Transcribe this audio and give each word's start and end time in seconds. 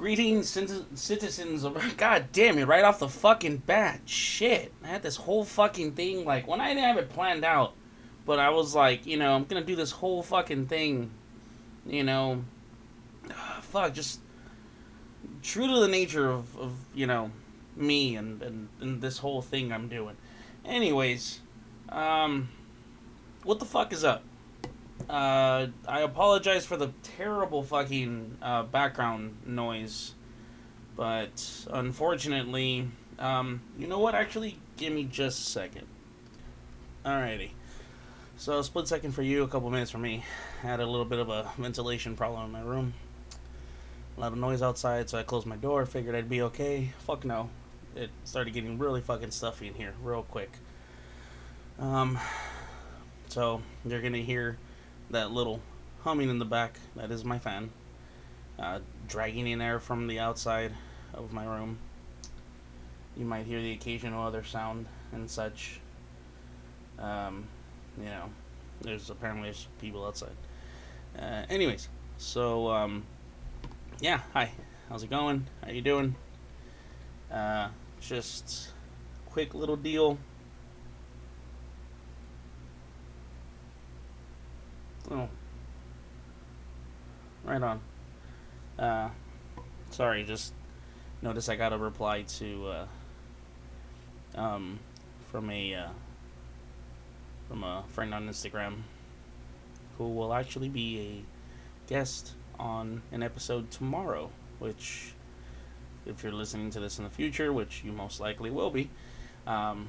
Greetings, 0.00 0.48
citizens 0.94 1.62
of. 1.62 1.76
God 1.98 2.28
damn 2.32 2.56
it, 2.56 2.66
right 2.66 2.84
off 2.84 3.00
the 3.00 3.08
fucking 3.08 3.58
bat. 3.58 4.00
Shit. 4.06 4.72
I 4.82 4.86
had 4.86 5.02
this 5.02 5.16
whole 5.16 5.44
fucking 5.44 5.92
thing, 5.92 6.24
like, 6.24 6.48
when 6.48 6.58
I 6.58 6.68
didn't 6.68 6.84
have 6.84 6.96
it 6.96 7.10
planned 7.10 7.44
out, 7.44 7.74
but 8.24 8.38
I 8.38 8.48
was 8.48 8.74
like, 8.74 9.04
you 9.04 9.18
know, 9.18 9.34
I'm 9.34 9.44
gonna 9.44 9.62
do 9.62 9.76
this 9.76 9.90
whole 9.90 10.22
fucking 10.22 10.68
thing, 10.68 11.10
you 11.84 12.02
know. 12.02 12.46
Fuck, 13.60 13.92
just. 13.92 14.20
True 15.42 15.66
to 15.66 15.80
the 15.80 15.88
nature 15.88 16.30
of, 16.30 16.56
of 16.56 16.72
you 16.94 17.06
know, 17.06 17.30
me 17.76 18.16
and, 18.16 18.40
and, 18.40 18.68
and 18.80 19.02
this 19.02 19.18
whole 19.18 19.42
thing 19.42 19.70
I'm 19.70 19.88
doing. 19.88 20.16
Anyways, 20.64 21.40
um. 21.90 22.48
What 23.42 23.58
the 23.58 23.66
fuck 23.66 23.92
is 23.92 24.02
up? 24.02 24.24
Uh, 25.10 25.66
I 25.88 26.02
apologize 26.02 26.64
for 26.64 26.76
the 26.76 26.92
terrible 27.02 27.64
fucking 27.64 28.38
uh, 28.40 28.62
background 28.62 29.38
noise, 29.44 30.14
but 30.94 31.66
unfortunately, 31.68 32.86
um, 33.18 33.60
you 33.76 33.88
know 33.88 33.98
what? 33.98 34.14
Actually, 34.14 34.56
give 34.76 34.92
me 34.92 35.02
just 35.02 35.40
a 35.40 35.50
second. 35.50 35.88
Alrighty. 37.04 37.50
So, 38.36 38.62
split 38.62 38.86
second 38.86 39.10
for 39.10 39.22
you, 39.22 39.42
a 39.42 39.48
couple 39.48 39.68
minutes 39.70 39.90
for 39.90 39.98
me. 39.98 40.24
I 40.62 40.66
had 40.68 40.78
a 40.78 40.86
little 40.86 41.04
bit 41.04 41.18
of 41.18 41.28
a 41.28 41.50
ventilation 41.58 42.14
problem 42.14 42.44
in 42.44 42.52
my 42.52 42.60
room. 42.60 42.94
A 44.16 44.20
lot 44.20 44.30
of 44.30 44.38
noise 44.38 44.62
outside, 44.62 45.10
so 45.10 45.18
I 45.18 45.24
closed 45.24 45.44
my 45.44 45.56
door, 45.56 45.86
figured 45.86 46.14
I'd 46.14 46.30
be 46.30 46.42
okay. 46.42 46.92
Fuck 47.00 47.24
no. 47.24 47.50
It 47.96 48.10
started 48.22 48.54
getting 48.54 48.78
really 48.78 49.00
fucking 49.00 49.32
stuffy 49.32 49.66
in 49.66 49.74
here, 49.74 49.92
real 50.04 50.22
quick. 50.22 50.52
Um, 51.80 52.16
so, 53.26 53.60
you're 53.84 54.02
gonna 54.02 54.18
hear 54.18 54.56
that 55.10 55.30
little 55.30 55.60
humming 56.02 56.30
in 56.30 56.38
the 56.38 56.44
back. 56.44 56.78
That 56.96 57.10
is 57.10 57.24
my 57.24 57.38
fan. 57.38 57.70
Uh, 58.58 58.80
dragging 59.08 59.46
in 59.46 59.60
air 59.60 59.80
from 59.80 60.06
the 60.06 60.18
outside 60.18 60.72
of 61.14 61.32
my 61.32 61.44
room. 61.44 61.78
You 63.16 63.24
might 63.24 63.46
hear 63.46 63.60
the 63.60 63.72
occasional 63.72 64.22
other 64.22 64.44
sound 64.44 64.86
and 65.12 65.28
such. 65.30 65.80
Um, 66.98 67.48
you 67.98 68.04
know, 68.04 68.30
there's 68.82 69.10
apparently 69.10 69.48
there's 69.48 69.66
people 69.80 70.04
outside. 70.04 70.36
Uh, 71.18 71.44
anyways, 71.50 71.88
so 72.18 72.68
um, 72.68 73.04
yeah, 74.00 74.20
hi, 74.32 74.52
how's 74.88 75.02
it 75.02 75.10
going? 75.10 75.46
How 75.64 75.70
you 75.70 75.82
doing? 75.82 76.14
Uh, 77.32 77.68
just 78.00 78.70
quick 79.26 79.54
little 79.54 79.76
deal. 79.76 80.18
Oh. 85.10 85.28
Right 87.44 87.60
on. 87.60 87.80
Uh, 88.78 89.08
sorry, 89.90 90.22
just 90.22 90.52
notice 91.20 91.48
I 91.48 91.56
got 91.56 91.72
a 91.72 91.78
reply 91.78 92.22
to, 92.22 92.66
uh, 94.36 94.40
um, 94.40 94.78
from 95.32 95.50
a, 95.50 95.74
uh, 95.74 95.88
from 97.48 97.64
a 97.64 97.82
friend 97.88 98.14
on 98.14 98.28
Instagram 98.28 98.82
who 99.98 100.08
will 100.08 100.32
actually 100.32 100.68
be 100.68 101.00
a 101.00 101.90
guest 101.90 102.34
on 102.58 103.02
an 103.10 103.22
episode 103.24 103.70
tomorrow, 103.70 104.30
which, 104.60 105.12
if 106.06 106.22
you're 106.22 106.32
listening 106.32 106.70
to 106.70 106.78
this 106.78 106.98
in 106.98 107.04
the 107.04 107.10
future, 107.10 107.52
which 107.52 107.82
you 107.84 107.90
most 107.90 108.20
likely 108.20 108.50
will 108.50 108.70
be, 108.70 108.88
um, 109.46 109.88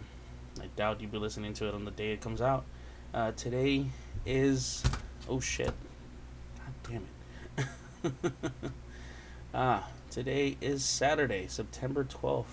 I 0.60 0.66
doubt 0.76 1.00
you'll 1.00 1.12
be 1.12 1.20
listening 1.20 1.54
to 1.56 1.68
it 1.68 1.76
on 1.76 1.86
the 1.86 1.92
day 1.92 2.12
it 2.12 2.22
comes 2.22 2.42
out. 2.42 2.66
Uh, 3.14 3.32
today 3.34 3.86
is 4.26 4.84
Oh 5.30 5.40
shit. 5.40 5.74
God 6.58 6.74
damn 6.90 7.06
it. 7.58 8.32
ah, 9.54 9.88
today 10.10 10.58
is 10.62 10.84
Saturday, 10.84 11.48
September 11.48 12.04
12th. 12.04 12.46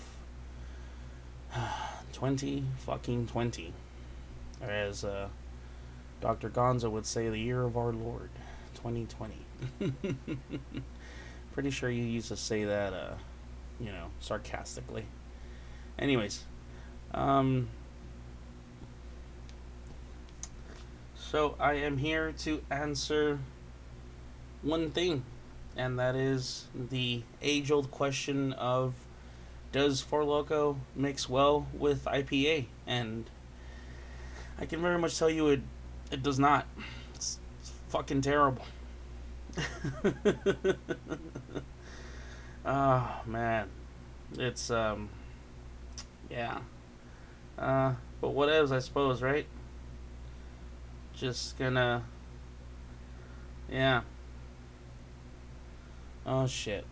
20 2.13 2.63
fucking 2.77 3.27
20. 3.27 3.73
Or 4.61 4.69
as 4.69 5.03
uh, 5.03 5.29
Dr. 6.21 6.49
Gonzo 6.49 6.91
would 6.91 7.05
say, 7.05 7.29
the 7.29 7.39
year 7.39 7.63
of 7.63 7.77
our 7.77 7.91
Lord, 7.91 8.29
2020. 8.75 9.35
Pretty 11.53 11.71
sure 11.71 11.89
you 11.89 12.03
used 12.03 12.27
to 12.27 12.37
say 12.37 12.65
that, 12.65 12.93
uh, 12.93 13.13
you 13.79 13.91
know, 13.91 14.07
sarcastically. 14.19 15.05
Anyways, 15.97 16.43
um, 17.13 17.69
So 21.29 21.53
I 21.59 21.73
am 21.73 21.99
here 21.99 22.31
to 22.39 22.63
answer 22.71 23.37
one 24.63 24.89
thing, 24.89 25.23
and 25.77 25.99
that 25.99 26.15
is 26.15 26.65
the 26.73 27.21
age 27.39 27.69
old 27.69 27.91
question 27.91 28.53
of 28.53 28.95
does 29.71 30.01
Four 30.01 30.23
Loko 30.23 30.77
mix 30.95 31.29
well 31.29 31.67
with 31.71 32.05
IPA? 32.05 32.65
And 32.87 33.29
I 34.59 34.65
can 34.65 34.81
very 34.81 34.97
much 34.97 35.19
tell 35.19 35.29
you 35.29 35.49
it 35.49 35.61
it 36.09 36.23
does 36.23 36.39
not. 36.39 36.65
It's, 37.13 37.37
it's 37.59 37.73
fucking 37.89 38.21
terrible. 38.21 38.65
oh 42.65 43.21
man. 43.27 43.67
It's 44.35 44.71
um 44.71 45.09
yeah. 46.31 46.57
Uh 47.55 47.93
but 48.19 48.29
what 48.31 48.49
else 48.49 48.71
I 48.71 48.79
suppose, 48.79 49.21
right? 49.21 49.45
Just 51.19 51.57
gonna 51.59 52.03
yeah. 53.69 54.01
Oh 56.25 56.47
shit. 56.47 56.85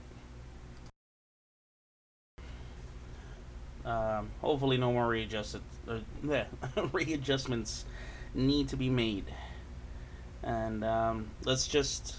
Um, 3.85 4.31
hopefully 4.41 4.77
no 4.77 4.91
more 4.91 5.07
readjusted 5.07 5.61
uh, 5.87 5.99
readjustments 6.91 7.85
need 8.33 8.67
to 8.69 8.75
be 8.75 8.89
made. 8.89 9.25
And 10.43 10.83
um, 10.83 11.31
let's 11.45 11.67
just 11.67 12.17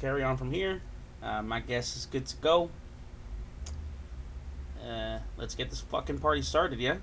carry 0.00 0.22
on 0.22 0.38
from 0.38 0.50
here. 0.50 0.80
Uh, 1.22 1.42
my 1.42 1.60
guess 1.60 1.94
is 1.96 2.06
good 2.06 2.26
to 2.26 2.36
go. 2.36 2.70
Uh, 4.82 5.18
let's 5.36 5.54
get 5.54 5.68
this 5.68 5.82
fucking 5.82 6.18
party 6.18 6.40
started 6.40 6.80
yeah 6.80 6.96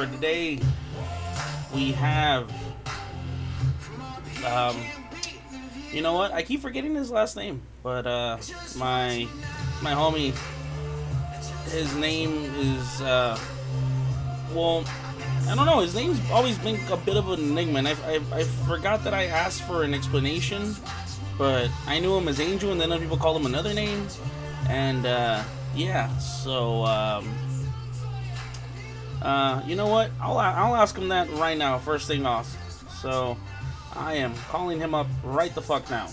for 0.00 0.10
today, 0.10 0.58
we 1.74 1.92
have. 1.92 2.50
Um, 4.46 4.76
you 5.92 6.00
know 6.00 6.14
what? 6.14 6.32
I 6.32 6.42
keep 6.42 6.62
forgetting 6.62 6.94
his 6.94 7.10
last 7.10 7.36
name, 7.36 7.60
but 7.82 8.06
uh, 8.06 8.38
my 8.76 9.28
my 9.82 9.92
homie, 9.92 10.32
his 11.70 11.94
name 11.96 12.44
is 12.56 13.02
uh, 13.02 13.38
well, 14.54 14.84
I 15.48 15.54
don't 15.54 15.66
know. 15.66 15.80
His 15.80 15.94
name's 15.94 16.18
always 16.30 16.56
been 16.56 16.80
a 16.90 16.96
bit 16.96 17.18
of 17.18 17.28
an 17.28 17.40
enigma, 17.40 17.80
I, 17.80 17.96
I, 18.06 18.20
I 18.32 18.44
forgot 18.44 19.04
that 19.04 19.12
I 19.12 19.26
asked 19.26 19.62
for 19.64 19.82
an 19.82 19.92
explanation, 19.92 20.74
but 21.36 21.68
I 21.86 21.98
knew 22.00 22.16
him 22.16 22.26
as 22.28 22.40
Angel, 22.40 22.72
and 22.72 22.80
then 22.80 22.90
other 22.90 23.02
people 23.02 23.18
called 23.18 23.38
him 23.38 23.46
another 23.46 23.74
name, 23.74 24.06
and 24.70 25.04
uh, 25.04 25.42
yeah, 25.74 26.16
so. 26.16 26.84
Um, 26.86 27.49
uh, 29.22 29.62
you 29.66 29.76
know 29.76 29.88
what? 29.88 30.10
I'll, 30.20 30.38
I'll 30.38 30.76
ask 30.76 30.96
him 30.96 31.08
that 31.08 31.30
right 31.32 31.56
now, 31.56 31.78
first 31.78 32.08
thing 32.08 32.26
off. 32.26 32.56
So, 33.00 33.36
I 33.94 34.14
am 34.14 34.34
calling 34.48 34.78
him 34.78 34.94
up 34.94 35.08
right 35.24 35.54
the 35.54 35.62
fuck 35.62 35.90
now. 35.90 36.08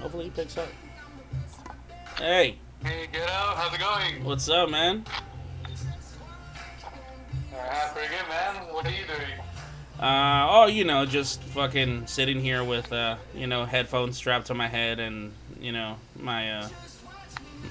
Hopefully 0.00 0.24
he 0.24 0.30
picks 0.30 0.56
up. 0.56 0.68
Hey. 2.18 2.56
Hey, 2.82 3.06
get 3.12 3.28
out. 3.28 3.56
How's 3.56 3.74
it 3.74 3.80
going? 3.80 4.24
What's 4.24 4.48
up, 4.48 4.70
man? 4.70 5.04
Uh, 7.68 7.92
pretty 7.92 8.08
good, 8.08 10.02
Uh, 10.02 10.46
oh, 10.50 10.66
you 10.66 10.84
know, 10.84 11.04
just 11.04 11.42
fucking 11.42 12.06
sitting 12.06 12.40
here 12.40 12.64
with, 12.64 12.92
uh, 12.92 13.16
you 13.34 13.46
know, 13.46 13.64
headphones 13.64 14.16
strapped 14.16 14.46
to 14.46 14.54
my 14.54 14.66
head 14.66 14.98
and, 14.98 15.32
you 15.60 15.72
know, 15.72 15.96
my, 16.18 16.52
uh, 16.52 16.68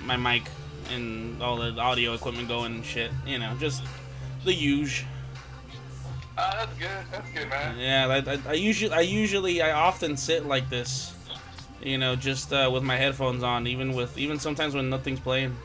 my 0.05 0.15
mic 0.15 0.43
and 0.91 1.41
all 1.41 1.57
the 1.57 1.79
audio 1.79 2.13
equipment 2.13 2.47
going 2.47 2.75
and 2.75 2.85
shit. 2.85 3.11
You 3.25 3.39
know, 3.39 3.55
just 3.59 3.83
the 4.45 4.53
huge. 4.53 5.05
Uh, 6.37 6.65
that's 6.65 6.79
good. 6.79 6.89
That's 7.11 7.31
good, 7.31 7.49
man. 7.49 7.77
Yeah, 7.77 8.07
I, 8.07 8.33
I, 8.33 8.39
I 8.49 8.53
usually, 8.53 8.93
I 8.93 9.01
usually, 9.01 9.61
I 9.61 9.71
often 9.71 10.15
sit 10.15 10.45
like 10.45 10.69
this, 10.69 11.13
you 11.83 11.97
know, 11.97 12.15
just 12.15 12.53
uh, 12.53 12.69
with 12.71 12.83
my 12.83 12.95
headphones 12.95 13.43
on, 13.43 13.67
even 13.67 13.93
with, 13.93 14.17
even 14.17 14.39
sometimes 14.39 14.73
when 14.73 14.89
nothing's 14.89 15.19
playing. 15.19 15.55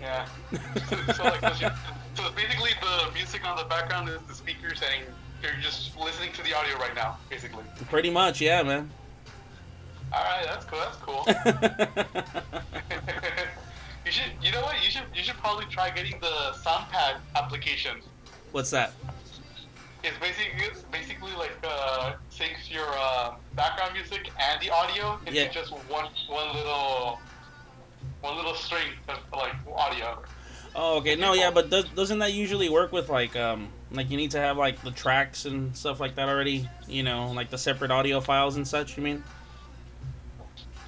Yeah. 0.00 0.26
so, 0.50 1.12
so, 1.12 1.24
like, 1.24 1.72
so 2.20 2.30
basically 2.32 2.70
the 2.80 3.10
music 3.12 3.46
on 3.48 3.56
the 3.56 3.64
background 3.64 4.08
is 4.08 4.20
the 4.28 4.34
speaker 4.34 4.74
saying 4.74 5.02
you're 5.42 5.52
just 5.60 5.96
listening 5.98 6.32
to 6.32 6.42
the 6.42 6.54
audio 6.54 6.76
right 6.78 6.94
now, 6.94 7.16
basically. 7.30 7.64
Pretty 7.88 8.10
much, 8.10 8.40
yeah, 8.40 8.62
man. 8.62 8.90
All 10.12 10.22
right, 10.24 10.44
that's 10.44 10.64
cool. 10.66 10.80
That's 10.80 10.96
cool. 10.98 11.24
you 14.04 14.12
should, 14.12 14.32
you 14.42 14.50
know 14.52 14.60
what? 14.62 14.82
You 14.84 14.90
should, 14.90 15.04
you 15.14 15.22
should 15.22 15.36
probably 15.36 15.64
try 15.66 15.88
getting 15.90 16.18
the 16.20 16.52
SoundPad 16.64 17.16
application. 17.36 17.98
What's 18.52 18.70
that? 18.70 18.92
It's 20.02 20.16
basically, 20.18 20.64
it's 20.64 20.80
basically 20.82 21.32
like 21.38 21.52
uh, 21.62 22.14
syncs 22.30 22.70
your 22.70 22.86
uh, 22.98 23.34
background 23.54 23.92
music 23.94 24.30
and 24.40 24.60
the 24.60 24.70
audio 24.70 25.18
into 25.26 25.34
Yeah. 25.40 25.48
just 25.48 25.72
one, 25.72 26.06
one 26.28 26.54
little, 26.54 27.18
one 28.20 28.36
little 28.36 28.54
string 28.54 28.88
of 29.08 29.18
like 29.32 29.54
audio. 29.76 30.18
Oh, 30.74 30.98
okay. 30.98 31.16
No, 31.16 31.32
yeah, 31.34 31.50
but 31.50 31.68
does, 31.70 31.84
doesn't 31.90 32.20
that 32.20 32.32
usually 32.32 32.68
work 32.68 32.92
with 32.92 33.08
like 33.08 33.34
um 33.36 33.68
like 33.90 34.10
you 34.10 34.16
need 34.16 34.30
to 34.32 34.38
have 34.38 34.56
like 34.56 34.80
the 34.82 34.92
tracks 34.92 35.44
and 35.44 35.76
stuff 35.76 35.98
like 36.00 36.14
that 36.16 36.28
already? 36.28 36.68
You 36.88 37.02
know, 37.02 37.32
like 37.32 37.50
the 37.50 37.58
separate 37.58 37.90
audio 37.90 38.20
files 38.20 38.56
and 38.56 38.66
such. 38.66 38.96
You 38.96 39.02
mean? 39.02 39.24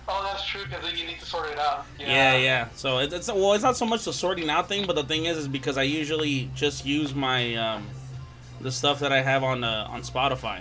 Oh, 0.09 0.23
that's 0.25 0.45
true. 0.47 0.65
Because 0.65 0.85
then 0.85 0.97
you 0.97 1.07
need 1.07 1.19
to 1.21 1.27
sort 1.27 1.51
it 1.51 1.59
out. 1.59 1.87
Yeah, 1.99 2.37
yeah. 2.37 2.69
So 2.75 2.99
it, 2.99 3.13
it's 3.13 3.29
well, 3.29 3.55
it's 3.55 3.63
not 3.65 3.77
so 3.77 3.87
much 3.87 4.05
the 4.05 4.13
sorting 4.13 4.51
out 4.51 4.69
thing, 4.69 4.87
but 4.87 4.95
the 4.97 5.05
thing 5.05 5.25
is, 5.27 5.37
is 5.37 5.49
because 5.49 5.79
I 5.79 5.83
usually 5.83 6.51
just 6.55 6.85
use 6.87 7.15
my 7.15 7.55
um 7.57 7.87
the 8.61 8.71
stuff 8.71 9.01
that 9.01 9.13
I 9.13 9.23
have 9.23 9.43
on 9.43 9.65
uh, 9.65 9.87
on 9.91 10.03
Spotify. 10.03 10.61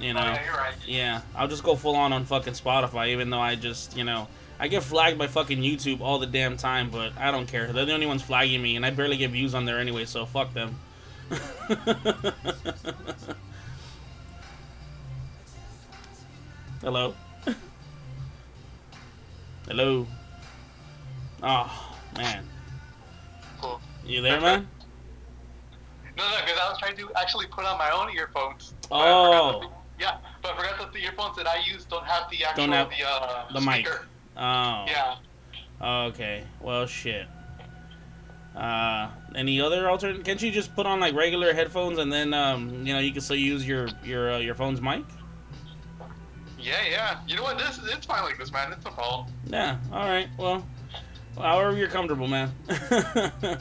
You 0.00 0.10
Oh, 0.10 0.14
know. 0.14 0.20
yeah, 0.20 0.44
you're 0.44 0.54
right. 0.54 0.74
Yeah, 0.86 1.20
I'll 1.34 1.48
just 1.48 1.62
go 1.64 1.74
full 1.74 1.96
on 1.96 2.12
on 2.12 2.24
fucking 2.24 2.52
Spotify, 2.52 3.08
even 3.08 3.30
though 3.30 3.40
I 3.40 3.54
just, 3.54 3.96
you 3.96 4.04
know, 4.04 4.28
I 4.58 4.68
get 4.68 4.82
flagged 4.82 5.18
by 5.18 5.26
fucking 5.26 5.58
YouTube 5.60 6.00
all 6.00 6.18
the 6.18 6.26
damn 6.26 6.56
time, 6.56 6.90
but 6.90 7.12
I 7.18 7.30
don't 7.30 7.46
care. 7.46 7.72
They're 7.72 7.84
the 7.84 7.92
only 7.92 8.06
ones 8.06 8.22
flagging 8.22 8.62
me, 8.62 8.76
and 8.76 8.86
I 8.86 8.90
barely 8.90 9.16
get 9.18 9.30
views 9.30 9.54
on 9.54 9.64
there 9.66 9.78
anyway, 9.78 10.04
so 10.06 10.24
fuck 10.26 10.52
them. 10.54 10.76
Hello? 16.80 17.14
Hello? 19.66 20.06
Oh, 21.42 21.94
man. 22.16 22.44
Cool. 23.60 23.80
You 24.04 24.22
there, 24.22 24.40
man? 24.40 24.68
No, 26.18 26.24
no, 26.30 26.36
because 26.46 26.58
I 26.58 26.70
was 26.70 26.78
trying 26.78 26.96
to 26.96 27.10
actually 27.20 27.46
put 27.48 27.66
on 27.66 27.76
my 27.76 27.90
own 27.90 28.08
earphones. 28.16 28.72
Oh. 28.90 29.60
that 29.60 29.68
the- 29.68 30.02
yeah, 30.02 30.16
but 30.40 30.52
I 30.52 30.56
forgot 30.56 30.78
that 30.78 30.92
the 30.94 31.04
earphones 31.04 31.36
that 31.36 31.46
I 31.46 31.58
use 31.70 31.84
don't 31.84 32.06
have 32.06 32.30
the 32.30 32.42
actual 32.42 32.64
Don't 32.68 32.72
have 32.72 32.88
the, 32.88 33.06
uh, 33.06 33.52
the 33.52 33.60
mic. 33.60 33.86
speaker. 33.86 34.06
Oh. 34.36 34.84
Yeah. 34.86 35.16
Okay. 35.80 36.44
Well, 36.60 36.86
shit. 36.86 37.26
Uh, 38.56 39.10
any 39.34 39.60
other 39.60 39.88
alternate? 39.88 40.24
Can't 40.24 40.40
you 40.40 40.50
just 40.50 40.74
put 40.74 40.86
on 40.86 40.98
like 40.98 41.14
regular 41.14 41.52
headphones 41.52 41.98
and 41.98 42.10
then 42.10 42.32
um, 42.32 42.86
you 42.86 42.94
know, 42.94 43.00
you 43.00 43.12
can 43.12 43.20
still 43.20 43.36
use 43.36 43.66
your 43.66 43.88
your 44.02 44.32
uh, 44.32 44.38
your 44.38 44.54
phone's 44.54 44.80
mic? 44.80 45.04
Yeah, 46.58 46.74
yeah. 46.90 47.18
You 47.28 47.36
know 47.36 47.42
what? 47.42 47.58
This 47.58 47.78
it's 47.92 48.06
fine 48.06 48.24
like 48.24 48.38
this, 48.38 48.50
man. 48.52 48.72
It's 48.72 48.84
a 48.86 48.90
problem. 48.90 49.26
Yeah. 49.46 49.76
All 49.92 50.08
right. 50.08 50.28
Well, 50.38 50.66
however 51.36 51.76
you're 51.76 51.88
comfortable, 51.88 52.28
man. 52.28 52.50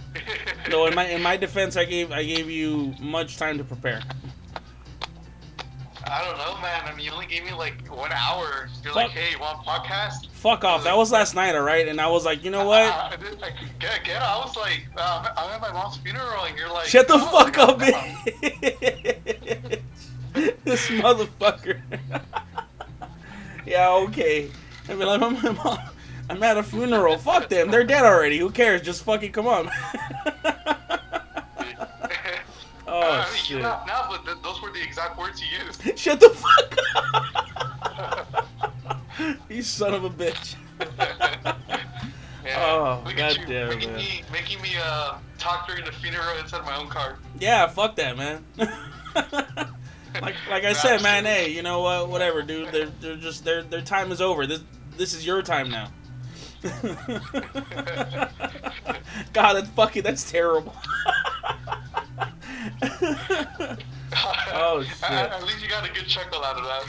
no, 0.69 0.85
in 0.85 0.95
my 0.95 1.07
in 1.09 1.21
my 1.21 1.35
defense, 1.35 1.75
I 1.75 1.83
gave 1.83 2.11
I 2.11 2.23
gave 2.23 2.49
you 2.49 2.95
much 3.01 3.37
time 3.37 3.57
to 3.57 3.63
prepare. 3.65 4.01
I 6.07 6.23
don't 6.23 6.37
know, 6.37 6.61
man. 6.61 6.83
I 6.85 6.95
mean, 6.95 7.05
you 7.05 7.11
only 7.11 7.25
gave 7.25 7.43
me 7.43 7.53
like 7.53 7.87
one 7.87 8.11
hour. 8.11 8.69
You're 8.83 8.93
Fuck. 8.93 8.95
like, 8.95 9.11
hey, 9.11 9.31
you 9.31 9.39
want 9.39 9.65
a 9.65 9.69
podcast? 9.69 10.27
Fuck 10.29 10.63
off. 10.63 10.83
That 10.83 10.95
was 10.95 11.11
last 11.11 11.33
night, 11.33 11.55
all 11.55 11.61
right. 11.61 11.87
And 11.87 11.99
I 11.99 12.07
was 12.07 12.25
like, 12.25 12.43
you 12.43 12.51
know 12.51 12.65
what? 12.65 12.83
I, 12.83 13.13
I, 13.13 13.15
like, 13.39 13.53
get, 13.79 14.03
get. 14.03 14.21
I 14.21 14.37
was 14.37 14.55
like, 14.55 14.85
uh, 14.95 15.33
I'm 15.35 15.51
at 15.51 15.61
my 15.61 15.73
mom's 15.73 15.97
funeral, 15.97 16.45
and 16.45 16.57
you're 16.57 16.71
like, 16.71 16.85
Shut 16.85 17.07
the 17.07 17.15
oh, 17.15 17.19
fuck 17.19 17.57
up, 17.57 17.79
bitch. 17.79 19.81
this 20.63 20.87
motherfucker. 20.89 21.81
yeah, 23.65 23.91
okay. 23.91 24.49
I 24.87 24.93
mean, 24.93 25.07
like, 25.07 25.19
my 25.19 25.51
mom, 25.51 25.79
I'm 26.29 26.43
at 26.43 26.57
a 26.57 26.63
funeral. 26.63 27.17
Fuck 27.17 27.49
them. 27.49 27.71
They're 27.71 27.83
dead 27.83 28.03
already. 28.03 28.37
Who 28.37 28.49
cares? 28.49 28.81
Just 28.81 29.03
fucking 29.03 29.31
come 29.31 29.47
on. 29.47 29.69
oh, 33.05 33.11
I 33.11 33.25
mean, 33.31 33.35
shit. 33.43 33.57
You 33.57 33.63
laugh 33.63 33.87
now, 33.87 34.05
but 34.09 34.25
th- 34.25 34.37
those 34.43 34.61
were 34.61 34.71
the 34.71 34.81
exact 34.81 35.17
words 35.17 35.41
you 35.41 35.47
used. 35.65 35.97
Shut 35.99 36.19
the 36.19 36.29
fuck 36.29 36.77
up. 36.95 38.47
you 39.49 39.61
son 39.61 39.93
of 39.93 40.03
a 40.03 40.09
bitch. 40.09 40.55
Yeah. 42.45 42.63
Oh, 42.63 43.01
Look 43.03 43.17
at 43.17 43.31
you, 43.33 43.39
goddamn, 43.39 43.69
making 43.69 43.89
man. 43.89 43.97
me 43.97 44.23
making 44.31 44.61
me 44.61 44.69
uh, 44.79 45.15
talk 45.39 45.67
during 45.67 45.83
the 45.83 45.91
funeral 45.91 46.37
inside 46.37 46.63
my 46.63 46.75
own 46.77 46.89
car. 46.89 47.17
Yeah, 47.39 47.65
fuck 47.65 47.95
that, 47.95 48.15
man. 48.15 48.45
like 48.57 50.35
like 50.47 50.63
I 50.63 50.73
said, 50.73 51.01
man, 51.01 51.25
hey, 51.25 51.49
you 51.49 51.63
know 51.63 51.81
what? 51.81 52.07
Whatever, 52.07 52.43
dude. 52.43 52.71
They're 52.71 52.91
they're 53.01 53.15
just 53.15 53.43
their 53.45 53.63
their 53.63 53.81
time 53.81 54.11
is 54.11 54.21
over. 54.21 54.45
This 54.45 54.61
this 54.95 55.15
is 55.15 55.25
your 55.25 55.41
time 55.41 55.71
now. 55.71 55.87
God, 59.33 59.53
that's 59.53 59.69
fucking 59.69 60.03
that's 60.03 60.29
terrible. 60.29 60.75
Oh, 64.17 64.83
shit. 64.83 65.11
At, 65.11 65.31
at 65.31 65.43
least 65.43 65.61
you 65.61 65.69
got 65.69 65.87
a 65.87 65.91
good 65.91 66.07
chuckle 66.07 66.43
out 66.43 66.57
of 66.57 66.63
that. 66.63 66.85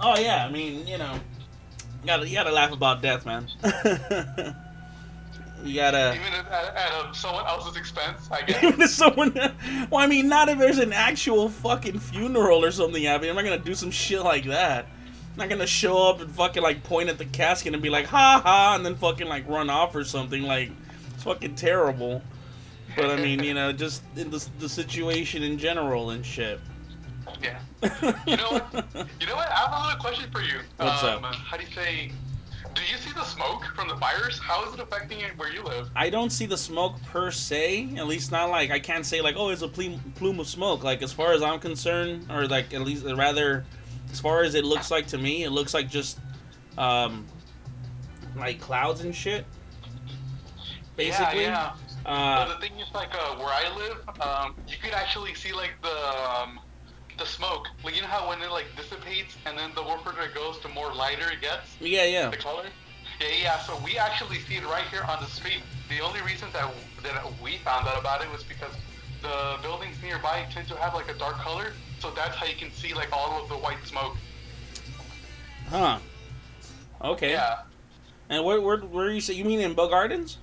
oh 0.00 0.18
yeah, 0.18 0.46
I 0.46 0.50
mean, 0.50 0.86
you 0.86 0.96
know, 0.98 1.14
you 1.14 2.06
gotta 2.06 2.28
you 2.28 2.34
gotta 2.34 2.52
laugh 2.52 2.72
about 2.72 3.02
death, 3.02 3.26
man. 3.26 3.46
you 5.64 5.74
gotta. 5.74 6.14
Even 6.14 6.32
at, 6.32 6.46
at, 6.46 6.76
at 6.76 6.92
um, 6.94 7.14
someone 7.14 7.46
else's 7.46 7.76
expense, 7.76 8.30
I 8.30 8.42
guess. 8.42 8.62
Even 8.62 8.80
if 8.80 8.90
someone, 8.90 9.34
well, 9.90 10.00
I 10.02 10.06
mean, 10.06 10.28
not 10.28 10.48
if 10.48 10.58
there's 10.58 10.78
an 10.78 10.92
actual 10.92 11.48
fucking 11.48 11.98
funeral 11.98 12.64
or 12.64 12.70
something 12.70 13.02
happening. 13.02 13.30
I'm 13.30 13.36
not 13.36 13.44
gonna 13.44 13.58
do 13.58 13.74
some 13.74 13.90
shit 13.90 14.22
like 14.22 14.44
that. 14.44 14.86
I'm 14.86 15.38
not 15.38 15.48
gonna 15.48 15.66
show 15.66 16.08
up 16.08 16.20
and 16.20 16.30
fucking 16.30 16.62
like 16.62 16.82
point 16.82 17.08
at 17.08 17.18
the 17.18 17.24
casket 17.26 17.74
and 17.74 17.82
be 17.82 17.90
like, 17.90 18.06
ha 18.06 18.40
ha, 18.42 18.74
and 18.76 18.86
then 18.86 18.96
fucking 18.96 19.28
like 19.28 19.48
run 19.48 19.70
off 19.70 19.94
or 19.94 20.04
something. 20.04 20.42
Like, 20.42 20.70
it's 21.14 21.24
fucking 21.24 21.56
terrible. 21.56 22.22
But 22.96 23.10
I 23.10 23.16
mean, 23.16 23.42
you 23.42 23.54
know, 23.54 23.72
just 23.72 24.02
in 24.16 24.30
the, 24.30 24.46
the 24.58 24.68
situation 24.68 25.42
in 25.42 25.58
general 25.58 26.10
and 26.10 26.24
shit. 26.24 26.60
Yeah. 27.42 27.58
You 28.26 28.36
know 28.36 28.50
what? 28.50 28.86
You 29.20 29.26
know 29.26 29.36
what? 29.36 29.50
I 29.50 29.54
have 29.54 29.72
a 29.72 29.86
little 29.86 30.00
question 30.00 30.30
for 30.30 30.42
you. 30.42 30.60
What's 30.76 31.02
um, 31.02 31.24
up? 31.24 31.34
How 31.34 31.56
do 31.56 31.64
you 31.64 31.70
say? 31.70 32.12
Do 32.74 32.80
you 32.90 32.96
see 32.96 33.12
the 33.12 33.24
smoke 33.24 33.64
from 33.76 33.88
the 33.88 33.96
fires? 33.96 34.38
How 34.38 34.66
is 34.66 34.74
it 34.74 34.80
affecting 34.80 35.20
it 35.20 35.36
where 35.36 35.52
you 35.52 35.62
live? 35.62 35.90
I 35.94 36.08
don't 36.08 36.30
see 36.30 36.46
the 36.46 36.56
smoke 36.56 37.02
per 37.04 37.30
se. 37.30 37.90
At 37.96 38.06
least 38.06 38.32
not 38.32 38.50
like 38.50 38.70
I 38.70 38.78
can't 38.78 39.04
say 39.04 39.20
like, 39.20 39.34
oh, 39.36 39.50
it's 39.50 39.62
a 39.62 39.68
plume, 39.68 40.00
plume 40.14 40.40
of 40.40 40.46
smoke. 40.46 40.82
Like 40.82 41.02
as 41.02 41.12
far 41.12 41.32
as 41.32 41.42
I'm 41.42 41.60
concerned, 41.60 42.26
or 42.30 42.46
like 42.46 42.72
at 42.72 42.82
least 42.82 43.04
rather, 43.04 43.64
as 44.10 44.20
far 44.20 44.42
as 44.42 44.54
it 44.54 44.64
looks 44.64 44.90
like 44.90 45.06
to 45.08 45.18
me, 45.18 45.44
it 45.44 45.50
looks 45.50 45.74
like 45.74 45.90
just 45.90 46.18
um, 46.78 47.26
like 48.36 48.60
clouds 48.60 49.02
and 49.02 49.14
shit. 49.14 49.44
Basically, 50.96 51.42
Yeah, 51.42 51.72
yeah. 51.72 51.72
Uh, 52.04 52.48
the 52.48 52.60
thing 52.60 52.78
is, 52.80 52.88
like, 52.94 53.10
uh, 53.14 53.36
where 53.36 53.48
I 53.48 53.74
live, 53.76 54.20
um, 54.20 54.54
you 54.66 54.76
could 54.82 54.92
actually 54.92 55.34
see 55.34 55.52
like 55.52 55.74
the 55.82 56.40
um, 56.42 56.58
the 57.18 57.24
smoke. 57.24 57.68
Like, 57.84 57.94
you 57.94 58.02
know 58.02 58.08
how 58.08 58.28
when 58.28 58.42
it 58.42 58.50
like 58.50 58.66
dissipates 58.76 59.36
and 59.46 59.56
then 59.56 59.70
the 59.74 59.82
warper 59.82 60.14
it 60.20 60.34
goes, 60.34 60.60
the 60.60 60.68
more 60.68 60.92
lighter 60.92 61.30
it 61.30 61.40
gets, 61.40 61.76
yeah, 61.80 62.04
yeah. 62.04 62.30
the 62.30 62.36
color. 62.36 62.64
Yeah, 63.20 63.28
yeah. 63.40 63.58
So 63.60 63.78
we 63.84 63.98
actually 63.98 64.38
see 64.40 64.56
it 64.56 64.64
right 64.64 64.84
here 64.90 65.04
on 65.08 65.20
the 65.20 65.28
street. 65.28 65.62
The 65.88 66.00
only 66.00 66.20
reason 66.22 66.48
that 66.52 66.72
that 67.02 67.22
we 67.40 67.58
found 67.58 67.86
out 67.86 67.98
about 67.98 68.22
it 68.22 68.30
was 68.30 68.42
because 68.42 68.72
the 69.22 69.58
buildings 69.62 69.96
nearby 70.02 70.46
tend 70.50 70.66
to 70.68 70.76
have 70.76 70.94
like 70.94 71.08
a 71.08 71.14
dark 71.14 71.36
color, 71.36 71.72
so 72.00 72.10
that's 72.10 72.34
how 72.34 72.46
you 72.46 72.56
can 72.56 72.72
see 72.72 72.94
like 72.94 73.12
all 73.12 73.40
of 73.40 73.48
the 73.48 73.56
white 73.56 73.84
smoke. 73.84 74.16
Huh. 75.68 75.98
Okay. 77.00 77.32
Yeah. 77.32 77.58
And 78.28 78.44
where 78.44 78.60
where 78.60 78.78
where 78.78 79.10
you 79.10 79.20
say 79.20 79.34
you 79.34 79.44
mean 79.44 79.60
in 79.60 79.74
Bell 79.74 79.88
Gardens? 79.88 80.38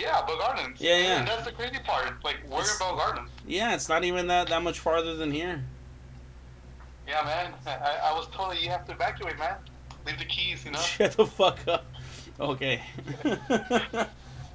Yeah, 0.00 0.24
Bell 0.26 0.38
Gardens. 0.38 0.80
Yeah, 0.80 0.96
yeah. 0.96 1.18
And 1.20 1.28
that's 1.28 1.44
the 1.44 1.52
crazy 1.52 1.78
part. 1.84 2.24
Like, 2.24 2.38
we're 2.48 2.60
in 2.60 2.78
Bell 2.78 2.96
Gardens. 2.96 3.30
Yeah, 3.46 3.74
it's 3.74 3.88
not 3.88 4.04
even 4.04 4.26
that 4.28 4.48
that 4.48 4.62
much 4.62 4.78
farther 4.80 5.14
than 5.14 5.30
here. 5.30 5.62
Yeah, 7.06 7.22
man. 7.24 7.52
I, 7.66 8.10
I 8.10 8.12
was 8.14 8.28
told 8.28 8.52
that 8.52 8.62
you 8.62 8.70
have 8.70 8.86
to 8.86 8.92
evacuate, 8.92 9.38
man. 9.38 9.56
Leave 10.06 10.18
the 10.18 10.24
keys, 10.24 10.64
you 10.64 10.70
know? 10.70 10.78
Shut 10.80 11.12
the 11.12 11.26
fuck 11.26 11.58
up. 11.68 11.86
Okay. 12.38 12.82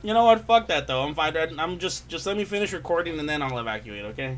You 0.05 0.13
know 0.13 0.25
what? 0.25 0.45
Fuck 0.45 0.67
that 0.67 0.85
though. 0.85 1.01
I'm 1.01 1.15
fine. 1.15 1.35
I'm 1.59 1.79
just 1.79 2.07
just 2.07 2.27
let 2.27 2.37
me 2.37 2.45
finish 2.45 2.73
recording 2.73 3.19
and 3.19 3.27
then 3.27 3.41
I'll 3.41 3.57
evacuate. 3.57 4.05
Okay? 4.05 4.37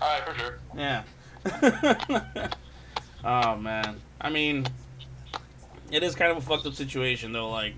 All 0.00 0.08
right, 0.08 0.24
for 0.26 0.34
sure. 0.38 0.58
Yeah. 0.74 1.02
oh 3.24 3.56
man. 3.56 4.00
I 4.18 4.30
mean, 4.30 4.66
it 5.90 6.02
is 6.02 6.14
kind 6.14 6.30
of 6.30 6.38
a 6.38 6.40
fucked 6.40 6.64
up 6.64 6.72
situation 6.72 7.32
though. 7.32 7.50
Like, 7.50 7.74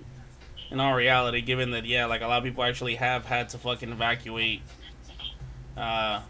in 0.71 0.81
all 0.81 0.95
reality, 0.95 1.41
given 1.41 1.73
that 1.73 1.85
yeah, 1.85 2.07
like 2.07 2.23
a 2.23 2.27
lot 2.27 2.39
of 2.39 2.45
people 2.45 2.63
actually 2.65 2.95
have 2.97 3.25
had 3.25 3.49
to 3.51 3.59
fucking 3.59 3.91
evacuate. 3.91 4.63
Uh, 5.77 6.21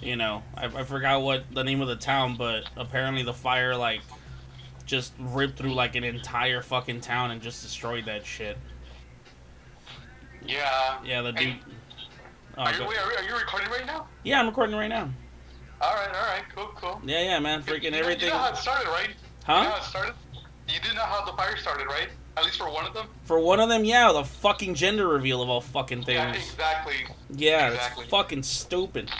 you 0.00 0.16
know, 0.16 0.42
I, 0.54 0.66
I 0.66 0.84
forgot 0.84 1.22
what 1.22 1.44
the 1.52 1.64
name 1.64 1.80
of 1.80 1.88
the 1.88 1.96
town, 1.96 2.36
but 2.36 2.64
apparently 2.76 3.22
the 3.22 3.34
fire 3.34 3.76
like 3.76 4.00
just 4.84 5.12
ripped 5.18 5.58
through 5.58 5.74
like 5.74 5.96
an 5.96 6.04
entire 6.04 6.62
fucking 6.62 7.00
town 7.00 7.30
and 7.30 7.42
just 7.42 7.62
destroyed 7.62 8.06
that 8.06 8.24
shit. 8.24 8.56
Yeah. 10.46 10.98
Yeah, 11.04 11.22
the 11.22 11.32
dude. 11.32 11.56
Oh, 12.56 12.62
are, 12.62 12.72
you, 12.72 12.86
wait, 12.86 12.98
are, 12.98 13.12
you, 13.12 13.18
are 13.18 13.22
you 13.22 13.36
recording 13.36 13.68
right 13.68 13.84
now? 13.84 14.06
yeah, 14.24 14.40
I'm 14.40 14.46
recording 14.46 14.76
right 14.76 14.88
now. 14.88 15.10
All 15.80 15.94
right, 15.94 16.08
all 16.08 16.22
right, 16.22 16.42
cool, 16.54 16.70
cool. 16.76 17.00
Yeah, 17.04 17.22
yeah, 17.22 17.38
man. 17.38 17.62
Freaking 17.62 17.84
you 17.84 17.90
know, 17.90 17.98
everything. 17.98 18.28
You 18.28 18.30
know 18.30 18.38
how 18.38 18.50
it 18.50 18.56
started, 18.56 18.88
right? 18.88 19.10
Huh? 19.44 19.56
You 19.56 19.64
know 19.64 19.70
how 19.70 19.76
it 19.76 19.82
started? 19.82 20.14
You 20.68 20.80
do 20.80 20.94
know 20.94 21.02
how 21.02 21.24
the 21.26 21.36
fire 21.36 21.56
started, 21.58 21.86
right? 21.86 22.08
At 22.36 22.44
least 22.44 22.58
for 22.58 22.70
one 22.70 22.86
of 22.86 22.92
them? 22.92 23.06
For 23.24 23.38
one 23.40 23.60
of 23.60 23.68
them, 23.68 23.84
yeah, 23.84 24.12
the 24.12 24.24
fucking 24.24 24.74
gender 24.74 25.08
reveal 25.08 25.40
of 25.42 25.48
all 25.48 25.60
fucking 25.62 26.02
things. 26.04 26.16
Yeah, 26.16 26.32
exactly. 26.34 26.94
Yeah, 27.30 27.68
Exactly. 27.70 28.02
it's 28.04 28.10
fucking 28.10 28.42
stupid. 28.42 29.10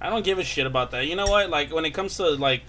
I 0.00 0.08
don't 0.10 0.24
give 0.24 0.38
a 0.38 0.44
shit 0.44 0.66
about 0.66 0.92
that. 0.92 1.06
You 1.06 1.16
know 1.16 1.26
what? 1.26 1.50
Like 1.50 1.72
when 1.72 1.84
it 1.84 1.90
comes 1.92 2.16
to 2.18 2.30
like 2.30 2.62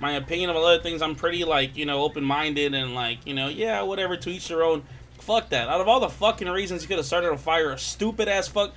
my 0.00 0.12
opinion 0.12 0.50
of 0.50 0.56
other 0.56 0.80
things, 0.82 1.00
I'm 1.02 1.14
pretty 1.14 1.44
like 1.44 1.76
you 1.76 1.86
know 1.86 2.02
open 2.02 2.24
minded 2.24 2.74
and 2.74 2.94
like 2.94 3.26
you 3.26 3.34
know 3.34 3.48
yeah 3.48 3.82
whatever 3.82 4.16
to 4.16 4.30
each 4.30 4.48
their 4.48 4.62
own. 4.62 4.84
Fuck 5.18 5.50
that. 5.50 5.68
Out 5.68 5.80
of 5.80 5.88
all 5.88 6.00
the 6.00 6.08
fucking 6.08 6.48
reasons 6.48 6.82
you 6.82 6.88
could 6.88 6.96
have 6.98 7.04
started 7.06 7.30
a 7.32 7.36
fire, 7.38 7.70
a 7.72 7.78
stupid 7.78 8.28
ass 8.28 8.48
fuck. 8.48 8.72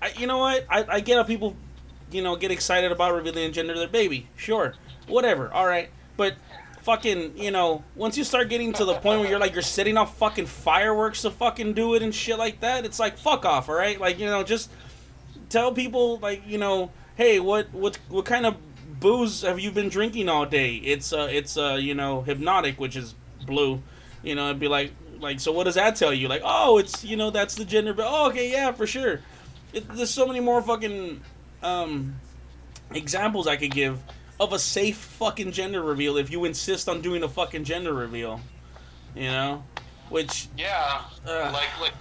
I, 0.00 0.10
you 0.16 0.26
know 0.28 0.38
what? 0.38 0.64
I, 0.70 0.84
I 0.88 1.00
get 1.00 1.16
how 1.16 1.24
people 1.24 1.56
you 2.10 2.22
know 2.22 2.36
get 2.36 2.50
excited 2.50 2.90
about 2.92 3.14
revealing 3.14 3.46
the 3.48 3.52
gender 3.52 3.72
of 3.72 3.78
their 3.78 3.88
baby. 3.88 4.28
Sure, 4.36 4.74
whatever. 5.08 5.50
All 5.52 5.66
right, 5.66 5.90
but 6.16 6.34
fucking 6.88 7.36
you 7.36 7.50
know 7.50 7.84
once 7.96 8.16
you 8.16 8.24
start 8.24 8.48
getting 8.48 8.72
to 8.72 8.82
the 8.82 8.94
point 8.94 9.20
where 9.20 9.28
you're 9.28 9.38
like 9.38 9.52
you're 9.52 9.60
setting 9.60 9.98
off 9.98 10.16
fucking 10.16 10.46
fireworks 10.46 11.20
to 11.20 11.30
fucking 11.30 11.74
do 11.74 11.92
it 11.92 12.02
and 12.02 12.14
shit 12.14 12.38
like 12.38 12.60
that, 12.60 12.86
it's 12.86 12.98
like 12.98 13.18
fuck 13.18 13.44
off. 13.44 13.68
All 13.68 13.74
right, 13.74 14.00
like 14.00 14.18
you 14.18 14.24
know 14.24 14.42
just 14.42 14.70
tell 15.50 15.70
people 15.70 16.18
like 16.20 16.42
you 16.46 16.56
know 16.56 16.90
hey 17.16 17.40
what 17.40 17.70
what 17.74 17.98
what 18.08 18.24
kind 18.24 18.46
of 18.46 18.56
booze 19.00 19.42
have 19.42 19.60
you 19.60 19.70
been 19.70 19.90
drinking 19.90 20.30
all 20.30 20.46
day? 20.46 20.76
It's 20.76 21.12
uh 21.12 21.28
it's 21.30 21.58
uh 21.58 21.76
you 21.78 21.94
know 21.94 22.24
Hpnotiq 22.26 22.78
which 22.78 22.96
is 22.96 23.14
blue 23.46 23.82
you 24.22 24.34
know 24.34 24.46
it'd 24.46 24.58
be 24.58 24.68
like 24.68 24.92
like 25.20 25.40
so 25.40 25.52
what 25.52 25.64
does 25.64 25.74
that 25.74 25.94
tell 25.94 26.14
you? 26.14 26.26
Like 26.26 26.40
oh 26.42 26.78
it's 26.78 27.04
you 27.04 27.18
know 27.18 27.28
that's 27.30 27.54
the 27.54 27.66
gender 27.66 27.92
but 27.92 28.06
oh 28.08 28.30
okay 28.30 28.50
yeah 28.50 28.72
for 28.72 28.86
sure. 28.86 29.20
It, 29.74 29.86
there's 29.90 30.08
so 30.08 30.26
many 30.26 30.40
more 30.40 30.62
fucking 30.62 31.20
um 31.62 32.14
examples 32.94 33.46
i 33.46 33.54
could 33.54 33.70
give 33.70 34.02
of 34.40 34.52
a 34.52 34.58
safe 34.58 34.96
fucking 34.96 35.52
gender 35.52 35.82
reveal 35.82 36.16
if 36.16 36.30
you 36.30 36.44
insist 36.44 36.88
on 36.88 37.00
doing 37.00 37.22
a 37.22 37.28
fucking 37.28 37.64
gender 37.64 37.92
reveal 37.92 38.40
you 39.14 39.22
know 39.24 39.62
which 40.10 40.48
Yeah. 40.56 41.02
Ugh. 41.26 41.52
Like, 41.52 41.68
like, 41.82 41.92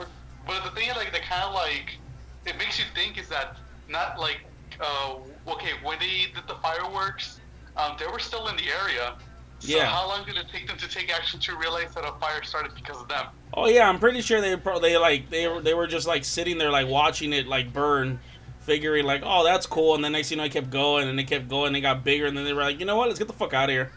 but 0.45 0.63
the 0.63 0.69
thing, 0.71 0.87
like, 0.95 1.11
that 1.11 1.23
kind 1.23 1.43
of 1.43 1.53
like, 1.53 1.97
it 2.45 2.57
makes 2.57 2.79
you 2.79 2.85
think 2.95 3.17
is 3.19 3.27
that 3.27 3.57
not 3.89 4.17
like, 4.17 4.45
uh, 4.79 5.15
okay, 5.45 5.71
when 5.83 5.99
they 5.99 6.27
did 6.33 6.47
the 6.47 6.55
fireworks, 6.55 7.41
um, 7.75 7.97
they 7.99 8.07
were 8.07 8.19
still 8.19 8.47
in 8.47 8.55
the 8.55 8.63
area. 8.81 9.15
So 9.59 9.75
Yeah. 9.75 9.87
how 9.87 10.07
long 10.07 10.23
did 10.25 10.37
it 10.37 10.45
take 10.53 10.67
them 10.67 10.77
to 10.77 10.87
take 10.87 11.13
action 11.13 11.41
to 11.41 11.57
realize 11.57 11.93
that 11.95 12.05
a 12.05 12.13
fire 12.13 12.43
started 12.43 12.73
because 12.75 13.01
of 13.01 13.09
them? 13.09 13.25
Oh 13.53 13.67
yeah, 13.67 13.89
I'm 13.89 13.99
pretty 13.99 14.21
sure 14.21 14.39
they 14.39 14.55
pro- 14.55 14.79
they 14.79 14.95
like 14.97 15.29
they 15.29 15.49
were 15.49 15.59
they 15.61 15.73
were 15.73 15.87
just 15.87 16.07
like 16.07 16.23
sitting 16.23 16.57
there 16.57 16.71
like 16.71 16.87
watching 16.87 17.33
it 17.33 17.45
like 17.47 17.73
burn, 17.73 18.19
figuring 18.67 19.05
like 19.05 19.21
oh 19.25 19.43
that's 19.43 19.65
cool, 19.65 19.95
and 19.95 20.03
then 20.03 20.11
next 20.11 20.29
you 20.29 20.37
know 20.37 20.43
it 20.43 20.51
kept 20.51 20.69
going 20.69 21.07
and 21.07 21.19
it 21.19 21.23
kept 21.23 21.47
going, 21.47 21.73
it 21.73 21.81
got 21.81 22.03
bigger, 22.03 22.25
and 22.27 22.37
then 22.37 22.45
they 22.45 22.53
were 22.53 22.61
like 22.61 22.79
you 22.79 22.85
know 22.85 22.95
what 22.97 23.07
let's 23.07 23.17
get 23.17 23.27
the 23.27 23.33
fuck 23.33 23.53
out 23.53 23.69
of 23.69 23.73
here, 23.73 23.91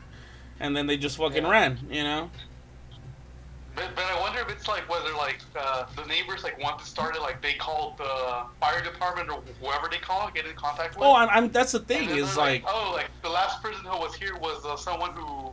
and 0.60 0.74
then 0.74 0.86
they 0.86 0.96
just 0.96 1.18
fucking 1.18 1.42
Yeah. 1.42 1.50
ran, 1.50 1.78
you 1.90 2.04
know. 2.04 2.30
But, 3.74 3.88
but 3.94 4.04
I 4.04 4.18
wonder 4.20 4.40
if 4.40 4.48
it's 4.50 4.66
like 4.68 4.88
whether 4.88 5.12
like 5.16 5.40
uh, 5.58 5.86
the 5.96 6.04
neighbors 6.06 6.42
like 6.44 6.58
want 6.60 6.78
to 6.80 6.84
start 6.86 7.16
it, 7.16 7.22
like 7.22 7.40
they 7.42 7.54
called 7.54 7.98
the 7.98 8.42
fire 8.60 8.82
department 8.82 9.28
or 9.30 9.42
whoever 9.60 9.88
they 9.90 9.98
call, 9.98 10.30
get 10.34 10.46
in 10.46 10.54
contact 10.54 10.96
with. 10.96 11.04
Oh, 11.04 11.14
I'm, 11.14 11.28
I'm 11.30 11.50
that's 11.50 11.72
the 11.72 11.80
thing 11.80 12.08
is 12.10 12.34
they're 12.34 12.44
like 12.44 12.64
oh, 12.66 12.92
like 12.94 13.08
the 13.22 13.28
last 13.28 13.62
person 13.62 13.84
who 13.84 13.98
was 13.98 14.14
here 14.14 14.36
was 14.36 14.64
uh, 14.64 14.76
someone 14.76 15.12
who 15.12 15.52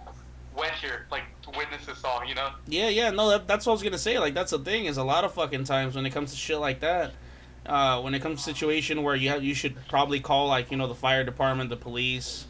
went 0.55 0.73
here, 0.73 1.05
like 1.11 1.23
witnesses 1.55 1.97
saw, 1.99 2.23
you 2.23 2.33
know. 2.35 2.49
yeah 2.67 2.89
yeah 2.89 3.09
no 3.11 3.29
that, 3.29 3.47
that's 3.47 3.65
what 3.65 3.71
I 3.71 3.75
was 3.75 3.83
gonna 3.83 3.97
say 3.97 4.17
like 4.19 4.33
that's 4.33 4.51
the 4.51 4.59
thing 4.59 4.85
is 4.85 4.97
a 4.97 5.03
lot 5.03 5.23
of 5.23 5.33
fucking 5.33 5.63
times 5.63 5.95
when 5.95 6.05
it 6.05 6.09
comes 6.11 6.31
to 6.31 6.37
shit 6.37 6.59
like 6.59 6.79
that. 6.81 7.13
Uh, 7.67 7.99
when 8.01 8.13
it 8.13 8.21
comes 8.21 8.39
to 8.39 8.43
situation 8.45 9.03
where 9.03 9.15
you 9.15 9.27
have, 9.29 9.43
you 9.43 9.53
should 9.53 9.75
probably 9.89 10.19
call 10.21 10.47
like 10.47 10.71
you 10.71 10.77
know 10.77 10.87
the 10.87 10.95
fire 10.95 11.23
department, 11.23 11.69
the 11.69 11.75
police, 11.75 12.45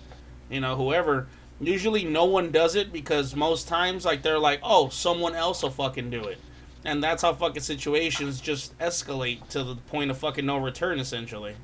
you 0.50 0.60
know 0.60 0.76
whoever. 0.76 1.28
Usually 1.60 2.06
no 2.06 2.26
one 2.26 2.52
does 2.52 2.76
it 2.76 2.94
because 2.94 3.36
most 3.36 3.68
times 3.68 4.06
like 4.06 4.22
they're 4.22 4.38
like, 4.38 4.60
oh, 4.62 4.90
someone 4.90 5.34
else 5.34 5.64
will 5.64 5.72
fucking 5.72 6.12
do 6.12 6.24
it, 6.26 6.38
and 6.86 7.04
that's 7.04 7.24
how 7.24 7.34
fucking 7.34 7.64
situations 7.64 8.40
just 8.40 8.78
escalate 8.78 9.48
to 9.50 9.64
the 9.64 9.76
point 9.76 10.12
of 10.12 10.20
fucking 10.20 10.46
no 10.46 10.58
return. 10.58 11.00
Essentially, 11.00 11.56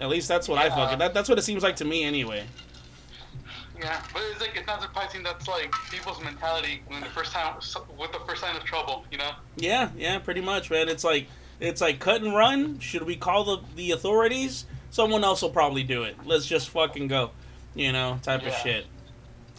at 0.00 0.08
least 0.08 0.26
that's 0.26 0.48
what 0.48 0.58
I 0.58 0.64
Yeah. 0.66 0.74
fucking 0.74 0.98
that, 0.98 1.14
that's 1.14 1.28
what 1.28 1.38
it 1.38 1.42
seems 1.42 1.62
like 1.62 1.76
to 1.76 1.84
me 1.84 2.02
anyway. 2.02 2.44
Yeah, 3.78 4.02
but 4.12 4.22
it's 4.32 4.40
like 4.40 4.56
it's 4.56 4.66
not 4.66 4.82
surprising 4.82 5.22
that's 5.22 5.46
like 5.46 5.72
people's 5.92 6.20
mentality 6.24 6.82
when 6.88 7.00
the 7.02 7.06
first 7.06 7.32
time 7.32 7.54
with 7.98 8.10
the 8.10 8.20
first 8.26 8.40
sign 8.40 8.56
of 8.56 8.64
trouble, 8.64 9.04
you 9.12 9.18
know. 9.18 9.30
Yeah, 9.56 9.90
yeah, 9.96 10.18
pretty 10.18 10.40
much, 10.40 10.70
man. 10.70 10.88
It's 10.88 11.04
like 11.04 11.28
it's 11.60 11.80
like 11.80 11.98
cut 11.98 12.22
and 12.22 12.34
run. 12.34 12.78
Should 12.78 13.02
we 13.02 13.16
call 13.16 13.44
the 13.44 13.58
the 13.74 13.92
authorities? 13.92 14.66
Someone 14.90 15.24
else 15.24 15.42
will 15.42 15.50
probably 15.50 15.82
do 15.82 16.04
it. 16.04 16.16
Let's 16.24 16.46
just 16.46 16.70
fucking 16.70 17.08
go, 17.08 17.30
you 17.74 17.92
know, 17.92 18.18
type 18.22 18.46
of 18.46 18.54
shit. 18.54 18.86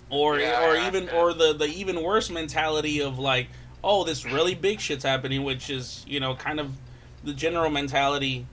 Or 0.09 0.39
Yeah, 0.39 0.65
or 0.65 0.75
yeah, 0.75 0.87
even 0.87 1.05
yeah. 1.05 1.19
or 1.19 1.33
the 1.33 1.53
the 1.53 1.65
even 1.65 2.01
worse 2.01 2.29
mentality 2.29 3.01
of 3.01 3.19
like, 3.19 3.49
oh, 3.83 4.03
this 4.03 4.25
really 4.25 4.55
big 4.55 4.79
shit's 4.79 5.03
happening, 5.03 5.43
which 5.43 5.69
is 5.69 6.05
you 6.07 6.19
know 6.19 6.35
kind 6.35 6.59
of 6.59 6.71
the 7.23 7.33
general 7.33 7.69
mentality 7.69 8.45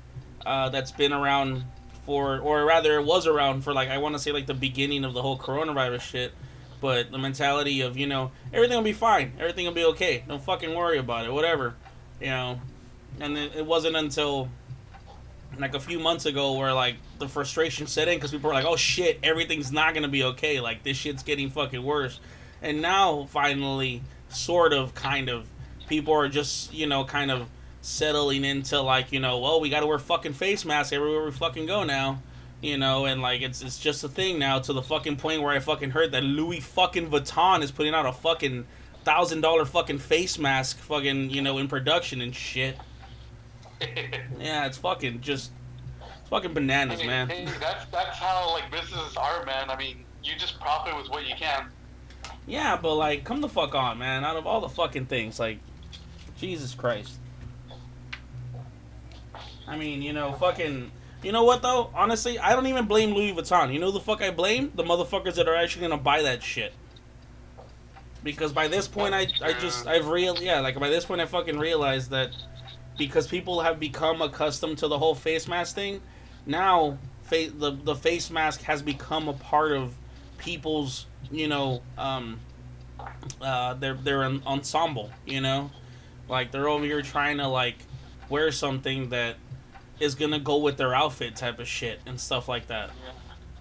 uh, 0.44 0.68
that's 0.68 0.92
been 0.92 1.12
around 1.12 1.64
for, 2.04 2.38
or 2.38 2.64
rather, 2.64 2.98
it 2.98 3.04
was 3.04 3.26
around 3.26 3.62
for 3.62 3.72
like 3.72 3.88
I 3.88 3.98
want 3.98 4.14
to 4.14 4.18
say 4.18 4.32
like 4.32 4.46
the 4.46 4.54
beginning 4.54 5.04
of 5.04 5.14
the 5.14 5.22
whole 5.22 5.38
coronavirus 5.38 6.02
shit. 6.02 6.32
But 6.80 7.10
the 7.10 7.18
mentality 7.18 7.80
of 7.80 7.96
you 7.96 8.06
know 8.06 8.30
everything 8.52 8.76
will 8.76 8.84
be 8.84 8.92
fine, 8.92 9.32
everything 9.38 9.64
will 9.64 9.72
be 9.72 9.84
okay. 9.86 10.22
Don't 10.28 10.42
fucking 10.42 10.74
worry 10.74 10.98
about 10.98 11.24
it, 11.24 11.32
whatever, 11.32 11.74
you 12.20 12.26
know. 12.26 12.60
And 13.20 13.38
it 13.38 13.64
wasn't 13.64 13.96
until 13.96 14.48
like 15.58 15.74
a 15.74 15.80
few 15.80 15.98
months 15.98 16.26
ago 16.26 16.54
where 16.54 16.72
like 16.72 16.96
the 17.18 17.28
frustration 17.28 17.86
set 17.86 18.08
in 18.08 18.16
because 18.16 18.30
people 18.30 18.48
were 18.48 18.54
like, 18.54 18.64
"Oh 18.64 18.76
shit, 18.76 19.18
everything's 19.22 19.72
not 19.72 19.94
gonna 19.94 20.08
be 20.08 20.24
okay. 20.24 20.60
Like 20.60 20.82
this 20.82 20.96
shit's 20.96 21.22
getting 21.22 21.50
fucking 21.50 21.82
worse." 21.82 22.20
And 22.62 22.80
now 22.82 23.26
finally, 23.30 24.02
sort 24.28 24.72
of, 24.72 24.94
kind 24.94 25.28
of, 25.28 25.48
people 25.88 26.14
are 26.14 26.28
just 26.28 26.72
you 26.72 26.86
know 26.86 27.04
kind 27.04 27.30
of 27.30 27.48
settling 27.82 28.44
into 28.44 28.80
like 28.80 29.12
you 29.12 29.20
know, 29.20 29.38
well, 29.38 29.60
we 29.60 29.68
got 29.68 29.80
to 29.80 29.86
wear 29.86 29.98
fucking 29.98 30.32
face 30.32 30.64
masks 30.64 30.92
everywhere 30.92 31.24
we 31.24 31.30
fucking 31.30 31.66
go 31.66 31.84
now. 31.84 32.20
You 32.62 32.78
know, 32.78 33.04
and 33.04 33.20
like 33.20 33.42
it's 33.42 33.62
it's 33.62 33.78
just 33.78 34.02
a 34.04 34.08
thing 34.08 34.38
now 34.38 34.58
to 34.60 34.72
the 34.72 34.82
fucking 34.82 35.16
point 35.16 35.42
where 35.42 35.52
I 35.54 35.58
fucking 35.58 35.90
heard 35.90 36.12
that 36.12 36.24
Louis 36.24 36.60
fucking 36.60 37.10
Vuitton 37.10 37.62
is 37.62 37.70
putting 37.70 37.94
out 37.94 38.06
a 38.06 38.12
fucking 38.12 38.66
thousand 39.04 39.42
dollar 39.42 39.66
fucking 39.66 39.98
face 39.98 40.38
mask 40.38 40.78
fucking 40.78 41.28
you 41.28 41.42
know 41.42 41.58
in 41.58 41.68
production 41.68 42.20
and 42.22 42.34
shit. 42.34 42.76
Yeah, 44.40 44.66
it's 44.66 44.78
fucking 44.78 45.20
just 45.20 45.52
it's 46.20 46.28
fucking 46.28 46.52
bananas, 46.54 47.00
Hey, 47.00 47.06
man. 47.06 47.28
hey, 47.28 47.46
that's 47.60 47.84
that's 47.86 48.18
how 48.18 48.52
like 48.52 48.70
businesses 48.70 49.16
are, 49.16 49.44
man. 49.44 49.70
I 49.70 49.76
mean, 49.76 50.04
you 50.22 50.34
just 50.36 50.60
profit 50.60 50.96
with 50.96 51.08
what 51.08 51.26
you 51.26 51.34
can. 51.34 51.68
Yeah, 52.46 52.78
but 52.80 52.94
like, 52.94 53.24
come 53.24 53.40
the 53.40 53.48
fuck 53.48 53.74
on, 53.74 53.98
man. 53.98 54.24
Out 54.24 54.36
of 54.36 54.46
all 54.46 54.60
the 54.60 54.68
fucking 54.68 55.06
things, 55.06 55.38
like, 55.38 55.58
Jesus 56.36 56.74
Christ. 56.74 57.18
I 59.66 59.76
mean, 59.76 60.02
you 60.02 60.12
know, 60.12 60.32
fucking. 60.34 60.90
You 61.22 61.32
know 61.32 61.44
what 61.44 61.62
though? 61.62 61.90
Honestly, 61.94 62.38
I 62.38 62.54
don't 62.54 62.66
even 62.66 62.84
blame 62.84 63.14
Louis 63.14 63.32
Vuitton. 63.32 63.72
You 63.72 63.78
know 63.78 63.90
the 63.90 64.00
fuck 64.00 64.20
I 64.20 64.30
blame? 64.30 64.72
The 64.74 64.82
motherfuckers 64.82 65.36
that 65.36 65.48
are 65.48 65.54
actually 65.56 65.88
gonna 65.88 66.02
buy 66.02 66.20
that 66.22 66.42
shit. 66.42 66.74
Because 68.22 68.52
by 68.52 68.68
this 68.68 68.86
point, 68.88 69.14
I 69.14 69.26
I 69.42 69.54
just 69.54 69.86
I've 69.86 70.06
real 70.08 70.36
yeah 70.42 70.60
like 70.60 70.78
by 70.78 70.90
this 70.90 71.06
point 71.06 71.22
I 71.22 71.26
fucking 71.26 71.58
realized 71.58 72.10
that 72.10 72.30
because 72.96 73.26
people 73.26 73.60
have 73.60 73.80
become 73.80 74.22
accustomed 74.22 74.78
to 74.78 74.88
the 74.88 74.98
whole 74.98 75.14
face 75.14 75.48
mask 75.48 75.74
thing, 75.74 76.00
now 76.46 76.98
fa- 77.22 77.50
the 77.56 77.72
the 77.72 77.94
face 77.94 78.30
mask 78.30 78.62
has 78.62 78.82
become 78.82 79.28
a 79.28 79.32
part 79.32 79.72
of 79.72 79.94
people's 80.38 81.06
you 81.30 81.48
know 81.48 81.80
um 81.96 82.38
uh 83.40 83.74
their 83.74 83.94
their 83.94 84.24
ensemble 84.24 85.10
you 85.26 85.40
know? 85.40 85.70
Like 86.28 86.52
they're 86.52 86.68
over 86.68 86.84
here 86.84 87.02
trying 87.02 87.38
to 87.38 87.48
like 87.48 87.76
wear 88.28 88.50
something 88.50 89.10
that 89.10 89.36
is 90.00 90.14
gonna 90.14 90.38
go 90.38 90.56
with 90.58 90.76
their 90.76 90.94
outfit 90.94 91.36
type 91.36 91.58
of 91.58 91.68
shit 91.68 92.00
and 92.06 92.18
stuff 92.18 92.48
like 92.48 92.66
that. 92.68 92.90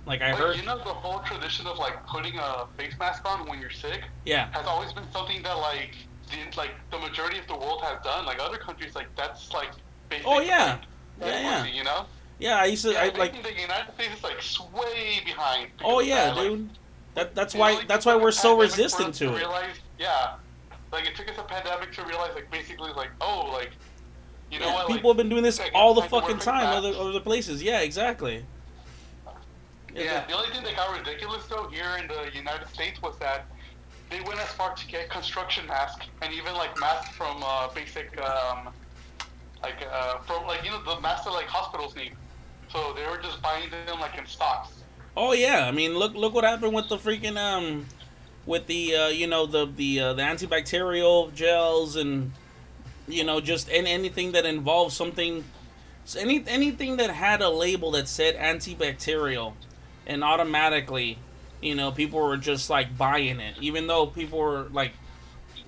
Like 0.05 0.21
i 0.21 0.31
heard 0.31 0.57
you 0.57 0.63
know 0.63 0.77
the 0.77 0.83
whole 0.83 1.19
tradition 1.19 1.65
of 1.67 1.77
like 1.77 2.05
putting 2.07 2.37
a 2.37 2.65
face 2.77 2.93
mask 2.99 3.29
on 3.29 3.47
when 3.47 3.59
you're 3.59 3.69
sick? 3.69 4.03
Yeah. 4.25 4.49
Has 4.51 4.65
always 4.65 4.91
been 4.91 5.09
something 5.11 5.41
that 5.43 5.53
like 5.53 5.95
the 6.29 6.57
like 6.57 6.71
the 6.91 6.99
majority 6.99 7.39
of 7.39 7.47
the 7.47 7.55
world 7.55 7.81
has 7.83 8.03
done. 8.03 8.25
Like 8.25 8.39
other 8.39 8.57
countries, 8.57 8.95
like 8.95 9.07
that's 9.15 9.51
like 9.53 9.71
basic. 10.09 10.27
Oh, 10.27 10.39
yeah. 10.39 10.79
like, 11.19 11.29
Yeah, 11.29 11.41
yeah. 11.41 11.65
You 11.65 11.83
know. 11.83 12.05
Yeah, 12.39 12.57
I 12.57 12.65
used 12.65 12.83
to. 12.83 12.91
Yeah, 12.91 13.03
I 13.03 13.17
like. 13.17 13.31
think 13.31 13.43
the 13.43 13.53
United 13.53 13.93
States 13.93 14.17
is 14.17 14.23
like 14.23 14.73
way 14.73 15.21
behind. 15.25 15.69
Oh 15.83 15.99
yeah, 15.99 16.25
that, 16.25 16.37
like, 16.37 16.47
dude. 16.47 16.69
That 17.15 17.35
that's 17.35 17.53
why 17.53 17.73
only 17.73 17.85
that's 17.85 18.05
why 18.05 18.15
we're 18.15 18.31
so 18.31 18.59
resistant 18.59 19.13
to 19.15 19.33
it. 19.33 19.37
Realize, 19.37 19.75
yeah, 19.99 20.35
like 20.91 21.05
it 21.05 21.15
took 21.15 21.29
us 21.29 21.37
a 21.37 21.43
pandemic 21.43 21.91
to 21.93 22.03
realize, 22.05 22.33
like 22.33 22.49
basically, 22.51 22.91
like 22.93 23.11
oh, 23.21 23.49
like 23.53 23.71
you 24.51 24.59
know 24.59 24.65
Yeah, 24.65 24.73
what? 24.73 24.87
people 24.87 25.11
like, 25.11 25.17
have 25.17 25.23
been 25.23 25.29
doing 25.29 25.43
this 25.43 25.59
like, 25.59 25.71
all 25.75 25.93
the 25.93 26.01
like 26.01 26.09
fucking 26.09 26.39
time, 26.39 26.65
other 26.65 26.89
other 26.89 27.19
places. 27.19 27.61
Yeah, 27.61 27.81
exactly. 27.81 28.43
Yeah, 29.95 30.25
the 30.25 30.33
only 30.33 30.49
thing 30.49 30.63
that 30.63 30.75
got 30.75 30.97
ridiculous 30.97 31.45
though 31.45 31.67
here 31.67 31.97
in 31.99 32.07
the 32.07 32.35
United 32.35 32.67
States 32.69 32.99
was 33.01 33.15
that 33.19 33.45
they 34.13 34.21
went 34.21 34.39
as 34.39 34.49
far 34.49 34.75
to 34.75 34.87
get 34.87 35.09
construction 35.09 35.65
masks 35.65 36.05
and 36.21 36.31
even 36.33 36.53
like 36.53 36.79
masks 36.79 37.15
from 37.15 37.41
uh, 37.43 37.67
basic, 37.73 38.15
um, 38.21 38.69
like 39.63 39.83
uh, 39.91 40.19
from 40.19 40.45
like 40.45 40.63
you 40.63 40.69
know 40.69 40.83
the 40.83 41.01
masks 41.01 41.25
that 41.25 41.31
like 41.31 41.47
hospitals 41.47 41.95
need. 41.95 42.11
So 42.71 42.93
they 42.93 43.05
were 43.09 43.17
just 43.17 43.41
buying 43.41 43.71
them 43.71 43.99
like 43.99 44.17
in 44.17 44.27
stocks. 44.27 44.83
Oh 45.17 45.33
yeah, 45.33 45.67
I 45.67 45.71
mean 45.71 45.95
look 45.95 46.13
look 46.13 46.35
what 46.35 46.43
happened 46.43 46.73
with 46.73 46.89
the 46.89 46.97
freaking 46.97 47.37
um 47.37 47.87
with 48.45 48.67
the 48.67 48.95
uh, 48.95 49.07
you 49.07 49.25
know 49.25 49.47
the 49.47 49.65
the 49.65 49.99
uh, 49.99 50.13
the 50.13 50.21
antibacterial 50.21 51.33
gels 51.33 51.95
and 51.95 52.31
you 53.07 53.23
know 53.23 53.41
just 53.41 53.67
in 53.67 53.87
anything 53.87 54.31
that 54.33 54.45
involves 54.45 54.95
something 54.95 55.43
so 56.05 56.19
any 56.19 56.43
anything 56.47 56.97
that 56.97 57.09
had 57.09 57.41
a 57.41 57.49
label 57.49 57.91
that 57.91 58.07
said 58.07 58.35
antibacterial 58.37 59.53
and 60.05 60.23
automatically 60.23 61.17
you 61.63 61.75
know 61.75 61.91
people 61.91 62.19
were 62.19 62.37
just 62.37 62.69
like 62.69 62.97
buying 62.97 63.39
it. 63.39 63.55
Even 63.59 63.87
though 63.87 64.05
people 64.05 64.39
were 64.39 64.63
like 64.71 64.93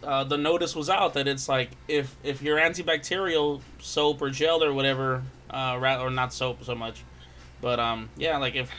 uh, 0.05 0.23
the 0.23 0.37
notice 0.37 0.75
was 0.75 0.89
out 0.89 1.13
that 1.15 1.27
it's 1.27 1.49
like 1.49 1.71
if 1.87 2.15
if 2.23 2.41
your 2.41 2.57
antibacterial 2.57 3.61
soap 3.79 4.21
or 4.21 4.29
gel 4.29 4.63
or 4.63 4.73
whatever 4.73 5.23
uh 5.49 5.77
or 5.99 6.09
not 6.09 6.33
soap 6.33 6.63
so 6.63 6.75
much 6.75 7.03
but 7.61 7.79
um 7.79 8.09
yeah 8.17 8.37
like 8.37 8.55
if 8.55 8.69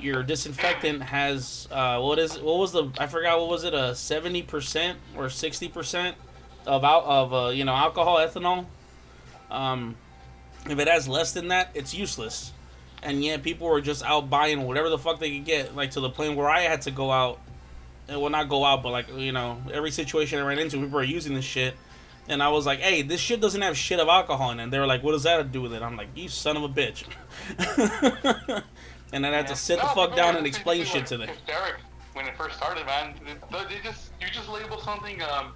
your 0.00 0.22
disinfectant 0.22 1.02
has 1.02 1.68
uh 1.70 1.98
what 2.00 2.18
is 2.18 2.38
what 2.38 2.58
was 2.58 2.72
the 2.72 2.90
I 2.98 3.06
forgot 3.06 3.38
what 3.38 3.48
was 3.48 3.64
it 3.64 3.74
a 3.74 3.92
70% 3.92 4.94
or 5.16 5.26
60% 5.26 6.14
of 6.66 6.84
out 6.84 7.04
of 7.04 7.34
uh, 7.34 7.48
you 7.48 7.64
know 7.64 7.74
alcohol 7.74 8.16
ethanol? 8.16 8.66
Um 9.50 9.96
if 10.68 10.78
it 10.78 10.88
has 10.88 11.08
less 11.08 11.32
than 11.32 11.48
that 11.48 11.70
it's 11.74 11.94
useless 11.94 12.52
and 13.06 13.24
yet 13.24 13.42
people 13.42 13.68
were 13.68 13.80
just 13.80 14.04
out 14.04 14.28
buying 14.28 14.62
whatever 14.62 14.90
the 14.90 14.98
fuck 14.98 15.20
they 15.20 15.30
could 15.30 15.46
get 15.46 15.76
like 15.76 15.92
to 15.92 16.00
the 16.00 16.10
point 16.10 16.36
where 16.36 16.50
I 16.50 16.62
had 16.62 16.82
to 16.82 16.90
go 16.90 17.10
out 17.10 17.38
and 18.08 18.20
well 18.20 18.30
not 18.30 18.48
go 18.48 18.64
out 18.64 18.82
but 18.82 18.90
like 18.90 19.06
you 19.16 19.32
know 19.32 19.62
every 19.72 19.92
situation 19.92 20.38
I 20.38 20.42
ran 20.42 20.58
into 20.58 20.78
people 20.78 20.98
are 20.98 21.04
using 21.04 21.34
this 21.34 21.44
shit 21.44 21.74
and 22.28 22.42
I 22.42 22.48
was 22.48 22.66
like, 22.66 22.80
"Hey, 22.80 23.02
this 23.02 23.20
shit 23.20 23.40
doesn't 23.40 23.62
have 23.62 23.76
shit 23.76 24.00
of 24.00 24.08
alcohol 24.08 24.50
in 24.50 24.58
it." 24.58 24.64
And 24.64 24.72
they 24.72 24.80
were 24.80 24.86
like, 24.86 25.04
"What 25.04 25.12
does 25.12 25.22
that 25.22 25.36
have 25.36 25.46
to 25.46 25.52
do 25.52 25.62
with 25.62 25.72
it?" 25.72 25.80
I'm 25.80 25.96
like, 25.96 26.08
"You 26.16 26.28
son 26.28 26.56
of 26.56 26.64
a 26.64 26.68
bitch." 26.68 27.04
and 29.12 29.24
then 29.24 29.32
I 29.32 29.36
had 29.36 29.46
to 29.46 29.54
sit 29.54 29.80
the 29.80 29.86
fuck 29.86 30.16
down 30.16 30.34
and 30.36 30.44
explain 30.44 30.84
shit 30.84 31.06
to 31.06 31.18
them. 31.18 31.28
hysteric 31.28 31.76
when 32.14 32.26
it 32.26 32.36
first 32.36 32.56
started, 32.56 32.84
man. 32.86 33.14
They, 33.24 33.78
just 33.84 34.10
you 34.20 34.26
just 34.32 34.48
label 34.48 34.80
something 34.80 35.22
um, 35.22 35.52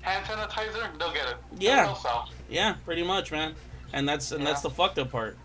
hand 0.00 0.24
sanitizer, 0.24 0.98
they'll 0.98 1.12
get 1.12 1.28
it. 1.28 1.36
Yeah. 1.58 1.94
Yeah, 2.48 2.76
pretty 2.86 3.02
much, 3.02 3.30
man. 3.30 3.54
And 3.92 4.08
that's 4.08 4.32
and 4.32 4.46
that's 4.46 4.62
the 4.62 4.70
fucked 4.70 4.98
up 4.98 5.12
part. 5.12 5.36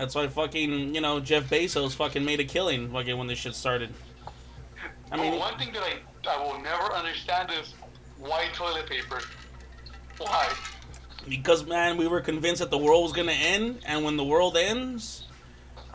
That's 0.00 0.14
why 0.14 0.28
fucking 0.28 0.94
you 0.94 1.02
know 1.02 1.20
Jeff 1.20 1.50
Bezos 1.50 1.94
fucking 1.94 2.24
made 2.24 2.40
a 2.40 2.44
killing 2.44 2.90
fucking 2.90 3.18
when 3.18 3.26
this 3.26 3.38
shit 3.38 3.54
started. 3.54 3.90
I 5.12 5.18
mean, 5.18 5.38
one 5.38 5.58
thing 5.58 5.74
that 5.74 5.82
I 5.82 5.98
I 6.26 6.42
will 6.42 6.58
never 6.62 6.90
understand 6.94 7.50
is 7.60 7.74
why 8.18 8.46
toilet 8.54 8.86
paper. 8.86 9.20
Why? 10.16 10.48
because 11.28 11.66
man, 11.66 11.98
we 11.98 12.06
were 12.06 12.22
convinced 12.22 12.60
that 12.60 12.70
the 12.70 12.78
world 12.78 13.02
was 13.02 13.12
gonna 13.12 13.32
end, 13.32 13.80
and 13.84 14.02
when 14.02 14.16
the 14.16 14.24
world 14.24 14.56
ends, 14.56 15.26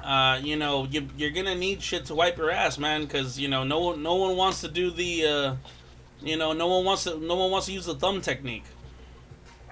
uh, 0.03 0.39
you 0.39 0.55
know, 0.55 0.85
you, 0.85 1.07
you're 1.17 1.31
gonna 1.31 1.55
need 1.55 1.81
shit 1.81 2.05
to 2.05 2.13
wipe 2.13 2.37
your 2.37 2.51
ass, 2.51 2.77
man. 2.77 3.01
Because 3.01 3.39
you 3.39 3.47
know, 3.47 3.63
no 3.63 3.79
one, 3.79 4.03
no 4.03 4.13
one 4.13 4.37
wants 4.37 4.61
to 4.61 4.67
do 4.67 4.91
the, 4.91 5.25
uh, 5.25 5.55
you 6.21 6.37
know, 6.37 6.53
no 6.53 6.67
one 6.67 6.85
wants 6.85 7.05
to, 7.05 7.19
no 7.19 7.35
one 7.37 7.49
wants 7.49 7.65
to 7.65 7.73
use 7.73 7.87
the 7.87 7.95
thumb 7.95 8.21
technique. 8.21 8.65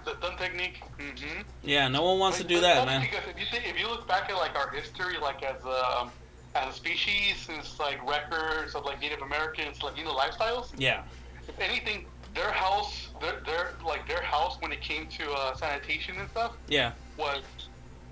The 0.06 0.12
thumb 0.16 0.38
technique. 0.38 0.82
Mm-hmm. 1.00 1.42
Yeah, 1.64 1.88
no 1.88 2.04
one 2.04 2.20
wants 2.20 2.38
to 2.40 2.44
do 2.44 2.60
that, 2.60 2.86
man. 2.86 3.02
Because 3.02 3.24
if 3.30 3.40
you 3.40 3.46
think, 3.50 3.68
if 3.68 3.80
you 3.80 3.88
look 3.88 4.08
back 4.08 4.30
at 4.30 4.36
like 4.36 4.56
our 4.56 4.70
history, 4.70 5.18
like 5.18 5.44
as 5.44 5.64
a 5.64 6.02
um, 6.02 6.12
as 6.56 6.74
a 6.74 6.78
species, 6.78 7.38
since 7.38 7.80
like 7.80 8.06
records 8.08 8.76
of 8.76 8.86
like 8.86 9.00
Native 9.00 9.22
Americans, 9.22 9.82
like 9.82 9.98
you 9.98 10.04
know 10.04 10.14
lifestyles. 10.14 10.72
Yeah, 10.78 11.04
If 11.48 11.60
anything, 11.60 12.06
their 12.36 12.52
house, 12.52 13.10
their, 13.22 13.40
their 13.46 13.74
like 13.86 14.08
their 14.08 14.22
house 14.22 14.58
when 14.60 14.72
it 14.72 14.82
came 14.82 15.08
to 15.08 15.32
uh, 15.32 15.56
sanitation 15.56 16.18
and 16.18 16.30
stuff 16.30 16.54
yeah, 16.68 16.92
was 17.18 17.44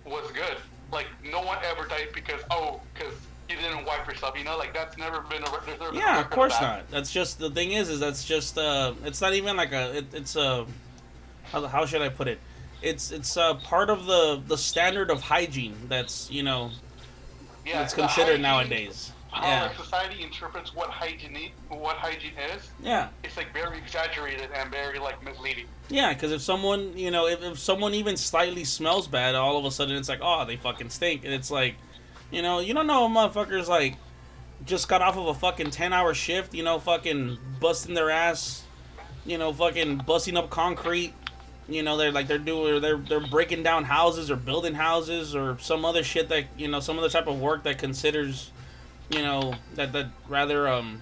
was 0.05 0.31
good. 0.31 0.57
Like 0.91 1.07
no 1.23 1.41
one 1.41 1.57
ever 1.63 1.87
died 1.87 2.09
because 2.13 2.41
oh 2.51 2.79
because 2.93 3.13
you 3.51 3.57
didn't 3.57 3.85
wipe 3.85 4.07
yourself. 4.07 4.37
You 4.37 4.43
know, 4.43 4.57
like 4.57 4.73
that's 4.73 4.97
never 4.97 5.21
been 5.21 5.43
a 5.43 5.51
there's 5.65 5.79
never 5.79 5.91
been 5.91 6.01
a 6.01 6.03
yeah. 6.03 6.21
Of 6.21 6.29
course 6.29 6.57
that. 6.57 6.61
not. 6.61 6.91
That's 6.91 7.11
just 7.11 7.39
the 7.39 7.49
thing 7.49 7.73
is, 7.73 7.89
is 7.89 7.99
that's 7.99 8.23
just, 8.25 8.57
uh, 8.57 8.93
it's 9.03 9.21
not 9.21 9.33
even 9.33 9.57
like 9.57 9.73
a, 9.73 9.97
it, 9.97 10.05
it's 10.13 10.35
a, 10.35 10.65
how, 11.51 11.65
how 11.67 11.85
should 11.85 12.01
I 12.01 12.09
put 12.09 12.27
it? 12.27 12.39
It's 12.81 13.11
it's 13.11 13.37
uh, 13.37 13.55
part 13.55 13.89
of 13.89 14.05
the 14.05 14.41
the 14.47 14.57
standard 14.57 15.09
of 15.11 15.21
hygiene 15.21 15.75
that's 15.87 16.29
you 16.31 16.43
know 16.43 16.71
Yeah, 17.65 17.83
it's 17.83 17.93
considered 17.93 18.41
hygiene- 18.41 18.41
nowadays. 18.41 19.11
How 19.31 19.47
Yeah. 19.47 19.63
like 19.67 19.77
society 19.77 20.23
interprets 20.23 20.75
what 20.75 20.89
hygiene 20.89 21.51
what 21.69 21.95
hygiene 21.97 22.33
is, 22.53 22.69
Yeah. 22.83 23.07
it's 23.23 23.37
like 23.37 23.53
very 23.53 23.77
exaggerated 23.77 24.49
and 24.53 24.69
very 24.71 24.99
like 24.99 25.23
misleading. 25.23 25.67
Yeah, 25.89 26.13
because 26.13 26.31
if 26.33 26.41
someone, 26.41 26.97
you 26.97 27.11
know, 27.11 27.27
if, 27.27 27.41
if 27.41 27.57
someone 27.59 27.93
even 27.93 28.17
slightly 28.17 28.63
smells 28.65 29.07
bad, 29.07 29.35
all 29.35 29.57
of 29.57 29.63
a 29.65 29.71
sudden 29.71 29.95
it's 29.95 30.09
like, 30.09 30.19
oh, 30.21 30.43
they 30.45 30.57
fucking 30.57 30.89
stink. 30.89 31.23
And 31.23 31.33
it's 31.33 31.49
like, 31.51 31.75
you 32.29 32.41
know, 32.41 32.59
you 32.59 32.73
don't 32.73 32.87
know 32.87 33.07
motherfuckers 33.07 33.67
like 33.69 33.95
just 34.65 34.89
got 34.89 35.01
off 35.01 35.17
of 35.17 35.27
a 35.27 35.33
fucking 35.33 35.71
10 35.71 35.93
hour 35.93 36.13
shift, 36.13 36.53
you 36.53 36.63
know, 36.63 36.79
fucking 36.79 37.37
busting 37.61 37.93
their 37.93 38.09
ass, 38.09 38.63
you 39.25 39.37
know, 39.37 39.53
fucking 39.53 39.99
busting 39.99 40.35
up 40.35 40.49
concrete. 40.49 41.13
You 41.73 41.83
know, 41.83 41.97
they're 41.97 42.11
like 42.11 42.27
they're 42.27 42.37
doing 42.37 42.81
they're 42.81 42.97
they're 42.97 43.27
breaking 43.27 43.63
down 43.63 43.83
houses 43.83 44.29
or 44.29 44.35
building 44.35 44.73
houses 44.73 45.35
or 45.35 45.57
some 45.59 45.85
other 45.85 46.03
shit 46.03 46.29
that 46.29 46.45
you 46.57 46.67
know 46.67 46.79
some 46.79 46.97
other 46.99 47.09
type 47.09 47.27
of 47.27 47.39
work 47.39 47.63
that 47.63 47.77
considers, 47.77 48.51
you 49.09 49.21
know, 49.21 49.53
that 49.75 49.93
that 49.93 50.07
rather 50.27 50.67
um, 50.67 51.01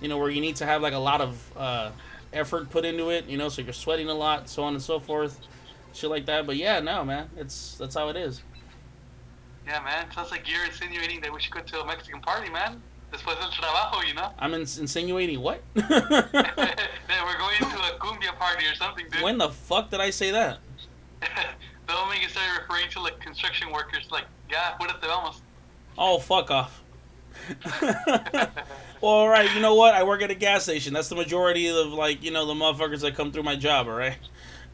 you 0.00 0.08
know, 0.08 0.18
where 0.18 0.30
you 0.30 0.40
need 0.40 0.56
to 0.56 0.66
have 0.66 0.82
like 0.82 0.94
a 0.94 0.98
lot 0.98 1.20
of 1.20 1.56
uh 1.56 1.90
effort 2.32 2.70
put 2.70 2.84
into 2.84 3.10
it, 3.10 3.26
you 3.26 3.36
know, 3.36 3.48
so 3.48 3.62
you're 3.62 3.72
sweating 3.72 4.08
a 4.08 4.14
lot, 4.14 4.48
so 4.48 4.62
on 4.62 4.74
and 4.74 4.82
so 4.82 5.00
forth, 5.00 5.40
shit 5.92 6.10
like 6.10 6.26
that. 6.26 6.46
But 6.46 6.56
yeah, 6.56 6.80
no, 6.80 7.04
man, 7.04 7.28
it's 7.36 7.76
that's 7.76 7.94
how 7.94 8.08
it 8.08 8.16
is. 8.16 8.42
Yeah, 9.66 9.82
man. 9.82 10.10
Sounds 10.12 10.30
like 10.30 10.50
you're 10.50 10.64
insinuating 10.64 11.20
that 11.20 11.32
we 11.32 11.40
should 11.40 11.52
go 11.52 11.60
to 11.60 11.80
a 11.80 11.86
Mexican 11.86 12.20
party, 12.20 12.50
man. 12.50 12.82
Después 13.12 13.38
del 13.40 13.50
trabajo, 13.50 14.06
you 14.06 14.14
know. 14.14 14.32
I'm 14.38 14.54
ins- 14.54 14.78
insinuating 14.78 15.40
what? 15.40 15.62
that 15.74 16.88
we're 17.24 17.38
going 17.38 17.58
to 17.58 17.64
a 17.64 17.98
cumbia 17.98 18.36
party 18.38 18.66
or 18.66 18.74
something, 18.76 19.06
dude. 19.10 19.22
when 19.22 19.38
the 19.38 19.48
fuck 19.48 19.90
did 19.90 20.00
I 20.00 20.10
say 20.10 20.30
that? 20.30 20.58
the 21.20 21.92
homie 21.92 22.28
started 22.28 22.60
referring 22.62 22.88
to 22.90 23.00
like 23.00 23.18
construction 23.20 23.72
workers, 23.72 24.08
like, 24.10 24.24
yeah, 24.48 24.76
apúrate, 24.78 25.00
vamos. 25.00 25.42
Oh, 25.98 26.18
fuck 26.18 26.50
off. 26.50 26.82
well, 27.82 28.48
all 29.02 29.28
right, 29.28 29.52
you 29.54 29.60
know 29.60 29.74
what? 29.74 29.94
I 29.94 30.02
work 30.04 30.22
at 30.22 30.30
a 30.30 30.34
gas 30.34 30.64
station. 30.64 30.92
That's 30.92 31.08
the 31.08 31.14
majority 31.16 31.68
of 31.68 31.88
like 31.88 32.22
you 32.22 32.30
know 32.30 32.46
the 32.46 32.54
motherfuckers 32.54 33.00
that 33.00 33.14
come 33.14 33.32
through 33.32 33.44
my 33.44 33.56
job. 33.56 33.86
All 33.86 33.94
right. 33.94 34.18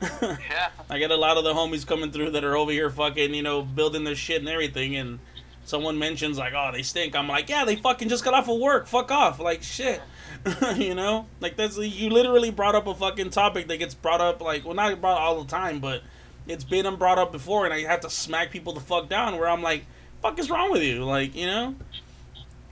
Yeah. 0.01 0.69
I 0.91 0.99
get 0.99 1.11
a 1.11 1.17
lot 1.17 1.37
of 1.39 1.45
the 1.45 1.55
homies 1.55 1.87
coming 1.87 2.13
through 2.13 2.31
that 2.33 2.45
are 2.45 2.57
over 2.57 2.71
here 2.71 2.91
fucking, 2.91 3.33
you 3.35 3.43
know, 3.43 3.63
building 3.63 4.05
their 4.05 4.15
shit 4.15 4.41
and 4.41 4.49
everything, 4.49 4.97
and 4.97 5.19
someone 5.67 5.99
mentions 5.99 6.39
like, 6.39 6.55
"Oh, 6.57 6.71
they 6.73 6.83
stink." 6.83 7.15
I'm 7.15 7.29
like, 7.29 7.49
"Yeah, 7.49 7.65
they 7.65 7.77
fucking 7.77 8.09
just 8.09 8.25
got 8.25 8.35
off 8.35 8.49
of 8.49 8.59
work. 8.59 8.87
Fuck 8.87 9.11
off." 9.11 9.39
Like 9.39 9.63
shit, 9.63 10.01
you 10.77 10.95
know. 10.95 11.27
Like 11.41 11.57
that's 11.57 11.77
you 11.77 12.11
literally 12.11 12.51
brought 12.51 12.75
up 12.75 12.87
a 12.87 12.95
fucking 12.95 13.31
topic 13.31 13.69
that 13.69 13.77
gets 13.77 13.95
brought 13.95 14.21
up 14.21 14.41
like, 14.41 14.65
well, 14.65 14.75
not 14.75 15.01
brought 15.01 15.21
all 15.21 15.43
the 15.43 15.51
time, 15.51 15.81
but 15.81 16.03
it's 16.47 16.65
been 16.65 16.95
brought 16.97 17.19
up 17.19 17.33
before, 17.33 17.65
and 17.65 17.75
I 17.75 17.83
have 17.83 18.01
to 18.01 18.11
smack 18.11 18.51
people 18.51 18.73
the 18.73 18.81
fuck 18.81 19.09
down. 19.09 19.37
Where 19.39 19.49
I'm 19.49 19.63
like, 19.63 19.85
"Fuck 20.23 20.39
is 20.39 20.49
wrong 20.49 20.73
with 20.73 20.83
you?" 20.83 21.05
Like, 21.05 21.35
you 21.35 21.47
know. 21.47 21.75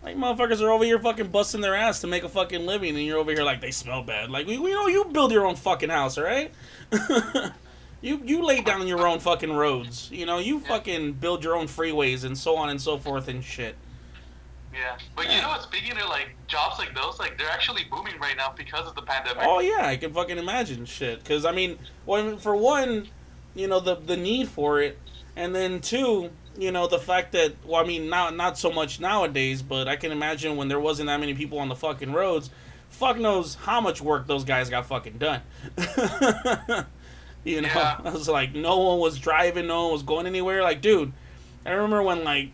Like 0.02 0.18
motherfuckers 0.18 0.60
are 0.60 0.70
over 0.70 0.84
here 0.84 0.98
fucking 0.98 1.28
busting 1.28 1.62
their 1.62 1.74
ass 1.74 2.02
to 2.02 2.06
make 2.06 2.24
a 2.24 2.28
fucking 2.28 2.66
living, 2.66 2.94
and 2.94 3.06
you're 3.06 3.16
over 3.16 3.32
here 3.32 3.42
like 3.42 3.62
they 3.62 3.70
smell 3.70 4.02
bad. 4.02 4.30
Like 4.30 4.46
we, 4.46 4.58
we 4.58 4.70
know 4.70 4.86
you 4.86 5.06
build 5.06 5.32
your 5.32 5.46
own 5.46 5.56
fucking 5.56 5.88
house, 5.88 6.18
all 6.18 6.24
right? 6.24 6.52
you 8.04 8.20
you 8.22 8.44
lay 8.44 8.60
down 8.60 8.86
your 8.86 9.08
own 9.08 9.18
fucking 9.18 9.52
roads. 9.52 10.10
You 10.12 10.26
know 10.26 10.38
you 10.38 10.60
fucking 10.60 11.14
build 11.14 11.42
your 11.42 11.56
own 11.56 11.66
freeways 11.66 12.24
and 12.24 12.36
so 12.36 12.56
on 12.56 12.68
and 12.68 12.80
so 12.80 12.98
forth 12.98 13.28
and 13.28 13.42
shit. 13.42 13.76
Yeah. 14.74 14.98
But 15.16 15.32
you 15.32 15.40
know 15.40 15.48
what? 15.48 15.62
Speaking 15.62 15.92
of 15.92 16.08
like 16.08 16.34
jobs 16.46 16.78
like 16.78 16.94
those, 16.94 17.18
like 17.18 17.38
they're 17.38 17.48
actually 17.50 17.84
booming 17.90 18.18
right 18.20 18.36
now 18.36 18.52
because 18.56 18.86
of 18.86 18.94
the 18.94 19.02
pandemic. 19.02 19.42
Oh 19.46 19.60
yeah, 19.60 19.86
I 19.86 19.96
can 19.96 20.12
fucking 20.12 20.36
imagine 20.36 20.84
shit. 20.84 21.20
Because 21.20 21.46
I 21.46 21.52
mean, 21.52 21.78
well, 22.04 22.36
for 22.36 22.54
one, 22.54 23.08
you 23.54 23.68
know 23.68 23.80
the 23.80 23.94
the 23.94 24.16
need 24.16 24.48
for 24.48 24.82
it, 24.82 24.98
and 25.34 25.54
then 25.54 25.80
two, 25.80 26.30
you 26.58 26.72
know 26.72 26.86
the 26.86 26.98
fact 26.98 27.32
that 27.32 27.54
well, 27.64 27.82
I 27.82 27.86
mean, 27.86 28.10
not 28.10 28.36
not 28.36 28.58
so 28.58 28.70
much 28.70 29.00
nowadays, 29.00 29.62
but 29.62 29.88
I 29.88 29.96
can 29.96 30.12
imagine 30.12 30.56
when 30.56 30.68
there 30.68 30.80
wasn't 30.80 31.06
that 31.06 31.20
many 31.20 31.32
people 31.32 31.58
on 31.58 31.70
the 31.70 31.76
fucking 31.76 32.12
roads. 32.12 32.50
Fuck 32.90 33.18
knows 33.18 33.54
how 33.56 33.80
much 33.80 34.00
work 34.00 34.26
those 34.26 34.44
guys 34.44 34.70
got 34.70 34.86
fucking 34.86 35.18
done. 35.18 35.40
You 37.52 37.60
know, 37.60 37.68
Yeah. 37.68 38.00
I 38.04 38.10
was 38.10 38.28
like, 38.28 38.54
no 38.54 38.78
one 38.78 38.98
was 39.00 39.18
driving, 39.18 39.66
no 39.66 39.84
one 39.84 39.92
was 39.92 40.02
going 40.02 40.26
anywhere. 40.26 40.62
Like, 40.62 40.80
dude, 40.80 41.12
I 41.66 41.70
remember 41.72 42.02
when 42.02 42.24
like 42.24 42.50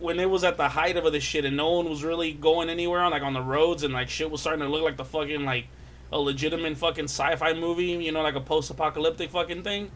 when 0.00 0.20
it 0.20 0.28
was 0.28 0.44
at 0.44 0.56
the 0.58 0.68
height 0.68 0.96
of 0.98 1.10
this 1.12 1.22
shit 1.24 1.44
and 1.46 1.56
no 1.56 1.70
one 1.72 1.88
was 1.88 2.04
really 2.04 2.32
going 2.32 2.68
anywhere 2.68 3.00
on 3.00 3.10
like 3.12 3.22
on 3.22 3.32
the 3.32 3.40
roads 3.40 3.84
and 3.84 3.94
like 3.94 4.08
shit 4.10 4.30
was 4.30 4.40
starting 4.42 4.60
to 4.62 4.68
look 4.68 4.82
like 4.82 4.96
the 4.98 5.04
fucking 5.04 5.44
like 5.44 5.66
a 6.12 6.18
legitimate 6.18 6.76
fucking 6.76 7.04
sci-fi 7.04 7.54
movie, 7.54 7.84
you 7.86 8.12
know, 8.12 8.20
like 8.22 8.34
a 8.34 8.40
post-apocalyptic 8.40 9.30
fucking 9.30 9.62
thing. 9.62 9.90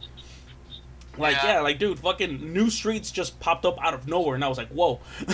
Like 1.19 1.37
yeah. 1.37 1.55
Yeah. 1.55 1.61
like 1.61 1.79
dude, 1.79 1.99
fucking 1.99 2.53
new 2.53 2.71
streets 2.71 3.11
just 3.11 3.39
popped 3.41 3.67
up 3.67 3.77
out 3.85 3.93
of 3.93 4.07
nowhere, 4.09 4.35
and 4.37 4.45
I 4.45 4.49
was 4.49 4.57
like, 4.57 4.69
whoa, 4.69 5.01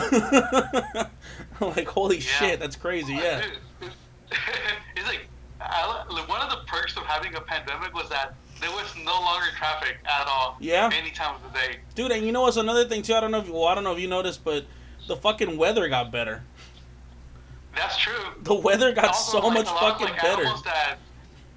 like 1.61 1.87
holy 1.87 2.16
Yeah. 2.16 2.22
shit, 2.22 2.61
that's 2.61 2.77
crazy, 2.77 3.14
yeah. 3.14 3.42
Dude, 3.81 3.90
it's 4.96 5.07
like 5.07 5.29
I, 5.61 6.05
like, 6.11 6.29
one 6.29 6.40
of 6.40 6.50
the 6.50 6.64
perks 6.66 6.96
of 6.96 7.05
having 7.05 7.35
a 7.37 7.40
pandemic 7.40 7.94
was 7.94 8.09
that 8.11 8.35
there 8.64 8.72
was 8.72 8.94
no 9.05 9.20
longer 9.20 9.48
traffic 9.57 9.98
at 10.07 10.27
all. 10.27 10.57
Yeah. 10.59 10.88
Any 10.92 11.11
time 11.11 11.37
of 11.37 11.42
the 11.42 11.59
day. 11.59 11.77
Dude, 11.94 12.11
and 12.12 12.24
you 12.24 12.33
know 12.33 12.42
what's 12.42 12.57
another 12.57 12.87
thing 12.87 13.03
too? 13.03 13.14
I 13.14 13.20
don't 13.20 13.31
know 13.31 13.40
if 13.40 13.48
well, 13.48 13.66
I 13.66 13.74
don't 13.74 13.85
know 13.85 13.92
if 13.92 14.00
you 14.00 14.09
noticed, 14.09 14.42
but 14.42 14.64
the 15.07 15.16
fucking 15.16 15.59
weather 15.59 15.87
got 15.88 16.11
better. 16.11 16.42
That's 17.77 17.98
true. 17.98 18.14
The 18.42 18.55
weather 18.55 18.92
got 18.92 19.09
Also, 19.09 19.40
so 19.40 19.46
like, 19.48 19.59
much 19.59 19.66
lot 19.66 19.83
of, 19.83 19.98
fucking 19.98 20.14
like, 20.14 20.22
better. 20.22 20.44
That 20.64 20.96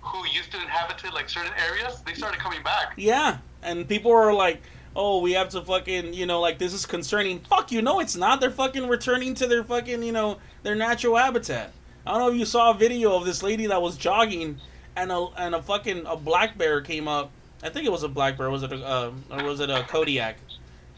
who 0.02 0.26
used 0.28 0.52
to 0.52 0.58
inhabit 0.58 1.14
like 1.14 1.30
certain 1.30 1.54
areas, 1.58 2.02
they 2.06 2.14
started 2.14 2.40
coming 2.40 2.62
back. 2.64 2.94
Yeah, 2.98 3.38
and 3.64 3.88
people 3.88 4.12
were 4.12 4.34
like, 4.34 4.62
"Oh, 4.94 5.22
we 5.22 5.32
have 5.34 5.50
to 5.50 5.62
fucking, 5.62 6.14
you 6.14 6.26
know, 6.26 6.42
like 6.42 6.58
this 6.58 6.74
is 6.74 6.86
concerning." 6.86 7.40
Fuck 7.40 7.72
you, 7.72 7.82
no, 7.82 8.02
it's 8.02 8.18
not. 8.18 8.42
They're 8.42 8.52
fucking 8.52 8.88
returning 8.90 9.34
to 9.36 9.48
their 9.48 9.64
fucking, 9.64 10.04
you 10.04 10.12
know, 10.12 10.40
their 10.64 10.76
natural 10.76 11.16
habitat. 11.16 11.72
I 12.06 12.12
don't 12.12 12.20
know 12.20 12.30
if 12.32 12.38
you 12.38 12.46
saw 12.46 12.72
a 12.72 12.74
video 12.74 13.16
of 13.16 13.26
this 13.26 13.44
lady 13.44 13.68
that 13.68 13.82
was 13.82 13.96
jogging, 13.96 14.60
and 14.98 15.12
a 15.12 15.28
and 15.38 15.56
a 15.56 15.62
fucking 15.62 16.06
a 16.06 16.18
black 16.18 16.58
bear 16.58 16.82
came 16.82 17.08
up. 17.08 17.32
I 17.64 17.70
think 17.70 17.86
it 17.86 17.92
was 17.92 18.04
a 18.04 18.10
black 18.10 18.38
bear. 18.38 18.50
Was 18.50 18.64
it 18.64 18.72
a 18.74 18.86
uh, 18.86 19.12
or 19.32 19.44
was 19.44 19.60
it 19.60 19.70
a 19.70 19.84
Kodiak? 19.84 20.38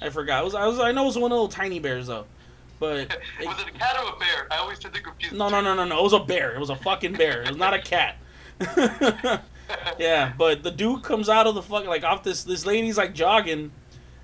I 0.02 0.10
forgot. 0.10 0.42
It 0.42 0.46
was 0.46 0.56
I 0.56 0.66
was 0.66 0.80
I 0.80 0.92
know 0.92 1.04
it 1.04 1.08
was 1.08 1.18
one 1.18 1.32
of 1.32 1.38
those 1.38 1.54
tiny 1.54 1.80
bears 1.80 2.08
though, 2.08 2.26
but. 2.80 2.98
it- 2.98 3.10
was 3.46 3.60
it 3.60 3.68
a 3.68 3.72
cat 3.72 3.98
or 4.02 4.16
a 4.16 4.20
bear? 4.20 4.48
I 4.50 4.58
always 4.58 4.80
tend 4.80 4.94
to 4.96 5.02
confuse. 5.02 5.34
no, 5.34 5.50
the 5.50 5.62
no, 5.62 5.62
no, 5.62 5.76
no, 5.76 5.86
no. 5.86 6.00
It 6.00 6.04
was 6.04 6.14
a 6.14 6.20
bear. 6.20 6.56
It 6.56 6.60
was 6.60 6.70
a 6.70 6.76
fucking 6.76 7.14
bear. 7.14 7.44
It 7.44 7.50
was 7.50 7.58
not 7.58 7.74
a 7.74 7.80
cat. 7.80 8.16
yeah, 10.00 10.34
but 10.38 10.64
the 10.64 10.72
dude 10.72 11.04
comes 11.04 11.30
out 11.30 11.48
of 11.48 11.56
the 11.56 11.62
fucking 11.62 11.90
like 11.90 12.04
off 12.04 12.24
this 12.24 12.44
this 12.44 12.66
lady's 12.66 12.98
like 12.98 13.14
jogging, 13.14 13.72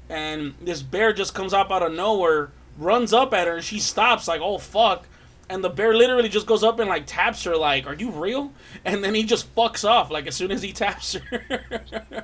and 0.09 0.53
this 0.61 0.81
bear 0.81 1.13
just 1.13 1.33
comes 1.35 1.53
up 1.53 1.71
out 1.71 1.83
of 1.83 1.93
nowhere, 1.93 2.49
runs 2.77 3.13
up 3.13 3.33
at 3.33 3.47
her, 3.47 3.55
and 3.55 3.63
she 3.63 3.79
stops 3.79 4.27
like, 4.27 4.41
oh 4.41 4.57
fuck. 4.57 5.05
And 5.49 5.63
the 5.63 5.69
bear 5.69 5.93
literally 5.93 6.29
just 6.29 6.47
goes 6.47 6.63
up 6.63 6.79
and 6.79 6.89
like 6.89 7.05
taps 7.05 7.43
her 7.43 7.55
like, 7.55 7.85
"Are 7.87 7.93
you 7.93 8.09
real?" 8.11 8.51
And 8.83 9.03
then 9.03 9.13
he 9.13 9.23
just 9.23 9.53
fucks 9.55 9.87
off 9.87 10.09
like 10.09 10.25
as 10.27 10.35
soon 10.35 10.51
as 10.51 10.61
he 10.61 10.71
taps 10.73 11.13
her. 11.13 12.23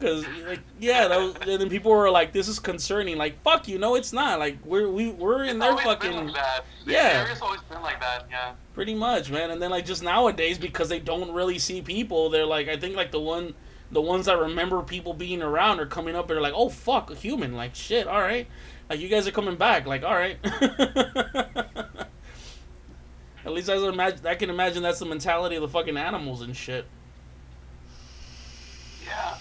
Cause 0.00 0.24
like 0.48 0.58
yeah, 0.80 1.06
that 1.06 1.16
was, 1.20 1.34
and 1.42 1.60
then 1.60 1.70
people 1.70 1.92
were 1.92 2.10
like, 2.10 2.32
"This 2.32 2.48
is 2.48 2.58
concerning." 2.58 3.16
Like 3.16 3.40
fuck 3.44 3.68
you, 3.68 3.78
no, 3.78 3.94
it's 3.94 4.12
not. 4.12 4.40
Like 4.40 4.58
we're 4.64 4.88
we 4.88 5.10
we're 5.12 5.44
in 5.44 5.50
It's 5.62 5.64
their 5.64 5.76
fucking 5.76 6.26
like. 6.26 6.34
The 6.84 6.92
Yeah. 6.92 7.24
area's 7.24 7.40
always 7.40 7.60
been 7.62 7.80
like 7.82 8.00
that. 8.00 8.26
Yeah. 8.28 8.54
Pretty 8.74 8.94
much, 8.96 9.30
man. 9.30 9.52
And 9.52 9.62
then 9.62 9.70
like 9.70 9.86
just 9.86 10.02
nowadays 10.02 10.58
because 10.58 10.88
they 10.88 10.98
don't 10.98 11.30
really 11.32 11.60
see 11.60 11.80
people, 11.82 12.30
they're 12.30 12.44
like 12.46 12.66
I 12.68 12.76
think 12.76 12.96
like 12.96 13.12
the 13.12 13.20
one 13.20 13.54
the 13.92 14.00
ones 14.00 14.26
that 14.26 14.36
remember 14.38 14.82
people 14.82 15.14
being 15.14 15.40
around 15.42 15.78
are 15.78 15.86
coming 15.86 16.16
up 16.16 16.22
and 16.22 16.30
they're 16.30 16.40
like, 16.42 16.54
"Oh 16.56 16.68
fuck, 16.70 17.12
a 17.12 17.14
human." 17.14 17.54
Like, 17.54 17.76
"Shit, 17.76 18.08
all 18.08 18.20
right." 18.20 18.48
Like 18.90 18.98
you 18.98 19.08
guys 19.08 19.28
are 19.28 19.32
coming 19.32 19.54
back. 19.54 19.86
Like, 19.86 20.02
"All 20.02 20.16
right." 20.16 20.36
At 23.44 23.52
least 23.52 23.68
I 23.68 23.76
can 23.76 23.88
imagine 23.88 24.26
I 24.26 24.34
can 24.34 24.50
imagine 24.50 24.82
that's 24.82 25.00
the 25.00 25.06
mentality 25.06 25.56
of 25.56 25.62
the 25.62 25.68
fucking 25.68 25.96
animals 25.96 26.42
and 26.42 26.56
shit. 26.56 26.86
Yeah. 29.04 29.34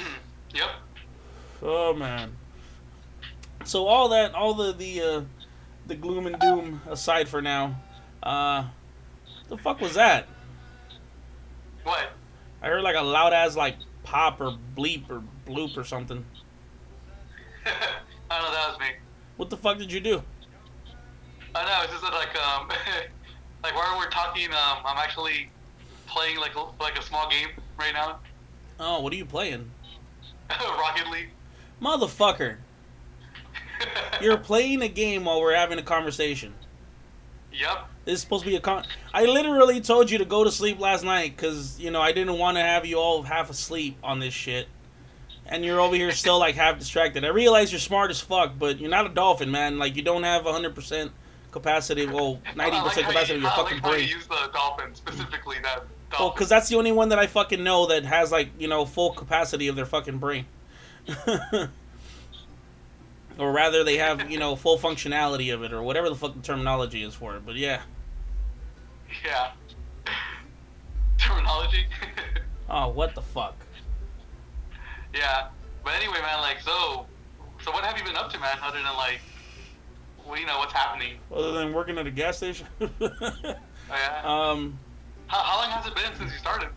yep. 0.54 0.70
Oh 1.62 1.94
man. 1.94 2.36
So 3.64 3.86
all 3.86 4.08
that 4.08 4.34
all 4.34 4.54
the 4.54 4.72
the 4.72 5.00
uh 5.00 5.22
the 5.86 5.94
gloom 5.94 6.26
and 6.26 6.38
doom 6.40 6.80
aside 6.88 7.28
for 7.28 7.40
now, 7.40 7.80
uh 8.22 8.64
the 9.48 9.56
fuck 9.56 9.80
was 9.80 9.94
that? 9.94 10.26
What? 11.84 12.10
I 12.62 12.68
heard 12.68 12.82
like 12.82 12.96
a 12.96 13.02
loud 13.02 13.32
ass 13.32 13.56
like 13.56 13.76
pop 14.02 14.40
or 14.40 14.56
bleep 14.76 15.08
or 15.10 15.22
bloop 15.46 15.76
or 15.76 15.84
something. 15.84 16.24
I 17.66 18.40
don't 18.40 18.42
know. 18.42 18.52
That 18.52 18.68
was 18.70 18.78
me. 18.80 18.86
What 19.36 19.50
the 19.50 19.56
fuck 19.56 19.78
did 19.78 19.92
you 19.92 20.00
do? 20.00 20.22
I 21.54 21.64
know. 21.64 21.80
It's 21.84 21.92
just 21.92 22.02
like 22.02 22.36
um, 22.36 22.68
like 23.64 23.74
while 23.74 23.96
we're 23.96 24.10
talking, 24.10 24.50
um, 24.50 24.78
I'm 24.84 24.98
actually 24.98 25.50
playing 26.06 26.36
like 26.38 26.54
a- 26.54 26.82
like 26.82 26.98
a 26.98 27.02
small 27.02 27.28
game 27.30 27.48
right 27.78 27.94
now. 27.94 28.18
Oh, 28.78 29.00
what 29.00 29.12
are 29.12 29.16
you 29.16 29.24
playing? 29.24 29.70
Rocket 30.50 31.08
League. 31.10 31.30
Motherfucker. 31.80 32.58
You're 34.20 34.36
playing 34.36 34.82
a 34.82 34.88
game 34.88 35.24
while 35.24 35.40
we're 35.40 35.56
having 35.56 35.78
a 35.78 35.82
conversation. 35.82 36.54
Yep. 37.52 37.88
This 38.04 38.16
is 38.16 38.20
supposed 38.20 38.44
to 38.44 38.50
be 38.50 38.56
a 38.56 38.60
con. 38.60 38.84
I 39.14 39.24
literally 39.24 39.80
told 39.80 40.10
you 40.10 40.18
to 40.18 40.24
go 40.26 40.44
to 40.44 40.50
sleep 40.50 40.78
last 40.78 41.02
night 41.02 41.34
because 41.34 41.80
you 41.80 41.90
know 41.90 42.02
I 42.02 42.12
didn't 42.12 42.38
want 42.38 42.58
to 42.58 42.62
have 42.62 42.84
you 42.84 42.98
all 42.98 43.22
half 43.22 43.48
asleep 43.48 43.96
on 44.04 44.18
this 44.20 44.34
shit, 44.34 44.68
and 45.46 45.64
you're 45.64 45.80
over 45.80 45.96
here 45.96 46.12
still 46.12 46.38
like 46.38 46.54
half 46.54 46.78
distracted. 46.78 47.24
I 47.24 47.28
realize 47.28 47.72
you're 47.72 47.78
smart 47.78 48.10
as 48.10 48.20
fuck, 48.20 48.58
but 48.58 48.78
you're 48.78 48.90
not 48.90 49.06
a 49.06 49.08
dolphin, 49.08 49.50
man. 49.50 49.78
Like 49.78 49.96
you 49.96 50.02
don't 50.02 50.24
have 50.24 50.44
hundred 50.44 50.74
percent 50.74 51.12
capacity. 51.54 52.06
Well, 52.06 52.40
ninety 52.56 52.78
percent 52.80 53.06
capacity 53.06 53.36
of 53.36 53.42
your 53.42 53.50
fucking 53.52 53.80
brain. 53.80 54.08
use 54.08 54.26
the 54.26 54.50
dolphin 54.52 54.94
specifically. 54.94 55.56
That 55.62 55.84
Well, 56.18 56.30
because 56.30 56.48
that's 56.48 56.68
the 56.68 56.76
only 56.76 56.92
one 56.92 57.08
that 57.10 57.18
I 57.18 57.28
fucking 57.28 57.62
know 57.62 57.86
that 57.86 58.04
has 58.04 58.30
like 58.32 58.50
you 58.58 58.68
know 58.68 58.84
full 58.84 59.12
capacity 59.12 59.68
of 59.68 59.76
their 59.76 59.86
fucking 59.86 60.18
brain. 60.18 60.46
or 63.38 63.52
rather, 63.52 63.84
they 63.84 63.96
have 63.98 64.30
you 64.30 64.38
know 64.38 64.56
full 64.56 64.78
functionality 64.78 65.54
of 65.54 65.62
it, 65.62 65.72
or 65.72 65.82
whatever 65.82 66.08
the 66.10 66.16
fuck 66.16 66.34
the 66.34 66.42
terminology 66.42 67.04
is 67.04 67.14
for 67.14 67.36
it. 67.36 67.46
But 67.46 67.54
yeah. 67.54 67.80
yeah. 69.24 69.52
Terminology. 71.18 71.86
Oh, 72.66 72.88
what 72.88 73.14
the 73.14 73.20
fuck? 73.20 73.54
yeah. 75.14 75.48
But 75.84 75.92
anyway, 75.96 76.18
man. 76.22 76.40
Like 76.40 76.62
so. 76.62 77.04
So 77.60 77.70
what 77.72 77.84
have 77.84 77.98
you 77.98 78.04
been 78.04 78.16
up 78.16 78.32
to, 78.32 78.40
man? 78.40 78.56
Other 78.62 78.78
than 78.78 78.96
like, 78.96 79.20
well, 80.26 80.38
you 80.38 80.46
know 80.46 80.58
what's 80.58 80.72
happening. 80.72 81.18
Other 81.32 81.52
than 81.52 81.72
working 81.72 81.98
at 81.98 82.06
a 82.06 82.10
gas 82.10 82.36
station. 82.38 82.66
Oh, 83.86 83.94
yeah. 83.96 84.22
um, 84.24 84.78
how, 85.26 85.40
how 85.40 85.58
long 85.58 85.70
has 85.70 85.86
it 85.86 85.94
been 85.94 86.16
since 86.16 86.32
you 86.32 86.38
started? 86.38 86.70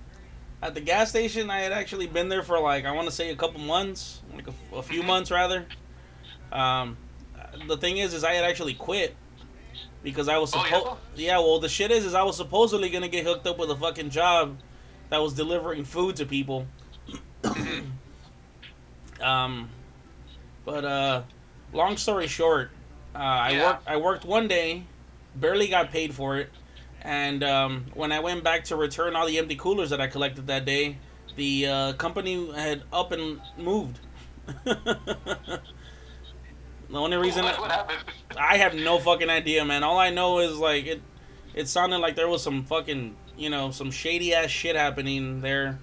at 0.62 0.74
the 0.74 0.82
gas 0.82 1.10
station, 1.10 1.50
I 1.50 1.60
had 1.60 1.72
actually 1.72 2.08
been 2.08 2.30
there 2.30 2.44
for 2.44 2.60
like 2.60 2.86
I 2.86 2.92
want 2.92 3.08
to 3.08 3.14
say 3.14 3.30
a 3.30 3.36
couple 3.36 3.60
months, 3.60 4.22
like 4.36 4.48
a, 4.48 4.76
a 4.76 4.84
few 4.84 5.04
months 5.04 5.32
rather. 5.32 5.66
Um, 6.52 6.98
the 7.68 7.78
thing 7.78 7.98
is, 7.98 8.14
is 8.14 8.24
I 8.24 8.34
had 8.34 8.44
actually 8.46 8.74
quit 8.74 9.16
because 10.04 10.28
I 10.28 10.38
was 10.38 10.52
supposed. 10.52 10.74
Oh, 10.74 10.80
supposed. 10.80 11.00
yeah, 11.16 11.38
well, 11.40 11.60
the 11.60 11.70
shit 11.70 11.92
is, 11.92 12.06
is 12.06 12.14
I 12.14 12.24
was 12.24 12.38
supposedly 12.38 12.90
gonna 12.90 13.08
get 13.08 13.26
hooked 13.26 13.46
up 13.46 13.58
with 13.58 13.70
a 13.70 13.76
fucking 13.76 14.10
job 14.10 14.58
that 15.10 15.20
was 15.22 15.34
delivering 15.34 15.86
food 15.86 16.16
to 16.18 16.26
people. 16.26 16.68
um, 19.22 19.70
but 20.66 20.84
uh, 20.84 21.22
long 21.72 21.98
story 21.98 22.28
short, 22.28 22.72
uh, 23.18 23.20
I 23.20 23.50
Yeah. 23.52 23.64
worked. 23.72 23.88
I 23.88 23.98
worked 23.98 24.26
one 24.26 24.48
day, 24.48 24.84
barely 25.36 25.68
got 25.68 25.92
paid 25.92 26.14
for 26.14 26.38
it, 26.38 26.52
and 27.02 27.44
um, 27.44 27.86
when 27.94 28.12
I 28.12 28.20
went 28.20 28.44
back 28.44 28.64
to 28.66 28.76
return 28.76 29.16
all 29.16 29.26
the 29.28 29.38
empty 29.38 29.56
coolers 29.56 29.90
that 29.90 30.00
I 30.02 30.08
collected 30.08 30.48
that 30.48 30.66
day, 30.66 30.98
the 31.36 31.68
uh, 31.68 31.94
company 31.94 32.52
had 32.54 32.84
up 32.94 33.12
and 33.12 33.40
moved. 33.58 34.00
the 34.64 35.60
only 36.94 37.18
reason 37.18 37.44
what, 37.44 37.56
I- 37.58 37.62
what 37.62 37.72
happened? 37.72 37.98
I 38.40 38.58
have 38.58 38.76
no 38.76 39.00
fucking 39.00 39.30
idea, 39.30 39.66
man. 39.66 39.84
All 39.84 39.98
I 39.98 40.10
know 40.10 40.40
is 40.40 40.58
like 40.58 40.86
it. 40.86 41.02
It 41.54 41.68
sounded 41.68 41.98
like 42.00 42.16
there 42.16 42.28
was 42.28 42.44
some 42.44 42.64
fucking, 42.64 43.16
you 43.36 43.50
know, 43.50 43.72
some 43.72 43.90
shady 43.90 44.34
ass 44.34 44.50
shit 44.52 44.76
happening 44.76 45.42
there, 45.42 45.80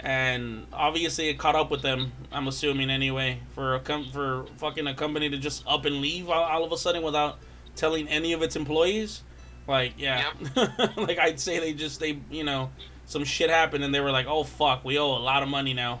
and 0.00 0.66
obviously 0.72 1.28
it 1.28 1.38
caught 1.38 1.54
up 1.54 1.70
with 1.70 1.82
them. 1.82 2.12
I'm 2.30 2.48
assuming 2.48 2.90
anyway 2.90 3.40
for 3.54 3.74
a 3.74 3.80
com- 3.80 4.10
for 4.12 4.46
fucking 4.58 4.86
a 4.86 4.94
company 4.94 5.30
to 5.30 5.38
just 5.38 5.64
up 5.66 5.84
and 5.84 6.00
leave 6.00 6.28
all, 6.28 6.42
all 6.42 6.64
of 6.64 6.72
a 6.72 6.76
sudden 6.78 7.02
without 7.02 7.38
telling 7.74 8.08
any 8.08 8.32
of 8.32 8.42
its 8.42 8.56
employees. 8.56 9.22
Like, 9.66 9.94
yeah, 9.96 10.32
like 10.96 11.18
I'd 11.18 11.40
say 11.40 11.58
they 11.58 11.72
just 11.72 11.98
they 11.98 12.18
you 12.30 12.44
know 12.44 12.70
some 13.06 13.24
shit 13.24 13.50
happened 13.50 13.84
and 13.84 13.94
they 13.94 14.00
were 14.00 14.12
like, 14.12 14.26
oh 14.26 14.44
fuck, 14.44 14.84
we 14.84 14.98
owe 14.98 15.16
a 15.16 15.18
lot 15.18 15.42
of 15.42 15.48
money 15.48 15.74
now, 15.74 16.00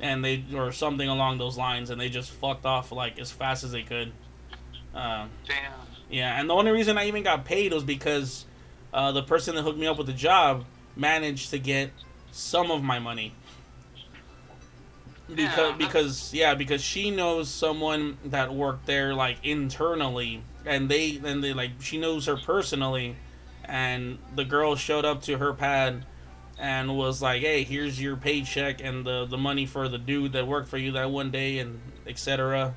and 0.00 0.24
they 0.24 0.44
or 0.54 0.70
something 0.72 1.08
along 1.08 1.38
those 1.38 1.56
lines, 1.56 1.90
and 1.90 2.00
they 2.00 2.08
just 2.08 2.30
fucked 2.30 2.66
off 2.66 2.92
like 2.92 3.18
as 3.18 3.30
fast 3.30 3.64
as 3.64 3.72
they 3.72 3.82
could. 3.82 4.12
Um, 4.94 5.30
Damn. 5.46 5.72
yeah, 6.10 6.38
and 6.38 6.50
the 6.50 6.54
only 6.54 6.72
reason 6.72 6.98
I 6.98 7.06
even 7.06 7.22
got 7.22 7.44
paid 7.44 7.72
was 7.72 7.84
because 7.84 8.44
uh, 8.92 9.12
the 9.12 9.22
person 9.22 9.54
that 9.54 9.62
hooked 9.62 9.78
me 9.78 9.86
up 9.86 9.98
with 9.98 10.08
the 10.08 10.12
job 10.12 10.64
managed 10.96 11.50
to 11.50 11.58
get 11.58 11.90
some 12.32 12.70
of 12.70 12.82
my 12.82 12.98
money. 12.98 13.34
Because 15.28 15.56
that's- 15.56 15.78
because 15.78 16.34
yeah, 16.34 16.54
because 16.54 16.82
she 16.82 17.10
knows 17.10 17.48
someone 17.48 18.18
that 18.24 18.52
worked 18.52 18.86
there 18.86 19.14
like 19.14 19.38
internally, 19.44 20.42
and 20.66 20.88
they 20.88 21.20
and 21.24 21.42
they 21.42 21.52
like 21.52 21.70
she 21.80 21.98
knows 21.98 22.26
her 22.26 22.36
personally, 22.36 23.14
and 23.64 24.18
the 24.34 24.44
girl 24.44 24.74
showed 24.74 25.04
up 25.04 25.22
to 25.22 25.38
her 25.38 25.52
pad, 25.52 26.04
and 26.58 26.96
was 26.96 27.22
like, 27.22 27.42
"Hey, 27.42 27.62
here's 27.62 28.00
your 28.02 28.16
paycheck 28.16 28.82
and 28.82 29.06
the 29.06 29.24
the 29.24 29.38
money 29.38 29.66
for 29.66 29.88
the 29.88 29.98
dude 29.98 30.32
that 30.32 30.48
worked 30.48 30.68
for 30.68 30.78
you 30.78 30.90
that 30.92 31.10
one 31.10 31.30
day 31.30 31.60
and 31.60 31.80
etc." 32.08 32.74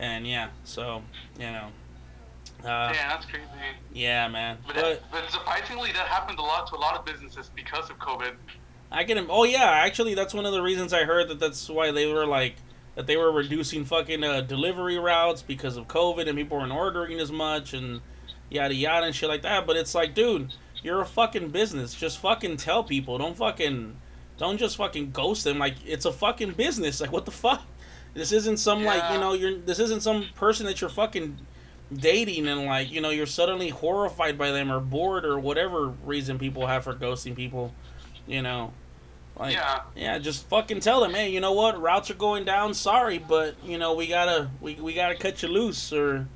And 0.00 0.26
yeah, 0.26 0.48
so 0.64 1.02
you 1.38 1.46
know. 1.46 1.68
Uh, 2.64 2.90
yeah, 2.94 3.08
that's 3.10 3.26
crazy. 3.26 3.44
Yeah, 3.92 4.26
man. 4.26 4.56
But, 4.66 4.74
but, 4.76 5.02
but 5.12 5.30
surprisingly, 5.30 5.92
that 5.92 6.06
happened 6.08 6.38
a 6.38 6.42
lot 6.42 6.66
to 6.68 6.76
a 6.76 6.78
lot 6.78 6.96
of 6.96 7.04
businesses 7.04 7.50
because 7.54 7.90
of 7.90 7.98
COVID. 7.98 8.32
I 8.94 9.04
get 9.04 9.16
him. 9.16 9.26
Oh 9.28 9.44
yeah, 9.44 9.70
actually, 9.70 10.14
that's 10.14 10.32
one 10.32 10.46
of 10.46 10.52
the 10.52 10.62
reasons 10.62 10.92
I 10.92 11.04
heard 11.04 11.28
that. 11.28 11.40
That's 11.40 11.68
why 11.68 11.90
they 11.90 12.12
were 12.12 12.26
like 12.26 12.56
that 12.94 13.06
they 13.06 13.16
were 13.16 13.32
reducing 13.32 13.84
fucking 13.84 14.22
uh, 14.22 14.40
delivery 14.42 14.98
routes 14.98 15.42
because 15.42 15.76
of 15.76 15.88
COVID 15.88 16.28
and 16.28 16.38
people 16.38 16.58
weren't 16.58 16.72
ordering 16.72 17.18
as 17.18 17.32
much 17.32 17.74
and 17.74 18.00
yada 18.50 18.74
yada 18.74 19.06
and 19.06 19.14
shit 19.14 19.28
like 19.28 19.42
that. 19.42 19.66
But 19.66 19.76
it's 19.76 19.94
like, 19.94 20.14
dude, 20.14 20.54
you're 20.82 21.00
a 21.00 21.06
fucking 21.06 21.48
business. 21.48 21.94
Just 21.94 22.18
fucking 22.18 22.56
tell 22.58 22.84
people. 22.84 23.18
Don't 23.18 23.36
fucking, 23.36 23.96
don't 24.38 24.58
just 24.58 24.76
fucking 24.76 25.10
ghost 25.10 25.44
them. 25.44 25.58
Like 25.58 25.74
it's 25.84 26.04
a 26.04 26.12
fucking 26.12 26.52
business. 26.52 27.00
Like 27.00 27.12
what 27.12 27.24
the 27.24 27.32
fuck? 27.32 27.62
This 28.14 28.30
isn't 28.30 28.58
some 28.58 28.82
yeah. 28.82 28.94
like 28.94 29.12
you 29.12 29.18
know 29.18 29.32
you're. 29.32 29.58
This 29.58 29.80
isn't 29.80 30.02
some 30.02 30.26
person 30.36 30.66
that 30.66 30.80
you're 30.80 30.90
fucking 30.90 31.38
dating 31.92 32.48
and 32.48 32.64
like 32.64 32.90
you 32.90 33.00
know 33.00 33.10
you're 33.10 33.26
suddenly 33.26 33.68
horrified 33.70 34.38
by 34.38 34.50
them 34.50 34.70
or 34.70 34.80
bored 34.80 35.24
or 35.24 35.38
whatever 35.38 35.88
reason 36.04 36.38
people 36.38 36.66
have 36.66 36.84
for 36.84 36.94
ghosting 36.94 37.34
people. 37.34 37.74
You 38.26 38.42
know. 38.42 38.72
Like, 39.36 39.54
yeah. 39.54 39.80
Yeah, 39.96 40.18
just 40.18 40.48
fucking 40.48 40.80
tell 40.80 41.00
them, 41.00 41.12
hey, 41.12 41.30
you 41.30 41.40
know 41.40 41.52
what? 41.52 41.80
Routes 41.80 42.10
are 42.10 42.14
going 42.14 42.44
down. 42.44 42.72
Sorry, 42.72 43.18
but 43.18 43.56
you 43.64 43.78
know 43.78 43.94
we 43.94 44.06
gotta 44.06 44.50
we, 44.60 44.74
we 44.76 44.94
gotta 44.94 45.16
cut 45.16 45.42
you 45.42 45.48
loose 45.48 45.92
or 45.92 46.28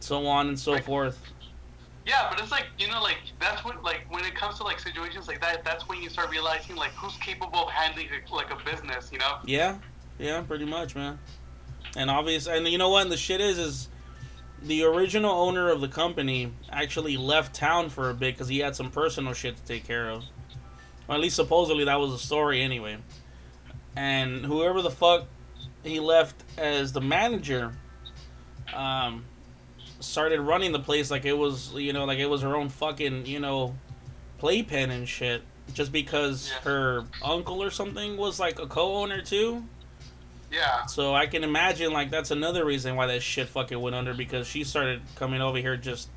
so 0.00 0.26
on 0.26 0.48
and 0.48 0.58
so 0.58 0.72
like, 0.72 0.84
forth. 0.84 1.20
Yeah, 2.08 2.26
but 2.30 2.40
it's 2.40 2.50
like 2.50 2.66
you 2.78 2.88
know, 2.88 3.02
like 3.02 3.18
that's 3.38 3.62
when 3.64 3.80
like 3.82 4.06
when 4.08 4.24
it 4.24 4.34
comes 4.34 4.56
to 4.56 4.64
like 4.64 4.80
situations 4.80 5.28
like 5.28 5.42
that, 5.42 5.62
that's 5.62 5.86
when 5.88 6.02
you 6.02 6.08
start 6.08 6.30
realizing 6.30 6.74
like 6.74 6.92
who's 6.92 7.16
capable 7.18 7.64
of 7.64 7.70
handling 7.70 8.08
like 8.32 8.50
a 8.50 8.56
business, 8.64 9.10
you 9.12 9.18
know? 9.18 9.36
Yeah, 9.44 9.76
yeah, 10.18 10.40
pretty 10.40 10.64
much, 10.64 10.94
man. 10.94 11.18
And 11.96 12.10
obvious, 12.10 12.46
and 12.46 12.66
you 12.66 12.78
know 12.78 12.88
what? 12.88 13.02
And 13.02 13.12
the 13.12 13.18
shit 13.18 13.42
is, 13.42 13.58
is 13.58 13.88
the 14.62 14.84
original 14.84 15.30
owner 15.30 15.68
of 15.68 15.82
the 15.82 15.88
company 15.88 16.52
actually 16.70 17.18
left 17.18 17.54
town 17.54 17.90
for 17.90 18.08
a 18.08 18.14
bit 18.14 18.34
because 18.34 18.48
he 18.48 18.58
had 18.58 18.74
some 18.74 18.90
personal 18.90 19.34
shit 19.34 19.56
to 19.56 19.62
take 19.64 19.86
care 19.86 20.08
of. 20.08 20.24
Or 21.08 21.14
at 21.14 21.20
least 21.20 21.36
supposedly 21.36 21.84
that 21.84 21.98
was 21.98 22.12
the 22.12 22.18
story 22.18 22.62
anyway. 22.62 22.98
And 23.96 24.44
whoever 24.44 24.82
the 24.82 24.90
fuck 24.90 25.26
he 25.82 26.00
left 26.00 26.44
as 26.56 26.92
the 26.92 27.00
manager, 27.00 27.72
um, 28.74 29.24
started 30.00 30.40
running 30.40 30.72
the 30.72 30.78
place 30.78 31.10
like 31.10 31.24
it 31.24 31.36
was, 31.36 31.72
you 31.74 31.92
know, 31.92 32.04
like 32.04 32.18
it 32.18 32.26
was 32.26 32.42
her 32.42 32.54
own 32.54 32.68
fucking, 32.68 33.26
you 33.26 33.40
know, 33.40 33.74
playpen 34.38 34.90
and 34.90 35.08
shit. 35.08 35.42
Just 35.74 35.92
because 35.92 36.50
yeah. 36.50 36.60
her 36.62 37.04
uncle 37.22 37.62
or 37.62 37.70
something 37.70 38.16
was 38.16 38.40
like 38.40 38.58
a 38.58 38.66
co-owner 38.66 39.20
too. 39.22 39.64
Yeah. 40.50 40.86
So 40.86 41.14
I 41.14 41.26
can 41.26 41.44
imagine 41.44 41.92
like 41.92 42.10
that's 42.10 42.30
another 42.30 42.64
reason 42.64 42.96
why 42.96 43.06
that 43.06 43.22
shit 43.22 43.48
fucking 43.48 43.78
went 43.78 43.94
under 43.94 44.14
because 44.14 44.46
she 44.46 44.64
started 44.64 45.02
coming 45.16 45.42
over 45.42 45.58
here 45.58 45.76
just, 45.76 46.08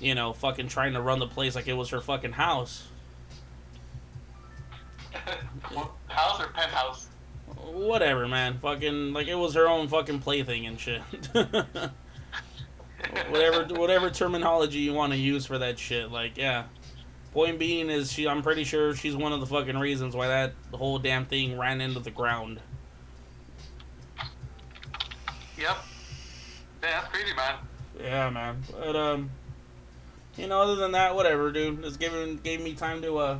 you 0.00 0.14
know, 0.14 0.32
fucking 0.34 0.68
trying 0.68 0.92
to 0.94 1.00
run 1.00 1.18
the 1.18 1.26
place 1.26 1.54
like 1.54 1.66
it 1.66 1.72
was 1.74 1.88
her 1.90 2.00
fucking 2.00 2.32
house. 2.32 2.86
House 6.08 6.40
or 6.40 6.48
penthouse? 6.48 7.08
Whatever, 7.72 8.28
man. 8.28 8.58
Fucking 8.58 9.12
like 9.12 9.28
it 9.28 9.34
was 9.34 9.54
her 9.54 9.68
own 9.68 9.88
fucking 9.88 10.20
plaything 10.20 10.66
and 10.66 10.78
shit. 10.78 11.02
whatever 13.28 13.64
whatever 13.74 14.10
terminology 14.10 14.78
you 14.78 14.92
want 14.92 15.12
to 15.12 15.18
use 15.18 15.46
for 15.46 15.58
that 15.58 15.78
shit. 15.78 16.10
Like, 16.10 16.36
yeah. 16.36 16.64
Point 17.32 17.58
being 17.58 17.90
is 17.90 18.12
she 18.12 18.28
I'm 18.28 18.42
pretty 18.42 18.64
sure 18.64 18.94
she's 18.94 19.16
one 19.16 19.32
of 19.32 19.40
the 19.40 19.46
fucking 19.46 19.76
reasons 19.76 20.14
why 20.14 20.28
that 20.28 20.54
whole 20.72 20.98
damn 20.98 21.26
thing 21.26 21.58
ran 21.58 21.80
into 21.80 21.98
the 21.98 22.12
ground. 22.12 22.60
Yep. 25.58 25.76
Yeah, 26.82 27.00
that's 27.00 27.08
crazy, 27.08 27.34
man. 27.34 27.54
Yeah, 28.00 28.30
man. 28.30 28.62
But 28.70 28.96
um 28.96 29.30
you 30.36 30.48
know, 30.48 30.62
other 30.62 30.74
than 30.76 30.92
that, 30.92 31.14
whatever, 31.14 31.52
dude. 31.52 31.84
It's 31.84 31.96
given 31.96 32.36
gave 32.36 32.60
me 32.60 32.74
time 32.74 33.02
to 33.02 33.18
uh 33.18 33.38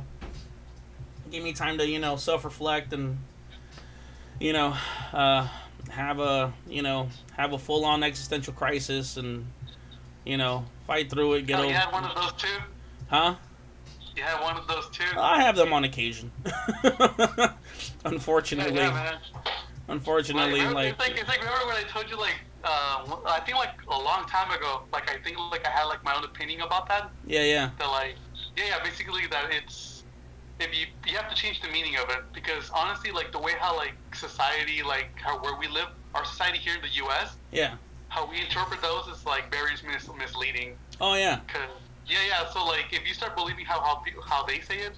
gave 1.35 1.43
me 1.43 1.51
time 1.51 1.77
to, 1.77 1.87
you 1.87 1.99
know, 1.99 2.15
self 2.15 2.45
reflect 2.45 2.93
and 2.93 3.17
you 4.39 4.53
know, 4.53 4.75
uh 5.13 5.47
have 5.89 6.19
a 6.19 6.51
you 6.67 6.81
know 6.81 7.07
have 7.37 7.53
a 7.53 7.59
full 7.59 7.85
on 7.85 8.03
existential 8.03 8.51
crisis 8.53 9.17
and 9.17 9.45
you 10.25 10.37
know 10.37 10.65
fight 10.87 11.09
through 11.09 11.33
it. 11.33 11.45
Get 11.45 11.59
oh, 11.59 11.63
over. 11.63 11.69
You 11.69 11.75
had 11.75 11.91
one 11.91 12.05
of 12.05 12.15
those 12.15 12.33
too. 12.33 12.61
Huh? 13.07 13.35
You 14.15 14.23
had 14.23 14.41
one 14.41 14.57
of 14.57 14.67
those 14.67 14.89
too. 14.89 15.03
I 15.17 15.41
have 15.41 15.57
them 15.57 15.73
on 15.73 15.83
occasion. 15.83 16.31
Unfortunately. 18.05 18.77
Yeah. 18.77 19.17
Unfortunately, 19.87 20.61
like, 20.61 20.73
like, 20.73 20.87
it's 20.87 20.99
like 20.99 21.19
it's 21.19 21.27
like 21.27 21.39
remember 21.39 21.67
when 21.67 21.75
I 21.75 21.83
told 21.83 22.09
you 22.09 22.17
like 22.17 22.39
uh, 22.63 23.17
I 23.27 23.41
think 23.45 23.57
like 23.57 23.77
a 23.87 23.97
long 23.97 24.25
time 24.25 24.49
ago, 24.51 24.83
like 24.91 25.11
I 25.11 25.21
think 25.21 25.37
like 25.51 25.67
I 25.67 25.69
had 25.69 25.83
like 25.83 26.03
my 26.03 26.15
own 26.15 26.23
opinion 26.23 26.61
about 26.61 26.87
that. 26.87 27.11
Yeah, 27.27 27.43
yeah. 27.43 27.69
That 27.77 27.87
like 27.87 28.15
yeah, 28.57 28.63
yeah, 28.69 28.83
basically 28.83 29.27
that 29.27 29.51
it's 29.51 29.94
if 30.59 30.77
you 30.77 30.85
you 31.05 31.17
have 31.17 31.29
to 31.29 31.35
change 31.35 31.61
the 31.61 31.69
meaning 31.69 31.95
of 31.97 32.09
it 32.09 32.23
because 32.33 32.69
honestly, 32.73 33.11
like 33.11 33.31
the 33.31 33.39
way 33.39 33.53
how 33.59 33.75
like 33.75 33.93
society, 34.13 34.81
like 34.83 35.09
how 35.15 35.41
where 35.41 35.55
we 35.59 35.67
live, 35.67 35.87
our 36.13 36.25
society 36.25 36.57
here 36.59 36.75
in 36.75 36.81
the 36.81 36.93
U.S. 37.05 37.35
Yeah. 37.51 37.75
How 38.07 38.29
we 38.29 38.39
interpret 38.39 38.81
those 38.81 39.07
is 39.07 39.25
like 39.25 39.51
very 39.51 39.71
mis- 39.85 40.09
misleading. 40.17 40.75
Oh 41.01 41.15
yeah. 41.15 41.41
Cause 41.47 41.69
yeah, 42.07 42.17
yeah. 42.27 42.49
So 42.51 42.65
like 42.65 42.85
if 42.91 43.07
you 43.07 43.13
start 43.13 43.35
believing 43.35 43.65
how 43.65 43.81
how 43.81 44.01
how 44.25 44.45
they 44.45 44.61
say 44.61 44.77
it, 44.77 44.93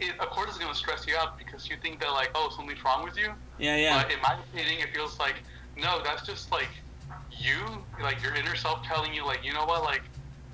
it 0.00 0.18
of 0.20 0.28
course 0.28 0.50
is 0.50 0.58
gonna 0.58 0.74
stress 0.74 1.06
you 1.06 1.16
out 1.16 1.38
because 1.38 1.70
you 1.70 1.76
think 1.82 2.00
that 2.00 2.10
like 2.10 2.30
oh 2.34 2.52
something's 2.54 2.84
wrong 2.84 3.04
with 3.04 3.16
you. 3.16 3.32
Yeah, 3.58 3.76
yeah. 3.76 4.02
But 4.02 4.12
in 4.12 4.20
my 4.20 4.36
opinion, 4.52 4.82
it 4.82 4.94
feels 4.94 5.18
like 5.18 5.36
no, 5.76 6.02
that's 6.04 6.26
just 6.26 6.52
like 6.52 6.68
you, 7.30 7.84
like 8.02 8.22
your 8.22 8.34
inner 8.34 8.56
self 8.56 8.82
telling 8.82 9.14
you 9.14 9.24
like 9.24 9.44
you 9.44 9.54
know 9.54 9.64
what, 9.64 9.84
like 9.84 10.02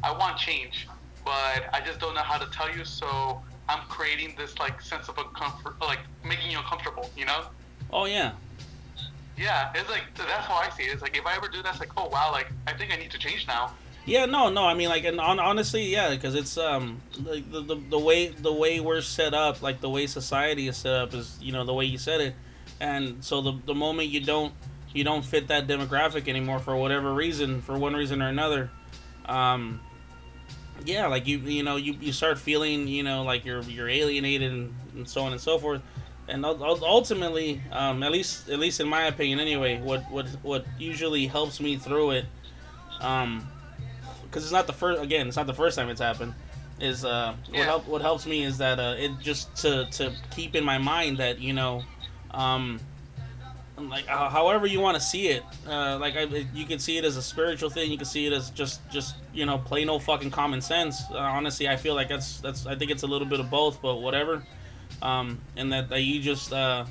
I 0.04 0.12
want 0.12 0.36
change, 0.36 0.86
but 1.24 1.64
I 1.72 1.80
just 1.84 1.98
don't 1.98 2.14
know 2.14 2.22
how 2.22 2.38
to 2.38 2.46
tell 2.50 2.72
you. 2.74 2.84
So 2.84 3.42
I'm 3.68 3.80
creating 3.88 4.34
this 4.36 4.58
like 4.58 4.80
sense 4.80 5.08
of 5.08 5.16
uncomfort, 5.16 5.80
like 5.80 6.00
making 6.24 6.50
you 6.50 6.58
uncomfortable, 6.58 7.10
you 7.16 7.26
know? 7.26 7.44
Oh 7.92 8.06
yeah. 8.06 8.32
Yeah, 9.36 9.72
it's 9.74 9.90
like 9.90 10.04
that's 10.16 10.46
how 10.46 10.54
I 10.54 10.70
see 10.70 10.84
it. 10.84 10.92
It's 10.92 11.02
like 11.02 11.16
if 11.16 11.26
I 11.26 11.36
ever 11.36 11.48
do 11.48 11.62
that, 11.62 11.72
it's 11.72 11.80
like 11.80 11.92
oh 11.96 12.08
wow, 12.08 12.30
like 12.30 12.48
I 12.66 12.72
think 12.72 12.92
I 12.92 12.96
need 12.96 13.10
to 13.10 13.18
change 13.18 13.46
now. 13.46 13.72
Yeah, 14.06 14.26
no, 14.26 14.50
no. 14.50 14.66
I 14.66 14.74
mean, 14.74 14.90
like, 14.90 15.04
and 15.04 15.18
on, 15.18 15.40
honestly, 15.40 15.84
yeah, 15.84 16.10
because 16.10 16.34
it's 16.34 16.58
um 16.58 17.00
the, 17.18 17.40
the 17.40 17.80
the 17.90 17.98
way 17.98 18.28
the 18.28 18.52
way 18.52 18.80
we're 18.80 19.00
set 19.00 19.32
up, 19.32 19.62
like 19.62 19.80
the 19.80 19.88
way 19.88 20.06
society 20.06 20.68
is 20.68 20.76
set 20.76 20.92
up, 20.92 21.14
is 21.14 21.38
you 21.40 21.52
know 21.52 21.64
the 21.64 21.72
way 21.72 21.86
you 21.86 21.96
said 21.96 22.20
it, 22.20 22.34
and 22.80 23.24
so 23.24 23.40
the 23.40 23.58
the 23.64 23.74
moment 23.74 24.10
you 24.10 24.20
don't 24.20 24.52
you 24.92 25.04
don't 25.04 25.24
fit 25.24 25.48
that 25.48 25.66
demographic 25.66 26.28
anymore 26.28 26.58
for 26.58 26.76
whatever 26.76 27.14
reason, 27.14 27.62
for 27.62 27.78
one 27.78 27.94
reason 27.94 28.20
or 28.20 28.28
another, 28.28 28.70
um, 29.26 29.80
yeah, 30.84 31.06
like 31.06 31.26
you 31.26 31.38
you 31.38 31.62
know 31.62 31.76
you, 31.76 31.94
you 32.00 32.12
start 32.12 32.38
feeling 32.38 32.86
you 32.88 33.02
know 33.02 33.22
like 33.22 33.44
you're 33.44 33.62
you're 33.62 33.88
alienated 33.88 34.52
and, 34.52 34.74
and 34.94 35.08
so 35.08 35.22
on 35.22 35.32
and 35.32 35.40
so 35.40 35.58
forth, 35.58 35.82
and 36.28 36.44
ultimately, 36.44 37.60
um, 37.72 38.02
at 38.02 38.12
least 38.12 38.48
at 38.48 38.58
least 38.58 38.80
in 38.80 38.88
my 38.88 39.06
opinion 39.06 39.40
anyway, 39.40 39.80
what 39.80 40.10
what 40.10 40.26
what 40.42 40.66
usually 40.78 41.26
helps 41.26 41.60
me 41.60 41.76
through 41.76 42.12
it, 42.12 42.24
um, 43.00 43.46
because 44.24 44.42
it's 44.42 44.52
not 44.52 44.66
the 44.66 44.72
first 44.72 45.02
again 45.02 45.26
it's 45.28 45.36
not 45.36 45.46
the 45.46 45.54
first 45.54 45.76
time 45.76 45.88
it's 45.88 46.00
happened, 46.00 46.34
is 46.80 47.04
uh 47.04 47.34
yeah. 47.50 47.58
what 47.58 47.66
help 47.66 47.88
what 47.88 48.02
helps 48.02 48.26
me 48.26 48.44
is 48.44 48.58
that 48.58 48.78
uh 48.78 48.94
it 48.98 49.12
just 49.20 49.54
to 49.56 49.86
to 49.92 50.12
keep 50.30 50.54
in 50.54 50.64
my 50.64 50.78
mind 50.78 51.18
that 51.18 51.38
you 51.40 51.52
know, 51.52 51.82
um 52.30 52.80
like 53.76 54.08
uh, 54.08 54.28
however 54.28 54.66
you 54.66 54.80
want 54.80 54.96
to 54.96 55.02
see 55.02 55.28
it 55.28 55.42
uh, 55.66 55.98
like 56.00 56.16
I, 56.16 56.22
you 56.54 56.64
can 56.64 56.78
see 56.78 56.96
it 56.96 57.04
as 57.04 57.16
a 57.16 57.22
spiritual 57.22 57.70
thing 57.70 57.90
you 57.90 57.96
can 57.96 58.06
see 58.06 58.26
it 58.26 58.32
as 58.32 58.50
just 58.50 58.88
just 58.90 59.16
you 59.32 59.46
know 59.46 59.58
plain 59.58 59.88
old 59.88 60.04
fucking 60.04 60.30
common 60.30 60.60
sense. 60.60 61.02
Uh, 61.10 61.18
honestly 61.18 61.68
i 61.68 61.76
feel 61.76 61.94
like 61.94 62.08
that's 62.08 62.40
that's 62.40 62.66
i 62.66 62.74
think 62.76 62.90
it's 62.90 63.02
a 63.02 63.06
little 63.06 63.26
bit 63.26 63.40
of 63.40 63.50
both 63.50 63.82
but 63.82 63.96
whatever. 63.96 64.42
Um, 65.02 65.40
and 65.56 65.72
that, 65.72 65.88
that 65.90 66.02
you 66.02 66.20
just 66.20 66.52
uh, 66.52 66.86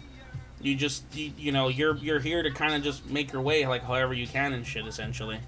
you 0.61 0.75
just 0.75 1.03
you, 1.15 1.31
you 1.37 1.51
know 1.51 1.67
you're 1.67 1.95
you're 1.97 2.19
here 2.19 2.43
to 2.43 2.51
kind 2.51 2.73
of 2.73 2.83
just 2.83 3.09
make 3.09 3.31
your 3.31 3.41
way 3.41 3.65
like 3.65 3.83
however 3.83 4.13
you 4.13 4.27
can 4.27 4.53
and 4.53 4.65
shit 4.65 4.85
essentially. 4.85 5.39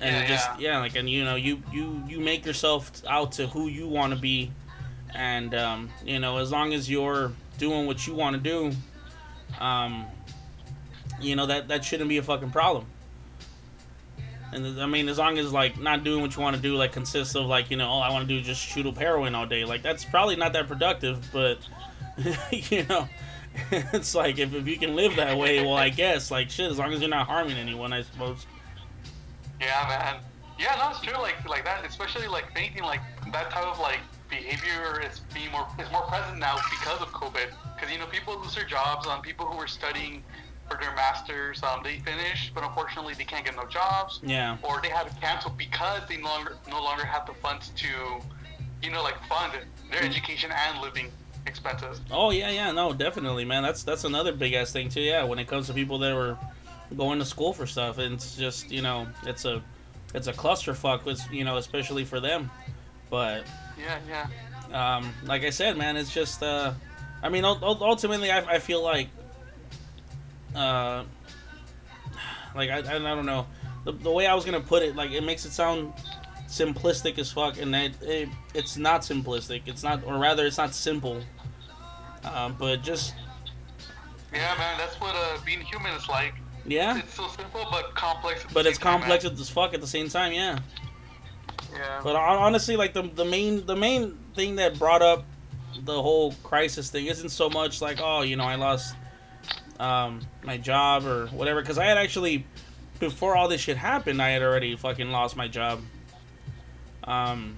And 0.00 0.16
yeah, 0.16 0.26
just 0.26 0.50
yeah. 0.58 0.72
yeah 0.72 0.78
like 0.78 0.96
and 0.96 1.08
you 1.08 1.24
know 1.24 1.36
you 1.36 1.62
you 1.72 2.02
you 2.08 2.20
make 2.20 2.44
yourself 2.44 2.90
out 3.08 3.32
to 3.32 3.46
who 3.46 3.68
you 3.68 3.88
want 3.88 4.12
to 4.12 4.18
be. 4.18 4.50
And 5.14 5.54
um, 5.54 5.90
you 6.04 6.18
know 6.18 6.38
as 6.38 6.50
long 6.50 6.74
as 6.74 6.90
you're 6.90 7.32
doing 7.58 7.86
what 7.86 8.06
you 8.06 8.14
want 8.14 8.34
to 8.34 8.42
do 8.42 8.76
um, 9.60 10.06
you 11.20 11.36
know 11.36 11.46
that 11.46 11.68
that 11.68 11.84
shouldn't 11.84 12.08
be 12.08 12.18
a 12.18 12.22
fucking 12.22 12.50
problem. 12.50 12.86
And 14.52 14.80
I 14.80 14.86
mean, 14.86 15.08
as 15.08 15.18
long 15.18 15.38
as 15.38 15.52
like 15.52 15.80
not 15.80 16.04
doing 16.04 16.22
what 16.22 16.36
you 16.36 16.42
want 16.42 16.54
to 16.54 16.62
do, 16.62 16.76
like 16.76 16.92
consists 16.92 17.34
of 17.34 17.46
like 17.46 17.70
you 17.70 17.76
know, 17.76 17.88
all 17.88 18.02
I 18.02 18.10
want 18.10 18.28
to 18.28 18.34
do 18.34 18.40
is 18.40 18.46
just 18.46 18.60
shoot 18.60 18.86
up 18.86 18.96
heroin 18.96 19.34
all 19.34 19.46
day. 19.46 19.64
Like 19.64 19.82
that's 19.82 20.04
probably 20.04 20.36
not 20.36 20.52
that 20.52 20.68
productive, 20.68 21.28
but 21.32 21.58
you 22.52 22.84
know, 22.84 23.08
it's 23.70 24.14
like 24.14 24.38
if, 24.38 24.54
if 24.54 24.68
you 24.68 24.78
can 24.78 24.94
live 24.94 25.16
that 25.16 25.36
way, 25.36 25.60
well, 25.60 25.74
I 25.74 25.88
guess 25.88 26.30
like 26.30 26.50
shit. 26.50 26.70
As 26.70 26.78
long 26.78 26.92
as 26.92 27.00
you're 27.00 27.10
not 27.10 27.26
harming 27.26 27.56
anyone, 27.56 27.92
I 27.92 28.02
suppose. 28.02 28.46
Yeah, 29.60 29.86
man. 29.88 30.20
Yeah, 30.58 30.76
no, 30.78 30.90
it's 30.90 31.00
true. 31.00 31.20
Like 31.20 31.48
like 31.48 31.64
that, 31.64 31.84
especially 31.84 32.28
like 32.28 32.52
thinking 32.54 32.84
like 32.84 33.00
that 33.32 33.50
type 33.50 33.66
of 33.66 33.80
like 33.80 34.00
behavior 34.30 35.02
is 35.02 35.20
being 35.32 35.50
more 35.50 35.66
is 35.80 35.90
more 35.90 36.02
present 36.02 36.38
now 36.38 36.56
because 36.70 37.00
of 37.00 37.08
COVID. 37.08 37.50
Because 37.74 37.92
you 37.92 37.98
know 37.98 38.06
people 38.06 38.38
lose 38.38 38.54
their 38.54 38.64
jobs. 38.64 39.06
on 39.06 39.20
people 39.20 39.46
who 39.46 39.56
were 39.56 39.66
studying 39.66 40.22
for 40.68 40.78
their 40.80 40.94
masters, 40.94 41.62
um, 41.62 41.80
they 41.82 41.98
finish, 41.98 42.50
but 42.54 42.64
unfortunately 42.64 43.14
they 43.14 43.24
can't 43.24 43.44
get 43.44 43.56
no 43.56 43.66
jobs. 43.66 44.20
Yeah. 44.22 44.56
Or 44.62 44.80
they 44.82 44.88
have 44.88 45.12
to 45.12 45.20
cancel 45.20 45.50
because 45.50 46.02
they 46.08 46.16
no 46.16 46.28
longer 46.28 46.56
no 46.68 46.82
longer 46.82 47.04
have 47.04 47.26
the 47.26 47.34
funds 47.34 47.70
to, 47.76 47.88
you 48.82 48.90
know, 48.90 49.02
like 49.02 49.22
fund 49.28 49.52
their 49.90 50.02
education 50.02 50.50
and 50.52 50.80
living 50.80 51.10
expenses. 51.46 52.00
Oh 52.10 52.30
yeah, 52.30 52.50
yeah, 52.50 52.72
no, 52.72 52.92
definitely, 52.92 53.44
man. 53.44 53.62
That's 53.62 53.82
that's 53.82 54.04
another 54.04 54.32
big 54.32 54.54
ass 54.54 54.72
thing 54.72 54.88
too. 54.88 55.02
Yeah, 55.02 55.24
when 55.24 55.38
it 55.38 55.46
comes 55.46 55.66
to 55.68 55.74
people 55.74 55.98
that 55.98 56.14
were 56.14 56.36
going 56.96 57.18
to 57.18 57.24
school 57.24 57.52
for 57.52 57.66
stuff, 57.66 57.98
and 57.98 58.14
it's 58.14 58.36
just 58.36 58.70
you 58.70 58.82
know, 58.82 59.06
it's 59.24 59.44
a 59.44 59.62
it's 60.14 60.26
a 60.26 60.32
clusterfuck. 60.32 61.04
With 61.04 61.20
you 61.30 61.44
know, 61.44 61.56
especially 61.58 62.04
for 62.04 62.20
them. 62.20 62.50
But 63.10 63.44
Yeah, 63.78 63.98
yeah. 64.08 64.96
um, 64.96 65.12
like 65.24 65.42
I 65.44 65.50
said, 65.50 65.76
man, 65.76 65.96
it's 65.96 66.12
just 66.12 66.42
uh, 66.42 66.72
I 67.22 67.28
mean, 67.28 67.44
ul- 67.44 67.60
ul- 67.62 67.84
ultimately, 67.84 68.30
I, 68.32 68.38
I 68.54 68.58
feel 68.58 68.82
like 68.82 69.08
uh, 70.54 71.04
like 72.54 72.70
I, 72.70 72.78
I, 72.78 72.96
I 72.96 72.98
don't 72.98 73.26
know 73.26 73.46
the, 73.84 73.92
the 73.92 74.10
way 74.10 74.26
I 74.26 74.34
was 74.34 74.44
gonna 74.44 74.60
put 74.60 74.82
it. 74.82 74.96
Like 74.96 75.10
it 75.10 75.22
makes 75.22 75.44
it 75.44 75.52
sound 75.52 75.92
simplistic 76.48 77.18
as 77.18 77.32
fuck, 77.32 77.58
and 77.60 77.74
it, 77.74 77.92
it 78.02 78.28
it's 78.54 78.76
not 78.76 79.02
simplistic. 79.02 79.62
It's 79.66 79.82
not, 79.82 80.04
or 80.04 80.18
rather, 80.18 80.46
it's 80.46 80.58
not 80.58 80.74
simple. 80.74 81.22
Um, 82.24 82.56
but 82.58 82.82
just 82.82 83.14
Yeah, 84.32 84.54
man, 84.56 84.78
that's 84.78 84.98
what 85.00 85.14
uh, 85.14 85.38
being 85.44 85.60
human 85.60 85.92
is 85.94 86.08
like. 86.08 86.34
yeah, 86.66 86.98
It's 86.98 87.14
so 87.14 87.28
simple 87.28 87.66
but 87.70 87.94
complex. 87.94 88.46
But 88.52 88.66
it's 88.66 88.78
time, 88.78 89.00
complex 89.00 89.24
man. 89.24 89.34
as 89.34 89.50
fuck 89.50 89.74
at 89.74 89.80
the 89.80 89.86
same 89.86 90.08
time. 90.08 90.32
Yeah. 90.32 90.58
Yeah. 91.72 92.00
But 92.02 92.16
honestly, 92.16 92.76
like 92.76 92.94
the 92.94 93.02
the 93.02 93.24
main 93.24 93.66
the 93.66 93.76
main 93.76 94.16
thing 94.34 94.56
that 94.56 94.78
brought 94.78 95.02
up 95.02 95.24
the 95.84 96.00
whole 96.00 96.32
crisis 96.44 96.88
thing 96.90 97.06
isn't 97.06 97.30
so 97.30 97.50
much 97.50 97.82
like 97.82 97.98
oh 98.00 98.22
you 98.22 98.36
know 98.36 98.44
I 98.44 98.54
lost 98.54 98.94
um, 99.80 100.20
my 100.42 100.56
job 100.56 101.06
or 101.06 101.26
whatever 101.28 101.60
because 101.60 101.78
I 101.78 101.84
had 101.84 101.98
actually 101.98 102.46
before 103.00 103.36
all 103.36 103.48
this 103.48 103.60
shit 103.60 103.76
happened 103.76 104.22
I 104.22 104.30
had 104.30 104.42
already 104.42 104.76
fucking 104.76 105.10
lost 105.10 105.36
my 105.36 105.48
job. 105.48 105.80
Um, 107.04 107.56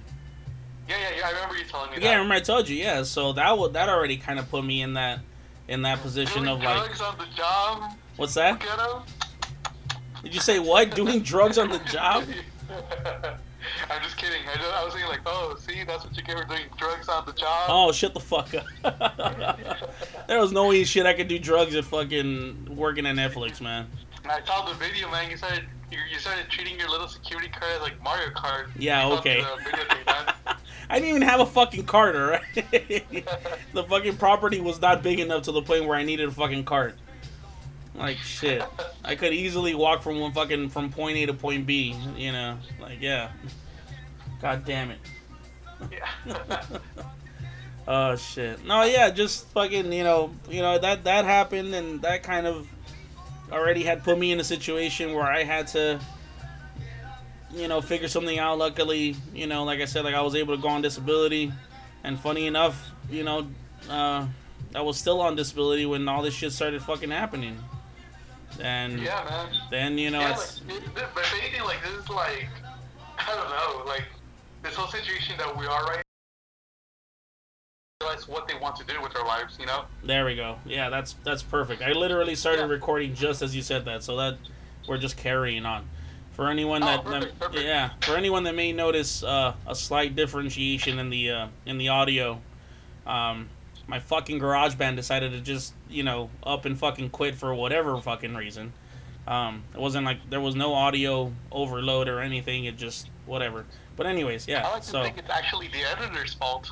yeah, 0.89 0.95
yeah, 0.97 1.17
yeah. 1.17 1.27
I 1.27 1.31
remember 1.31 1.57
you 1.57 1.65
telling 1.65 1.91
me 1.91 1.97
yeah, 2.01 2.11
I 2.11 2.13
remember 2.13 2.35
I 2.35 2.39
told 2.39 2.69
you 2.69 2.77
yeah. 2.77 3.03
So 3.03 3.33
that 3.33 3.57
would 3.57 3.73
that 3.73 3.89
already 3.89 4.17
kind 4.17 4.39
of 4.39 4.49
put 4.49 4.63
me 4.63 4.81
in 4.81 4.93
that 4.95 5.19
in 5.67 5.81
that 5.83 6.01
position 6.01 6.43
Doing 6.43 6.55
of 6.55 6.63
like 6.63 6.85
drugs 6.85 7.01
on 7.01 7.17
the 7.17 7.25
job, 7.35 7.91
what's 8.15 8.33
that? 8.35 8.63
Did 10.23 10.33
you 10.33 10.41
say 10.41 10.59
what? 10.59 10.95
Doing 10.95 11.21
drugs 11.21 11.57
on 11.57 11.69
the 11.69 11.79
job? 11.79 12.25
I'm 13.89 14.01
just 14.01 14.17
kidding. 14.17 14.41
I, 14.47 14.55
just, 14.55 14.71
I 14.71 14.83
was 14.83 14.93
thinking 14.93 15.09
like, 15.09 15.21
oh, 15.25 15.55
see, 15.59 15.83
that's 15.83 16.05
what 16.05 16.15
you 16.15 16.23
get 16.23 16.37
for 16.37 16.45
doing 16.45 16.63
drugs 16.77 17.07
on 17.09 17.25
the 17.25 17.33
job. 17.33 17.69
Oh, 17.69 17.91
shut 17.91 18.13
the 18.13 18.19
fuck 18.19 18.53
up. 18.53 19.69
there 20.27 20.39
was 20.39 20.51
no 20.51 20.69
way 20.69 20.83
shit 20.83 21.05
I 21.05 21.13
could 21.13 21.27
do 21.27 21.39
drugs 21.39 21.75
at 21.75 21.85
fucking 21.85 22.75
working 22.75 23.05
at 23.05 23.15
Netflix, 23.15 23.61
man. 23.61 23.87
I 24.25 24.43
saw 24.45 24.65
the 24.65 24.73
video, 24.75 25.09
man. 25.09 25.29
You 25.29 25.37
started, 25.37 25.65
you, 25.91 25.99
you 26.11 26.19
started 26.19 26.49
treating 26.49 26.77
your 26.77 26.89
little 26.89 27.07
security 27.07 27.49
card 27.49 27.81
like 27.81 28.01
Mario 28.03 28.29
Kart. 28.31 28.67
Yeah, 28.77 29.07
okay. 29.09 29.41
the 29.41 29.63
video 29.63 29.85
thing, 29.85 30.05
man. 30.05 30.33
I 30.89 30.99
didn't 30.99 31.09
even 31.09 31.21
have 31.23 31.41
a 31.41 31.45
fucking 31.45 31.85
cart, 31.85 32.15
alright? 32.15 32.41
the 33.73 33.83
fucking 33.89 34.17
property 34.17 34.61
was 34.61 34.79
not 34.79 35.03
big 35.03 35.19
enough 35.19 35.43
to 35.43 35.51
the 35.51 35.61
point 35.61 35.85
where 35.85 35.97
I 35.97 36.03
needed 36.03 36.29
a 36.29 36.31
fucking 36.31 36.63
cart. 36.63 36.95
Like 37.97 38.17
shit. 38.17 38.63
I 39.03 39.15
could 39.15 39.33
easily 39.33 39.73
walk 39.73 40.03
from 40.03 40.19
one 40.19 40.31
fucking 40.31 40.69
from 40.69 40.91
point 40.91 41.17
A 41.17 41.25
to 41.25 41.33
point 41.33 41.65
B, 41.65 41.95
you 42.15 42.31
know. 42.31 42.57
Like 42.79 43.01
yeah. 43.01 43.31
God 44.41 44.65
damn 44.65 44.91
it. 44.91 44.99
yeah. 45.91 46.61
Oh 47.87 48.17
shit. 48.17 48.65
No, 48.65 48.83
yeah, 48.83 49.09
just 49.09 49.47
fucking, 49.51 49.93
you 49.93 50.03
know, 50.03 50.35
you 50.49 50.61
know 50.61 50.77
that 50.77 51.05
that 51.05 51.23
happened, 51.23 51.73
and 51.73 52.01
that 52.01 52.21
kind 52.21 52.45
of 52.45 52.67
already 53.49 53.81
had 53.83 54.03
put 54.03 54.19
me 54.19 54.33
in 54.33 54.39
a 54.41 54.43
situation 54.43 55.13
where 55.13 55.23
I 55.23 55.43
had 55.43 55.67
to, 55.67 55.97
you 57.55 57.69
know, 57.69 57.79
figure 57.79 58.09
something 58.09 58.37
out. 58.37 58.57
Luckily, 58.57 59.15
you 59.33 59.47
know, 59.47 59.63
like 59.63 59.79
I 59.79 59.85
said, 59.85 60.03
like 60.03 60.15
I 60.15 60.21
was 60.21 60.35
able 60.35 60.57
to 60.57 60.61
go 60.61 60.67
on 60.67 60.81
disability, 60.81 61.53
and 62.03 62.19
funny 62.19 62.45
enough, 62.45 62.91
you 63.09 63.23
know, 63.23 63.47
uh, 63.89 64.27
I 64.75 64.81
was 64.81 64.97
still 64.97 65.21
on 65.21 65.37
disability 65.37 65.85
when 65.85 66.09
all 66.09 66.21
this 66.21 66.33
shit 66.33 66.51
started 66.51 66.81
fucking 66.81 67.09
happening, 67.09 67.57
and 68.59 68.99
yeah, 68.99 69.23
man. 69.29 69.57
then 69.71 69.97
you 69.97 70.09
know 70.09 70.19
yeah, 70.19 70.33
it's 70.33 70.61
like, 70.67 70.93
but 70.93 71.03
if 71.03 71.33
anything, 71.41 71.63
like 71.63 71.81
this 71.83 72.03
is 72.03 72.09
like, 72.09 72.49
I 73.17 73.33
don't 73.33 73.49
know, 73.49 73.89
like 73.89 74.03
this 74.67 74.75
whole 74.75 74.87
situation 74.87 75.37
that 75.37 75.55
we 75.57 75.65
are 75.65 75.83
right. 75.85 76.03
Realize 78.01 78.27
what 78.27 78.47
they 78.47 78.55
want 78.55 78.75
to 78.75 78.83
do 78.85 79.01
with 79.01 79.13
their 79.13 79.23
lives, 79.23 79.57
you 79.59 79.65
know. 79.65 79.85
There 80.03 80.25
we 80.25 80.35
go. 80.35 80.57
Yeah, 80.65 80.89
that's 80.89 81.13
that's 81.23 81.41
perfect. 81.41 81.81
I 81.81 81.93
literally 81.93 82.35
started 82.35 82.63
Yeah. 82.63 82.67
recording 82.67 83.15
just 83.15 83.41
as 83.41 83.55
you 83.55 83.61
said 83.61 83.85
that, 83.85 84.03
so 84.03 84.17
that 84.17 84.37
we're 84.87 84.97
just 84.97 85.17
carrying 85.17 85.65
on. 85.65 85.87
For 86.33 86.49
anyone 86.49 86.83
Oh, 86.83 86.85
that, 86.87 87.03
perfect, 87.05 87.39
that- 87.39 87.47
perfect. 87.51 87.65
yeah, 87.65 87.89
for 88.01 88.15
anyone 88.15 88.43
that 88.43 88.53
may 88.53 88.71
notice 88.71 89.23
uh, 89.23 89.53
a 89.65 89.73
slight 89.73 90.15
differentiation 90.15 90.99
in 90.99 91.09
the 91.09 91.31
uh, 91.31 91.47
in 91.65 91.77
the 91.77 91.87
audio, 91.89 92.39
um, 93.07 93.49
my 93.87 93.99
fucking 93.99 94.39
GarageBand 94.39 94.95
decided 94.97 95.31
to 95.31 95.39
just 95.41 95.73
you 95.89 96.03
know 96.03 96.29
up 96.43 96.65
and 96.65 96.77
fucking 96.77 97.09
quit 97.09 97.35
for 97.35 97.55
whatever 97.55 97.99
fucking 98.01 98.35
reason. 98.35 98.73
Um, 99.27 99.63
it 99.73 99.79
wasn't 99.79 100.05
like 100.05 100.29
there 100.29 100.39
was 100.41 100.55
no 100.55 100.73
audio 100.73 101.31
overload 101.51 102.07
or 102.07 102.19
anything. 102.19 102.65
It 102.65 102.77
just 102.77 103.09
whatever. 103.27 103.65
But 103.95 104.07
anyways, 104.07 104.47
yeah. 104.47 104.67
I 104.67 104.71
like 104.73 104.81
to 104.83 104.87
so 104.87 105.03
think 105.03 105.17
it's 105.17 105.29
actually 105.29 105.67
the 105.69 105.83
editor's 105.83 106.33
fault. 106.33 106.71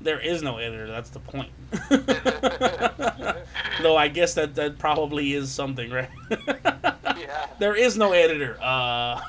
there 0.00 0.20
is 0.20 0.42
no 0.42 0.58
editor. 0.58 0.86
That's 0.86 1.10
the 1.10 1.20
point. 1.20 1.50
Though 3.82 3.96
I 3.96 4.08
guess 4.08 4.34
that 4.34 4.54
that 4.54 4.78
probably 4.78 5.34
is 5.34 5.50
something, 5.52 5.90
right? 5.90 6.10
Yeah. 7.16 7.46
there 7.60 7.76
is 7.76 7.96
no 7.96 8.12
editor. 8.12 8.58
Uh, 8.60 9.20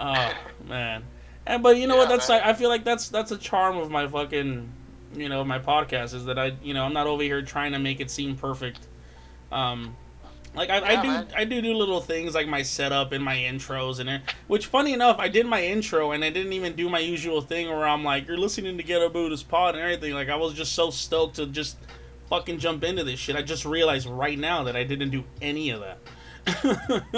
oh 0.00 0.32
man, 0.66 1.04
and 1.46 1.62
but 1.62 1.76
you 1.76 1.86
know 1.86 1.96
what? 1.96 2.08
That's 2.08 2.28
man. 2.28 2.38
like 2.40 2.46
I 2.46 2.54
feel 2.54 2.68
like 2.70 2.84
that's 2.84 3.08
that's 3.10 3.30
a 3.32 3.36
charm 3.36 3.76
of 3.76 3.90
my 3.90 4.08
fucking, 4.08 4.68
you 5.14 5.28
know, 5.28 5.44
my 5.44 5.58
podcast 5.58 6.14
is 6.14 6.24
that 6.24 6.38
I 6.38 6.56
you 6.62 6.72
know 6.74 6.84
I'm 6.84 6.94
not 6.94 7.06
over 7.06 7.22
here 7.22 7.42
trying 7.42 7.72
to 7.72 7.78
make 7.78 8.00
it 8.00 8.10
seem 8.10 8.34
perfect. 8.36 8.88
Um, 9.52 9.94
like 10.54 10.70
I, 10.70 10.98
I 10.98 11.02
do 11.02 11.08
man. 11.08 11.28
I 11.36 11.44
do 11.44 11.62
do 11.62 11.72
little 11.74 12.00
things 12.00 12.34
like 12.34 12.46
my 12.46 12.62
setup 12.62 13.12
and 13.12 13.24
my 13.24 13.36
intros 13.36 13.98
and 14.00 14.08
it, 14.08 14.22
which 14.48 14.66
funny 14.66 14.92
enough 14.92 15.18
I 15.18 15.28
did 15.28 15.46
my 15.46 15.62
intro 15.64 16.10
and 16.12 16.22
I 16.24 16.30
didn't 16.30 16.52
even 16.52 16.74
do 16.76 16.88
my 16.90 16.98
usual 16.98 17.40
thing 17.40 17.68
where 17.68 17.86
I'm 17.86 18.04
like 18.04 18.26
you're 18.28 18.36
listening 18.38 18.76
to 18.76 18.82
Ghetto 18.82 19.08
Buddha's 19.08 19.42
Pod 19.42 19.74
and 19.74 19.82
everything 19.82 20.12
like 20.14 20.28
I 20.28 20.36
was 20.36 20.54
just 20.54 20.72
so 20.74 20.90
stoked 20.90 21.36
to 21.36 21.46
just 21.46 21.76
fucking 22.28 22.58
jump 22.58 22.84
into 22.84 23.02
this 23.04 23.18
shit 23.18 23.34
I 23.36 23.42
just 23.42 23.64
realized 23.64 24.06
right 24.06 24.38
now 24.38 24.62
that 24.64 24.76
I 24.76 24.84
didn't 24.84 25.10
do 25.10 25.24
any 25.40 25.70
of 25.70 25.80
that 25.80 25.98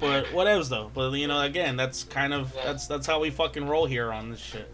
but 0.00 0.24
whatevs 0.26 0.68
though 0.68 0.90
but 0.94 1.12
you 1.12 1.28
know 1.28 1.40
again 1.42 1.76
that's 1.76 2.04
kind 2.04 2.32
of 2.32 2.52
Yeah. 2.56 2.64
that's 2.64 2.86
that's 2.86 3.06
how 3.06 3.20
we 3.20 3.30
fucking 3.30 3.66
roll 3.68 3.86
here 3.86 4.12
on 4.12 4.30
this 4.30 4.40
shit 4.40 4.70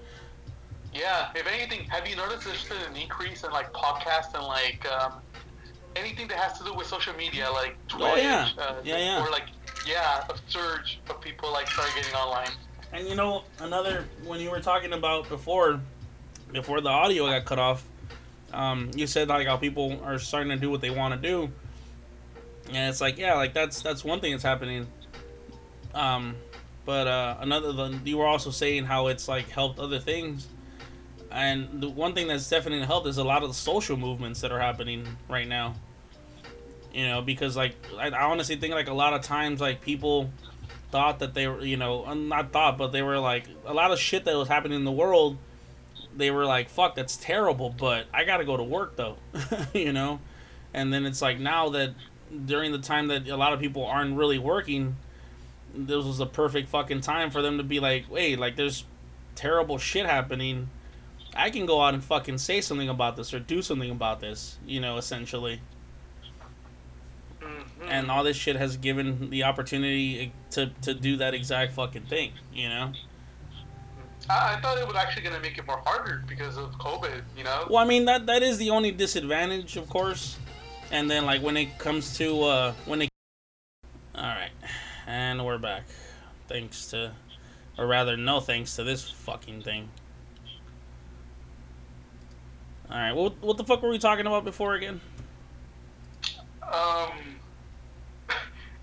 yeah. 0.95 1.31
If 1.35 1.47
anything, 1.47 1.89
have 1.89 2.07
you 2.07 2.17
noticed 2.17 2.45
there's 2.45 2.65
been 2.69 2.77
an 2.87 2.97
increase 2.97 3.45
in 3.45 3.51
like 3.51 3.73
podcasts 3.73 4.35
and 4.35 4.45
like 4.45 4.87
um, 4.93 5.15
anything 5.97 6.29
that 6.29 6.39
has 6.39 6.59
to 6.59 6.65
do 6.65 6.75
with 6.75 6.87
social 6.87 7.15
media, 7.15 7.51
like 7.51 7.77
Twitch? 7.89 8.03
Oh, 8.05 8.17
yeah. 8.17 8.49
Uh, 8.59 8.75
Yeah, 8.85 8.99
yeah. 8.99 9.25
Or 9.27 9.31
like 9.31 9.45
yeah, 9.87 10.25
a 10.29 10.35
surge 10.49 11.01
of 11.09 11.21
people 11.21 11.53
like 11.53 11.69
started 11.69 11.95
getting 11.95 12.15
online. 12.15 12.51
And 12.93 13.09
you 13.09 13.15
know, 13.15 13.45
another 13.61 14.05
when 14.25 14.41
you 14.41 14.51
were 14.51 14.61
talking 14.61 14.93
about 14.93 15.29
before, 15.29 15.81
before 16.53 16.81
the 16.81 16.91
audio 16.91 17.27
got 17.27 17.45
cut 17.45 17.59
off, 17.59 17.85
um, 18.53 18.91
you 18.95 19.07
said 19.07 19.29
like 19.29 19.47
how 19.47 19.57
people 19.57 20.01
are 20.05 20.19
starting 20.19 20.51
to 20.51 20.57
do 20.57 20.71
what 20.71 20.81
they 20.81 20.91
want 20.91 21.15
to 21.15 21.29
do, 21.29 21.51
and 22.69 22.91
it's 22.91 23.01
like 23.01 23.19
yeah, 23.19 23.35
like 23.35 23.55
that's 23.55 23.81
that's 23.83 24.05
one 24.05 24.21
thing 24.21 24.33
that's 24.33 24.45
happening. 24.45 24.87
Um, 25.95 26.37
but 26.85 27.07
uh, 27.07 27.37
another 27.41 27.73
the, 27.73 27.99
you 28.05 28.19
were 28.19 28.27
also 28.27 28.51
saying 28.51 28.85
how 28.85 29.07
it's 29.07 29.27
like 29.29 29.49
helped 29.49 29.79
other 29.79 29.99
things, 29.99 30.49
and 31.33 31.81
the 31.81 31.89
one 31.89 32.15
thing 32.15 32.29
that's 32.29 32.49
definitely 32.49 32.87
helped 32.87 33.07
is 33.07 33.19
a 33.19 33.25
lot 33.25 33.43
of 33.43 33.49
the 33.49 33.55
social 33.55 33.97
movements 33.97 34.41
that 34.43 34.53
are 34.53 34.61
happening 34.61 35.07
right 35.29 35.49
now. 35.49 35.75
You 36.93 37.07
know, 37.09 37.23
because 37.23 37.57
like 37.57 37.75
I, 37.99 38.11
I 38.11 38.25
honestly 38.25 38.57
think 38.57 38.75
like 38.75 38.89
a 38.89 38.95
lot 38.95 39.15
of 39.15 39.23
times 39.23 39.61
like 39.61 39.81
people 39.81 40.31
thought 40.91 41.21
that 41.21 41.33
they 41.33 41.47
were, 41.47 41.65
you 41.65 41.77
know, 41.79 42.13
not 42.13 42.53
thought, 42.53 42.77
but 42.77 42.93
they 42.93 43.03
were 43.03 43.19
like 43.19 43.49
a 43.65 43.73
lot 43.73 43.91
of 43.91 43.99
shit 43.99 44.25
that 44.27 44.37
was 44.37 44.49
happening 44.49 44.77
in 44.77 44.85
the 44.85 44.93
world. 44.93 45.39
They 46.15 46.31
were 46.31 46.45
like, 46.45 46.69
"Fuck, 46.69 46.95
that's 46.95 47.17
terrible," 47.17 47.71
but 47.71 48.07
I 48.13 48.25
gotta 48.25 48.45
go 48.45 48.57
to 48.59 48.63
work 48.63 48.97
though, 48.97 49.17
you 49.73 49.93
know. 49.93 50.21
And 50.75 50.93
then 50.93 51.07
it's 51.07 51.23
like 51.23 51.39
now 51.39 51.71
that 51.71 51.95
during 52.45 52.73
the 52.73 52.79
time 52.79 53.09
that 53.09 53.27
a 53.29 53.37
lot 53.37 53.55
of 53.55 53.61
people 53.61 53.87
aren't 53.87 54.17
really 54.17 54.39
working, 54.39 54.97
this 55.75 56.05
was 56.05 56.19
the 56.19 56.27
perfect 56.27 56.69
fucking 56.69 57.01
time 57.01 57.31
for 57.31 57.41
them 57.41 57.57
to 57.57 57.65
be 57.65 57.81
like, 57.81 58.11
"Wait, 58.11 58.39
like 58.39 58.57
there's 58.57 58.85
terrible 59.35 59.79
shit 59.79 60.05
happening. 60.05 60.69
I 61.35 61.51
can 61.51 61.67
go 61.67 61.81
out 61.83 61.95
and 61.95 62.03
fucking 62.05 62.39
say 62.39 62.61
something 62.61 62.89
about 62.89 63.17
this 63.17 63.33
or 63.33 63.39
do 63.39 63.63
something 63.63 63.91
about 63.91 64.21
this," 64.21 64.59
you 64.67 64.81
know, 64.81 64.97
essentially 64.99 65.61
Mhm. 67.41 67.65
and 67.89 68.11
all 68.11 68.23
this 68.23 68.37
shit 68.37 68.57
has 68.57 68.77
given 68.77 69.31
the 69.31 69.43
opportunity 69.45 70.33
to 70.51 70.67
to 70.83 70.95
do 70.95 71.17
that 71.17 71.35
exact 71.35 71.73
fucking 71.73 72.07
thing, 72.07 72.33
you 72.53 72.69
know. 72.69 72.93
I, 74.31 74.55
I 74.55 74.61
thought 74.61 74.79
it 74.79 74.87
was 74.87 74.95
actually 74.97 75.23
gonna 75.23 75.41
make 75.41 75.59
it 75.59 75.67
more 75.67 75.83
harder 75.85 76.23
because 76.29 76.57
of 76.57 76.73
COVID. 76.79 77.23
You 77.37 77.45
know. 77.45 77.67
Well, 77.69 77.83
I 77.83 77.85
mean 77.87 78.05
that 78.05 78.27
that 78.27 78.43
is 78.43 78.59
the 78.59 78.71
only 78.71 78.93
disadvantage, 78.93 79.77
of 79.77 79.89
course. 79.89 80.39
And 80.91 81.11
then 81.11 81.27
like 81.27 81.43
when 81.43 81.57
it 81.57 81.79
comes 81.79 82.17
to 82.19 82.43
uh 82.45 82.73
when 82.85 83.03
it 83.03 83.09
All 84.15 84.23
right. 84.23 84.53
And 85.07 85.45
we're 85.45 85.59
back. 85.59 85.85
Thanks 86.49 86.87
to 86.89 87.13
or 87.79 87.87
rather 87.87 88.17
no 88.17 88.39
thanks 88.41 88.77
to 88.77 88.85
this 88.85 89.09
fucking 89.11 89.63
thing. 89.63 89.89
All 92.93 92.99
right. 92.99 93.13
What 93.13 93.41
what 93.41 93.57
the 93.57 93.65
fuck 93.65 93.83
were 93.83 93.89
we 93.89 93.99
talking 93.99 94.27
about 94.27 94.45
before 94.45 94.75
again? 94.75 95.01
Um. 96.63 97.11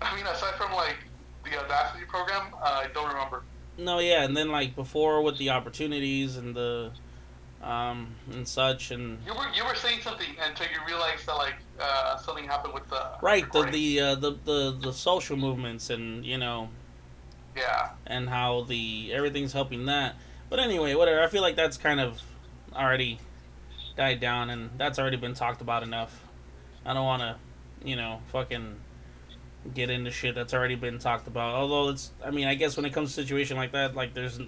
I 0.02 0.16
mean, 0.16 0.26
aside 0.26 0.54
from 0.54 0.72
like 0.72 0.96
the 1.44 1.56
Audacity 1.62 2.04
program, 2.06 2.46
uh, 2.60 2.82
I 2.84 2.88
don't 2.92 3.08
remember. 3.08 3.44
No, 3.78 4.00
yeah, 4.00 4.24
and 4.24 4.36
then 4.36 4.50
like 4.50 4.74
before 4.74 5.22
with 5.22 5.38
the 5.38 5.50
opportunities 5.50 6.36
and 6.36 6.56
the 6.56 6.90
um 7.62 8.14
and 8.32 8.48
such 8.48 8.90
and 8.90 9.18
You 9.26 9.34
were 9.34 9.46
you 9.54 9.64
were 9.64 9.74
saying 9.74 10.00
something 10.00 10.28
until 10.42 10.66
you 10.66 10.78
realized 10.86 11.26
that 11.26 11.34
like 11.34 11.56
uh, 11.78 12.16
something 12.16 12.46
happened 12.46 12.72
with 12.72 12.88
the 12.88 13.06
right 13.20 13.50
the 13.52 13.64
the 13.64 14.00
uh, 14.00 14.14
the 14.14 14.30
the 14.44 14.78
the 14.80 14.92
social 14.94 15.36
movements 15.36 15.90
and 15.90 16.24
you 16.24 16.38
know 16.38 16.70
yeah 17.54 17.90
and 18.06 18.30
how 18.30 18.62
the 18.62 19.12
everything's 19.12 19.52
helping 19.52 19.86
that. 19.86 20.16
But 20.48 20.58
anyway, 20.58 20.94
whatever. 20.94 21.22
I 21.22 21.28
feel 21.28 21.42
like 21.42 21.54
that's 21.54 21.76
kind 21.76 22.00
of 22.00 22.20
already 22.74 23.20
died 24.00 24.18
down 24.18 24.48
and 24.48 24.70
that's 24.78 24.98
already 24.98 25.18
been 25.18 25.34
talked 25.34 25.60
about 25.60 25.82
enough. 25.82 26.26
I 26.86 26.94
don't 26.94 27.04
want 27.04 27.20
to, 27.20 27.36
you 27.86 27.96
know, 27.96 28.22
fucking 28.32 28.76
get 29.74 29.90
into 29.90 30.10
shit 30.10 30.34
that's 30.34 30.54
already 30.54 30.74
been 30.74 30.98
talked 30.98 31.26
about. 31.26 31.54
Although 31.54 31.90
it's 31.90 32.10
I 32.24 32.30
mean, 32.30 32.48
I 32.48 32.54
guess 32.54 32.78
when 32.78 32.86
it 32.86 32.94
comes 32.94 33.14
to 33.14 33.20
a 33.20 33.24
situation 33.24 33.58
like 33.58 33.72
that, 33.72 33.94
like 33.94 34.14
there's 34.14 34.40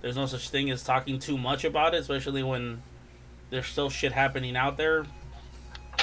there's 0.00 0.16
no 0.16 0.24
such 0.24 0.48
thing 0.48 0.70
as 0.70 0.82
talking 0.82 1.18
too 1.18 1.36
much 1.36 1.64
about 1.64 1.94
it, 1.94 2.00
especially 2.00 2.42
when 2.42 2.82
there's 3.50 3.66
still 3.66 3.90
shit 3.90 4.10
happening 4.10 4.56
out 4.56 4.78
there 4.78 5.04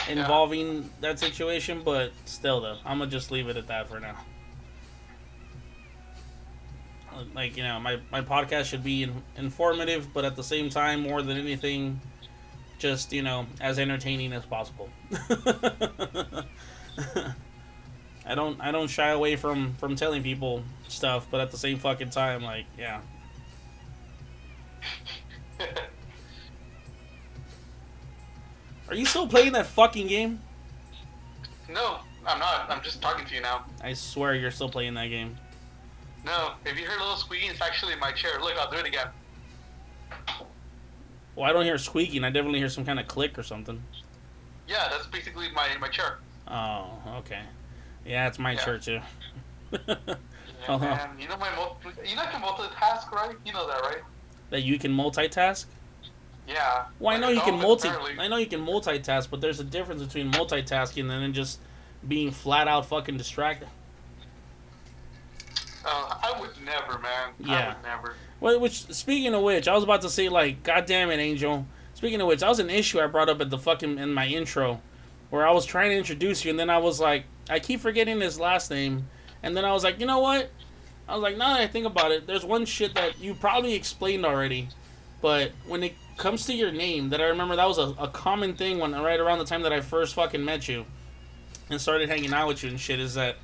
involving 0.08 0.88
that 1.02 1.18
situation, 1.18 1.82
but 1.84 2.12
still 2.26 2.62
though, 2.62 2.78
I'm 2.86 2.99
gonna 2.99 3.10
just 3.10 3.32
leave 3.32 3.47
it 3.47 3.58
at 3.58 3.66
that 3.68 3.89
for 3.89 3.99
now. 3.99 4.16
Like 7.34 7.58
you 7.58 7.64
know, 7.64 7.80
my 7.80 7.97
my 8.12 8.22
podcast 8.22 8.66
should 8.66 8.84
be 8.84 9.02
in, 9.02 9.24
informative, 9.38 10.14
but 10.14 10.24
at 10.24 10.36
the 10.36 10.43
same 10.43 10.70
time, 10.70 11.02
more 11.02 11.24
than 11.24 11.36
anything, 11.38 11.99
just 12.82 13.14
you 13.14 13.22
know, 13.22 13.46
as 13.62 13.80
entertaining 13.80 14.34
as 14.34 14.44
possible. 14.46 14.90
I 18.26 18.36
don't 18.36 18.60
I 18.60 18.72
don't 18.72 18.90
shy 18.90 19.10
away 19.10 19.36
from 19.36 19.76
from 19.76 19.96
telling 19.96 20.24
people 20.24 20.64
stuff, 20.88 21.28
but 21.30 21.40
at 21.40 21.52
the 21.52 21.58
same 21.58 21.78
fucking 21.78 22.10
time, 22.10 22.44
like 22.44 22.66
yeah. 22.78 23.02
Are 28.90 28.96
you 28.96 29.06
still 29.06 29.28
playing 29.28 29.54
that 29.54 29.68
fucking 29.68 30.08
game? 30.08 30.42
no, 31.70 32.00
I'm 32.28 32.40
not. 32.40 32.70
I'm 32.70 32.82
just 32.82 33.02
talking 33.02 33.26
to 33.26 33.36
you 33.36 33.40
now. 33.42 33.64
I 33.82 33.94
swear 33.94 34.36
you're 34.36 34.52
still 34.52 34.68
playing 34.68 34.96
that 34.96 35.08
game. 35.08 35.38
No, 36.26 36.52
if 36.66 36.78
you 36.78 36.86
hear 36.86 36.98
a 36.98 37.00
little 37.00 37.16
squeaking, 37.16 37.52
it's 37.52 37.62
actually 37.62 37.96
my 37.96 38.12
chair. 38.12 38.42
Look, 38.42 38.58
I'll 38.58 38.70
do 38.70 38.78
it 38.78 38.86
again. 38.86 39.08
Well, 41.36 41.50
I 41.50 41.54
don't 41.54 41.66
hear 41.66 41.78
squeaking. 41.78 42.24
I 42.24 42.30
definitely 42.30 42.60
hear 42.60 42.70
some 42.70 42.86
kind 42.86 43.00
of 43.00 43.08
click 43.08 43.38
or 43.40 43.44
something. 43.44 43.82
Yeah, 44.68 44.88
that's 44.90 45.08
basically 45.08 45.50
my 45.52 45.70
my 45.80 45.88
chair. 45.88 46.20
Oh, 46.48 46.92
okay. 47.20 47.42
Yeah, 48.06 48.28
it's 48.28 48.40
my 48.40 48.52
Yeah. 48.54 48.64
chair 48.66 48.78
too. 48.78 49.00
Yeah, 49.72 49.80
Uh-huh. 50.68 50.78
man. 50.80 51.10
You 51.20 51.28
know 51.28 51.38
my 51.38 51.54
mul- 51.56 51.78
you 52.06 52.16
know 52.16 52.22
I 52.24 52.26
can 52.28 52.42
multitask, 52.42 53.12
right? 53.12 53.36
You 53.46 53.54
know 53.54 53.68
that, 53.68 53.82
right? 53.82 54.02
that 54.50 54.62
you 54.64 54.78
can 54.78 54.92
multitask. 54.92 55.66
Yeah. 56.48 56.84
Well, 57.00 57.16
I 57.16 57.20
know 57.20 57.30
you 57.30 57.40
can 57.42 57.58
multi. 57.60 57.88
apparently- 57.88 58.20
I 58.20 58.28
know 58.28 58.36
you 58.36 58.48
can 58.48 58.66
multitask, 58.66 59.30
but 59.30 59.40
there's 59.40 59.62
a 59.62 59.64
difference 59.64 60.04
between 60.04 60.30
multitasking 60.32 61.02
and 61.02 61.10
then 61.10 61.32
just 61.34 61.60
being 62.06 62.32
flat 62.32 62.68
out 62.68 62.86
fucking 62.86 63.16
distracted. 63.16 63.70
Uh, 65.86 66.16
I 66.22 66.40
would 66.40 66.52
never, 66.64 67.00
man. 67.00 67.30
I 67.46 67.52
Yeah. 67.52 67.68
would 67.70 67.84
never. 67.84 68.16
Well, 68.42 68.60
which 68.60 68.92
speaking 68.92 69.34
of 69.36 69.44
which, 69.44 69.68
I 69.68 69.76
was 69.76 69.84
about 69.84 70.02
to 70.02 70.10
say 70.10 70.28
like, 70.28 70.64
God 70.64 70.88
damn 70.88 71.12
it, 71.12 71.20
Angel. 71.20 71.66
Speaking 71.94 72.20
of 72.20 72.28
which, 72.28 72.39
that 72.39 72.50
was 72.50 72.60
an 72.60 72.72
issue 72.72 73.00
I 73.00 73.06
brought 73.06 73.30
up 73.30 73.39
at 73.39 73.52
the 73.52 73.60
fucking 73.60 74.00
in 74.00 74.14
my 74.14 74.26
intro, 74.26 74.82
where 75.30 75.48
I 75.48 75.52
was 75.52 75.64
trying 75.64 75.92
to 75.92 75.96
introduce 75.96 76.44
you, 76.44 76.50
and 76.50 76.60
then 76.60 76.70
I 76.70 76.80
was 76.80 77.00
like, 77.00 77.26
I 77.50 77.60
keep 77.60 77.80
forgetting 77.80 78.20
his 78.20 78.39
last 78.39 78.72
name, 78.72 79.08
and 79.44 79.56
then 79.56 79.64
I 79.64 79.72
was 79.72 79.84
like, 79.84 80.00
you 80.00 80.08
know 80.08 80.20
what? 80.20 80.50
I 81.08 81.14
was 81.14 81.22
like, 81.22 81.38
now 81.38 81.54
that 81.54 81.62
I 81.62 81.68
think 81.68 81.86
about 81.86 82.12
it, 82.12 82.26
there's 82.26 82.44
one 82.44 82.66
shit 82.66 82.96
that 82.96 83.20
you 83.20 83.36
probably 83.36 83.76
explained 83.76 84.26
already, 84.26 84.70
but 85.22 85.52
when 85.68 85.84
it 85.84 85.94
comes 86.18 86.48
to 86.48 86.54
your 86.54 86.72
name, 86.72 87.10
that 87.10 87.22
I 87.22 87.26
remember 87.26 87.56
that 87.56 87.68
was 87.68 87.78
a, 87.78 87.94
a 88.00 88.08
common 88.08 88.56
thing 88.56 88.80
when 88.80 88.94
right 88.94 89.20
around 89.20 89.38
the 89.38 89.46
time 89.46 89.62
that 89.62 89.74
I 89.74 89.82
first 89.82 90.16
fucking 90.16 90.44
met 90.44 90.68
you, 90.68 90.86
and 91.70 91.80
started 91.80 92.10
hanging 92.10 92.34
out 92.34 92.48
with 92.48 92.64
you 92.64 92.70
and 92.72 92.80
shit, 92.80 93.00
is 93.00 93.14
that 93.14 93.36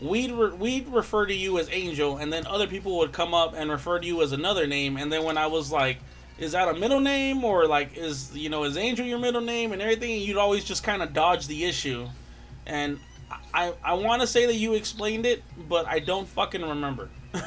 we'd 0.00 0.30
re- 0.32 0.50
we'd 0.52 0.88
refer 0.88 1.26
to 1.26 1.34
you 1.34 1.58
as 1.58 1.68
Angel, 1.70 2.16
and 2.18 2.32
then 2.32 2.46
other 2.46 2.66
people 2.66 2.98
would 2.98 3.12
come 3.12 3.34
up 3.34 3.54
and 3.56 3.70
refer 3.70 3.98
to 3.98 4.06
you 4.06 4.22
as 4.22 4.32
another 4.32 4.66
name, 4.66 4.96
and 4.96 5.12
then 5.12 5.24
when 5.24 5.36
I 5.38 5.46
was 5.46 5.70
like, 5.72 5.98
"Is 6.38 6.52
that 6.52 6.68
a 6.68 6.74
middle 6.74 7.00
name 7.00 7.44
or 7.44 7.66
like 7.66 7.96
is 7.96 8.34
you 8.36 8.48
know 8.48 8.64
is 8.64 8.76
Angel 8.76 9.04
your 9.06 9.18
middle 9.18 9.40
name?" 9.40 9.72
and 9.72 9.82
everything, 9.82 10.20
you'd 10.20 10.36
always 10.36 10.64
just 10.64 10.82
kind 10.84 11.02
of 11.02 11.12
dodge 11.12 11.46
the 11.46 11.64
issue, 11.64 12.06
and 12.66 12.98
I 13.52 13.72
I 13.84 13.94
want 13.94 14.20
to 14.22 14.26
say 14.26 14.46
that 14.46 14.54
you 14.54 14.74
explained 14.74 15.26
it, 15.26 15.42
but 15.68 15.86
I 15.86 15.98
don't 15.98 16.28
fucking 16.28 16.62
remember. 16.62 17.08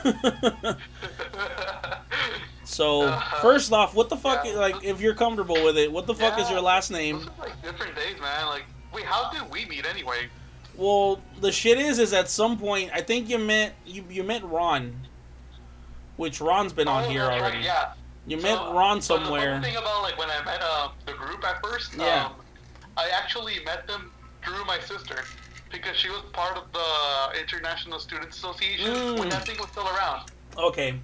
so 2.63 3.01
Uh-huh. 3.03 3.41
first 3.41 3.71
off, 3.73 3.95
what 3.95 4.09
the 4.09 4.15
fuck? 4.17 4.45
Yeah. 4.45 4.53
Like, 4.53 4.83
if 4.83 5.01
you're 5.01 5.15
comfortable 5.15 5.63
with 5.63 5.77
it, 5.77 5.91
what 5.91 6.05
the 6.07 6.13
fuck 6.13 6.39
is 6.39 6.49
your 6.49 6.61
last 6.61 6.91
name? 6.91 7.29
like 7.39 7.59
different 7.61 7.95
days, 7.95 8.19
man. 8.21 8.45
Like, 8.47 8.65
wait, 8.93 9.05
how 9.05 9.31
did 9.31 9.49
we 9.51 9.65
meet 9.65 9.85
anyway? 9.85 10.29
Well, 10.75 11.19
the 11.39 11.51
shit 11.51 11.77
is, 11.77 11.99
is 11.99 12.13
at 12.13 12.29
some 12.29 12.57
point, 12.57 12.91
I 12.93 13.01
think 13.01 13.29
you 13.29 13.37
met 13.37 13.73
you, 13.85 14.03
you 14.09 14.23
met 14.23 14.43
Ron, 14.43 14.93
which 16.17 16.39
Ron's 16.41 16.73
been 16.73 16.87
on 16.87 17.03
Oh, 17.05 17.09
here 17.09 17.21
that's 17.21 17.31
right, 17.31 17.41
already. 17.41 17.65
yeah. 17.65 17.93
You 18.27 18.37
met 18.37 18.55
So- 18.57 18.73
Ron 18.73 19.01
so 19.01 19.17
The 19.17 19.23
somewhere. 19.25 19.61
thing 19.61 19.75
about 19.75 20.03
like 20.03 20.17
when 20.17 20.29
I 20.29 20.43
met 20.43 20.61
uh, 20.61 20.89
the 21.05 21.13
group 21.13 21.43
at 21.45 21.61
first, 21.63 21.93
Yeah. 21.95 22.25
um, 22.27 22.33
I 22.97 23.09
actually 23.09 23.63
met 23.65 23.87
them 23.87 24.11
through 24.43 24.63
my 24.65 24.79
sister 24.79 25.23
because 25.71 25.95
she 25.97 26.09
was 26.09 26.21
part 26.33 26.57
of 26.57 26.63
the 26.73 27.39
International 27.39 27.99
Students 27.99 28.37
Association 28.37 28.93
Mm. 28.93 29.19
when 29.19 29.29
that 29.29 29.45
thing 29.45 29.57
was 29.59 29.69
still 29.69 29.87
around. 29.87 30.29
Okay. 30.57 30.99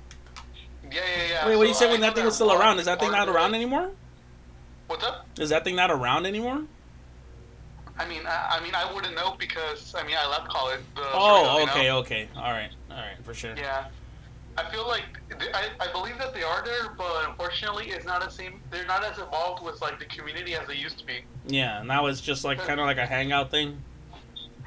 Yeah, 0.91 1.01
yeah, 1.17 1.29
yeah. 1.29 1.47
Wait, 1.47 1.55
what 1.57 1.63
do 1.63 1.67
you 1.69 1.73
So 1.73 1.81
say 1.81 1.87
I 1.89 1.91
when 1.91 2.01
that 2.01 2.15
thing 2.15 2.25
was 2.25 2.35
still 2.35 2.51
around? 2.51 2.79
Is 2.79 2.85
that 2.85 2.99
thing 2.99 3.11
not 3.11 3.27
around 3.29 3.55
anymore? 3.55 3.91
What's 4.87 5.03
up? 5.03 5.25
Is 5.37 5.49
that 5.49 5.63
thing 5.65 5.75
not 5.75 5.91
around 5.91 6.25
anymore? 6.25 6.63
I 7.99 8.07
mean, 8.07 8.21
I, 8.27 8.57
I 8.59 8.63
mean, 8.63 8.73
I 8.75 8.91
wouldn't 8.93 9.15
know 9.15 9.35
because 9.39 9.93
I 9.97 10.05
mean, 10.05 10.15
I 10.19 10.27
left 10.29 10.47
college. 10.49 10.81
The 10.95 11.01
Oh, 11.13 11.57
Cerritos, 11.57 11.59
you 11.59 11.65
know? 11.65 11.71
okay, 11.71 11.91
okay. 11.91 12.29
All 12.35 12.51
right, 12.51 12.69
all 12.91 12.97
right, 12.97 13.17
for 13.23 13.33
sure. 13.33 13.55
Yeah. 13.57 13.85
I 14.57 14.63
feel 14.71 14.87
like 14.87 15.03
I, 15.53 15.67
I 15.79 15.91
believe 15.91 16.17
that 16.17 16.33
they 16.33 16.41
are 16.41 16.63
there, 16.65 16.89
but 16.97 17.25
unfortunately, 17.27 17.85
it's 17.89 18.05
not 18.05 18.25
as 18.25 18.33
same. 18.33 18.59
They're 18.71 18.87
not 18.87 19.03
as 19.03 19.19
involved 19.19 19.63
with 19.63 19.79
like 19.83 19.99
the 19.99 20.05
community 20.05 20.55
as 20.55 20.67
they 20.67 20.75
used 20.75 20.97
to 20.99 21.05
be. 21.05 21.19
Yeah, 21.47 21.83
now 21.83 22.07
it's 22.07 22.21
just 22.21 22.43
like 22.43 22.57
kind 22.57 22.79
of 22.79 22.87
like 22.87 22.97
a 22.97 23.05
hangout 23.05 23.51
thing. 23.51 23.83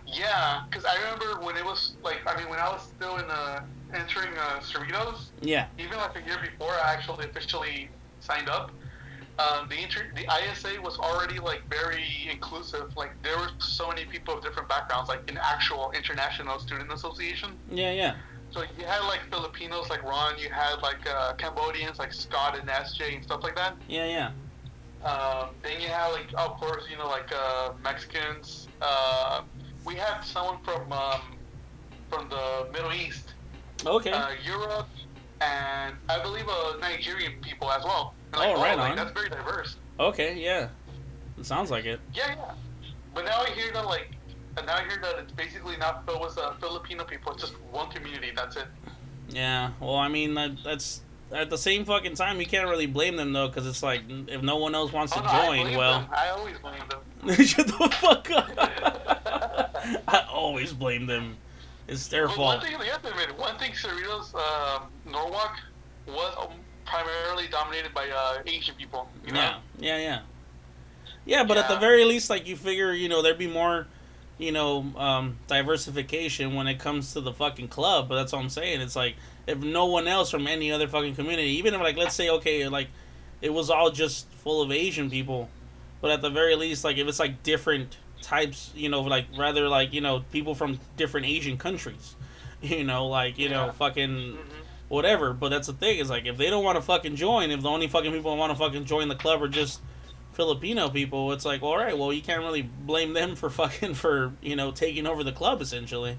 Yeah, 0.06 0.60
because 0.68 0.84
I 0.84 0.96
remember 1.02 1.44
when 1.44 1.56
it 1.56 1.64
was 1.64 1.96
like 2.04 2.18
I 2.26 2.36
mean 2.36 2.48
when 2.48 2.60
I 2.60 2.68
was 2.68 2.82
still 2.96 3.16
in 3.16 3.24
uh, 3.28 3.60
entering 3.92 4.36
uh, 4.38 4.60
Cerritos, 4.60 5.30
Yeah. 5.40 5.66
even 5.78 5.98
like 5.98 6.16
a 6.16 6.26
year 6.26 6.38
before 6.40 6.72
I 6.72 6.92
actually 6.92 7.26
officially 7.26 7.90
signed 8.20 8.48
up. 8.48 8.70
Um, 9.40 9.68
the 9.68 9.78
inter- 9.82 10.10
the 10.14 10.26
ISA 10.50 10.80
was 10.82 10.98
already 10.98 11.38
like 11.38 11.62
very 11.70 12.04
inclusive. 12.30 12.94
Like 12.96 13.12
there 13.22 13.38
were 13.38 13.48
so 13.58 13.88
many 13.88 14.04
people 14.04 14.34
of 14.34 14.42
different 14.42 14.68
backgrounds, 14.68 15.08
like 15.08 15.30
an 15.30 15.38
actual 15.42 15.92
international 15.94 16.58
student 16.58 16.92
association. 16.92 17.50
Yeah, 17.70 17.92
yeah. 17.92 18.14
So 18.50 18.62
you 18.78 18.84
had 18.84 19.00
like 19.06 19.20
Filipinos 19.30 19.88
like 19.88 20.02
Ron, 20.02 20.36
you 20.38 20.50
had 20.50 20.82
like 20.82 21.08
uh, 21.08 21.34
Cambodians 21.34 21.98
like 21.98 22.12
Scott 22.12 22.58
and 22.58 22.68
SJ 22.68 23.14
and 23.16 23.24
stuff 23.24 23.42
like 23.42 23.56
that. 23.56 23.76
Yeah, 23.88 24.06
yeah. 24.06 25.08
Um, 25.08 25.50
then 25.62 25.80
you 25.80 25.88
had 25.88 26.08
like 26.08 26.26
of 26.36 26.58
course 26.58 26.84
you 26.90 26.98
know 26.98 27.08
like 27.08 27.30
uh, 27.32 27.70
Mexicans. 27.82 28.68
Uh, 28.82 29.42
we 29.84 29.94
had 29.94 30.20
someone 30.22 30.58
from 30.64 30.92
um, 30.92 31.20
from 32.10 32.28
the 32.28 32.66
Middle 32.72 32.92
East, 32.92 33.34
Okay. 33.86 34.10
uh, 34.10 34.30
Europe, 34.44 34.88
and 35.40 35.94
I 36.08 36.18
believe 36.22 36.48
uh, 36.48 36.76
Nigerian 36.80 37.32
people 37.40 37.70
as 37.70 37.84
well. 37.84 38.14
And, 38.34 38.42
Oh, 38.42 38.54
right 38.62 38.76
like, 38.78 38.90
on. 38.90 38.96
That's 38.96 39.12
very 39.12 39.28
diverse. 39.28 39.76
okay, 39.98 40.34
yeah. 40.38 40.68
It 41.38 41.46
sounds 41.46 41.70
like 41.70 41.84
it. 41.84 42.00
Yeah, 42.14 42.34
yeah. 42.36 42.52
But 43.14 43.24
now 43.24 43.40
I 43.42 43.50
hear 43.50 43.72
that 43.72 43.86
like, 43.86 44.08
and 44.56 44.66
now 44.66 44.76
I 44.76 44.82
hear 44.84 44.98
that 45.02 45.16
it's 45.18 45.32
basically 45.32 45.76
not 45.78 46.04
filled 46.06 46.20
with 46.22 46.36
uh, 46.38 46.52
Filipino 46.60 47.04
people. 47.04 47.32
It's 47.32 47.40
just 47.42 47.54
one 47.72 47.90
community. 47.90 48.30
That's 48.34 48.56
it. 48.56 48.66
Yeah. 49.30 49.70
Well, 49.80 49.96
I 49.96 50.08
mean, 50.08 50.34
that, 50.34 50.52
that's 50.64 51.00
at 51.32 51.48
the 51.50 51.58
same 51.58 51.84
fucking 51.84 52.14
time 52.16 52.40
you 52.40 52.46
can't 52.46 52.68
really 52.68 52.86
blame 52.86 53.16
them 53.16 53.32
though, 53.32 53.48
because 53.48 53.66
it's 53.66 53.82
like 53.82 54.02
if 54.28 54.42
no 54.42 54.56
one 54.56 54.74
else 54.74 54.92
wants 54.92 55.12
Oh, 55.16 55.20
to 55.20 55.26
no, 55.26 55.32
join, 55.46 55.62
blame 55.66 55.78
well, 55.78 56.00
them. 56.00 56.10
I 56.12 56.28
always 56.30 56.58
blame 56.58 56.82
them. 56.88 57.44
shut 57.46 57.66
the 57.66 57.72
fuck 58.00 58.30
up. 58.30 58.50
I 60.08 60.26
always 60.30 60.72
blame 60.72 61.06
them. 61.06 61.36
It's 61.90 62.06
their 62.06 62.28
But 62.28 62.36
fault. 62.36 62.56
One 62.58 62.66
thing, 62.66 62.72
you 62.80 62.92
have 62.92 63.02
to 63.02 63.10
admit, 63.10 63.36
one 63.36 63.58
thing 63.58 63.72
Cerritos 63.72 64.32
um, 64.34 64.84
Norwalk 65.10 65.58
was 66.06 66.34
um, 66.38 66.52
primarily 66.86 67.48
dominated 67.48 67.92
by 67.92 68.08
uh, 68.08 68.42
Asian 68.46 68.76
people. 68.76 69.08
You 69.26 69.32
know? 69.32 69.40
Yeah, 69.40 69.58
yeah, 69.78 69.98
yeah. 69.98 70.20
Yeah, 71.26 71.44
but 71.44 71.56
at 71.58 71.68
the 71.68 71.76
very 71.78 72.04
least, 72.04 72.30
like 72.30 72.46
you 72.46 72.56
figure, 72.56 72.92
you 72.92 73.08
know, 73.08 73.22
there'd 73.22 73.38
be 73.38 73.46
more, 73.46 73.86
you 74.38 74.52
know, 74.52 74.86
um, 74.96 75.38
diversification 75.48 76.54
when 76.54 76.66
it 76.66 76.78
comes 76.78 77.12
to 77.12 77.20
the 77.20 77.32
fucking 77.32 77.68
club. 77.68 78.08
But 78.08 78.16
that's 78.16 78.32
all 78.32 78.40
I'm 78.40 78.48
saying. 78.48 78.80
It's 78.80 78.96
like 78.96 79.16
if 79.46 79.58
no 79.58 79.86
one 79.86 80.08
else 80.08 80.30
from 80.30 80.46
any 80.46 80.72
other 80.72 80.88
fucking 80.88 81.16
community, 81.16 81.50
even 81.58 81.74
if 81.74 81.80
like 81.80 81.96
let's 81.96 82.14
say 82.14 82.30
okay, 82.30 82.66
like 82.68 82.88
it 83.42 83.52
was 83.52 83.68
all 83.68 83.90
just 83.90 84.26
full 84.34 84.62
of 84.62 84.72
Asian 84.72 85.10
people, 85.10 85.48
but 86.00 86.10
at 86.10 86.22
the 86.22 86.30
very 86.30 86.56
least, 86.56 86.84
like 86.84 86.96
if 86.96 87.06
it's 87.06 87.18
like 87.18 87.42
different 87.42 87.96
types, 88.22 88.70
you 88.74 88.88
know, 88.88 89.02
like 89.02 89.26
rather 89.38 89.68
like 89.68 89.92
you 89.92 90.00
know 90.00 90.24
people 90.32 90.54
from 90.54 90.78
different 90.96 91.26
Asian 91.26 91.56
countries, 91.56 92.14
you 92.62 92.84
know, 92.84 93.06
like 93.06 93.38
you 93.38 93.48
know 93.48 93.66
Yeah. 93.66 93.72
fucking 93.72 94.08
Mhm. 94.10 94.36
whatever. 94.88 95.32
But 95.32 95.48
that's 95.50 95.66
the 95.66 95.72
thing 95.72 95.98
is 95.98 96.10
like 96.10 96.26
if 96.26 96.36
they 96.36 96.50
don't 96.50 96.64
want 96.64 96.76
to 96.76 96.82
fucking 96.82 97.16
join, 97.16 97.50
if 97.50 97.62
the 97.62 97.68
only 97.68 97.88
fucking 97.88 98.12
people 98.12 98.32
who 98.32 98.38
want 98.38 98.52
to 98.52 98.58
fucking 98.58 98.84
join 98.84 99.08
the 99.08 99.14
club 99.16 99.42
are 99.42 99.48
just 99.48 99.80
Filipino 100.32 100.88
people, 100.88 101.32
it's 101.32 101.44
like, 101.44 101.60
well, 101.62 101.72
all 101.72 101.78
right, 101.78 101.96
well, 101.98 102.12
you 102.12 102.22
can't 102.22 102.40
really 102.40 102.62
blame 102.62 103.12
them 103.14 103.34
for 103.36 103.50
fucking 103.60 103.94
for 103.94 104.32
you 104.40 104.56
know 104.56 104.70
taking 104.70 105.06
over 105.06 105.24
the 105.24 105.32
club 105.32 105.60
essentially. 105.60 106.18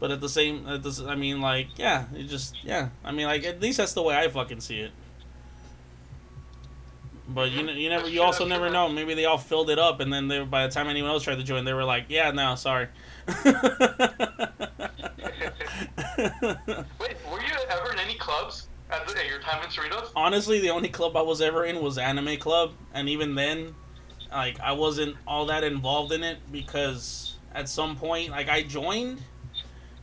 But 0.00 0.12
at 0.12 0.20
the 0.20 0.28
same, 0.28 0.64
at 0.68 0.84
the, 0.84 1.06
I 1.08 1.16
mean, 1.16 1.40
like, 1.40 1.76
yeah, 1.76 2.04
it 2.14 2.28
just, 2.28 2.54
yeah, 2.62 2.90
I 3.04 3.10
mean, 3.10 3.26
like, 3.26 3.42
at 3.44 3.60
least 3.60 3.78
that's 3.78 3.94
the 3.94 4.02
way 4.02 4.16
I 4.16 4.28
fucking 4.28 4.60
see 4.60 4.78
it. 4.78 4.92
But 7.28 7.50
you, 7.50 7.68
you 7.68 7.90
never, 7.90 8.08
you 8.08 8.22
also 8.22 8.46
never 8.46 8.70
know. 8.70 8.88
Maybe 8.88 9.12
they 9.12 9.26
all 9.26 9.36
filled 9.36 9.68
it 9.68 9.78
up, 9.78 10.00
and 10.00 10.10
then 10.10 10.28
they, 10.28 10.42
by 10.42 10.66
the 10.66 10.72
time 10.72 10.88
anyone 10.88 11.10
else 11.10 11.22
tried 11.24 11.36
to 11.36 11.42
join, 11.42 11.64
they 11.66 11.74
were 11.74 11.84
like, 11.84 12.06
"Yeah, 12.08 12.30
no, 12.30 12.54
sorry." 12.54 12.88
Wait, 16.98 17.16
were 17.30 17.40
you 17.40 17.52
ever 17.68 17.92
in 17.92 17.98
any 17.98 18.14
clubs 18.14 18.68
at, 18.90 19.06
the, 19.06 19.18
at 19.18 19.28
your 19.28 19.40
time 19.40 19.62
in 19.62 19.68
Cerritos? 19.68 20.10
honestly, 20.16 20.60
the 20.60 20.70
only 20.70 20.88
club 20.88 21.16
I 21.16 21.22
was 21.22 21.42
ever 21.42 21.64
in 21.64 21.82
was 21.82 21.98
Anime 21.98 22.38
Club, 22.38 22.72
and 22.94 23.10
even 23.10 23.34
then, 23.34 23.74
like 24.30 24.58
I 24.60 24.72
wasn't 24.72 25.16
all 25.26 25.46
that 25.46 25.64
involved 25.64 26.12
in 26.12 26.24
it 26.24 26.38
because 26.50 27.36
at 27.54 27.68
some 27.68 27.96
point, 27.96 28.30
like 28.30 28.48
I 28.48 28.62
joined, 28.62 29.20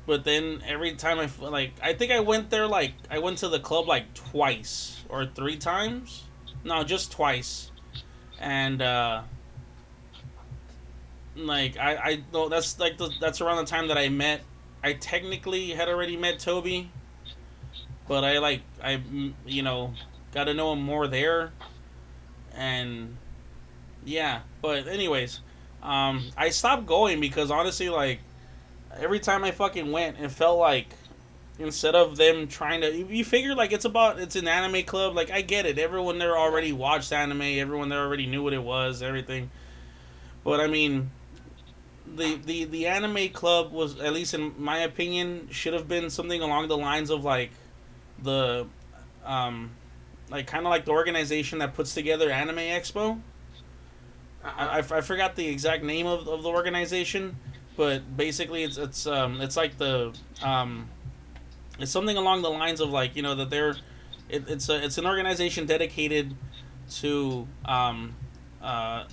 but 0.05 0.23
then 0.23 0.61
every 0.67 0.93
time 0.93 1.17
I 1.19 1.29
like, 1.43 1.73
I 1.81 1.93
think 1.93 2.11
I 2.11 2.19
went 2.19 2.51
there 2.51 2.67
like 2.67 2.93
I 3.09 3.17
went 3.17 3.39
to 3.39 3.49
the 3.49 3.59
club 3.59 3.87
like 3.87 4.13
twice 4.13 5.03
or 5.09 5.25
three 5.25 5.57
times, 5.57 6.24
no, 6.65 6.83
just 6.83 7.11
twice, 7.11 7.71
and 8.39 8.81
uh 8.81 9.21
like 11.35 11.77
I 11.77 11.95
I 11.95 12.23
no, 12.33 12.49
that's 12.49 12.79
like 12.79 12.97
the, 12.97 13.09
that's 13.21 13.39
around 13.39 13.57
the 13.57 13.69
time 13.69 13.87
that 13.87 13.97
I 13.97 14.09
met. 14.09 14.41
I 14.83 14.93
technically 14.93 15.69
had 15.69 15.87
already 15.87 16.17
met 16.17 16.39
Toby, 16.39 16.91
but 18.07 18.23
I 18.23 18.39
like 18.39 18.61
I 18.83 19.01
you 19.45 19.61
know 19.61 19.93
got 20.33 20.45
to 20.45 20.53
know 20.53 20.73
him 20.73 20.81
more 20.81 21.07
there, 21.07 21.53
and 22.53 23.15
yeah. 24.03 24.41
But 24.61 24.87
anyways, 24.87 25.41
um, 25.83 26.31
I 26.35 26.49
stopped 26.49 26.85
going 26.85 27.19
because 27.19 27.51
honestly, 27.51 27.89
like 27.89 28.19
every 28.97 29.19
time 29.19 29.43
I 29.43 29.51
fucking 29.51 29.91
went, 29.91 30.19
it 30.19 30.31
felt 30.31 30.59
like 30.59 30.87
instead 31.59 31.95
of 31.95 32.17
them 32.17 32.47
trying 32.47 32.81
to, 32.81 32.91
you 32.91 33.23
figure 33.23 33.55
like 33.55 33.71
it's 33.71 33.85
about 33.85 34.19
it's 34.19 34.35
an 34.35 34.47
anime 34.47 34.83
club. 34.83 35.15
Like 35.15 35.31
I 35.31 35.41
get 35.41 35.65
it, 35.65 35.77
everyone 35.79 36.17
there 36.17 36.37
already 36.37 36.71
watched 36.71 37.11
anime, 37.11 37.41
everyone 37.41 37.89
there 37.89 37.99
already 37.99 38.25
knew 38.25 38.43
what 38.43 38.53
it 38.53 38.63
was, 38.63 39.01
everything. 39.01 39.49
But 40.43 40.59
I 40.59 40.67
mean, 40.67 41.11
the 42.15 42.35
the 42.35 42.65
the 42.65 42.87
anime 42.87 43.29
club 43.29 43.71
was 43.71 43.99
at 43.99 44.13
least 44.13 44.33
in 44.33 44.53
my 44.57 44.79
opinion 44.79 45.47
should 45.51 45.73
have 45.73 45.87
been 45.87 46.09
something 46.09 46.41
along 46.41 46.67
the 46.67 46.77
lines 46.77 47.09
of 47.09 47.23
like 47.23 47.51
the 48.21 48.67
um 49.25 49.71
like 50.29 50.47
kind 50.47 50.65
of 50.65 50.69
like 50.69 50.85
the 50.85 50.91
organization 50.91 51.59
that 51.59 51.73
puts 51.73 51.93
together 51.93 52.29
anime 52.29 52.57
expo. 52.57 53.19
I, 54.43 54.65
I, 54.65 54.77
I 54.77 55.01
forgot 55.01 55.35
the 55.35 55.47
exact 55.47 55.83
name 55.83 56.05
of, 56.05 56.27
of 56.27 56.43
the 56.43 56.49
organization 56.49 57.37
but 57.75 58.15
basically 58.15 58.63
it's 58.63 58.77
it's 58.77 59.07
um 59.07 59.41
it's 59.41 59.57
like 59.57 59.77
the 59.77 60.13
um 60.41 60.87
it's 61.79 61.91
something 61.91 62.17
along 62.17 62.41
the 62.41 62.49
lines 62.49 62.79
of 62.79 62.89
like 62.89 63.15
you 63.15 63.21
know 63.21 63.35
that 63.35 63.49
they're 63.49 63.75
it, 64.29 64.49
it's 64.49 64.69
a 64.69 64.83
it's 64.83 64.97
an 64.97 65.05
organization 65.05 65.65
dedicated 65.65 66.35
to 66.89 67.47
um 67.65 68.15
uh 68.61 69.05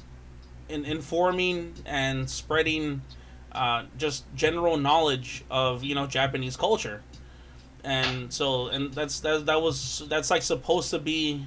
in 0.69 0.85
informing 0.85 1.75
and 1.85 2.29
spreading 2.29 3.03
uh, 3.53 3.85
just 3.99 4.25
general 4.35 4.77
knowledge 4.77 5.45
of 5.51 5.85
you 5.85 5.95
know 5.95 6.07
Japanese 6.07 6.57
culture, 6.57 7.03
and 7.85 8.33
so 8.33 8.69
and 8.69 8.93
that's 8.95 9.21
that 9.21 9.47
that 9.47 9.61
was 9.61 10.03
that's 10.09 10.31
like 10.31 10.43
supposed 10.43 10.91
to 10.91 10.99
be 10.99 11.47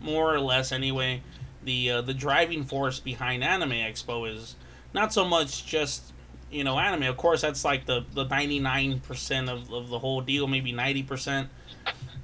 more 0.00 0.34
or 0.34 0.40
less 0.40 0.72
anyway 0.72 1.22
the 1.64 1.90
uh, 1.90 2.00
the 2.00 2.14
driving 2.14 2.64
force 2.64 2.98
behind 2.98 3.44
Anime 3.44 3.70
Expo 3.70 4.32
is 4.32 4.56
not 4.94 5.12
so 5.12 5.24
much 5.24 5.64
just 5.66 6.11
you 6.52 6.64
know 6.64 6.78
anime. 6.78 7.04
Of 7.04 7.16
course, 7.16 7.40
that's 7.40 7.64
like 7.64 7.86
the 7.86 8.04
the 8.14 8.24
ninety 8.24 8.58
nine 8.58 9.00
percent 9.00 9.48
of 9.48 9.72
of 9.72 9.88
the 9.88 9.98
whole 9.98 10.20
deal, 10.20 10.46
maybe 10.46 10.72
ninety 10.72 11.02
percent. 11.02 11.48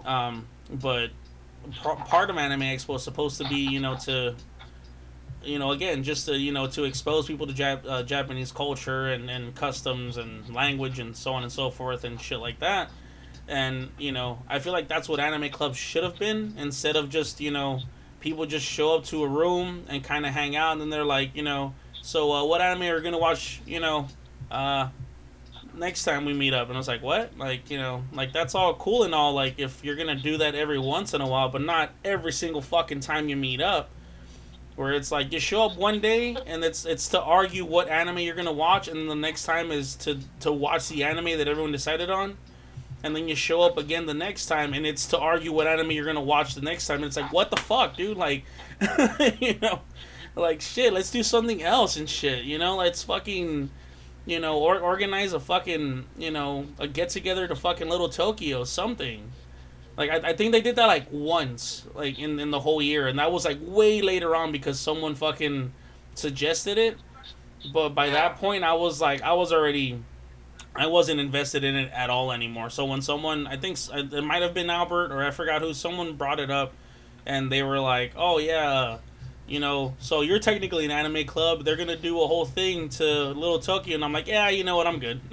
Um, 0.04 0.46
but 0.70 1.10
par- 1.82 1.96
part 1.96 2.30
of 2.30 2.36
Anime 2.36 2.60
Expo 2.60 2.96
is 2.96 3.02
supposed 3.02 3.38
to 3.38 3.48
be 3.48 3.56
you 3.56 3.80
know 3.80 3.96
to 3.96 4.34
you 5.42 5.58
know 5.58 5.72
again 5.72 6.02
just 6.02 6.26
to 6.26 6.36
you 6.36 6.52
know 6.52 6.66
to 6.68 6.84
expose 6.84 7.26
people 7.26 7.46
to 7.46 7.52
Jap- 7.52 7.86
uh, 7.86 8.02
Japanese 8.02 8.52
culture 8.52 9.08
and, 9.08 9.30
and 9.30 9.54
customs 9.54 10.16
and 10.16 10.52
language 10.54 10.98
and 10.98 11.16
so 11.16 11.32
on 11.32 11.42
and 11.42 11.52
so 11.52 11.70
forth 11.70 12.04
and 12.04 12.20
shit 12.20 12.38
like 12.38 12.60
that. 12.60 12.90
And 13.46 13.90
you 13.98 14.12
know, 14.12 14.42
I 14.48 14.58
feel 14.58 14.74
like 14.74 14.88
that's 14.88 15.08
what 15.08 15.20
anime 15.20 15.50
clubs 15.50 15.78
should 15.78 16.04
have 16.04 16.18
been 16.18 16.54
instead 16.58 16.96
of 16.96 17.08
just 17.08 17.40
you 17.40 17.50
know 17.50 17.80
people 18.20 18.46
just 18.46 18.66
show 18.66 18.96
up 18.96 19.04
to 19.04 19.22
a 19.22 19.28
room 19.28 19.84
and 19.88 20.02
kind 20.02 20.26
of 20.26 20.32
hang 20.32 20.56
out 20.56 20.72
and 20.72 20.80
then 20.80 20.90
they're 20.90 21.04
like 21.04 21.36
you 21.36 21.42
know 21.42 21.72
so 22.02 22.32
uh, 22.32 22.44
what 22.44 22.60
anime 22.60 22.82
are 22.82 22.96
we 22.96 23.02
gonna 23.02 23.18
watch 23.18 23.60
you 23.64 23.78
know 23.78 24.08
uh, 24.50 24.88
next 25.74 26.04
time 26.04 26.24
we 26.24 26.34
meet 26.34 26.54
up. 26.54 26.68
And 26.68 26.76
I 26.76 26.78
was 26.78 26.88
like 26.88 27.02
what? 27.02 27.36
Like 27.38 27.70
you 27.70 27.78
know 27.78 28.04
like 28.12 28.32
that's 28.32 28.54
all 28.54 28.74
cool 28.74 29.04
and 29.04 29.14
all. 29.14 29.32
Like 29.32 29.58
if 29.58 29.84
you're 29.84 29.96
gonna 29.96 30.16
do 30.16 30.38
that 30.38 30.54
every 30.54 30.78
once 30.78 31.14
in 31.14 31.20
a 31.20 31.26
while 31.26 31.48
but 31.48 31.62
not 31.62 31.90
every 32.04 32.32
single 32.32 32.60
fucking 32.60 33.00
time 33.00 33.28
you 33.28 33.36
meet 33.36 33.60
up 33.60 33.90
where 34.78 34.92
it's 34.92 35.10
like 35.10 35.32
you 35.32 35.40
show 35.40 35.64
up 35.64 35.76
one 35.76 35.98
day 35.98 36.36
and 36.46 36.62
it's 36.62 36.84
it's 36.84 37.08
to 37.08 37.20
argue 37.20 37.64
what 37.64 37.88
anime 37.88 38.20
you're 38.20 38.36
gonna 38.36 38.52
watch 38.52 38.86
and 38.86 39.10
the 39.10 39.14
next 39.16 39.44
time 39.44 39.72
is 39.72 39.96
to 39.96 40.16
to 40.38 40.52
watch 40.52 40.88
the 40.88 41.02
anime 41.02 41.36
that 41.36 41.48
everyone 41.48 41.72
decided 41.72 42.10
on. 42.10 42.36
And 43.02 43.14
then 43.14 43.28
you 43.28 43.34
show 43.34 43.60
up 43.62 43.76
again 43.76 44.06
the 44.06 44.14
next 44.14 44.46
time 44.46 44.74
and 44.74 44.86
it's 44.86 45.06
to 45.08 45.18
argue 45.18 45.52
what 45.52 45.66
anime 45.66 45.90
you're 45.90 46.06
gonna 46.06 46.20
watch 46.20 46.54
the 46.54 46.60
next 46.60 46.86
time. 46.86 46.98
And 46.98 47.06
it's 47.06 47.16
like 47.16 47.32
what 47.32 47.50
the 47.50 47.56
fuck 47.56 47.96
dude? 47.96 48.16
Like 48.16 48.44
you 49.40 49.58
know 49.60 49.80
like 50.36 50.60
shit 50.60 50.92
let's 50.92 51.10
do 51.10 51.24
something 51.24 51.60
else 51.60 51.96
and 51.96 52.08
shit 52.08 52.44
you 52.44 52.58
know? 52.58 52.76
Let's 52.76 53.02
fucking 53.02 53.70
you 54.28 54.38
know 54.38 54.58
or 54.58 54.78
organize 54.78 55.32
a 55.32 55.40
fucking 55.40 56.04
you 56.18 56.30
know 56.30 56.66
a 56.78 56.86
get 56.86 57.08
together 57.08 57.48
to 57.48 57.56
fucking 57.56 57.88
little 57.88 58.10
tokyo 58.10 58.62
something. 58.62 59.32
Like 59.96 60.10
I, 60.10 60.28
I 60.28 60.32
think 60.34 60.52
they 60.52 60.60
did 60.60 60.76
that 60.76 60.86
like 60.86 61.06
once 61.10 61.86
like 61.94 62.18
in, 62.18 62.38
in 62.38 62.50
the 62.50 62.60
whole 62.60 62.82
year. 62.82 63.08
And 63.08 63.18
that 63.18 63.32
was 63.32 63.46
like 63.46 63.58
way 63.60 64.02
later 64.02 64.36
on 64.36 64.52
because 64.52 64.78
someone 64.78 65.14
fucking 65.14 65.72
suggested 66.14 66.76
it. 66.76 66.98
But 67.72 67.90
by 67.90 68.10
that 68.10 68.36
point 68.36 68.64
i 68.64 68.74
was 68.74 69.00
like 69.00 69.22
i 69.22 69.32
was 69.32 69.50
already 69.50 69.98
i 70.76 70.86
wasn't 70.86 71.20
invested 71.20 71.64
in 71.64 71.74
it 71.74 71.90
at 71.92 72.10
all 72.10 72.30
anymore. 72.30 72.68
So 72.68 72.84
when 72.84 73.00
someone 73.00 73.46
i 73.46 73.56
think 73.56 73.78
uh, 73.90 74.02
it 74.12 74.22
might 74.22 74.42
have 74.42 74.52
been 74.52 74.68
albert 74.68 75.10
or 75.10 75.24
i 75.24 75.30
forgot 75.30 75.62
who 75.62 75.72
someone 75.72 76.16
brought 76.16 76.38
it 76.38 76.50
up 76.50 76.74
and 77.24 77.50
they 77.50 77.62
were 77.62 77.80
like 77.80 78.12
oh 78.14 78.38
yeah 78.38 78.98
you 79.48 79.58
know 79.60 79.94
so 79.98 80.20
you're 80.20 80.38
technically 80.38 80.84
an 80.84 80.90
anime 80.90 81.24
club 81.26 81.64
they're 81.64 81.76
gonna 81.76 81.96
do 81.96 82.20
a 82.20 82.26
whole 82.26 82.44
thing 82.44 82.88
to 82.88 83.04
little 83.04 83.58
tokyo 83.58 83.94
and 83.94 84.04
i'm 84.04 84.12
like 84.12 84.26
yeah 84.26 84.48
you 84.48 84.62
know 84.62 84.76
what 84.76 84.86
i'm 84.86 84.98
good 84.98 85.20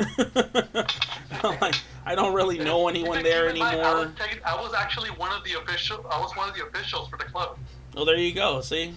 I'm 1.43 1.59
like, 1.59 1.76
i 2.05 2.16
don't 2.16 2.34
really 2.34 2.57
know 2.57 2.88
anyone 2.88 3.22
there 3.24 3.47
mind, 3.47 3.61
I 3.61 3.93
was, 3.93 4.05
anymore 4.05 4.41
I 4.45 4.55
was 4.61 4.74
actually 4.74 5.09
one 5.11 5.32
of 5.32 5.43
the 5.43 5.59
official. 5.59 6.05
I 6.09 6.20
was 6.20 6.36
one 6.36 6.47
of 6.49 6.55
the 6.55 6.66
officials 6.66 7.09
for 7.09 7.18
the 7.18 7.26
club. 7.26 7.57
oh 7.97 8.05
there 8.05 8.16
you 8.18 8.34
go 8.34 8.61
see 8.61 8.93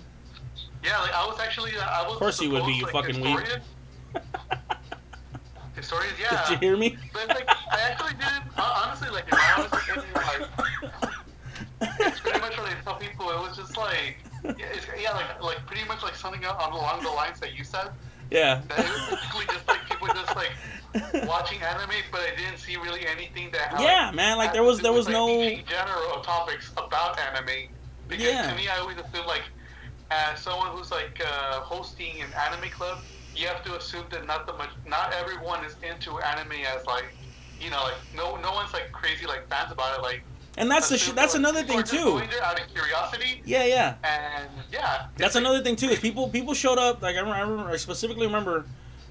Yeah, 0.84 0.98
like 1.00 1.12
I 1.12 1.26
was 1.26 1.38
actually. 1.40 1.72
uh, 1.76 1.80
I 1.82 2.02
was. 2.04 2.12
Of 2.14 2.18
course 2.20 2.40
you 2.40 2.50
would 2.50 2.64
be, 2.66 2.72
you 2.72 2.86
supposed, 2.86 3.06
fucking 3.06 3.22
weeb. 3.22 3.40
historian. 3.40 3.62
Historians, 5.74 6.14
yeah. 6.20 6.44
did 6.46 6.50
you 6.52 6.68
hear 6.68 6.76
me 6.76 6.96
But 7.12 7.24
it's 7.24 7.34
like 7.34 7.48
I 7.48 7.80
actually 7.90 8.12
didn't. 8.12 8.44
Uh, 8.56 8.82
honestly, 8.84 9.10
like 9.10 9.24
in 9.24 9.38
my 9.38 9.52
honest 9.56 9.74
opinion, 9.74 10.04
like 10.14 10.48
it's 12.00 12.20
pretty 12.20 12.40
much 12.40 12.56
what 12.56 12.68
I 12.68 12.74
tell 12.84 12.94
people. 12.96 13.30
It 13.30 13.38
was 13.40 13.56
just 13.56 13.76
like, 13.76 14.16
yeah, 14.44 14.66
yeah, 15.00 15.12
like 15.12 15.42
like 15.42 15.66
pretty 15.66 15.86
much 15.86 16.02
like 16.02 16.14
something 16.14 16.44
along 16.44 17.02
the 17.02 17.10
lines 17.10 17.40
that 17.40 17.54
you 17.56 17.64
said. 17.64 17.90
yeah 18.30 18.62
That 18.68 18.78
it 18.84 18.90
was 18.90 19.02
basically 19.08 19.46
just 19.54 19.68
like 19.68 19.84
people 19.88 20.08
just 20.14 20.34
like 20.36 20.52
watching 21.26 21.62
anime, 21.62 21.90
but 22.12 22.20
I 22.20 22.34
didn't 22.36 22.58
see 22.58 22.76
really 22.76 23.06
anything 23.06 23.50
that. 23.52 23.68
had, 23.70 23.80
Yeah, 23.80 24.10
man, 24.14 24.38
like, 24.38 24.52
there 24.52 24.62
was- 24.62 24.80
there 24.80 24.92
was 24.92 25.06
like, 25.06 25.12
no- 25.14 25.50
general 25.68 26.20
topics 26.22 26.72
about 26.76 27.18
anime. 27.18 27.68
Because 28.08 28.26
Yeah. 28.26 28.50
to 28.50 28.54
me, 28.56 28.68
I 28.68 28.78
always 28.78 28.96
feel 29.12 29.26
like, 29.26 29.44
as 30.10 30.40
someone 30.40 30.68
who's 30.74 30.90
like 30.90 31.20
uh, 31.20 31.60
hosting 31.60 32.22
an 32.22 32.32
anime 32.46 32.70
club, 32.70 33.04
you 33.34 33.46
have 33.46 33.62
to 33.64 33.76
assume 33.76 34.06
that 34.10 34.26
not 34.26 34.46
the 34.46 34.54
much, 34.54 34.70
not 34.86 35.12
everyone 35.12 35.64
is 35.64 35.76
into 35.82 36.18
anime 36.20 36.52
as 36.74 36.86
like, 36.86 37.14
you 37.60 37.70
know, 37.70 37.82
like 37.82 38.00
no 38.14 38.36
no 38.36 38.52
one's 38.52 38.72
like 38.72 38.90
crazy 38.92 39.26
like 39.26 39.48
fans 39.50 39.70
about 39.70 39.98
it. 39.98 40.02
Like 40.02 40.24
And 40.58 40.70
that's 40.70 40.88
the 40.88 40.98
sh- 40.98 41.12
that's 41.12 41.34
another 41.34 41.62
thing 41.62 41.82
too. 41.84 42.20
Out 42.42 42.60
of 42.60 42.68
curiosity, 42.74 43.42
Yeah, 43.46 43.64
yeah. 43.64 43.94
and 44.02 44.48
yeah, 44.72 45.06
That's 45.16 45.36
another 45.36 45.62
thing 45.62 45.76
too. 45.76 45.86
Is 45.88 46.00
people 46.00 46.28
people 46.28 46.52
showed 46.52 46.78
up 46.78 47.00
like 47.00 47.16
I 47.16 47.20
remember, 47.20 47.70
I, 47.70 47.76
specifically 47.76 48.26
remember 48.26 48.66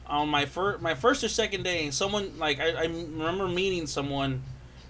on 0.08 0.28
my 0.30 0.46
first 0.46 0.82
my 0.82 0.94
first 0.94 1.24
or 1.24 1.30
second 1.30 1.64
day, 1.64 1.90
someone 1.90 2.38
like 2.38 2.60
I, 2.60 2.72
I 2.72 2.84
remember 2.84 3.48
meeting 3.48 3.88
someone 3.88 4.44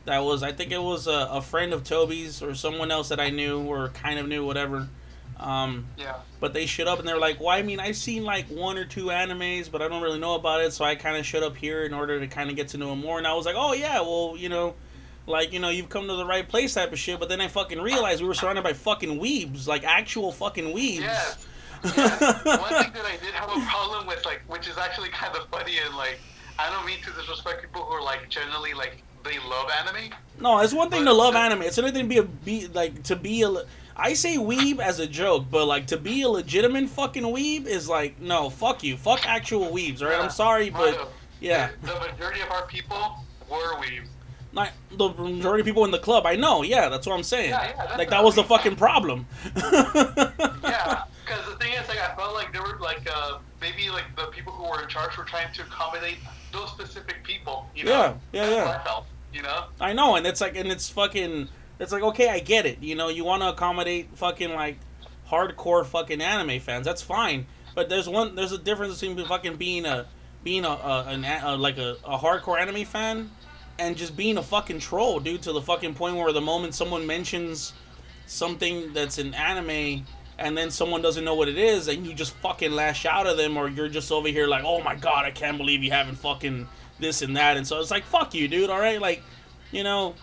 that 0.06 0.18
was 0.20 0.42
I 0.42 0.52
think 0.52 0.72
it 0.72 0.82
was 0.82 1.06
a, 1.08 1.28
a 1.32 1.42
friend 1.42 1.74
of 1.74 1.84
Toby's 1.84 2.42
or 2.42 2.56
someone 2.56 2.90
else 2.92 3.10
that 3.10 3.20
I 3.20 3.30
knew 3.30 3.62
or 3.62 3.90
kind 3.90 4.18
of 4.18 4.28
knew 4.28 4.44
whatever. 4.46 4.88
Um, 5.40 5.86
Yeah. 5.96 6.16
but 6.40 6.54
they 6.54 6.66
showed 6.66 6.88
up 6.88 6.98
and 6.98 7.08
they're 7.08 7.20
like, 7.20 7.40
"Well, 7.40 7.50
I 7.50 7.62
mean, 7.62 7.80
I've 7.80 7.96
seen 7.98 8.24
like 8.24 8.48
one 8.48 8.80
or 8.80 8.86
two 8.86 9.06
animes, 9.08 9.70
but 9.72 9.84
I 9.84 9.88
don't 9.88 10.02
really 10.02 10.18
know 10.18 10.34
about 10.34 10.62
it, 10.62 10.74
so 10.74 10.84
I 10.84 10.96
kind 10.96 11.16
of 11.18 11.24
showed 11.28 11.44
up 11.44 11.56
here 11.56 11.84
in 11.84 11.94
order 11.94 12.20
to 12.20 12.26
kind 12.26 12.50
of 12.50 12.56
get 12.56 12.70
to 12.70 12.80
know 12.80 12.94
him 12.94 13.02
more." 13.02 13.20
And 13.20 13.28
I 13.28 13.36
was 13.36 13.46
like, 13.46 13.56
"Oh 13.56 13.74
yeah, 13.74 14.02
well, 14.02 14.34
you 14.36 14.50
know." 14.50 14.74
Like, 15.28 15.52
you 15.52 15.60
know, 15.60 15.70
you've 15.70 15.90
come 15.90 16.08
to 16.08 16.16
the 16.16 16.26
right 16.26 16.48
place 16.48 16.74
type 16.74 16.94
of 16.94 17.00
shit, 17.00 17.20
but 17.20 17.28
then 17.30 17.42
I 17.42 17.50
fucking 17.50 17.82
realized 17.82 18.22
we 18.22 18.28
were 18.28 18.34
surrounded 18.34 18.64
by 18.64 18.74
fucking 18.74 19.20
weebs, 19.20 19.68
like 19.68 19.84
actual 19.84 20.32
fucking 20.32 20.74
weebs. 20.74 21.02
Yes. 21.02 21.46
yes. 21.84 22.46
One 22.46 22.84
thing 22.84 22.94
that 22.94 23.06
I 23.06 23.18
did 23.22 23.34
have 23.34 23.50
a 23.50 23.66
problem 23.70 24.08
with, 24.08 24.26
like, 24.26 24.42
which 24.48 24.68
is 24.70 24.78
actually 24.78 25.10
kind 25.10 25.36
of 25.36 25.48
funny, 25.50 25.74
and 25.86 25.96
like, 25.96 26.20
I 26.60 26.72
don't 26.72 26.86
mean 26.86 27.00
to 27.04 27.12
disrespect 27.12 27.62
people 27.62 27.84
who 27.84 27.94
are 27.94 28.02
like 28.02 28.30
generally 28.30 28.74
like 28.74 29.04
they 29.24 29.38
love 29.40 29.70
anime. 29.80 30.12
No, 30.40 30.60
it's 30.60 30.74
one 30.74 30.90
thing 30.90 31.06
to 31.06 31.14
love 31.14 31.36
anime. 31.36 31.62
It's 31.64 31.78
another 31.78 31.94
thing 31.94 32.10
to 32.10 32.10
be 32.10 32.18
a 32.18 32.24
be 32.24 32.68
like 32.68 33.04
to 33.04 33.16
be 33.16 33.44
a. 33.44 33.50
I 33.96 34.14
say 34.14 34.38
weeb 34.38 34.80
as 34.80 35.00
a 35.00 35.08
joke, 35.08 35.46
but 35.50 35.66
like 35.66 35.88
to 35.88 35.98
be 35.98 36.22
a 36.22 36.30
legitimate 36.30 36.90
fucking 36.90 37.24
weeb 37.24 37.66
is 37.66 37.90
like 37.90 38.20
no, 38.20 38.50
fuck 38.50 38.84
you, 38.84 38.98
fuck 38.98 39.28
actual 39.28 39.68
weebs. 39.72 40.02
All 40.02 40.08
right, 40.08 40.20
I'm 40.20 40.30
sorry, 40.30 40.70
but 40.70 41.12
yeah, 41.40 41.70
The, 41.84 42.00
majority 42.00 42.42
of 42.42 42.52
our 42.52 42.66
people 42.68 43.18
were 43.50 43.76
weebs. 43.76 44.08
Not 44.54 44.72
the 44.92 45.10
majority 45.10 45.62
of 45.62 45.66
people 45.66 45.86
in 45.86 45.92
the 45.92 46.00
club. 46.00 46.26
I 46.26 46.36
know, 46.36 46.64
yeah, 46.64 46.90
that's 46.90 47.06
what 47.06 47.16
I'm 47.16 47.24
saying. 47.24 47.52
Yeah, 47.52 47.74
yeah, 47.76 47.96
like 47.98 48.10
that 48.10 48.24
was 48.24 48.36
the 48.36 48.44
fucking 48.44 48.76
problem. 48.76 49.26
Yeah, 49.44 51.04
because 51.26 51.46
the 51.50 51.56
thing 51.60 51.74
is, 51.74 51.88
like, 51.88 52.00
I 52.00 52.16
felt 52.16 52.34
like 52.34 52.52
there 52.54 52.62
were 52.62 52.78
like 52.80 53.08
uh, 53.14 53.40
maybe 53.62 53.90
like 53.90 54.16
the 54.16 54.28
people 54.28 54.54
who 54.54 54.70
were 54.70 54.82
in 54.82 54.88
charge 54.88 55.18
were 55.18 55.24
trying 55.24 55.52
to 55.54 55.62
accommodate 55.64 56.18
those 56.52 56.70
specific 56.72 57.24
people. 57.24 57.68
You 57.76 57.86
know? 57.86 57.92
Yeah, 57.92 58.14
yeah, 58.32 58.46
That's 58.50 58.56
yeah. 58.56 58.80
I 58.80 58.84
felt. 58.84 59.06
You 59.34 59.42
know? 59.44 59.66
I 59.80 59.94
know, 59.94 60.16
and 60.16 60.26
it's 60.26 60.42
like, 60.42 60.56
and 60.56 60.72
it's 60.72 60.90
fucking, 60.90 61.50
it's 61.80 61.92
like, 61.92 62.02
okay, 62.02 62.30
I 62.30 62.40
get 62.40 62.66
it. 62.66 62.82
You 62.82 62.96
know, 62.96 63.10
you 63.10 63.24
want 63.24 63.44
to 63.44 63.50
accommodate 63.50 64.10
fucking 64.16 64.54
like 64.54 64.80
hardcore 65.30 65.86
fucking 65.86 66.22
anime 66.22 66.60
fans. 66.62 66.86
That's 66.86 67.02
fine, 67.02 67.46
but 67.76 67.90
there's 67.90 68.08
one, 68.08 68.36
there's 68.36 68.54
a 68.54 68.58
difference 68.58 69.00
between 69.00 69.24
fucking 69.28 69.58
being 69.58 69.86
a, 69.86 70.08
being 70.44 70.64
a, 70.66 70.70
a, 70.70 71.06
an, 71.10 71.26
a 71.26 71.56
like 71.58 71.78
a, 71.78 71.98
a 72.06 72.18
hardcore 72.18 72.60
anime 72.60 72.86
fan, 72.86 73.30
and 73.80 73.96
just 73.96 74.16
being 74.16 74.38
a 74.38 74.44
fucking 74.44 74.80
troll, 74.80 75.20
dude. 75.20 75.42
To 75.44 75.54
the 75.54 75.62
fucking 75.62 75.94
point 75.94 76.16
where 76.16 76.32
the 76.32 76.42
moment 76.42 76.76
someone 76.76 77.06
mentions 77.06 77.74
something 78.26 78.94
that's 78.94 79.18
an 79.18 79.34
anime. 79.34 80.06
And 80.40 80.56
then 80.56 80.70
someone 80.70 81.02
doesn't 81.02 81.26
know 81.26 81.34
what 81.34 81.48
it 81.48 81.58
is, 81.58 81.88
and 81.88 82.06
you 82.06 82.14
just 82.14 82.36
fucking 82.36 82.72
lash 82.72 83.08
out 83.08 83.26
at 83.26 83.38
them, 83.38 83.58
or 83.58 83.68
you're 83.68 83.90
just 83.90 84.12
over 84.12 84.28
here 84.28 84.46
like, 84.46 84.64
"Oh 84.64 84.84
my 84.84 84.94
god, 84.94 85.26
I 85.26 85.32
can't 85.32 85.58
believe 85.58 85.82
you 85.84 85.90
haven't 85.90 86.18
fucking 86.18 86.68
this 87.00 87.24
and 87.24 87.36
that." 87.38 87.58
And 87.58 87.66
so 87.66 87.80
it's 87.80 87.90
like, 87.90 88.06
"Fuck 88.06 88.36
you, 88.36 88.48
dude." 88.48 88.70
All 88.70 88.80
right, 88.80 89.02
like, 89.02 89.24
you 89.72 89.84
know, 89.84 90.14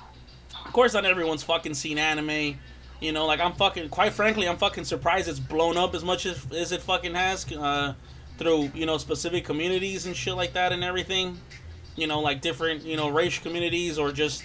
of 0.64 0.72
course 0.72 0.94
not 0.94 1.05
everyone's 1.05 1.42
fucking 1.42 1.74
seen 1.74 1.98
anime. 1.98 2.61
You 3.00 3.11
know, 3.11 3.26
like 3.26 3.40
I'm 3.40 3.55
fucking 3.55 3.88
quite 3.88 4.12
frankly, 4.12 4.48
I'm 4.48 4.57
fucking 4.57 4.84
surprised 4.84 5.28
it's 5.28 5.40
blown 5.40 5.76
up 5.76 5.96
as 5.96 6.05
much 6.05 6.26
as, 6.26 6.46
as 6.52 6.70
it 6.70 6.80
fucking 6.80 7.14
has 7.14 7.50
uh, 7.52 7.94
through, 8.38 8.70
you 8.72 8.86
know, 8.86 8.98
specific 8.98 9.44
communities 9.44 10.07
and 10.07 10.16
shit 10.16 10.34
like 10.34 10.52
that 10.52 10.72
and 10.72 10.84
everything. 10.84 11.40
You 11.97 12.07
know, 12.07 12.20
like 12.20 12.40
different, 12.40 12.82
you 12.84 12.97
know, 12.97 13.09
racial 13.09 13.42
communities 13.42 13.99
or 13.99 14.11
just 14.12 14.45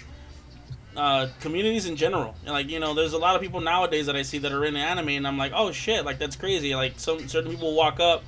uh, 0.96 1.28
communities 1.40 1.86
in 1.86 1.96
general. 1.96 2.34
And, 2.44 2.52
like, 2.52 2.68
you 2.68 2.78
know, 2.78 2.94
there's 2.94 3.12
a 3.12 3.18
lot 3.18 3.34
of 3.34 3.42
people 3.42 3.60
nowadays 3.60 4.06
that 4.06 4.16
I 4.16 4.22
see 4.22 4.38
that 4.38 4.52
are 4.52 4.64
in 4.64 4.76
anime 4.76 5.08
and 5.08 5.26
I'm 5.26 5.38
like, 5.38 5.52
"Oh 5.54 5.72
shit, 5.72 6.04
like 6.04 6.18
that's 6.18 6.36
crazy." 6.36 6.74
Like 6.74 6.98
some 6.98 7.28
certain 7.28 7.50
people 7.50 7.74
walk 7.74 8.00
up 8.00 8.22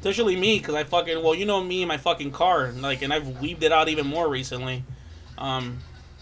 Especially 0.00 0.36
me, 0.36 0.58
because 0.58 0.76
I 0.76 0.84
fucking 0.84 1.22
well, 1.24 1.34
you 1.34 1.44
know 1.44 1.62
me 1.62 1.82
and 1.82 1.88
my 1.88 1.96
fucking 1.96 2.30
car, 2.30 2.70
like, 2.70 3.02
and 3.02 3.12
I've 3.12 3.40
weaved 3.40 3.64
it 3.64 3.72
out 3.72 3.88
even 3.88 4.06
more 4.06 4.28
recently. 4.28 4.84
Um, 5.36 5.78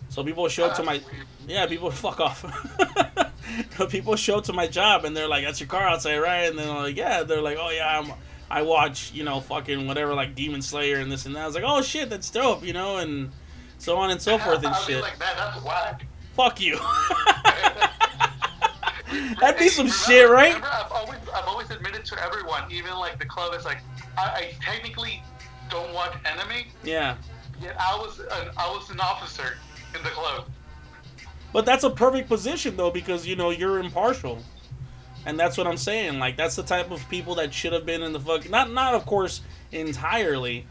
so 0.09 0.25
people 0.25 0.49
show 0.49 0.65
up 0.65 0.77
to 0.77 0.83
my, 0.83 1.03
yeah, 1.47 1.67
people 1.67 1.91
fuck 2.07 2.21
off. 2.21 2.45
People 3.91 4.17
show 4.17 4.39
up 4.39 4.45
to 4.45 4.53
my 4.53 4.67
job 4.67 5.05
and 5.05 5.17
they're 5.17 5.29
like, 5.29 5.45
"That's 5.45 5.61
your 5.61 5.69
car 5.69 5.83
outside, 5.83 6.19
right?" 6.19 6.49
And 6.49 6.59
then 6.59 6.69
I'm 6.69 6.77
like, 6.77 6.97
"Yeah." 6.97 7.23
They're 7.23 7.41
like, 7.41 7.57
"Oh 7.59 7.71
yeah, 7.71 8.01
I'm, 8.01 8.13
I 8.51 8.63
watch, 8.63 9.13
you 9.13 9.25
know, 9.25 9.41
fucking 9.41 9.87
whatever, 9.87 10.15
like 10.15 10.35
Demon 10.35 10.63
Slayer 10.63 10.99
and 10.99 11.11
this 11.11 11.27
and 11.27 11.35
that." 11.37 11.43
I 11.43 11.47
was 11.47 11.55
like, 11.55 11.65
"Oh 11.67 11.83
shit, 11.83 12.11
that's 12.11 12.31
dope," 12.31 12.65
you 12.65 12.73
know, 12.73 12.99
and 12.99 13.31
so 13.79 13.97
on 13.97 14.11
and 14.11 14.21
so 14.21 14.39
forth 14.39 14.59
and 14.59 14.69
I 14.69 14.81
shit. 14.81 15.03
like 15.03 15.19
that. 15.19 15.37
That's 15.37 15.65
whack. 15.65 16.07
Fuck 16.35 16.61
you. 16.61 16.79
That'd 19.41 19.59
be 19.59 19.69
some 19.69 19.89
shit, 19.89 20.29
right? 20.29 20.55
Remember, 20.55 20.69
I've 20.71 20.93
always, 20.93 21.19
I've 21.35 21.47
always 21.47 21.71
admitted 21.71 22.05
to 22.07 22.23
everyone, 22.23 22.71
even 22.71 22.95
like 22.97 23.19
the 23.19 23.25
club, 23.25 23.55
is 23.55 23.65
like, 23.65 23.79
I, 24.19 24.23
I 24.23 24.55
technically 24.61 25.23
don't 25.71 25.93
watch 25.95 26.15
anime, 26.25 26.65
yeah. 26.85 27.17
yet 27.61 27.77
I 27.79 27.97
was 27.97 28.19
an, 28.19 28.51
I 28.57 28.69
was 28.69 28.91
an 28.91 29.01
officer 29.01 29.57
in 29.95 30.03
the 30.03 30.11
club. 30.11 30.49
But 31.53 31.65
that's 31.65 31.85
a 31.85 31.91
perfect 31.91 32.29
position 32.29 32.77
though 32.77 32.91
because 32.91 33.27
you 33.27 33.37
know 33.37 33.51
you're 33.51 33.79
impartial. 33.79 34.43
And 35.27 35.39
that's 35.39 35.59
what 35.59 35.67
I'm 35.67 35.77
saying. 35.77 36.19
Like 36.19 36.37
that's 36.37 36.57
the 36.57 36.63
type 36.63 36.91
of 36.91 37.07
people 37.11 37.35
that 37.35 37.53
should 37.53 37.73
have 37.73 37.85
been 37.85 38.03
in 38.03 38.13
the 38.13 38.21
fuck 38.21 38.49
not 38.49 38.71
not 38.73 38.95
of 38.95 39.05
course 39.05 39.43
entirely, 39.73 40.67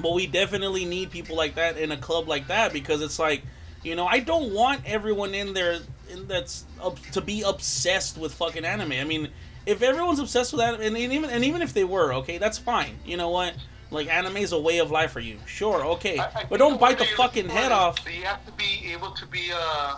but 0.00 0.14
we 0.14 0.26
definitely 0.26 0.84
need 0.84 1.10
people 1.10 1.36
like 1.36 1.54
that 1.56 1.76
in 1.76 1.92
a 1.92 1.96
club 1.96 2.26
like 2.28 2.48
that 2.48 2.72
because 2.72 3.02
it's 3.02 3.18
like, 3.18 3.42
you 3.82 3.94
know, 3.94 4.06
I 4.06 4.20
don't 4.20 4.52
want 4.54 4.80
everyone 4.86 5.34
in 5.34 5.52
there 5.54 5.78
in 6.10 6.26
that's 6.26 6.64
up, 6.82 6.98
to 7.12 7.20
be 7.20 7.42
obsessed 7.42 8.16
with 8.18 8.32
fucking 8.34 8.64
anime. 8.64 8.92
I 8.92 9.04
mean, 9.04 9.28
if 9.66 9.82
everyone's 9.82 10.20
obsessed 10.20 10.52
with 10.52 10.62
anime, 10.62 10.80
and 10.80 10.96
even 10.96 11.28
and 11.30 11.44
even 11.44 11.60
if 11.62 11.72
they 11.74 11.84
were, 11.84 12.14
okay, 12.14 12.38
that's 12.38 12.58
fine. 12.58 12.96
You 13.04 13.16
know 13.16 13.30
what? 13.30 13.54
Like 13.90 14.08
anime 14.08 14.38
is 14.38 14.52
a 14.52 14.58
way 14.60 14.78
of 14.78 14.90
life 14.90 15.12
for 15.12 15.20
you. 15.20 15.38
Sure, 15.46 15.84
okay, 15.96 16.18
I- 16.18 16.24
I 16.34 16.44
but 16.48 16.58
don't 16.58 16.80
bite 16.80 16.98
the 16.98 17.04
fucking 17.04 17.48
head 17.48 17.72
off. 17.72 17.98
You 18.06 18.24
have 18.24 18.44
to 18.46 18.52
be 18.52 18.90
able 18.92 19.10
to 19.12 19.26
be, 19.26 19.50
uh, 19.54 19.96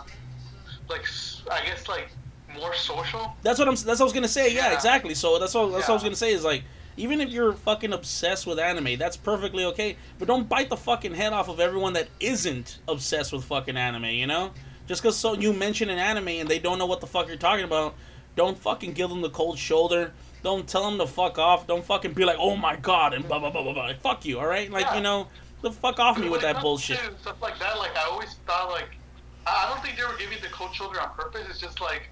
like, 0.89 1.05
I 1.51 1.65
guess, 1.65 1.87
like, 1.87 2.09
more 2.55 2.73
social. 2.75 3.35
That's 3.41 3.59
what 3.59 3.67
I'm. 3.67 3.75
That's 3.75 3.85
what 3.85 4.01
I 4.01 4.03
was 4.03 4.13
gonna 4.13 4.27
say. 4.27 4.53
Yeah, 4.53 4.69
Yeah. 4.69 4.73
exactly. 4.75 5.13
So 5.15 5.37
that's 5.39 5.53
what 5.53 5.71
that's 5.71 5.87
what 5.87 5.89
I 5.91 5.93
was 5.93 6.03
gonna 6.03 6.15
say 6.15 6.31
is 6.33 6.43
like, 6.43 6.63
even 6.97 7.21
if 7.21 7.29
you're 7.29 7.53
fucking 7.53 7.93
obsessed 7.93 8.45
with 8.47 8.59
anime, 8.59 8.97
that's 8.97 9.17
perfectly 9.17 9.65
okay. 9.65 9.97
But 10.17 10.27
don't 10.27 10.47
bite 10.49 10.69
the 10.69 10.77
fucking 10.77 11.13
head 11.13 11.33
off 11.33 11.49
of 11.49 11.59
everyone 11.59 11.93
that 11.93 12.07
isn't 12.19 12.79
obsessed 12.87 13.31
with 13.33 13.43
fucking 13.45 13.77
anime. 13.77 14.05
You 14.05 14.27
know, 14.27 14.51
just 14.87 15.01
because 15.01 15.15
so 15.17 15.33
you 15.33 15.53
mention 15.53 15.89
an 15.89 15.99
anime 15.99 16.27
and 16.29 16.49
they 16.49 16.59
don't 16.59 16.79
know 16.79 16.85
what 16.85 17.01
the 17.01 17.07
fuck 17.07 17.27
you're 17.27 17.37
talking 17.37 17.65
about, 17.65 17.95
don't 18.35 18.57
fucking 18.57 18.93
give 18.93 19.09
them 19.09 19.21
the 19.21 19.29
cold 19.29 19.57
shoulder. 19.59 20.13
Don't 20.41 20.67
tell 20.67 20.89
them 20.89 20.97
to 20.99 21.05
fuck 21.05 21.37
off. 21.37 21.67
Don't 21.67 21.83
fucking 21.83 22.13
be 22.13 22.23
like, 22.23 22.37
oh 22.39 22.55
my 22.55 22.75
god, 22.77 23.13
and 23.13 23.27
blah 23.27 23.39
blah 23.39 23.49
blah 23.51 23.61
blah 23.63 23.73
blah. 23.73 23.83
Like, 23.87 23.99
fuck 24.01 24.25
you. 24.25 24.39
All 24.39 24.47
right, 24.47 24.71
like 24.71 24.85
Yeah. 24.85 24.95
you 24.95 25.01
know, 25.01 25.27
the 25.61 25.71
fuck 25.71 25.99
off 25.99 26.17
me 26.17 26.29
with 26.29 26.39
it 26.39 26.53
that 26.53 26.61
bullshit. 26.61 26.97
Stuff 27.21 27.41
like 27.41 27.59
that, 27.59 27.77
like, 27.77 27.97
I 27.97 28.03
always 28.09 28.35
thought, 28.47 28.69
like, 28.69 28.87
I 29.45 29.67
don't 29.69 29.83
think 29.83 29.97
they 29.97 30.03
were 30.05 30.17
giving 30.17 30.37
the 30.41 30.47
cold 30.47 30.73
shoulder 30.73 31.01
on 31.01 31.09
purpose. 31.15 31.45
It's 31.49 31.59
just, 31.59 31.81
like, 31.81 32.09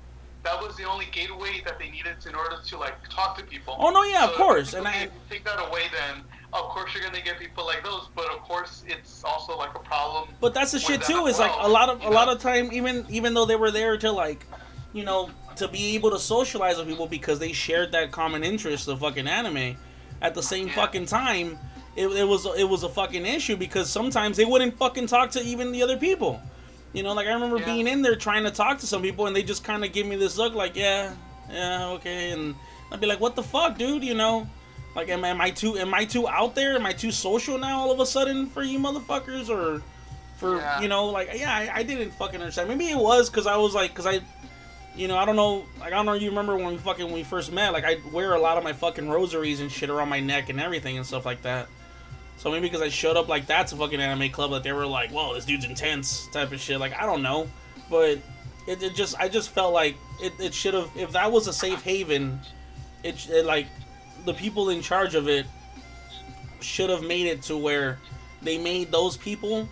that 0.48 0.62
was 0.66 0.76
the 0.78 0.86
only 0.86 1.06
gateway 1.12 1.62
that 1.66 1.78
they 1.80 1.90
needed 1.90 2.16
in 2.28 2.34
order 2.36 2.56
to, 2.66 2.78
like, 2.78 2.96
talk 3.10 3.38
to 3.38 3.44
people. 3.44 3.76
Oh 3.78 3.90
no, 3.90 4.04
yeah, 4.04 4.24
of 4.26 4.32
So, 4.32 4.38
course, 4.38 4.70
if 4.74 4.80
and 4.80 4.86
you 4.86 4.92
I. 5.08 5.10
take 5.30 5.44
that 5.44 5.60
away, 5.68 5.84
then 5.92 6.24
of 6.54 6.70
course 6.70 6.94
you're 6.94 7.04
gonna 7.04 7.22
get 7.22 7.38
people 7.40 7.66
like 7.66 7.84
those. 7.84 8.08
But 8.16 8.28
of 8.32 8.40
course, 8.42 8.84
it's 8.88 9.24
also 9.26 9.58
like 9.58 9.76
a 9.76 9.80
problem. 9.80 10.30
But 10.40 10.54
that's 10.54 10.72
the 10.72 10.80
shit 10.80 11.02
too. 11.02 11.26
Is 11.28 11.40
like 11.40 11.52
a 11.60 11.68
lot 11.68 11.90
of 11.90 12.02
a 12.04 12.10
lot 12.10 12.30
of 12.30 12.40
time, 12.42 12.72
even 12.72 13.06
even 13.10 13.34
though 13.34 13.46
they 13.46 13.56
were 13.58 13.72
there 13.72 13.98
to 13.98 14.12
like, 14.12 14.46
you 14.94 15.04
know, 15.04 15.30
to 15.58 15.68
be 15.68 15.96
able 15.96 16.12
to 16.12 16.20
socialize 16.20 16.78
with 16.78 16.88
people 16.88 17.08
because 17.08 17.40
they 17.40 17.52
shared 17.52 17.92
that 17.92 18.12
common 18.12 18.44
interest 18.44 18.88
of 18.88 19.00
fucking 19.00 19.28
anime. 19.28 19.76
At 20.22 20.34
the 20.34 20.42
same 20.42 20.68
Yeah. 20.68 20.76
fucking 20.76 21.06
time, 21.08 21.60
it, 21.96 22.08
it 22.08 22.24
was 22.28 22.46
it 22.58 22.68
was 22.68 22.84
a 22.84 22.90
fucking 22.90 23.26
issue 23.26 23.58
because 23.58 23.90
sometimes 23.90 24.38
they 24.38 24.46
wouldn't 24.46 24.78
fucking 24.78 25.08
talk 25.08 25.32
to 25.32 25.42
even 25.44 25.72
the 25.72 25.84
other 25.84 25.98
people. 25.98 26.42
You 26.98 27.04
know, 27.04 27.14
like 27.14 27.28
I 27.28 27.34
remember 27.34 27.60
Yeah. 27.60 27.66
being 27.66 27.88
in 27.88 28.02
there 28.02 28.16
trying 28.16 28.44
to 28.46 28.50
talk 28.52 28.80
to 28.80 28.88
some 28.88 29.04
people 29.04 29.28
and 29.28 29.36
they 29.36 29.44
just 29.44 29.64
kind 29.64 29.86
of 29.86 29.94
give 29.94 30.08
me 30.08 30.16
this 30.16 30.36
look 30.36 30.56
like, 30.56 30.76
yeah, 30.76 31.14
yeah, 31.52 31.90
okay, 31.90 32.32
and 32.32 32.56
I'd 32.92 33.00
be 33.00 33.06
like, 33.06 33.20
what 33.20 33.36
the 33.36 33.44
fuck, 33.44 33.78
dude? 33.78 34.04
You 34.04 34.16
know, 34.16 34.48
like 34.96 35.08
am, 35.10 35.24
am 35.24 35.40
I 35.40 35.52
too 35.52 35.78
am 35.78 35.94
I 35.94 36.06
too 36.06 36.28
out 36.28 36.56
there? 36.56 36.74
Am 36.74 36.88
I 36.88 36.94
too 36.94 37.12
social 37.12 37.60
now 37.60 37.80
all 37.82 37.92
of 37.92 38.00
a 38.00 38.06
sudden 38.06 38.48
for 38.48 38.64
you 38.64 38.80
motherfuckers 38.80 39.48
or? 39.50 39.82
for 40.38 40.58
Yeah. 40.58 40.82
you 40.82 40.88
know 40.88 41.08
like 41.08 41.32
yeah 41.34 41.52
I, 41.52 41.80
I 41.80 41.84
didn't 41.84 42.12
fucking 42.12 42.40
understand 42.40 42.70
maybe 42.70 42.86
it 42.92 42.96
was 42.98 43.28
because 43.28 43.48
i 43.48 43.58
was 43.58 43.74
like 43.74 43.90
because 43.90 44.06
i 44.06 44.20
you 44.96 45.08
know 45.08 45.18
i 45.18 45.26
don't 45.26 45.36
know 45.36 45.66
like 45.80 45.88
i 45.94 45.96
don't 45.96 46.06
know 46.06 46.14
you 46.14 46.30
remember 46.30 46.56
when 46.56 46.68
we 46.68 46.78
fucking 46.78 47.06
when 47.06 47.16
we 47.16 47.24
first 47.24 47.52
met 47.52 47.74
like 47.74 47.84
i 47.84 47.98
wear 48.14 48.36
a 48.36 48.40
lot 48.40 48.56
of 48.56 48.64
my 48.64 48.72
fucking 48.72 49.10
rosaries 49.10 49.62
and 49.62 49.72
shit 49.72 49.90
around 49.90 50.10
my 50.10 50.20
neck 50.20 50.50
and 50.50 50.62
everything 50.62 50.96
and 50.96 51.08
stuff 51.08 51.26
like 51.26 51.42
that 51.42 51.68
so 52.38 52.52
maybe 52.52 52.68
because 52.68 52.82
i 52.82 52.90
showed 52.90 53.18
up 53.18 53.28
like 53.28 53.46
that 53.48 53.68
to 53.68 53.76
fucking 53.76 54.00
anime 54.00 54.30
club 54.32 54.52
that 54.52 54.64
they 54.64 54.72
were 54.72 54.86
like 54.86 55.10
whoa 55.12 55.34
this 55.34 55.46
dude's 55.46 55.66
intense 55.66 56.28
type 56.32 56.52
of 56.52 56.60
shit 56.60 56.80
like 56.80 56.94
i 57.00 57.06
don't 57.06 57.22
know 57.22 57.48
but 57.90 58.20
it, 58.68 58.82
it 58.84 58.96
just 58.96 59.18
i 59.20 59.28
just 59.28 59.50
felt 59.50 59.74
like 59.74 59.96
it, 60.22 60.34
it 60.40 60.54
should 60.54 60.74
have 60.74 60.90
if 60.96 61.12
that 61.12 61.32
was 61.32 61.48
a 61.48 61.54
safe 61.54 61.82
haven 61.84 62.40
it, 63.04 63.28
it 63.30 63.46
like 63.46 63.68
the 64.26 64.34
people 64.34 64.70
in 64.70 64.82
charge 64.82 65.16
of 65.16 65.28
it 65.28 65.46
should 66.60 66.90
have 66.90 67.04
made 67.04 67.28
it 67.28 67.42
to 67.44 67.58
where 67.58 68.00
they 68.42 68.58
made 68.58 68.92
those 68.92 69.18
people 69.18 69.68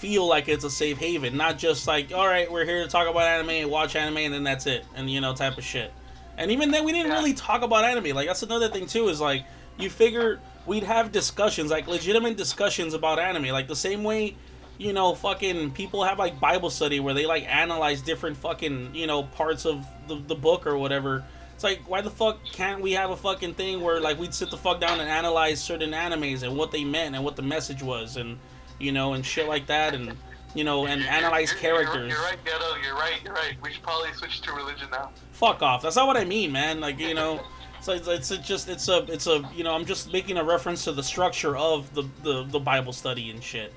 feel 0.00 0.26
like 0.26 0.48
it's 0.48 0.64
a 0.64 0.70
safe 0.70 0.96
haven, 0.96 1.36
not 1.36 1.58
just 1.58 1.86
like, 1.86 2.10
all 2.12 2.26
right, 2.26 2.50
we're 2.50 2.64
here 2.64 2.82
to 2.82 2.88
talk 2.88 3.06
about 3.06 3.24
anime, 3.24 3.68
watch 3.68 3.94
anime, 3.94 4.16
and 4.18 4.32
then 4.32 4.42
that's 4.42 4.66
it, 4.66 4.84
and 4.96 5.10
you 5.10 5.20
know, 5.20 5.34
type 5.34 5.58
of 5.58 5.64
shit. 5.64 5.92
And 6.38 6.50
even 6.50 6.70
then, 6.70 6.84
we 6.84 6.92
didn't 6.92 7.12
really 7.12 7.34
talk 7.34 7.62
about 7.62 7.84
anime. 7.84 8.16
Like 8.16 8.26
that's 8.26 8.42
another 8.42 8.68
thing 8.68 8.86
too. 8.86 9.08
Is 9.08 9.20
like 9.20 9.44
you 9.78 9.90
figure 9.90 10.40
we'd 10.66 10.84
have 10.84 11.12
discussions, 11.12 11.70
like 11.70 11.86
legitimate 11.86 12.36
discussions 12.36 12.94
about 12.94 13.18
anime, 13.18 13.48
like 13.48 13.68
the 13.68 13.76
same 13.76 14.04
way, 14.04 14.36
you 14.78 14.92
know, 14.92 15.14
fucking 15.14 15.72
people 15.72 16.04
have 16.04 16.18
like 16.18 16.40
Bible 16.40 16.70
study 16.70 17.00
where 17.00 17.14
they 17.14 17.26
like 17.26 17.44
analyze 17.46 18.00
different 18.02 18.36
fucking 18.36 18.94
you 18.94 19.06
know 19.06 19.24
parts 19.24 19.66
of 19.66 19.86
the, 20.08 20.16
the 20.26 20.34
book 20.34 20.66
or 20.66 20.76
whatever. 20.78 21.24
It's 21.54 21.64
like 21.64 21.80
why 21.88 22.00
the 22.00 22.10
fuck 22.10 22.38
can't 22.52 22.80
we 22.80 22.92
have 22.92 23.10
a 23.10 23.16
fucking 23.16 23.54
thing 23.54 23.82
where 23.82 24.00
like 24.00 24.18
we'd 24.18 24.32
sit 24.32 24.50
the 24.50 24.56
fuck 24.56 24.80
down 24.80 24.98
and 25.00 25.10
analyze 25.10 25.60
certain 25.62 25.90
animes 25.90 26.42
and 26.42 26.56
what 26.56 26.70
they 26.72 26.84
meant 26.84 27.14
and 27.14 27.22
what 27.22 27.36
the 27.36 27.42
message 27.42 27.82
was 27.82 28.16
and 28.16 28.38
you 28.78 28.92
know 28.92 29.12
and 29.12 29.26
shit 29.26 29.46
like 29.46 29.66
that 29.66 29.94
and 29.94 30.16
you 30.54 30.64
know 30.64 30.86
and 30.86 31.02
You're- 31.02 31.14
analyze 31.14 31.52
you're- 31.52 31.62
you're- 31.62 31.84
characters. 31.84 32.10
You're, 32.12 32.22
right, 32.22 32.42
Ghetto. 32.46 32.74
You're 32.82 32.94
right. 32.94 33.20
You're 33.22 33.34
right. 33.34 33.56
We 33.62 33.72
should 33.72 33.82
probably 33.82 34.10
switch 34.14 34.40
to 34.40 34.52
religion 34.52 34.88
now. 34.90 35.10
fuck 35.32 35.60
off. 35.62 35.82
That's 35.82 35.96
not 35.96 36.06
what 36.06 36.16
I 36.16 36.24
mean, 36.24 36.50
man. 36.52 36.80
Like 36.80 36.98
you 36.98 37.12
know, 37.12 37.40
so 37.80 37.92
it's, 37.92 38.08
it's 38.08 38.30
it's 38.30 38.46
just 38.46 38.68
it's 38.68 38.88
a 38.88 38.98
it's 39.12 39.26
a 39.26 39.42
you 39.54 39.64
know 39.64 39.74
I'm 39.74 39.84
just 39.84 40.12
making 40.12 40.36
a 40.36 40.44
reference 40.44 40.84
to 40.84 40.92
the 40.92 41.02
structure 41.02 41.56
of 41.56 41.92
the 41.94 42.02
the, 42.22 42.44
the 42.44 42.58
Bible 42.60 42.92
study 42.92 43.30
and 43.30 43.42
shit. 43.42 43.72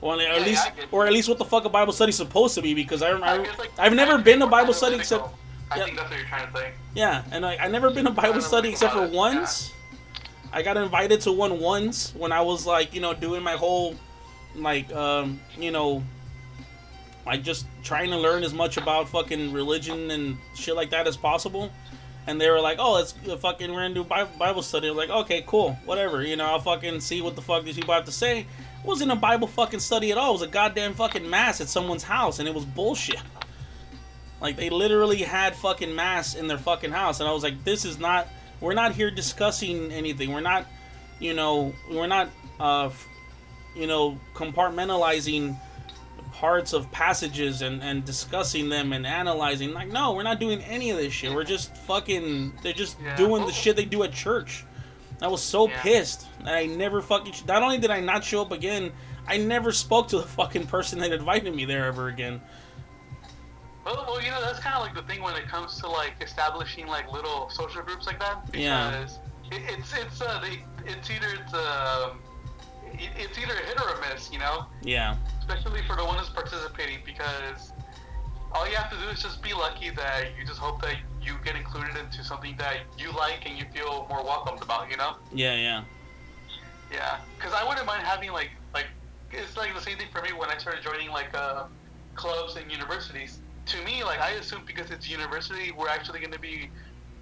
Well, 0.00 0.20
at 0.20 0.40
Yeah, 0.40 0.44
least 0.46 0.70
yeah, 0.76 0.84
or 0.92 1.06
at 1.06 1.12
least 1.12 1.28
what 1.28 1.38
the 1.38 1.44
fuck 1.44 1.64
a 1.64 1.68
Bible 1.68 1.92
study's 1.92 2.16
supposed 2.16 2.54
to 2.54 2.62
be 2.62 2.74
because 2.74 3.02
I, 3.02 3.10
I, 3.10 3.34
I 3.34 3.36
like 3.56 3.70
I've 3.78 3.94
never 3.94 4.18
been 4.18 4.40
to 4.40 4.46
Bible 4.46 4.74
study 4.74 4.96
except 4.96 5.28
I 5.70 5.78
yeah. 5.78 5.84
think 5.84 5.96
that's 5.96 6.10
what 6.10 6.18
you're 6.18 6.28
trying 6.28 6.52
to 6.52 6.58
say. 6.58 6.72
yeah, 6.94 7.24
and 7.32 7.44
I 7.46 7.56
I 7.56 7.68
never 7.68 7.90
been 7.90 8.04
to 8.04 8.10
Bible 8.10 8.40
study 8.40 8.68
except 8.70 8.92
for 8.92 9.08
once. 9.08 9.72
I 10.52 10.62
got 10.62 10.76
invited 10.76 11.20
to 11.22 11.32
one 11.32 11.58
once 11.60 12.14
when 12.14 12.32
I 12.32 12.40
was 12.40 12.66
like 12.66 12.94
you 12.94 13.00
know 13.00 13.14
doing 13.14 13.42
my 13.42 13.56
whole 13.56 13.94
like 14.54 14.92
um 14.94 15.40
you 15.58 15.70
know 15.70 16.02
like 17.26 17.42
just 17.42 17.66
trying 17.82 18.10
to 18.10 18.16
learn 18.16 18.44
as 18.44 18.54
much 18.54 18.76
about 18.76 19.08
fucking 19.08 19.52
religion 19.52 20.10
and 20.12 20.36
shit 20.54 20.76
like 20.76 20.90
that 20.90 21.06
as 21.08 21.16
possible. 21.16 21.72
And 22.26 22.40
they 22.40 22.50
were 22.50 22.60
like, 22.60 22.78
"Oh, 22.80 22.94
let's 22.94 23.12
fucking 23.12 23.72
we're 23.72 23.82
gonna 23.82 23.94
do 23.94 24.04
Bible 24.04 24.62
study." 24.62 24.90
Like, 24.90 25.10
"Okay, 25.10 25.44
cool, 25.46 25.78
whatever." 25.84 26.22
You 26.22 26.36
know, 26.36 26.46
I'll 26.46 26.60
fucking 26.60 27.00
see 27.00 27.20
what 27.20 27.36
the 27.36 27.42
fuck 27.42 27.64
these 27.64 27.76
people 27.76 27.94
have 27.94 28.04
to 28.06 28.12
say. 28.12 28.40
It 28.40 28.46
wasn't 28.84 29.12
a 29.12 29.16
Bible 29.16 29.46
fucking 29.46 29.80
study 29.80 30.10
at 30.10 30.18
all. 30.18 30.30
It 30.30 30.32
was 30.32 30.42
a 30.42 30.48
goddamn 30.48 30.94
fucking 30.94 31.28
mass 31.28 31.60
at 31.60 31.68
someone's 31.68 32.02
house, 32.02 32.38
and 32.40 32.48
it 32.48 32.54
was 32.54 32.64
bullshit. 32.64 33.20
Like 34.40 34.56
they 34.56 34.70
literally 34.70 35.22
had 35.22 35.54
fucking 35.54 35.94
mass 35.94 36.34
in 36.34 36.48
their 36.48 36.58
fucking 36.58 36.90
house, 36.90 37.20
and 37.20 37.28
I 37.28 37.32
was 37.32 37.42
like, 37.42 37.64
"This 37.64 37.84
is 37.84 37.98
not. 37.98 38.26
We're 38.60 38.74
not 38.74 38.92
here 38.92 39.10
discussing 39.10 39.92
anything. 39.92 40.32
We're 40.32 40.40
not, 40.40 40.66
you 41.20 41.34
know, 41.34 41.74
we're 41.90 42.06
not, 42.06 42.30
uh, 42.58 42.90
you 43.74 43.86
know, 43.86 44.18
compartmentalizing." 44.34 45.56
Parts 46.40 46.74
of 46.74 46.90
passages 46.92 47.62
and, 47.62 47.82
and 47.82 48.04
discussing 48.04 48.68
them 48.68 48.92
and 48.92 49.06
analyzing. 49.06 49.72
Like, 49.72 49.88
no, 49.88 50.12
we're 50.12 50.22
not 50.22 50.38
doing 50.38 50.60
any 50.62 50.90
of 50.90 50.98
this 50.98 51.12
shit. 51.12 51.32
We're 51.34 51.44
just 51.44 51.74
fucking. 51.78 52.52
They're 52.62 52.74
just 52.74 53.00
Yeah. 53.00 53.16
doing 53.16 53.46
the 53.46 53.52
shit 53.52 53.74
they 53.76 53.86
do 53.86 54.02
at 54.02 54.12
church. 54.12 54.64
I 55.22 55.28
was 55.28 55.42
so 55.42 55.66
Yeah. 55.68 55.80
pissed 55.80 56.26
that 56.44 56.54
I 56.54 56.66
never 56.66 57.00
fucking. 57.00 57.32
Not 57.48 57.62
only 57.62 57.78
did 57.78 57.90
I 57.90 58.00
not 58.00 58.22
show 58.22 58.42
up 58.42 58.52
again, 58.52 58.92
I 59.26 59.38
never 59.38 59.72
spoke 59.72 60.08
to 60.08 60.18
the 60.18 60.22
fucking 60.38 60.66
person 60.66 60.98
that 60.98 61.10
invited 61.10 61.54
me 61.54 61.64
there 61.64 61.86
ever 61.86 62.08
again. 62.08 62.40
Well, 63.86 64.04
well, 64.06 64.20
you 64.20 64.30
know, 64.30 64.40
that's 64.42 64.58
kind 64.58 64.74
of 64.76 64.82
like 64.82 64.94
the 64.94 65.02
thing 65.10 65.22
when 65.22 65.36
it 65.36 65.48
comes 65.48 65.80
to 65.80 65.88
like 65.88 66.14
establishing 66.20 66.86
like 66.86 67.10
little 67.12 67.48
social 67.48 67.82
groups 67.82 68.06
like 68.06 68.18
that. 68.20 68.44
Because 68.46 68.60
Yeah. 68.60 69.04
it, 69.52 69.62
it's 69.78 69.96
it's 69.96 70.20
uh, 70.20 70.40
they, 70.40 70.64
it's 70.84 71.08
either 71.10 71.28
it's 71.40 71.54
um, 71.54 72.18
it's 72.98 73.38
either 73.38 73.52
a 73.52 73.66
hit 73.66 73.80
or 73.80 73.90
a 73.94 74.00
miss, 74.00 74.32
you 74.32 74.38
know. 74.38 74.66
Yeah, 74.82 75.16
Especially 75.38 75.82
for 75.86 75.96
the 75.96 76.04
one 76.04 76.18
who's 76.18 76.28
participating, 76.28 76.98
because 77.04 77.72
all 78.52 78.68
you 78.68 78.76
have 78.76 78.90
to 78.90 78.96
do 78.96 79.08
is 79.08 79.22
just 79.22 79.42
be 79.42 79.52
lucky 79.52 79.90
that 79.90 80.28
you 80.38 80.46
just 80.46 80.58
hope 80.58 80.80
that 80.82 80.96
you 81.22 81.34
get 81.44 81.56
included 81.56 81.96
into 81.96 82.24
something 82.24 82.54
that 82.58 82.78
you 82.98 83.12
like 83.12 83.42
and 83.46 83.58
you 83.58 83.64
feel 83.74 84.06
more 84.08 84.24
welcomed 84.24 84.62
about, 84.62 84.90
you 84.90 84.96
know. 84.96 85.16
yeah, 85.32 85.54
yeah. 85.54 85.84
Yeah, 86.92 87.18
because 87.36 87.52
I 87.52 87.66
wouldn't 87.68 87.86
mind 87.86 88.04
having 88.04 88.30
like 88.30 88.50
like 88.72 88.86
it's 89.32 89.56
like 89.56 89.74
the 89.74 89.80
same 89.80 89.98
thing 89.98 90.06
for 90.12 90.22
me 90.22 90.32
when 90.32 90.50
I 90.50 90.58
started 90.58 90.84
joining 90.84 91.10
like 91.10 91.34
uh, 91.34 91.64
clubs 92.14 92.56
and 92.56 92.70
universities. 92.70 93.40
To 93.66 93.84
me, 93.84 94.04
like 94.04 94.20
I 94.20 94.30
assume 94.32 94.62
because 94.64 94.92
it's 94.92 95.10
university, 95.10 95.72
we're 95.72 95.88
actually 95.88 96.20
going 96.20 96.32
to 96.32 96.38
be 96.38 96.70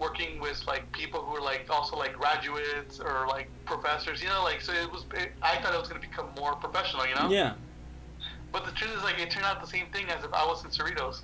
working 0.05 0.41
with 0.41 0.65
like 0.67 0.91
people 0.93 1.21
who 1.21 1.37
are 1.37 1.43
like 1.43 1.67
also 1.71 1.97
like 1.97 2.13
graduates 2.13 3.01
or 3.01 3.27
like 3.29 3.49
professors. 3.65 4.23
You 4.23 4.29
know, 4.29 4.43
like 4.43 4.61
so 4.61 4.73
it 4.73 4.91
was. 4.91 5.05
It, 5.15 5.33
I 5.43 5.57
thought 5.61 5.75
it 5.75 5.81
was 5.81 5.89
going 5.89 6.01
to 6.01 6.07
become 6.07 6.29
more 6.39 6.55
professional. 6.57 7.07
You 7.07 7.15
know. 7.15 7.31
Yeah. 7.31 7.55
But 8.53 8.65
the 8.65 8.71
truth 8.71 8.97
is, 8.97 9.03
like, 9.03 9.19
it 9.19 9.33
turned 9.33 9.47
out 9.47 9.61
the 9.61 9.67
same 9.67 9.87
thing 9.93 10.09
as 10.11 10.25
if 10.25 10.33
I 10.33 10.47
was 10.47 10.63
in 10.63 10.71
Cerritos. 10.71 11.23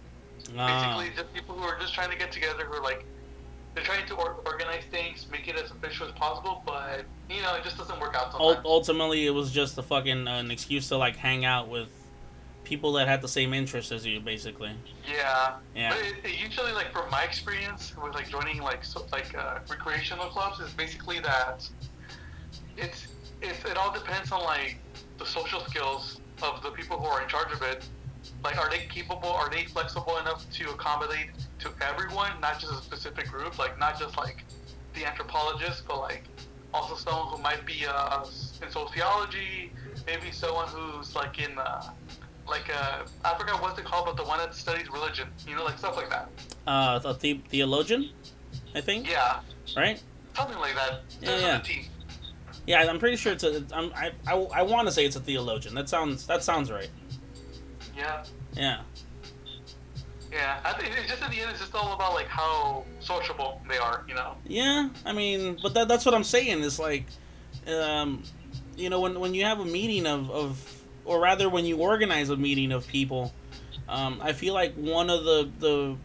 Ah. 0.59 0.67
Basically, 0.67 1.15
just 1.15 1.33
people 1.33 1.55
who 1.55 1.63
are 1.63 1.79
just 1.79 1.95
trying 1.95 2.11
to 2.11 2.17
get 2.17 2.33
together, 2.33 2.65
who 2.65 2.75
are 2.75 2.83
like, 2.83 3.05
they're 3.73 3.85
trying 3.85 4.05
to 4.09 4.15
or- 4.17 4.39
organize 4.45 4.83
things, 4.91 5.27
make 5.31 5.47
it 5.47 5.55
as 5.55 5.71
official 5.71 6.09
as 6.09 6.13
possible, 6.15 6.65
but 6.67 7.05
you 7.29 7.41
know, 7.41 7.55
it 7.55 7.63
just 7.63 7.79
doesn't 7.79 8.01
work 8.01 8.17
out 8.17 8.33
sometimes. 8.33 8.59
ultimately, 8.65 9.27
it 9.27 9.31
was 9.31 9.53
just 9.53 9.79
a 9.79 9.83
fucking 9.83 10.27
uh, 10.27 10.39
an 10.39 10.51
excuse 10.51 10.89
to 10.89 10.97
like 10.97 11.15
hang 11.15 11.45
out 11.45 11.69
with 11.69 11.89
people 12.71 12.93
that 12.93 13.09
had 13.09 13.21
the 13.21 13.29
same 13.29 13.53
interests 13.53 13.91
as 13.91 14.07
you, 14.07 14.21
basically. 14.21 14.71
Yeah. 15.05 15.55
Yeah. 15.75 15.91
But 15.91 15.99
it, 16.07 16.15
it 16.25 16.41
usually, 16.41 16.73
like 16.73 16.93
from 16.93 17.11
my 17.11 17.25
experience 17.25 17.93
with 18.01 18.15
like 18.15 18.29
joining 18.31 18.63
like 18.63 18.85
so, 18.85 19.05
like 19.11 19.35
uh, 19.37 19.59
recreational 19.69 20.27
clubs, 20.27 20.61
is 20.61 20.73
basically 20.75 21.19
that 21.19 21.69
it's 22.77 23.09
it's 23.43 23.65
it 23.65 23.77
all 23.77 23.93
depends 23.93 24.31
on 24.31 24.43
like 24.45 24.79
the 25.19 25.27
social 25.27 25.61
skills 25.69 26.21
of 26.43 26.63
the 26.63 26.71
people 26.71 26.97
who 26.97 27.07
are 27.07 27.21
in 27.21 27.29
charge 27.29 27.53
of 27.53 27.61
it. 27.63 27.85
Like, 28.45 28.57
are 28.57 28.71
they 28.71 28.83
capable? 28.89 29.31
Are 29.31 29.51
they 29.51 29.65
flexible 29.65 30.19
enough 30.19 30.49
to 30.59 30.71
accommodate 30.71 31.31
to 31.59 31.71
everyone, 31.91 32.33
not 32.41 32.61
just 32.61 32.73
a 32.73 32.83
specific 32.83 33.27
group? 33.29 33.59
Like, 33.59 33.79
not 33.81 33.99
just 33.99 34.17
like 34.17 34.45
the 34.95 35.05
anthropologist, 35.07 35.83
but 35.89 35.99
like 35.99 36.25
also 36.73 36.95
someone 36.95 37.29
who 37.29 37.43
might 37.43 37.67
be 37.67 37.85
uh, 37.89 38.25
in 38.63 38.71
sociology, 38.71 39.73
maybe 40.07 40.31
someone 40.31 40.69
who's 40.69 41.17
like 41.17 41.41
in 41.41 41.59
uh, 41.59 41.83
like 42.49 42.69
uh, 42.75 43.05
I 43.25 43.39
forgot 43.39 43.61
what's 43.63 43.79
it 43.79 43.85
called, 43.85 44.07
but 44.07 44.17
the 44.17 44.25
one 44.25 44.39
that 44.39 44.55
studies 44.55 44.89
religion, 44.91 45.29
you 45.47 45.55
know, 45.57 45.65
like 45.65 45.79
stuff 45.79 45.97
like 45.97 46.11
that. 46.11 46.29
Uh, 46.67 47.01
a 47.05 47.15
the- 47.15 47.41
theologian, 47.49 48.11
I 48.75 48.81
think. 48.81 49.09
Yeah, 49.09 49.41
Right. 49.77 50.01
something 50.37 50.59
like 50.59 50.75
that. 50.75 51.01
Yeah, 51.21 51.39
yeah. 51.39 51.57
with 51.59 51.65
a 51.65 51.73
T. 51.73 51.89
Yeah, 52.67 52.85
I'm 52.89 52.99
pretty 52.99 53.17
sure 53.17 53.33
it's 53.33 53.45
a. 53.45 53.65
I'm, 53.73 53.93
I 53.95 54.13
I, 54.27 54.35
I 54.35 54.63
want 54.63 54.87
to 54.89 54.93
say 54.93 55.05
it's 55.05 55.17
a 55.17 55.21
theologian. 55.21 55.75
That 55.75 55.89
sounds 55.89 56.27
that 56.27 56.43
sounds 56.45 56.71
right. 56.71 56.91
Yeah, 57.97 58.25
Yeah. 58.55 58.81
yeah. 60.33 60.61
I 60.65 60.73
think 60.75 60.95
it's 60.97 61.09
just 61.09 61.23
in 61.23 61.31
the 61.31 61.41
end, 61.41 61.51
it's 61.51 61.61
just 61.61 61.75
all 61.75 61.93
about 61.95 62.15
like 62.15 62.29
how 62.29 62.85
sociable 63.01 63.61
they 63.69 63.79
are, 63.79 64.05
you 64.09 64.15
know. 64.15 64.37
Yeah, 64.47 64.89
I 65.05 65.13
mean, 65.13 65.59
but 65.63 65.75
that, 65.75 65.89
that's 65.89 66.05
what 66.05 66.15
I'm 66.15 66.25
saying. 66.25 66.61
Is 66.61 66.79
like, 66.79 67.07
um, 67.67 68.23
you 68.77 68.91
know, 68.91 69.01
when 69.01 69.19
when 69.19 69.35
you 69.35 69.45
have 69.45 69.61
a 69.61 69.65
meeting 69.65 70.07
of, 70.07 70.31
of 70.31 70.80
or 71.11 71.21
rather 71.21 71.49
when 71.49 71.65
you 71.65 71.79
organize 71.79 72.31
a 72.31 72.37
meeting 72.37 72.71
of 72.71 72.87
people, 72.87 73.35
um, 73.89 74.21
I 74.23 74.33
feel 74.33 74.55
like 74.55 74.75
one 74.77 75.11
of 75.11 75.25
the 75.25 75.51
the, 75.59 75.97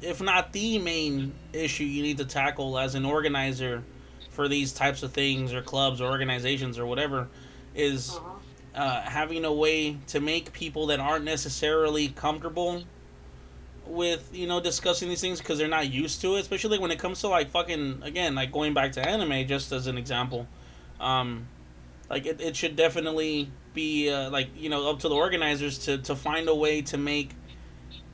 if 0.00 0.22
not 0.22 0.54
the 0.54 0.78
main 0.78 1.34
issue 1.52 1.84
you 1.84 2.02
need 2.02 2.16
to 2.16 2.24
tackle 2.24 2.78
as 2.78 2.94
an 2.94 3.04
organizer 3.04 3.82
for 4.30 4.48
these 4.48 4.72
types 4.72 5.02
of 5.02 5.12
things 5.12 5.52
or 5.52 5.60
clubs 5.60 6.00
or 6.00 6.10
organizations 6.10 6.78
or 6.78 6.86
whatever, 6.86 7.28
is 7.74 8.18
uh, 8.74 9.02
having 9.02 9.44
a 9.44 9.52
way 9.52 9.98
to 10.06 10.18
make 10.18 10.50
people 10.54 10.86
that 10.86 10.98
aren't 10.98 11.26
necessarily 11.26 12.08
comfortable 12.08 12.84
with 13.84 14.30
you 14.32 14.46
know 14.46 14.60
discussing 14.60 15.10
these 15.10 15.20
things 15.20 15.40
because 15.40 15.58
they're 15.58 15.68
not 15.68 15.90
used 15.90 16.22
to 16.22 16.36
it 16.36 16.40
especially 16.40 16.78
when 16.78 16.90
it 16.90 16.98
comes 16.98 17.20
to 17.20 17.28
like 17.28 17.50
fucking 17.50 18.02
again 18.02 18.34
like 18.34 18.52
going 18.52 18.74
back 18.74 18.92
to 18.92 19.06
anime 19.06 19.46
just 19.46 19.72
as 19.72 19.86
an 19.86 19.96
example 19.96 20.46
um 21.00 21.46
like 22.10 22.26
it, 22.26 22.40
it 22.40 22.56
should 22.56 22.76
definitely 22.76 23.50
be 23.74 24.10
uh, 24.10 24.30
like 24.30 24.48
you 24.56 24.68
know 24.68 24.90
up 24.90 25.00
to 25.00 25.08
the 25.08 25.14
organizers 25.14 25.78
to 25.78 25.98
to 25.98 26.16
find 26.16 26.48
a 26.48 26.54
way 26.54 26.82
to 26.82 26.98
make 26.98 27.30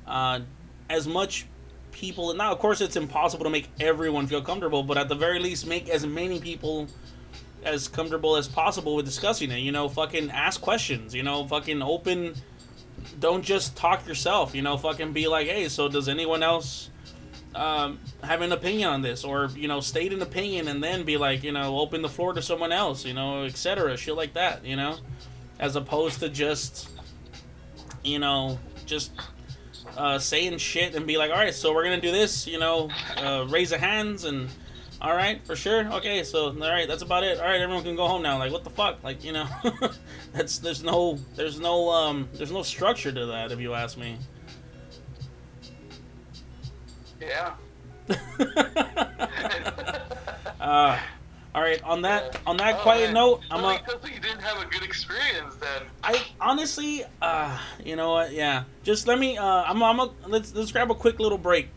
uh 0.06 0.40
as 0.90 1.06
much 1.06 1.46
people 1.92 2.34
now 2.34 2.52
of 2.52 2.58
course 2.58 2.80
it's 2.80 2.96
impossible 2.96 3.44
to 3.44 3.50
make 3.50 3.68
everyone 3.80 4.26
feel 4.26 4.42
comfortable 4.42 4.82
but 4.82 4.98
at 4.98 5.08
the 5.08 5.14
very 5.14 5.38
least 5.38 5.66
make 5.66 5.88
as 5.88 6.04
many 6.04 6.40
people 6.40 6.88
as 7.64 7.88
comfortable 7.88 8.36
as 8.36 8.46
possible 8.46 8.94
with 8.94 9.04
discussing 9.04 9.50
it. 9.50 9.58
You 9.58 9.72
know, 9.72 9.88
fucking 9.88 10.30
ask 10.30 10.60
questions. 10.60 11.14
You 11.14 11.22
know, 11.22 11.46
fucking 11.46 11.82
open. 11.82 12.34
Don't 13.18 13.42
just 13.42 13.76
talk 13.76 14.06
yourself. 14.06 14.54
You 14.54 14.62
know, 14.62 14.76
fucking 14.76 15.12
be 15.12 15.26
like, 15.28 15.48
hey, 15.48 15.68
so 15.68 15.88
does 15.88 16.08
anyone 16.08 16.42
else 16.42 16.90
um, 17.54 17.98
have 18.22 18.40
an 18.40 18.52
opinion 18.52 18.88
on 18.88 19.02
this, 19.02 19.24
or 19.24 19.50
you 19.56 19.68
know, 19.68 19.80
state 19.80 20.12
an 20.12 20.22
opinion 20.22 20.68
and 20.68 20.82
then 20.82 21.04
be 21.04 21.16
like, 21.16 21.42
you 21.42 21.52
know, 21.52 21.78
open 21.78 22.02
the 22.02 22.08
floor 22.08 22.32
to 22.32 22.42
someone 22.42 22.72
else. 22.72 23.04
You 23.04 23.14
know, 23.14 23.44
etc. 23.44 23.96
Shit 23.96 24.16
like 24.16 24.34
that. 24.34 24.64
You 24.64 24.76
know, 24.76 24.96
as 25.58 25.76
opposed 25.76 26.20
to 26.20 26.28
just, 26.28 26.90
you 28.02 28.18
know, 28.18 28.58
just. 28.86 29.12
Uh, 29.96 30.18
saying 30.18 30.58
shit 30.58 30.96
and 30.96 31.06
be 31.06 31.16
like, 31.16 31.30
all 31.30 31.36
right, 31.36 31.54
so 31.54 31.72
we're 31.72 31.84
gonna 31.84 32.00
do 32.00 32.10
this, 32.10 32.48
you 32.48 32.58
know, 32.58 32.90
uh, 33.16 33.46
raise 33.48 33.70
the 33.70 33.78
hands 33.78 34.24
and 34.24 34.48
all 35.00 35.14
right, 35.14 35.44
for 35.46 35.54
sure. 35.54 35.86
Okay, 35.92 36.24
so 36.24 36.46
all 36.46 36.54
right, 36.54 36.88
that's 36.88 37.02
about 37.02 37.22
it. 37.22 37.38
All 37.38 37.44
right, 37.44 37.60
everyone 37.60 37.84
can 37.84 37.94
go 37.94 38.08
home 38.08 38.22
now. 38.22 38.38
Like, 38.38 38.50
what 38.50 38.64
the 38.64 38.70
fuck? 38.70 39.04
Like, 39.04 39.22
you 39.22 39.32
know, 39.32 39.46
That's 40.32 40.58
there's 40.58 40.82
no 40.82 41.18
there's 41.36 41.60
no 41.60 41.90
um 41.90 42.28
there's 42.34 42.50
no 42.50 42.62
structure 42.62 43.12
to 43.12 43.26
that 43.26 43.52
if 43.52 43.60
you 43.60 43.74
ask 43.74 43.96
me. 43.96 44.16
Yeah. 47.26 47.54
uh, 50.60 50.98
all 51.54 51.62
right. 51.62 51.82
On 51.84 52.02
that 52.02 52.38
on 52.46 52.56
that 52.58 52.76
Oh, 52.76 52.82
quiet 52.82 53.06
man. 53.06 53.14
note, 53.14 53.40
I'm 53.50 53.62
Well, 53.62 53.76
a, 53.76 53.78
because 53.78 54.10
you 54.10 54.20
didn't 54.20 54.40
have 54.40 54.60
a 54.60 54.66
good 54.66 54.82
experience 54.82 55.54
then. 55.56 55.82
I 56.02 56.20
honestly, 56.40 57.04
uh, 57.22 57.58
you 57.84 57.96
know 57.96 58.12
what? 58.12 58.32
Yeah, 58.32 58.64
just 58.82 59.06
let 59.06 59.18
me. 59.18 59.38
Uh, 59.38 59.44
I'm. 59.44 59.82
I'm. 59.82 60.00
A, 60.00 60.10
let's 60.26 60.54
let's 60.54 60.72
grab 60.72 60.90
a 60.90 60.94
quick 60.94 61.18
little 61.20 61.38
break. 61.38 61.68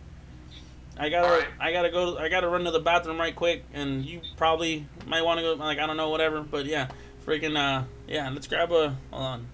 I 0.98 1.10
gotta. 1.10 1.28
Alright. 1.28 1.48
I 1.60 1.72
gotta 1.72 1.91
go. 1.91 2.18
I 2.18 2.28
gotta 2.30 2.48
run 2.50 2.64
to 2.66 2.72
the 2.72 2.80
bathroom 2.80 3.20
right 3.20 3.36
quick, 3.36 3.64
and 3.74 4.04
you 4.06 4.22
probably 4.36 4.86
might 5.06 5.24
want 5.24 5.38
to 5.39 5.43
go. 5.43 5.54
Like 5.54 5.80
I 5.80 5.86
don't 5.86 5.98
know, 5.98 6.10
whatever. 6.10 6.41
But 6.41 6.66
yeah, 6.66 6.88
freaking. 7.26 7.56
Uh, 7.56 7.84
yeah. 8.08 8.30
Let's 8.30 8.48
grab 8.48 8.72
a. 8.72 8.98
Hold 9.12 9.24
on. 9.24 9.48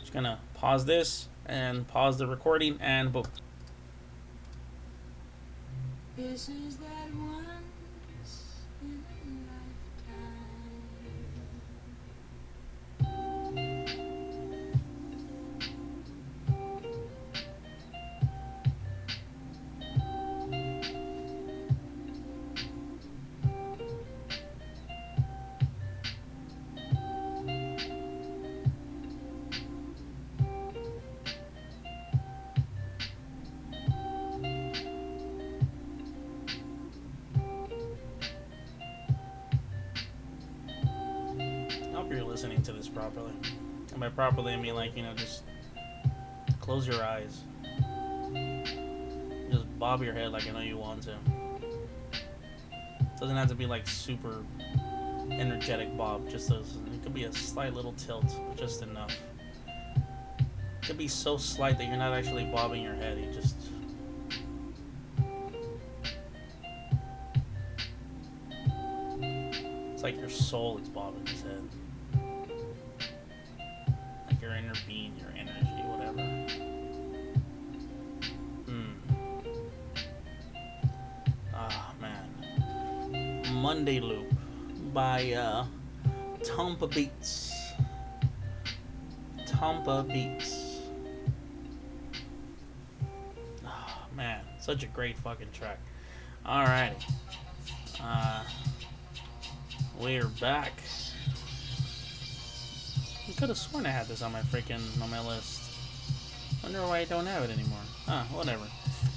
Just 0.00 0.12
gonna 0.12 0.40
pause 0.54 0.84
this 0.86 1.28
and 1.46 1.86
pause 1.86 2.18
the 2.18 2.26
recording 2.26 2.78
and 2.80 3.12
boom. 3.12 3.24
This 6.18 6.48
properly, 44.38 44.54
I 44.54 44.56
mean 44.56 44.76
like 44.76 44.96
you 44.96 45.02
know, 45.02 45.14
just 45.14 45.42
close 46.60 46.86
your 46.86 47.02
eyes, 47.02 47.42
just 49.50 49.78
bob 49.80 50.00
your 50.00 50.14
head 50.14 50.30
like 50.30 50.46
I 50.46 50.52
know 50.52 50.60
you 50.60 50.76
want 50.76 51.02
to. 51.02 51.16
Doesn't 53.18 53.36
have 53.36 53.48
to 53.48 53.56
be 53.56 53.66
like 53.66 53.88
super 53.88 54.44
energetic 55.28 55.96
bob. 55.96 56.30
Just 56.30 56.52
as 56.52 56.76
it 56.94 57.02
could 57.02 57.14
be 57.14 57.24
a 57.24 57.32
slight 57.32 57.74
little 57.74 57.94
tilt, 57.94 58.32
just 58.56 58.82
enough. 58.82 59.12
It 60.38 60.86
could 60.86 60.98
be 60.98 61.08
so 61.08 61.36
slight 61.36 61.76
that 61.78 61.88
you're 61.88 61.96
not 61.96 62.12
actually 62.12 62.44
bobbing 62.44 62.80
your 62.80 62.94
head. 62.94 63.18
You 63.18 63.32
just 63.32 63.56
It's 69.94 70.04
like 70.04 70.16
your 70.16 70.30
soul 70.30 70.78
is 70.78 70.88
bobbing 70.88 71.26
your 74.48 74.56
inner 74.56 74.72
being, 74.86 75.12
your 75.18 75.30
energy, 75.36 75.82
whatever. 75.84 76.22
Hmm. 78.66 78.92
Ah, 81.54 81.92
man. 82.00 83.42
Monday 83.52 84.00
Loop 84.00 84.32
by 84.94 85.32
uh, 85.32 85.66
Tomppabeats. 86.40 87.52
Tampa 89.46 90.04
Beats. 90.04 90.80
Ah, 93.66 94.06
man. 94.16 94.40
Such 94.60 94.82
a 94.82 94.86
great 94.86 95.18
fucking 95.18 95.48
track. 95.52 95.80
Alrighty. 96.46 97.02
Uh, 98.00 98.44
we're 100.00 100.28
back. 100.40 100.72
I 103.28 103.32
could 103.32 103.50
have 103.50 103.58
sworn 103.58 103.84
I 103.84 103.90
had 103.90 104.06
this 104.06 104.22
on 104.22 104.32
my 104.32 104.40
freaking 104.40 104.80
on 105.02 105.10
my 105.10 105.20
list. 105.26 105.70
Wonder 106.62 106.82
why 106.82 107.00
I 107.00 107.04
don't 107.04 107.26
have 107.26 107.42
it 107.44 107.50
anymore. 107.50 107.78
Huh, 108.06 108.22
whatever. 108.32 108.64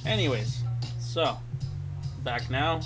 Anyways, 0.05 0.63
so 0.99 1.37
back 2.23 2.49
now. 2.49 2.81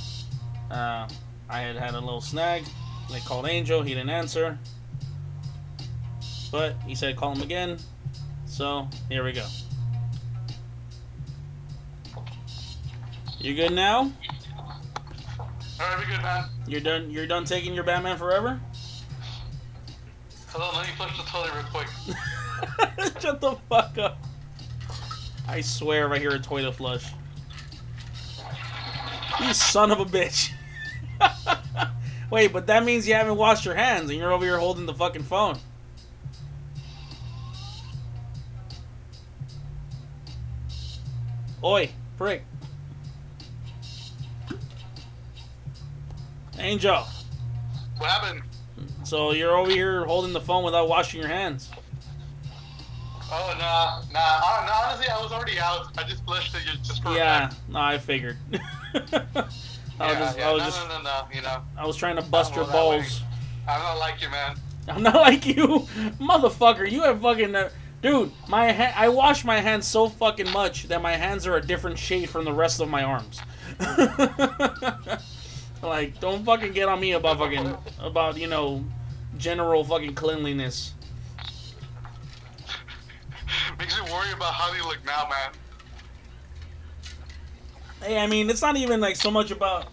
Uh, 0.70 1.08
I 1.50 1.60
had 1.62 1.76
had 1.76 1.96
a 1.96 2.00
little 2.00 2.22
snag. 2.22 2.64
They 3.12 3.20
called 3.20 3.48
Angel. 3.48 3.82
He 3.82 3.94
didn't 3.94 4.10
answer. 4.10 4.58
But 6.52 6.76
he 6.86 6.96
said 6.96 7.16
call 7.16 7.34
him 7.34 7.42
again. 7.42 7.78
So 8.46 8.88
here 9.10 9.24
we 9.24 9.32
go. 9.32 9.46
You 13.40 13.54
good 13.54 13.74
now? 13.74 14.12
Alright, 15.80 16.00
we 16.00 16.06
good, 16.06 16.22
man. 16.22 16.46
You're 16.68 16.82
done. 16.82 17.12
You're 17.12 17.28
done 17.28 17.46
taking 17.46 17.74
your 17.74 17.84
Batman 17.84 18.18
Forever. 18.18 18.60
Hold 20.56 20.74
on, 20.74 20.82
let 20.82 20.88
me 20.88 20.94
flush 20.94 21.18
the 21.18 21.24
toilet 21.30 21.52
real 21.54 21.66
quick. 21.74 23.22
Shut 23.22 23.42
the 23.42 23.58
fuck 23.68 23.98
up. 23.98 24.18
I 25.50 25.60
swear 25.60 26.06
if 26.06 26.14
I 26.14 26.20
hear 26.20 26.32
a 26.32 26.40
toilet 26.40 26.76
flush. 26.76 27.12
You 29.42 29.54
son 29.54 29.92
of 29.92 30.00
a 30.00 30.06
bitch. 30.06 30.52
Wait, 32.32 32.54
but 32.54 32.68
that 32.68 32.86
means 32.86 33.06
you 33.06 33.16
haven't 33.16 33.36
washed 33.36 33.66
your 33.66 33.76
hands 33.76 34.10
and 34.10 34.18
you're 34.18 34.32
over 34.32 34.46
here 34.46 34.58
holding 34.58 34.86
the 34.86 34.94
fucking 34.94 35.24
phone. 35.24 35.58
Oi, 41.62 41.90
prick. 42.16 42.46
Angel. 46.58 47.06
What 47.98 48.10
happened? 48.10 48.42
So 49.06 49.32
you're 49.34 49.56
over 49.56 49.70
here 49.70 50.04
holding 50.06 50.34
the 50.34 50.42
phone 50.42 50.64
without 50.64 50.90
washing 50.90 51.20
your 51.22 51.30
hands. 51.30 51.70
Oh, 53.32 53.56
nah, 53.60 54.02
nah. 54.12 54.66
nah, 54.66 54.84
Honestly, 54.88 55.08
I 55.08 55.22
was 55.22 55.32
already 55.32 55.60
out. 55.60 55.88
I 55.98 56.04
just 56.04 56.24
flushed 56.26 56.56
it 56.56 56.62
just 56.84 57.02
for 57.04 57.14
Yeah, 57.16 57.52
no, 57.70 57.80
I 57.80 57.98
figured. 57.98 58.38
I 58.54 58.60
was 59.34 59.46
Yeah, 60.00 60.20
just, 60.20 60.38
yeah, 60.38 60.50
I 60.50 60.54
was 60.54 60.60
no, 60.62 60.66
just, 60.66 60.88
no, 60.90 60.98
no, 60.98 61.04
no, 61.04 61.28
you 61.34 61.42
know. 61.42 61.62
I 61.78 61.86
was 61.86 61.96
trying 61.98 62.16
to 62.18 62.22
bust 62.24 62.52
I'm 62.54 62.58
your 62.58 62.66
all 62.66 62.72
that 62.72 62.90
way. 62.98 63.04
balls. 63.04 63.22
I'm 63.68 63.80
not 63.82 63.98
like 64.00 64.22
you, 64.22 64.30
man. 64.30 64.56
I'm 64.88 65.04
not 65.04 65.16
like 65.22 65.46
you, 65.46 65.68
motherfucker. 66.20 66.90
You 66.90 67.04
have 67.04 67.22
fucking, 67.22 67.56
uh, 67.56 67.70
dude. 68.02 68.32
My 68.48 68.72
ha- 68.72 68.94
I 68.96 69.10
wash 69.10 69.44
my 69.46 69.60
hands 69.60 69.88
so 69.88 70.10
fucking 70.10 70.52
much 70.52 70.88
that 70.90 71.02
my 71.02 71.16
hands 71.16 71.46
are 71.48 71.56
a 71.58 71.62
different 71.62 71.98
shade 71.98 72.30
from 72.30 72.46
the 72.46 72.54
rest 72.54 72.80
of 72.82 72.90
my 72.90 73.04
arms. 73.04 73.42
like, 75.86 76.20
don't 76.20 76.44
fucking 76.46 76.74
get 76.74 76.88
on 76.88 77.00
me 77.00 77.14
about 77.14 77.38
fucking 77.38 77.76
about 78.00 78.38
you 78.38 78.48
know 78.48 78.84
general 79.38 79.84
fucking 79.84 80.16
cleanliness. 80.16 80.94
Makes 83.78 84.02
me 84.02 84.12
worry 84.12 84.32
about 84.32 84.54
how 84.54 84.74
they 84.74 84.82
look 84.82 85.00
now, 85.06 85.30
man. 85.30 85.52
Hey, 88.02 88.18
I 88.18 88.28
mean, 88.28 88.50
it's 88.50 88.62
not 88.62 88.78
even 88.78 89.00
like 89.02 89.16
so 89.16 89.32
much 89.32 89.52
about. 89.52 89.88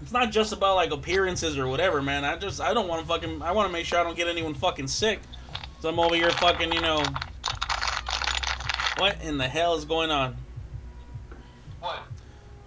It's 0.00 0.12
not 0.12 0.30
just 0.30 0.52
about 0.52 0.76
like 0.76 0.90
appearances 0.90 1.58
or 1.58 1.66
whatever, 1.66 2.02
man. 2.02 2.24
I 2.24 2.36
just 2.36 2.60
I 2.60 2.74
don't 2.74 2.88
want 2.88 3.02
to 3.02 3.08
fucking. 3.08 3.42
I 3.42 3.52
want 3.52 3.68
to 3.68 3.72
make 3.72 3.86
sure 3.86 3.98
I 3.98 4.04
don't 4.04 4.16
get 4.16 4.28
anyone 4.28 4.54
fucking 4.54 4.88
sick. 4.88 5.20
So 5.80 5.88
I'm 5.88 5.98
over 5.98 6.14
here 6.14 6.30
fucking, 6.30 6.72
you 6.72 6.80
know. 6.80 7.02
What 8.98 9.22
in 9.22 9.38
the 9.38 9.46
hell 9.46 9.76
is 9.76 9.84
going 9.84 10.10
on? 10.10 10.36
What? 11.80 12.00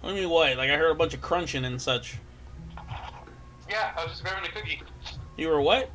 What 0.00 0.10
do 0.10 0.16
you 0.16 0.22
mean 0.22 0.30
what? 0.30 0.56
Like 0.56 0.70
I 0.70 0.76
heard 0.76 0.90
a 0.90 0.94
bunch 0.94 1.14
of 1.14 1.20
crunching 1.20 1.64
and 1.64 1.80
such. 1.80 2.16
Yeah, 3.72 3.92
I 3.96 4.04
was 4.04 4.12
just 4.12 4.22
grabbing 4.22 4.46
a 4.46 4.52
cookie. 4.52 4.82
You 5.38 5.48
were 5.48 5.62
what? 5.62 5.88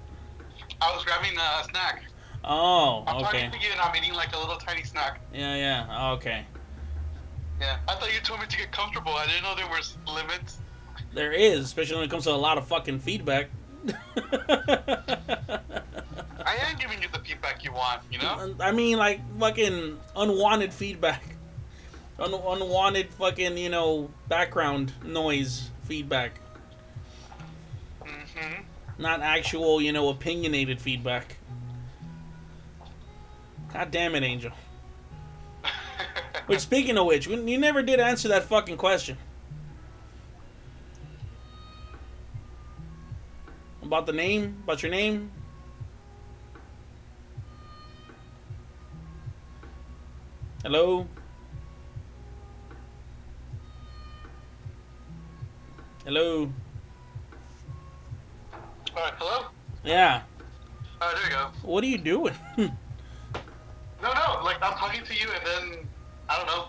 I 0.81 0.95
was 0.95 1.05
grabbing 1.05 1.37
a 1.37 1.63
snack. 1.69 2.05
Oh, 2.43 3.03
I'm 3.05 3.17
okay. 3.17 3.25
talking 3.25 3.51
to 3.51 3.59
you 3.59 3.71
and 3.71 3.79
I'm 3.79 3.95
eating 3.95 4.13
like 4.13 4.35
a 4.35 4.39
little 4.39 4.57
tiny 4.57 4.81
snack. 4.81 5.19
Yeah, 5.31 5.55
yeah. 5.55 5.85
Oh, 5.91 6.13
okay. 6.13 6.43
Yeah. 7.61 7.77
I 7.87 7.93
thought 7.93 8.11
you 8.11 8.19
told 8.21 8.39
me 8.39 8.47
to 8.47 8.57
get 8.57 8.71
comfortable. 8.71 9.11
I 9.11 9.27
didn't 9.27 9.43
know 9.43 9.53
there 9.55 9.67
was 9.67 9.95
limits. 10.11 10.57
There 11.13 11.31
is, 11.31 11.65
especially 11.65 11.97
when 11.97 12.05
it 12.05 12.09
comes 12.09 12.23
to 12.23 12.31
a 12.31 12.33
lot 12.33 12.57
of 12.57 12.67
fucking 12.67 12.99
feedback. 12.99 13.49
I 13.87 13.93
am 16.45 16.77
giving 16.79 17.01
you 17.01 17.09
the 17.13 17.19
feedback 17.19 17.63
you 17.63 17.73
want, 17.73 18.01
you 18.11 18.17
know? 18.17 18.55
I 18.59 18.71
mean, 18.71 18.97
like 18.97 19.21
fucking 19.39 19.99
unwanted 20.15 20.73
feedback, 20.73 21.23
Un- 22.19 22.33
unwanted 22.33 23.13
fucking 23.13 23.57
you 23.57 23.69
know 23.69 24.09
background 24.27 24.93
noise 25.03 25.69
feedback, 25.83 26.39
Mm-hmm. 28.37 29.01
Not 29.01 29.21
actual, 29.21 29.81
you 29.81 29.91
know, 29.91 30.09
opinionated 30.09 30.81
feedback. 30.81 31.37
God 33.73 33.91
damn 33.91 34.15
it, 34.15 34.23
Angel. 34.23 34.51
which, 36.47 36.59
speaking 36.59 36.97
of 36.97 37.05
which, 37.05 37.27
you 37.27 37.57
never 37.57 37.81
did 37.81 37.99
answer 37.99 38.27
that 38.29 38.43
fucking 38.43 38.77
question. 38.77 39.17
About 43.83 44.05
the 44.05 44.13
name? 44.13 44.57
About 44.63 44.83
your 44.83 44.91
name? 44.91 45.31
Hello? 50.63 51.07
Hello? 56.03 56.51
Alright, 58.97 59.13
hello? 59.17 59.45
Yeah. 59.85 60.23
Alright, 60.99 61.17
there 61.17 61.25
you 61.25 61.29
go. 61.37 61.49
What 61.61 61.83
are 61.83 61.87
you 61.87 61.97
doing? 61.97 62.33
No, 63.99 64.13
no, 64.13 64.43
like 64.43 64.57
I'm 64.61 64.77
talking 64.77 65.03
to 65.03 65.13
you 65.15 65.27
and 65.33 65.43
then, 65.73 65.87
I 66.29 66.37
don't 66.37 66.45
know. 66.45 66.67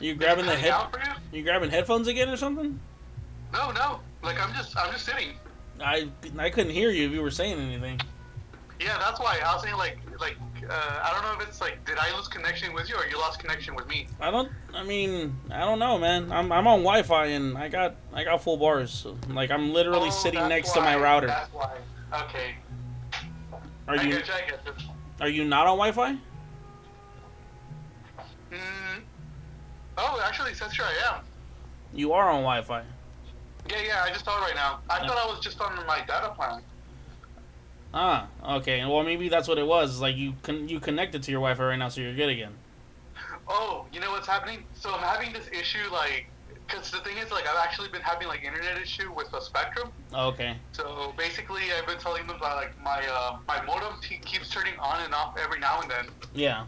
you 0.00 0.14
grabbing 0.14 0.46
the 0.46 0.56
head? 0.56 0.72
for 0.90 0.98
you? 0.98 1.38
You 1.38 1.44
grabbing 1.44 1.68
headphones 1.68 2.08
again 2.08 2.30
or 2.30 2.36
something? 2.38 2.80
No, 3.52 3.72
no. 3.72 4.00
Like 4.22 4.40
I'm 4.40 4.54
just, 4.54 4.74
I'm 4.78 4.90
just 4.90 5.04
sitting. 5.04 5.34
I 5.78 6.08
I 6.38 6.48
couldn't 6.48 6.72
hear 6.72 6.88
you 6.88 7.06
if 7.06 7.12
you 7.12 7.20
were 7.20 7.30
saying 7.30 7.60
anything. 7.60 8.00
Yeah, 8.82 8.98
that's 8.98 9.20
why 9.20 9.38
I 9.44 9.54
was 9.54 9.62
saying 9.62 9.76
like, 9.76 9.98
like 10.20 10.36
uh, 10.68 11.00
I 11.02 11.12
don't 11.12 11.22
know 11.22 11.40
if 11.42 11.48
it's 11.48 11.60
like, 11.60 11.84
did 11.84 11.98
I 11.98 12.14
lose 12.16 12.28
connection 12.28 12.72
with 12.72 12.88
you 12.88 12.96
or 12.96 13.06
you 13.06 13.18
lost 13.18 13.38
connection 13.38 13.74
with 13.74 13.86
me? 13.88 14.08
I 14.20 14.30
don't. 14.30 14.50
I 14.74 14.82
mean, 14.82 15.36
I 15.50 15.60
don't 15.60 15.78
know, 15.78 15.98
man. 15.98 16.32
I'm 16.32 16.50
I'm 16.50 16.66
on 16.66 16.80
Wi-Fi 16.80 17.26
and 17.26 17.56
I 17.56 17.68
got 17.68 17.96
I 18.12 18.24
got 18.24 18.42
full 18.42 18.56
bars. 18.56 18.90
So, 18.90 19.16
like 19.28 19.50
I'm 19.50 19.72
literally 19.72 20.08
Oh, 20.08 20.10
sitting 20.10 20.48
next 20.48 20.72
to 20.72 20.80
my 20.80 20.96
router. 20.96 21.26
That's 21.28 21.52
why. 21.52 21.76
Okay. 22.12 22.54
Are 23.88 23.96
I 23.96 24.02
you 24.02 24.10
get 24.12 24.26
you. 24.28 24.34
I 24.34 24.50
get 24.50 24.60
you. 24.66 24.72
are 25.20 25.28
you 25.28 25.44
not 25.44 25.66
on 25.66 25.76
Wi-Fi? 25.78 26.12
Mm. 28.52 28.58
Oh, 29.98 30.22
actually, 30.24 30.54
says 30.54 30.72
here 30.72 30.84
I 30.84 31.14
am. 31.16 31.24
You 31.94 32.12
are 32.12 32.30
on 32.30 32.42
Wi-Fi. 32.42 32.82
Yeah, 33.70 33.76
yeah. 33.86 34.02
I 34.04 34.10
just 34.10 34.24
saw 34.24 34.38
it 34.38 34.42
right 34.42 34.54
now. 34.54 34.80
I 34.90 35.06
thought 35.06 35.18
I 35.18 35.26
was 35.26 35.40
just 35.40 35.60
on 35.60 35.74
my 35.86 36.00
data 36.06 36.30
plan. 36.30 36.62
Ah, 37.94 38.28
okay. 38.56 38.84
Well, 38.84 39.02
maybe 39.02 39.28
that's 39.28 39.48
what 39.48 39.58
it 39.58 39.66
was. 39.66 40.00
Like 40.00 40.16
you 40.16 40.34
con- 40.42 40.68
you 40.68 40.80
connected 40.80 41.22
to 41.24 41.30
your 41.30 41.40
Wi-Fi 41.40 41.62
right 41.64 41.76
now, 41.76 41.88
so 41.88 42.00
you're 42.00 42.14
good 42.14 42.30
again. 42.30 42.54
Oh, 43.48 43.86
you 43.92 44.00
know 44.00 44.10
what's 44.10 44.26
happening? 44.26 44.64
So 44.74 44.92
I'm 44.94 45.00
having 45.02 45.32
this 45.32 45.48
issue, 45.52 45.90
like, 45.92 46.26
because 46.66 46.90
the 46.90 46.98
thing 46.98 47.18
is, 47.18 47.30
like, 47.30 47.46
I've 47.46 47.58
actually 47.58 47.88
been 47.88 48.00
having 48.00 48.28
like 48.28 48.44
internet 48.44 48.80
issue 48.80 49.12
with 49.12 49.30
the 49.30 49.40
Spectrum. 49.40 49.90
Okay. 50.14 50.56
So 50.72 51.12
basically, 51.18 51.62
I've 51.76 51.86
been 51.86 51.98
telling 51.98 52.26
them 52.26 52.38
that 52.40 52.54
like 52.54 52.82
my 52.82 53.02
uh, 53.10 53.38
my 53.46 53.62
modem 53.62 53.94
t- 54.00 54.20
keeps 54.24 54.48
turning 54.48 54.78
on 54.78 55.02
and 55.02 55.12
off 55.12 55.36
every 55.42 55.58
now 55.58 55.80
and 55.82 55.90
then. 55.90 56.06
Yeah. 56.34 56.64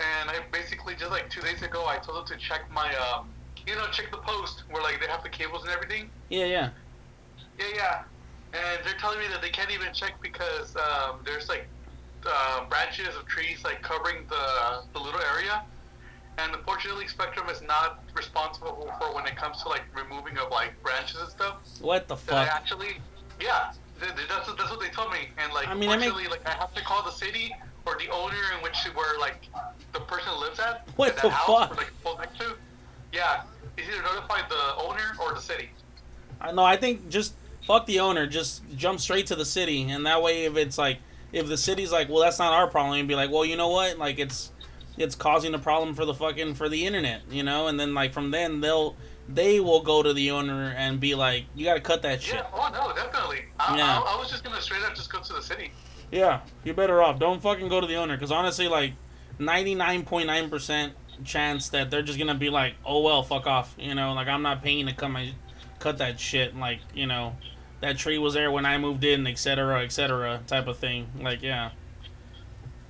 And 0.00 0.28
I 0.28 0.40
basically 0.52 0.94
just 0.94 1.10
like 1.10 1.30
two 1.30 1.40
days 1.40 1.62
ago, 1.62 1.86
I 1.86 1.98
told 1.98 2.18
them 2.28 2.36
to 2.38 2.44
check 2.44 2.70
my 2.70 2.94
um, 2.96 3.28
you 3.66 3.74
know, 3.76 3.86
check 3.92 4.10
the 4.10 4.18
post 4.18 4.64
where 4.70 4.82
like 4.82 5.00
they 5.00 5.06
have 5.06 5.22
the 5.22 5.28
cables 5.30 5.62
and 5.62 5.70
everything. 5.70 6.10
Yeah. 6.28 6.44
Yeah. 6.44 6.70
Yeah, 7.58 7.66
yeah. 7.74 8.02
And 8.54 8.84
they're 8.84 8.94
telling 8.98 9.18
me 9.18 9.26
that 9.28 9.42
they 9.42 9.50
can't 9.50 9.70
even 9.70 9.92
check 9.92 10.14
because 10.22 10.76
um, 10.76 11.18
there's 11.24 11.48
like 11.48 11.66
uh, 12.26 12.64
branches 12.68 13.16
of 13.16 13.26
trees 13.26 13.64
like 13.64 13.82
covering 13.82 14.24
the 14.28 14.82
the 14.92 14.98
little 15.00 15.20
area. 15.34 15.62
And 16.38 16.54
unfortunately, 16.54 17.06
Spectrum 17.06 17.48
is 17.48 17.62
not 17.62 18.02
responsible 18.16 18.92
for 18.98 19.14
when 19.14 19.26
it 19.26 19.36
comes 19.36 19.62
to 19.62 19.68
like 19.68 19.82
removing 19.94 20.38
of 20.38 20.50
like 20.50 20.80
branches 20.82 21.20
and 21.20 21.30
stuff. 21.30 21.56
What 21.80 22.08
the 22.08 22.14
I 22.14 22.18
fuck? 22.18 22.48
actually, 22.48 22.96
yeah, 23.40 23.72
th- 24.00 24.14
th- 24.16 24.28
that's 24.28 24.48
what, 24.48 24.58
that's 24.58 24.70
what 24.70 24.80
they 24.80 24.88
told 24.88 25.12
me. 25.12 25.28
And 25.38 25.52
like, 25.52 25.68
I 25.68 25.74
mean, 25.74 25.90
I 25.90 25.96
make- 25.96 26.06
unfortunately, 26.08 26.36
like 26.38 26.48
I 26.48 26.58
have 26.58 26.74
to 26.74 26.82
call 26.82 27.02
the 27.04 27.12
city 27.12 27.54
or 27.86 27.96
the 27.98 28.08
owner 28.08 28.34
in 28.56 28.62
which 28.62 28.76
where 28.94 29.18
like 29.18 29.46
the 29.92 30.00
person 30.00 30.32
lives 30.40 30.58
at. 30.60 30.86
What 30.96 31.10
at 31.10 31.22
the 31.22 31.30
house, 31.30 31.46
fuck? 31.46 31.72
Or, 31.72 31.74
like 31.76 31.92
pulled 32.02 32.18
next 32.18 32.38
to. 32.40 32.54
Yeah, 33.12 33.42
is 33.76 33.86
either 33.88 34.02
notify 34.02 34.40
the 34.48 34.74
owner 34.76 35.14
or 35.20 35.34
the 35.34 35.40
city. 35.40 35.70
I 36.40 36.50
no, 36.52 36.64
I 36.64 36.76
think 36.76 37.08
just 37.08 37.34
fuck 37.66 37.86
the 37.86 38.00
owner. 38.00 38.26
Just 38.26 38.62
jump 38.76 39.00
straight 39.00 39.26
to 39.26 39.34
the 39.34 39.44
city, 39.44 39.82
and 39.90 40.06
that 40.06 40.22
way, 40.22 40.44
if 40.44 40.56
it's 40.56 40.78
like, 40.78 40.98
if 41.32 41.48
the 41.48 41.56
city's 41.56 41.90
like, 41.92 42.08
well, 42.08 42.20
that's 42.20 42.38
not 42.38 42.52
our 42.52 42.68
problem, 42.68 42.98
and 42.98 43.08
be 43.08 43.14
like, 43.14 43.30
well, 43.30 43.44
you 43.44 43.56
know 43.56 43.68
what, 43.68 43.98
like 43.98 44.18
it's, 44.18 44.52
it's 44.96 45.14
causing 45.14 45.54
a 45.54 45.58
problem 45.58 45.94
for 45.94 46.04
the 46.04 46.14
fucking 46.14 46.54
for 46.54 46.68
the 46.68 46.86
internet, 46.86 47.22
you 47.30 47.42
know, 47.42 47.66
and 47.66 47.78
then 47.80 47.94
like 47.94 48.12
from 48.12 48.30
then 48.30 48.60
they'll 48.60 48.94
they 49.28 49.58
will 49.58 49.82
go 49.82 50.02
to 50.02 50.12
the 50.12 50.30
owner 50.30 50.74
and 50.76 51.00
be 51.00 51.14
like, 51.14 51.46
you 51.54 51.64
got 51.64 51.74
to 51.74 51.80
cut 51.80 52.02
that 52.02 52.22
shit. 52.22 52.34
Yeah. 52.34 52.46
Oh 52.52 52.70
no, 52.72 52.94
definitely. 52.94 53.46
I, 53.58 53.76
Yeah. 53.76 53.98
I, 53.98 54.14
I 54.14 54.18
was 54.18 54.30
just 54.30 54.44
gonna 54.44 54.60
straight 54.60 54.82
up 54.82 54.94
just 54.94 55.10
go 55.10 55.20
to 55.20 55.32
the 55.32 55.42
city. 55.42 55.72
Yeah, 56.12 56.40
you're 56.62 56.74
better 56.74 57.02
off. 57.02 57.18
Don't 57.18 57.42
fucking 57.42 57.68
go 57.68 57.80
to 57.80 57.86
the 57.86 57.96
owner, 57.96 58.16
because 58.16 58.30
honestly, 58.30 58.68
like, 58.68 58.92
ninety 59.38 59.74
nine 59.74 60.04
point 60.04 60.26
nine 60.28 60.50
percent 60.50 60.92
chance 61.24 61.70
that 61.70 61.90
they're 61.90 62.02
just 62.02 62.18
gonna 62.18 62.34
be 62.34 62.50
like, 62.50 62.74
oh 62.84 63.00
well, 63.00 63.22
fuck 63.22 63.46
off, 63.46 63.74
you 63.78 63.94
know, 63.94 64.12
like 64.12 64.28
I'm 64.28 64.42
not 64.42 64.62
paying 64.62 64.86
to 64.86 64.94
cut 64.94 65.08
my, 65.10 65.32
cut 65.78 65.98
that 65.98 66.20
shit, 66.20 66.54
like 66.56 66.80
you 66.94 67.06
know, 67.06 67.34
that 67.80 67.98
tree 67.98 68.18
was 68.18 68.34
there 68.34 68.50
when 68.50 68.64
I 68.66 68.78
moved 68.78 69.04
in, 69.04 69.26
etc., 69.26 69.82
etc., 69.82 70.40
type 70.46 70.66
of 70.66 70.78
thing. 70.78 71.06
Like, 71.20 71.42
yeah. 71.42 71.70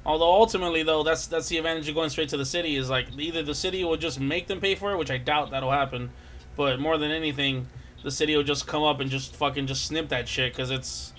Although 0.07 0.33
ultimately, 0.33 0.83
though, 0.83 1.03
that's 1.03 1.27
that's 1.27 1.49
the 1.49 1.57
advantage 1.59 1.89
of 1.89 1.95
going 1.95 2.11
straight 2.11 2.29
to 2.31 2.37
the 2.37 2.45
city 2.45 2.77
is 2.77 2.91
like 2.91 3.07
either 3.19 3.43
the 3.43 3.55
city 3.55 3.85
will 3.85 3.97
just 3.97 4.21
make 4.21 4.47
them 4.47 4.61
pay 4.61 4.75
for 4.75 4.93
it, 4.93 4.99
which 4.99 5.11
I 5.11 5.17
doubt 5.19 5.51
that'll 5.51 5.71
happen, 5.71 6.11
but 6.57 6.79
more 6.79 6.99
than 6.99 7.11
anything, 7.11 7.67
the 8.03 8.11
city 8.11 8.37
will 8.37 8.43
just 8.43 8.67
come 8.67 8.83
up 8.83 9.01
and 9.01 9.11
just 9.11 9.35
fucking 9.35 9.67
just 9.67 9.87
snip 9.87 10.11
that 10.11 10.29
shit 10.29 10.53
because 10.53 10.71
it's 10.71 11.13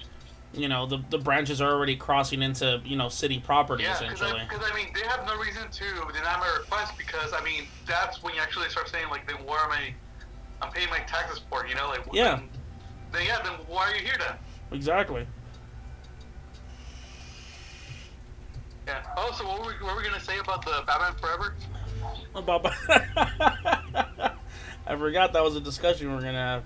you 0.53 0.67
know 0.69 0.85
the 0.85 0.99
the 1.09 1.17
branches 1.17 1.59
are 1.61 1.71
already 1.71 1.95
crossing 1.95 2.43
into 2.43 2.79
you 2.85 2.95
know 2.95 3.09
city 3.09 3.39
property 3.39 3.83
Yeah, 3.83 3.97
because 3.99 4.21
essentially. 4.21 4.41
I, 4.41 4.45
'cause, 4.45 4.71
I 4.71 4.75
mean 4.75 4.93
they 4.93 5.01
have 5.07 5.25
no 5.25 5.35
reason 5.37 5.63
to 5.69 5.85
deny 6.13 6.37
my 6.39 6.55
request 6.59 6.93
because 6.95 7.33
I 7.33 7.43
mean 7.43 7.63
that's 7.87 8.21
when 8.21 8.35
you 8.35 8.39
actually 8.41 8.69
start 8.69 8.87
saying 8.87 9.09
like 9.09 9.27
then 9.27 9.37
where 9.47 9.59
am 9.61 9.71
I? 9.71 9.93
I'm 10.61 10.71
paying 10.71 10.89
my 10.91 10.99
taxes 10.99 11.41
for 11.49 11.65
it, 11.65 11.69
you 11.69 11.75
know 11.75 11.89
like 11.89 12.05
Yeah. 12.13 12.39
Then 13.15 13.25
yeah, 13.25 13.41
then 13.43 13.53
why 13.67 13.91
are 13.91 13.95
you 13.95 14.03
here 14.03 14.17
then? 14.17 14.35
Exactly. 14.71 15.25
Yeah. 18.87 19.01
Oh, 19.17 19.31
so 19.37 19.47
what 19.47 19.61
were, 19.61 19.67
we, 19.67 19.73
what 19.83 19.95
were 19.95 20.01
we 20.01 20.07
gonna 20.07 20.19
say 20.19 20.37
about 20.37 20.63
the 20.63 20.83
Batman 20.85 21.15
Forever? 21.15 21.55
About 22.35 22.65
I 24.87 24.95
forgot 24.95 25.33
that 25.33 25.43
was 25.43 25.55
a 25.55 25.61
discussion 25.61 26.09
we 26.09 26.13
are 26.13 26.21
gonna 26.21 26.33
have. 26.33 26.63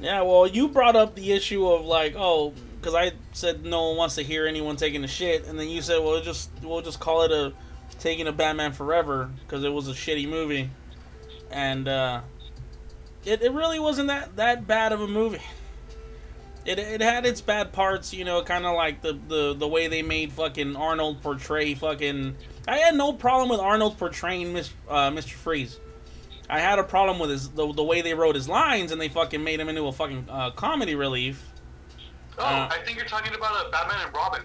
Yeah, 0.00 0.22
well, 0.22 0.46
you 0.46 0.68
brought 0.68 0.96
up 0.96 1.14
the 1.14 1.32
issue 1.32 1.68
of 1.68 1.84
like, 1.84 2.14
oh, 2.16 2.52
because 2.80 2.94
I 2.94 3.12
said 3.32 3.64
no 3.64 3.88
one 3.88 3.96
wants 3.96 4.16
to 4.16 4.22
hear 4.22 4.46
anyone 4.46 4.76
taking 4.76 5.04
a 5.04 5.08
shit, 5.08 5.46
and 5.46 5.58
then 5.58 5.68
you 5.68 5.80
said, 5.80 6.02
well, 6.02 6.20
just 6.20 6.50
we'll 6.62 6.82
just 6.82 6.98
call 6.98 7.22
it 7.22 7.30
a 7.30 7.52
taking 8.00 8.26
a 8.26 8.32
Batman 8.32 8.72
Forever 8.72 9.30
because 9.40 9.62
it 9.62 9.72
was 9.72 9.88
a 9.88 9.92
shitty 9.92 10.28
movie, 10.28 10.70
and 11.50 11.86
uh, 11.86 12.22
it 13.24 13.42
it 13.42 13.52
really 13.52 13.78
wasn't 13.78 14.08
that 14.08 14.34
that 14.36 14.66
bad 14.66 14.92
of 14.92 15.00
a 15.00 15.06
movie. 15.08 15.40
It, 16.64 16.78
it 16.78 17.00
had 17.02 17.26
its 17.26 17.40
bad 17.42 17.72
parts, 17.72 18.14
you 18.14 18.24
know, 18.24 18.42
kind 18.42 18.64
of 18.64 18.74
like 18.74 19.02
the, 19.02 19.18
the, 19.28 19.54
the 19.54 19.68
way 19.68 19.86
they 19.88 20.00
made 20.02 20.32
fucking 20.32 20.76
Arnold 20.76 21.20
portray 21.20 21.74
fucking. 21.74 22.36
I 22.66 22.78
had 22.78 22.94
no 22.94 23.12
problem 23.12 23.50
with 23.50 23.60
Arnold 23.60 23.98
portraying 23.98 24.52
Mis- 24.54 24.72
uh, 24.88 25.10
Mr. 25.10 25.32
Freeze. 25.32 25.78
I 26.48 26.60
had 26.60 26.78
a 26.78 26.84
problem 26.84 27.18
with 27.18 27.30
his 27.30 27.50
the, 27.50 27.70
the 27.72 27.82
way 27.82 28.00
they 28.02 28.14
wrote 28.14 28.34
his 28.34 28.48
lines 28.48 28.92
and 28.92 29.00
they 29.00 29.08
fucking 29.08 29.42
made 29.44 29.60
him 29.60 29.68
into 29.68 29.86
a 29.86 29.92
fucking 29.92 30.26
uh, 30.30 30.50
comedy 30.52 30.94
relief. 30.94 31.42
Oh, 32.38 32.42
Uh, 32.44 32.68
I 32.70 32.78
think 32.84 32.96
you're 32.98 33.06
talking 33.06 33.34
about 33.34 33.66
a 33.66 33.70
Batman 33.70 33.98
and 34.06 34.14
Robin. 34.14 34.42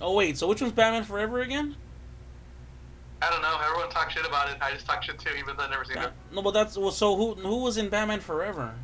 Oh 0.00 0.14
wait, 0.14 0.36
so 0.38 0.46
which 0.48 0.60
one's 0.60 0.72
Batman 0.72 1.04
Forever 1.04 1.40
again? 1.42 1.76
I 3.20 3.30
don't 3.30 3.40
know. 3.42 3.56
Everyone 3.64 3.88
talks 3.90 4.14
shit 4.14 4.26
about 4.26 4.50
it. 4.50 4.56
I 4.60 4.72
just 4.72 4.84
talk 4.86 5.02
shit 5.02 5.18
too, 5.18 5.30
even 5.38 5.56
though 5.56 5.62
I've 5.64 5.70
never 5.70 5.84
seen 5.84 5.98
it. 5.98 6.10
No, 6.32 6.42
but 6.42 6.50
that's 6.52 6.76
well. 6.76 6.90
So 6.90 7.14
who 7.16 7.34
who 7.34 7.58
was 7.62 7.76
in 7.76 7.88
Batman 7.88 8.20
Forever? 8.20 8.74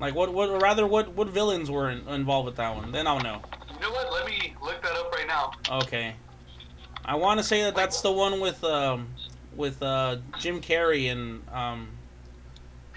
Like 0.00 0.14
what 0.14 0.32
what 0.32 0.48
or 0.48 0.58
rather 0.58 0.86
what 0.86 1.14
what 1.14 1.28
villains 1.28 1.70
were 1.70 1.90
in, 1.90 2.06
involved 2.08 2.46
with 2.46 2.56
that 2.56 2.74
one? 2.74 2.90
Then 2.90 3.06
I'll 3.06 3.20
know. 3.20 3.42
You 3.74 3.80
know 3.80 3.92
what? 3.92 4.12
Let 4.12 4.26
me 4.26 4.54
look 4.62 4.82
that 4.82 4.92
up 4.92 5.12
right 5.12 5.26
now. 5.26 5.52
Okay. 5.82 6.14
I 7.04 7.14
want 7.14 7.38
to 7.38 7.44
say 7.44 7.62
that 7.62 7.74
that's 7.76 8.00
the 8.00 8.10
one 8.10 8.40
with 8.40 8.62
um 8.64 9.08
with 9.54 9.82
uh 9.82 10.16
Jim 10.38 10.60
Carrey 10.60 11.12
and 11.12 11.42
um 11.52 11.88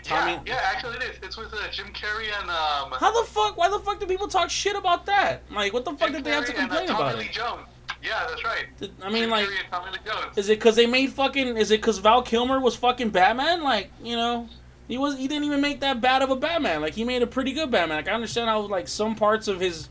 Tommy. 0.03 0.33
Yeah, 0.33 0.41
yeah, 0.45 0.59
actually 0.63 0.97
it 0.97 1.03
is. 1.03 1.15
It's 1.23 1.37
with 1.37 1.53
uh, 1.53 1.69
Jim 1.71 1.87
Carrey 1.87 2.27
and 2.39 2.49
um. 2.49 2.91
How 2.99 3.21
the 3.21 3.27
fuck? 3.27 3.57
Why 3.57 3.69
the 3.69 3.79
fuck 3.79 3.99
do 3.99 4.05
people 4.05 4.27
talk 4.27 4.49
shit 4.49 4.75
about 4.75 5.05
that? 5.05 5.43
Like, 5.49 5.71
what 5.73 5.85
the 5.85 5.91
fuck 5.91 6.09
Jim 6.09 6.13
did 6.13 6.23
they 6.25 6.31
have 6.31 6.45
to 6.45 6.51
Carrey 6.51 6.63
and, 6.63 6.71
uh, 6.71 6.75
complain 6.75 6.87
Tommy 6.87 7.09
about 7.09 7.19
Lee 7.19 7.25
it? 7.25 7.31
Jones. 7.31 7.67
Yeah, 8.01 8.25
that's 8.27 8.43
right. 8.43 8.65
Did- 8.79 8.91
I 9.01 9.09
mean, 9.09 9.23
Jim 9.23 9.29
like, 9.29 9.47
Carrey 9.47 9.59
and 9.63 9.71
Tommy 9.71 9.91
Lee 9.91 9.97
Jones. 10.05 10.37
is 10.37 10.49
it 10.49 10.59
because 10.59 10.75
they 10.75 10.85
made 10.87 11.13
fucking? 11.13 11.55
Is 11.55 11.71
it 11.71 11.77
because 11.79 11.99
Val 11.99 12.21
Kilmer 12.21 12.59
was 12.59 12.75
fucking 12.75 13.11
Batman? 13.11 13.63
Like, 13.63 13.91
you 14.03 14.17
know, 14.17 14.49
he 14.88 14.97
was. 14.97 15.17
He 15.17 15.27
didn't 15.27 15.45
even 15.45 15.61
make 15.61 15.79
that 15.81 16.01
bad 16.01 16.21
of 16.21 16.29
a 16.29 16.36
Batman. 16.36 16.81
Like, 16.81 16.93
he 16.93 17.03
made 17.03 17.21
a 17.21 17.27
pretty 17.27 17.53
good 17.53 17.71
Batman. 17.71 17.97
Like, 17.97 18.07
I 18.07 18.11
understand 18.11 18.49
how 18.49 18.61
like 18.61 18.88
some 18.88 19.15
parts 19.15 19.47
of 19.47 19.59
his 19.59 19.89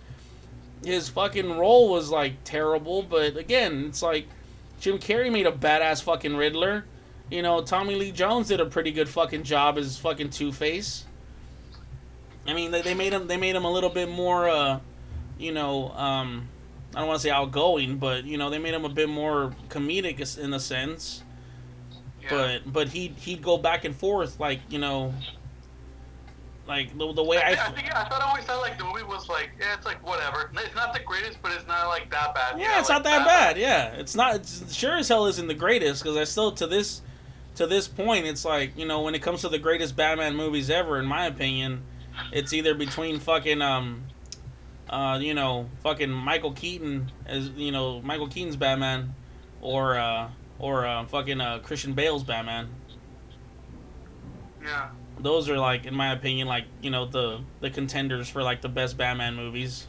his 0.84 1.08
fucking 1.08 1.58
role 1.58 1.88
was 1.90 2.10
like 2.10 2.44
terrible, 2.44 3.02
but 3.02 3.36
again, 3.36 3.86
it's 3.88 4.02
like 4.02 4.26
Jim 4.80 4.98
Carrey 4.98 5.30
made 5.30 5.46
a 5.46 5.52
badass 5.52 6.02
fucking 6.02 6.36
Riddler. 6.36 6.84
You 7.30 7.42
know, 7.42 7.62
Tommy 7.62 7.94
Lee 7.94 8.12
Jones 8.12 8.48
did 8.48 8.60
a 8.60 8.66
pretty 8.66 8.92
good 8.92 9.08
fucking 9.08 9.44
job 9.44 9.78
as 9.78 9.96
fucking 9.96 10.30
Two 10.30 10.52
Face. 10.52 11.04
I 12.46 12.54
mean, 12.54 12.72
they, 12.72 12.82
they 12.82 12.94
made 12.94 13.12
him 13.12 13.28
they 13.28 13.36
made 13.36 13.54
him 13.54 13.64
a 13.64 13.70
little 13.70 13.90
bit 13.90 14.08
more, 14.08 14.48
uh, 14.48 14.80
you 15.38 15.52
know, 15.52 15.90
um, 15.90 16.48
I 16.94 16.98
don't 16.98 17.08
want 17.08 17.20
to 17.20 17.22
say 17.22 17.30
outgoing, 17.30 17.98
but 17.98 18.24
you 18.24 18.36
know, 18.36 18.50
they 18.50 18.58
made 18.58 18.74
him 18.74 18.84
a 18.84 18.88
bit 18.88 19.08
more 19.08 19.54
comedic 19.68 20.38
in 20.38 20.52
a 20.52 20.60
sense. 20.60 21.22
Yeah. 22.22 22.30
But 22.30 22.72
but 22.72 22.88
he 22.88 23.08
he'd 23.18 23.42
go 23.42 23.58
back 23.58 23.84
and 23.84 23.94
forth 23.94 24.38
like 24.40 24.60
you 24.68 24.78
know, 24.78 25.12
Like 26.66 26.96
the, 26.96 27.12
the 27.12 27.24
way 27.24 27.38
I, 27.38 27.50
I, 27.50 27.52
I 27.52 27.70
think 27.72 27.94
I 27.94 28.04
thought 28.04 28.22
I 28.22 28.28
always 28.28 28.44
thought 28.44 28.60
like 28.60 28.78
the 28.78 28.84
movie 28.84 29.02
was 29.02 29.28
like 29.28 29.50
yeah, 29.58 29.74
it's 29.74 29.84
like 29.84 30.04
whatever. 30.06 30.50
It's 30.54 30.74
not 30.76 30.92
the 30.94 31.00
greatest, 31.00 31.42
but 31.42 31.52
it's 31.52 31.66
not 31.66 31.88
like 31.88 32.10
that 32.10 32.34
bad. 32.34 32.56
you 32.56 32.62
yeah, 32.64 32.72
know, 32.72 32.78
it's 32.78 32.88
like 32.88 32.98
not 32.98 33.04
that 33.04 33.26
bad. 33.26 33.58
Yeah, 33.58 33.88
it's 33.94 34.14
not. 34.14 34.36
It's 34.36 34.72
sure 34.72 34.96
as 34.96 35.08
hell 35.08 35.26
isn't 35.26 35.48
the 35.48 35.54
greatest 35.54 36.02
because 36.02 36.16
I 36.16 36.24
still 36.24 36.52
to 36.52 36.66
this 36.68 37.02
to 37.56 37.66
this 37.66 37.88
point, 37.88 38.26
it's 38.26 38.44
like 38.44 38.76
you 38.78 38.86
know 38.86 39.02
when 39.02 39.14
it 39.14 39.22
comes 39.22 39.40
to 39.40 39.48
the 39.48 39.58
greatest 39.58 39.96
Batman 39.96 40.36
movies 40.36 40.70
ever, 40.70 40.98
in 41.00 41.04
my 41.06 41.26
opinion, 41.26 41.82
it's 42.32 42.52
either 42.52 42.74
between 42.74 43.18
fucking 43.18 43.60
um. 43.60 44.04
Uh, 44.88 45.18
you 45.18 45.32
know, 45.32 45.70
fucking 45.82 46.10
Michael 46.10 46.52
Keaton 46.52 47.10
as 47.24 47.48
you 47.50 47.72
know 47.72 48.02
Michael 48.02 48.28
Keaton's 48.28 48.56
Batman, 48.56 49.14
or 49.62 49.96
uh, 49.96 50.28
or 50.58 50.86
uh, 50.86 51.04
fucking 51.06 51.40
uh, 51.40 51.58
Christian 51.60 51.92
Bale's 51.94 52.22
Batman. 52.24 52.68
Yeah. 54.64 54.90
those 55.18 55.48
are 55.50 55.58
like 55.58 55.86
in 55.86 55.94
my 55.94 56.12
opinion 56.12 56.46
like 56.46 56.64
you 56.80 56.90
know 56.90 57.04
the 57.06 57.40
the 57.60 57.68
contenders 57.68 58.28
for 58.28 58.42
like 58.44 58.60
the 58.60 58.68
best 58.68 58.96
batman 58.96 59.34
movies 59.34 59.86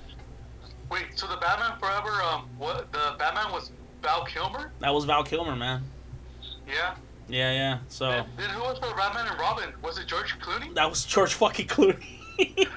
Wait, 0.89 1.05
so 1.15 1.25
the 1.27 1.37
Batman 1.37 1.77
Forever, 1.79 2.09
um, 2.23 2.49
what 2.57 2.91
the 2.91 3.15
Batman 3.19 3.51
was 3.51 3.71
Val 4.01 4.25
Kilmer? 4.25 4.71
that 4.79 4.91
was 4.93 5.05
val 5.05 5.23
kilmer 5.23 5.55
man 5.55 5.83
Yeah. 6.67 6.95
yeah 7.27 7.51
yeah 7.51 7.77
so 7.87 8.09
Then, 8.09 8.25
then 8.37 8.49
who 8.49 8.61
was 8.61 8.79
for 8.79 8.95
Batman 8.95 9.27
and 9.27 9.39
Robin? 9.39 9.71
Was 9.83 9.99
it 9.99 10.07
George 10.07 10.37
Clooney? 10.39 10.73
that 10.73 10.89
was 10.89 11.05
george 11.05 11.33
fucking 11.35 11.67
clooney 11.67 12.03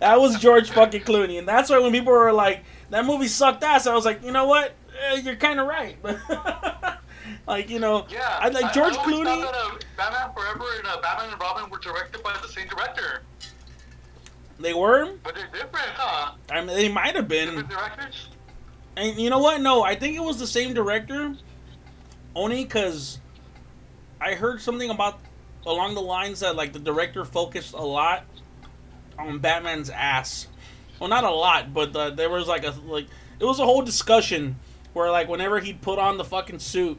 that 0.00 0.16
was 0.20 0.38
george 0.38 0.70
fucking 0.70 1.02
clooney 1.02 1.38
and 1.38 1.46
that's 1.48 1.70
why 1.70 1.78
when 1.78 1.92
people 1.92 2.12
were 2.12 2.32
like 2.32 2.64
that 2.90 3.04
movie 3.04 3.28
sucked 3.28 3.62
ass 3.62 3.86
i 3.86 3.94
was 3.94 4.04
like 4.04 4.22
you 4.24 4.32
know 4.32 4.46
what 4.46 4.74
Eh, 5.02 5.16
you're 5.16 5.36
kind 5.36 5.58
of 5.58 5.66
right 5.66 5.96
like 7.46 7.68
you 7.68 7.78
know 7.78 8.06
Yeah. 8.10 8.38
I 8.40 8.48
like 8.48 8.72
George 8.72 8.94
I 8.94 9.04
Clooney- 9.04 9.42
that, 9.42 9.54
uh, 9.54 9.78
Batman 9.96 10.32
Forever 10.34 10.64
and 10.78 10.86
uh, 10.86 11.00
Batman 11.00 11.30
and 11.32 11.40
Robin 11.40 11.68
were 11.70 11.78
directed 11.78 12.22
by 12.22 12.36
the 12.42 12.48
same 12.48 12.68
director, 12.68 13.22
they 14.60 14.74
were 14.74 15.14
but 15.22 15.34
they're 15.34 15.46
different, 15.52 15.88
huh? 15.94 16.32
i 16.50 16.58
mean 16.64 16.68
they 16.76 16.88
might 16.88 17.16
have 17.16 17.28
been 17.28 17.46
Different 17.48 17.68
directors. 17.70 18.28
And 18.96 19.18
you 19.18 19.30
know 19.30 19.38
what? 19.38 19.60
No, 19.62 19.82
I 19.82 19.94
think 19.94 20.16
it 20.16 20.22
was 20.22 20.38
the 20.38 20.46
same 20.46 20.74
director. 20.74 21.34
Only 22.36 22.62
because 22.64 23.18
I 24.20 24.34
heard 24.34 24.60
something 24.60 24.90
about 24.90 25.18
along 25.64 25.94
the 25.94 26.02
lines 26.02 26.40
that 26.40 26.56
like 26.56 26.74
the 26.74 26.78
director 26.78 27.24
focused 27.24 27.72
a 27.72 27.80
lot 27.82 28.24
on 29.18 29.38
Batman's 29.38 29.88
ass. 29.88 30.46
Well, 31.00 31.08
not 31.08 31.24
a 31.24 31.30
lot, 31.30 31.72
but 31.72 31.96
uh, 31.96 32.10
there 32.10 32.28
was 32.28 32.46
like 32.48 32.64
a 32.64 32.74
like 32.84 33.06
it 33.40 33.44
was 33.46 33.58
a 33.60 33.64
whole 33.64 33.80
discussion 33.82 34.56
where 34.92 35.10
like 35.10 35.28
whenever 35.28 35.60
he'd 35.60 35.80
put 35.80 35.98
on 35.98 36.18
the 36.18 36.24
fucking 36.24 36.58
suit, 36.58 36.98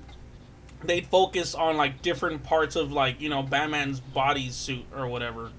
they'd 0.83 1.05
focus 1.07 1.55
on 1.55 1.77
like 1.77 2.01
different 2.01 2.43
parts 2.43 2.75
of 2.75 2.91
like 2.91 3.21
you 3.21 3.29
know 3.29 3.43
Batman's 3.43 3.99
body 3.99 4.49
suit 4.49 4.85
or 4.95 5.07
whatever. 5.07 5.51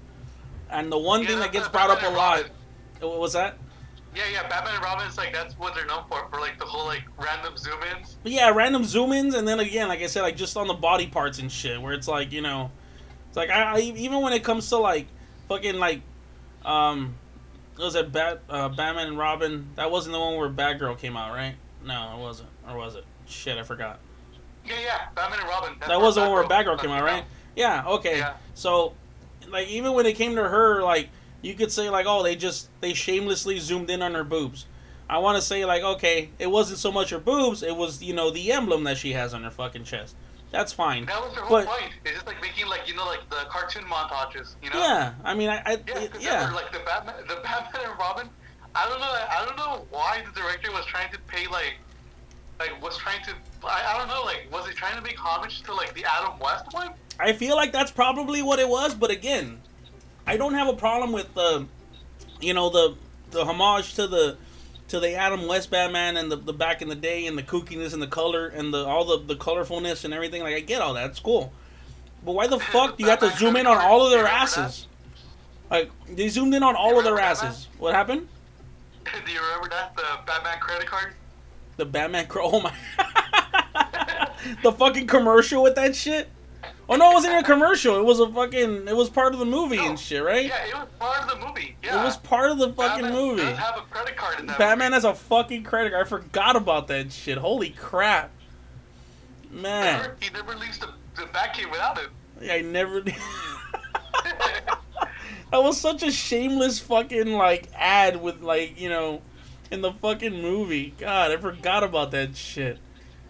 And 0.69 0.91
the 0.91 0.97
one 0.97 1.21
Yeah, 1.21 1.29
thing 1.29 1.39
that 1.39 1.51
gets 1.51 1.67
brought 1.67 1.89
up 1.89 2.01
a 2.01 2.07
lot, 2.07 2.37
Robin. 2.37 2.51
what 2.99 3.19
was 3.19 3.33
that? 3.33 3.57
Yeah, 4.15 4.23
yeah, 4.31 4.47
Batman 4.47 4.75
and 4.75 4.83
Robin 4.83 5.05
is 5.07 5.17
like 5.17 5.33
that's 5.33 5.57
what 5.59 5.75
they're 5.75 5.85
known 5.85 6.03
for, 6.09 6.27
for 6.29 6.39
like 6.39 6.57
the 6.57 6.65
whole 6.65 6.85
like 6.85 7.03
random 7.17 7.57
zoom 7.57 7.79
ins. 7.95 8.15
Yeah, 8.23 8.49
random 8.49 8.85
zoom 8.85 9.11
ins, 9.11 9.35
and 9.35 9.47
then 9.47 9.59
again, 9.59 9.89
like 9.89 10.01
I 10.01 10.07
said, 10.07 10.21
like 10.21 10.37
just 10.37 10.55
on 10.55 10.67
the 10.67 10.73
body 10.73 11.07
parts 11.07 11.39
and 11.39 11.51
shit, 11.51 11.81
where 11.81 11.93
it's 11.93 12.07
like, 12.07 12.31
you 12.31 12.41
know, 12.41 12.71
it's 13.27 13.35
like 13.37 13.49
I, 13.49 13.75
I 13.75 13.79
even 13.79 14.21
when 14.21 14.31
it 14.33 14.43
comes 14.43 14.69
to 14.69 14.77
like 14.77 15.07
fucking 15.49 15.75
like, 15.75 16.01
um, 16.63 17.15
was 17.77 17.95
it 17.95 18.11
Bat 18.13 18.41
uh, 18.49 18.69
Batman 18.69 19.07
and 19.07 19.17
Robin? 19.17 19.67
That 19.75 19.91
wasn't 19.91 20.13
the 20.13 20.19
one 20.19 20.37
where 20.37 20.49
Batgirl 20.49 20.97
came 20.97 21.17
out, 21.17 21.33
right? 21.33 21.55
No, 21.85 22.17
it 22.17 22.21
wasn't, 22.21 22.49
or 22.67 22.77
was 22.77 22.95
it? 22.95 23.05
Shit, 23.27 23.57
I 23.57 23.63
forgot. 23.63 23.99
Yeah, 24.65 24.73
yeah, 24.83 25.01
Batman 25.15 25.39
and 25.39 25.47
Robin. 25.49 25.73
That's 25.79 25.89
That 25.91 26.01
was 26.01 26.15
the 26.15 26.21
one 26.21 26.31
where 26.31 26.43
Batgirl- 26.43 26.79
came 26.81 26.89
out, 26.91 27.03
right? 27.03 27.23
Yeah, 27.55 27.85
okay. 27.87 28.17
Yeah. 28.17 28.33
So, 28.55 28.93
like, 29.49 29.67
even 29.67 29.93
when 29.93 30.05
it 30.07 30.13
came 30.13 30.35
to 30.35 30.43
her, 30.47 30.81
like, 30.81 31.09
you 31.43 31.53
could 31.53 31.71
say, 31.71 31.89
like, 31.89 32.05
oh, 32.09 32.23
they 32.23 32.35
just, 32.35 32.69
they 32.81 32.93
shamelessly 32.93 33.59
zoomed 33.59 33.89
in 33.91 34.01
on 34.01 34.15
her 34.15 34.23
boobs. 34.23 34.65
I 35.07 35.19
want 35.19 35.35
to 35.37 35.41
say, 35.43 35.63
like, 35.65 35.83
okay, 35.83 36.31
it 36.39 36.47
wasn't 36.47 36.79
so 36.79 36.91
much 36.91 37.11
her 37.11 37.19
boobs, 37.19 37.61
it 37.61 37.75
was, 37.75 38.01
you 38.01 38.13
know, 38.15 38.31
the 38.31 38.51
emblem 38.51 38.83
that 38.85 38.97
she 38.97 39.13
has 39.13 39.35
on 39.35 39.43
her 39.43 39.51
fucking 39.51 39.83
chest. 39.83 40.15
That's 40.51 40.73
fine. 40.73 41.05
That 41.05 41.21
was 41.21 41.33
their 41.35 41.43
whole 41.43 41.57
But- 41.59 41.67
point. 41.67 41.91
It's 42.03 42.15
just 42.15 42.25
like 42.27 42.41
making 42.41 42.67
like 42.67 42.87
you 42.87 42.95
know 42.95 43.05
like 43.05 43.29
the 43.29 43.35
cartoon 43.49 43.83
montages, 43.83 44.55
you 44.63 44.69
know? 44.69 44.79
Yeah, 44.79 45.13
I 45.23 45.33
mean, 45.35 45.49
I, 45.49 45.57
I 45.65 45.71
Yeah, 45.87 46.07
'cause 46.07 46.23
yeah. 46.23 46.49
like 46.53 46.71
the 46.71 46.79
Batman, 46.79 47.15
the 47.27 47.35
Batman 47.43 47.89
and 47.89 47.99
Robin. 47.99 48.29
I 48.75 48.89
don't 48.89 48.99
know. 48.99 49.05
I 49.05 49.45
don't 49.45 49.57
know 49.57 49.85
why 49.89 50.21
the 50.25 50.39
director 50.39 50.71
was 50.71 50.85
trying 50.85 51.11
to 51.13 51.19
pay 51.19 51.47
like, 51.47 51.75
like 52.59 52.81
was 52.81 52.97
trying 52.97 53.23
to. 53.23 53.33
I, 53.63 53.93
I 53.93 53.97
don't 53.97 54.07
know. 54.07 54.23
Like, 54.23 54.47
was 54.51 54.67
he 54.67 54.73
trying 54.73 54.95
to 54.95 55.01
make 55.01 55.17
homage 55.17 55.61
to 55.63 55.73
like 55.73 55.93
the 55.93 56.05
Adam 56.05 56.37
West 56.39 56.73
one? 56.73 56.91
I 57.19 57.33
feel 57.33 57.55
like 57.55 57.71
that's 57.71 57.91
probably 57.91 58.41
what 58.41 58.59
it 58.59 58.67
was, 58.67 58.93
but 58.93 59.09
again, 59.09 59.61
I 60.27 60.35
don't 60.35 60.53
have 60.53 60.67
a 60.67 60.73
problem 60.73 61.13
with 61.13 61.33
the, 61.33 61.65
you 62.41 62.53
know, 62.53 62.69
the 62.69 62.95
the 63.31 63.45
homage 63.45 63.95
to 63.95 64.07
the 64.07 64.37
to 64.89 64.99
the 64.99 65.13
Adam 65.15 65.47
West 65.47 65.71
Batman 65.71 66.17
and 66.17 66.31
the, 66.31 66.35
the 66.35 66.53
back 66.53 66.81
in 66.81 66.89
the 66.89 66.95
day 66.95 67.25
and 67.25 67.37
the 67.37 67.43
kookiness 67.43 67.93
and 67.93 68.01
the 68.01 68.07
color 68.07 68.47
and 68.47 68.73
the 68.73 68.85
all 68.85 69.05
the 69.05 69.25
the 69.25 69.35
colorfulness 69.35 70.03
and 70.03 70.13
everything. 70.13 70.43
Like 70.43 70.55
I 70.55 70.59
get 70.59 70.81
all 70.81 70.93
that, 70.95 71.09
it's 71.11 71.19
cool. 71.19 71.53
But 72.25 72.33
why 72.33 72.47
the 72.47 72.59
fuck 72.71 72.97
do 72.97 73.05
you 73.05 73.09
have 73.09 73.19
to 73.19 73.31
zoom 73.37 73.55
in 73.55 73.67
on 73.67 73.77
all 73.77 74.05
of 74.05 74.11
their 74.11 74.27
asses? 74.27 74.87
Like 75.71 75.89
they 76.09 76.27
zoomed 76.27 76.53
in 76.53 76.61
on 76.61 76.75
all 76.75 76.97
of 76.97 77.05
their 77.05 77.19
asses. 77.19 77.67
What 77.77 77.95
happened? 77.95 78.27
Do 79.25 79.31
you 79.31 79.39
remember 79.41 79.69
that 79.69 79.95
the 79.95 80.03
Batman 80.25 80.59
credit 80.59 80.87
card? 80.87 81.13
The 81.77 81.85
Batman. 81.85 82.27
cr- 82.27 82.39
Oh 82.41 82.59
my. 82.61 82.73
the 84.63 84.71
fucking 84.71 85.07
commercial 85.07 85.61
with 85.63 85.75
that 85.75 85.95
shit. 85.95 86.29
Oh 86.87 86.95
no, 86.95 87.09
it 87.11 87.13
wasn't 87.15 87.33
even 87.33 87.43
a 87.43 87.47
commercial. 87.47 87.97
It 87.97 88.03
was 88.05 88.19
a 88.19 88.29
fucking. 88.29 88.87
It 88.87 88.95
was 88.95 89.09
part 89.09 89.33
of 89.33 89.39
the 89.39 89.45
movie 89.45 89.77
No. 89.77 89.89
and 89.89 89.99
shit, 89.99 90.23
right? 90.23 90.45
Yeah, 90.47 90.65
it 90.67 90.73
was 90.75 90.87
part 90.99 91.23
of 91.23 91.29
the 91.39 91.45
movie. 91.47 91.75
Yeah, 91.83 91.99
It 91.99 92.03
was 92.03 92.17
part 92.17 92.51
of 92.51 92.57
the 92.59 92.71
fucking 92.73 93.03
Batman 93.05 93.13
movie. 93.13 93.41
Have 93.43 93.77
a 93.77 93.81
credit 93.89 94.15
card 94.15 94.39
in 94.39 94.45
that 94.47 94.57
Batman 94.59 94.91
movie. 94.91 94.93
has 94.95 95.03
a 95.03 95.15
fucking 95.15 95.63
credit 95.63 95.91
card. 95.93 96.05
I 96.05 96.09
forgot 96.09 96.55
about 96.55 96.87
that 96.89 97.11
shit. 97.11 97.37
Holy 97.39 97.69
crap. 97.71 98.31
Man. 99.51 99.95
Remember? 100.01 100.17
He 100.21 100.29
never 100.31 100.55
leaves 100.55 100.77
the 100.79 100.89
the 101.15 101.23
Batcave 101.27 101.71
without 101.71 101.97
it. 101.97 102.09
Yeah, 102.41 102.53
I 102.53 102.61
never. 102.61 103.01
that 105.51 105.63
was 105.63 105.79
such 105.79 106.03
a 106.03 106.11
shameless 106.11 106.79
fucking 106.79 107.33
like 107.33 107.69
ad 107.75 108.21
with 108.21 108.41
like 108.41 108.79
you 108.79 108.89
know, 108.89 109.21
in 109.71 109.81
the 109.81 109.91
fucking 109.91 110.41
movie. 110.41 110.93
God, 110.97 111.31
I 111.31 111.37
forgot 111.37 111.83
about 111.83 112.11
that 112.11 112.35
shit. 112.35 112.79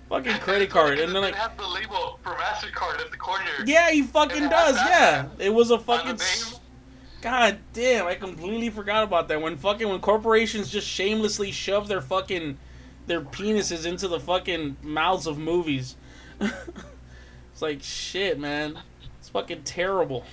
Fucking 0.10 0.38
credit 0.38 0.70
card, 0.70 1.00
and 1.00 1.16
then 1.16 1.24
like, 1.24 1.36
has 1.36 1.52
the 1.58 1.68
label 1.68 2.20
for 2.22 2.32
Mastercard 2.34 3.00
at 3.00 3.10
the 3.10 3.18
corner. 3.18 3.46
yeah, 3.66 3.90
he 3.90 4.04
fucking 4.04 4.50
does. 4.50 4.76
Yeah, 4.76 5.28
it 5.40 5.54
was 5.54 5.72
a 5.72 5.80
fucking. 5.80 6.20
God 7.22 7.58
damn, 7.74 8.06
I 8.06 8.14
completely 8.14 8.70
forgot 8.70 9.04
about 9.04 9.30
that. 9.30 9.42
When 9.42 9.58
fucking 9.58 9.90
when 9.90 10.00
corporations 10.00 10.70
just 10.70 10.88
shamelessly 10.88 11.52
shove 11.52 11.88
their 11.88 12.02
fucking 12.02 12.60
their 13.08 13.22
penises 13.22 13.86
into 13.86 14.08
the 14.08 14.20
fucking 14.20 14.78
mouths 14.82 15.28
of 15.28 15.38
movies. 15.38 15.96
it's 16.40 17.62
like 17.62 17.82
shit, 17.82 18.40
man. 18.40 18.80
It's 19.20 19.30
fucking 19.30 19.64
terrible. 19.64 20.24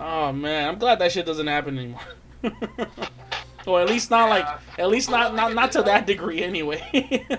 Oh 0.00 0.32
man, 0.32 0.68
I'm 0.68 0.78
glad 0.78 0.98
that 1.00 1.12
shit 1.12 1.26
doesn't 1.26 1.46
happen 1.46 1.78
anymore. 1.78 2.00
or 3.66 3.82
at 3.82 3.88
least 3.88 4.10
not 4.10 4.30
like 4.30 4.46
at 4.78 4.88
least 4.88 5.10
not 5.10 5.34
not 5.34 5.54
not 5.54 5.72
to 5.72 5.82
that 5.82 6.06
degree 6.06 6.42
anyway. 6.42 7.26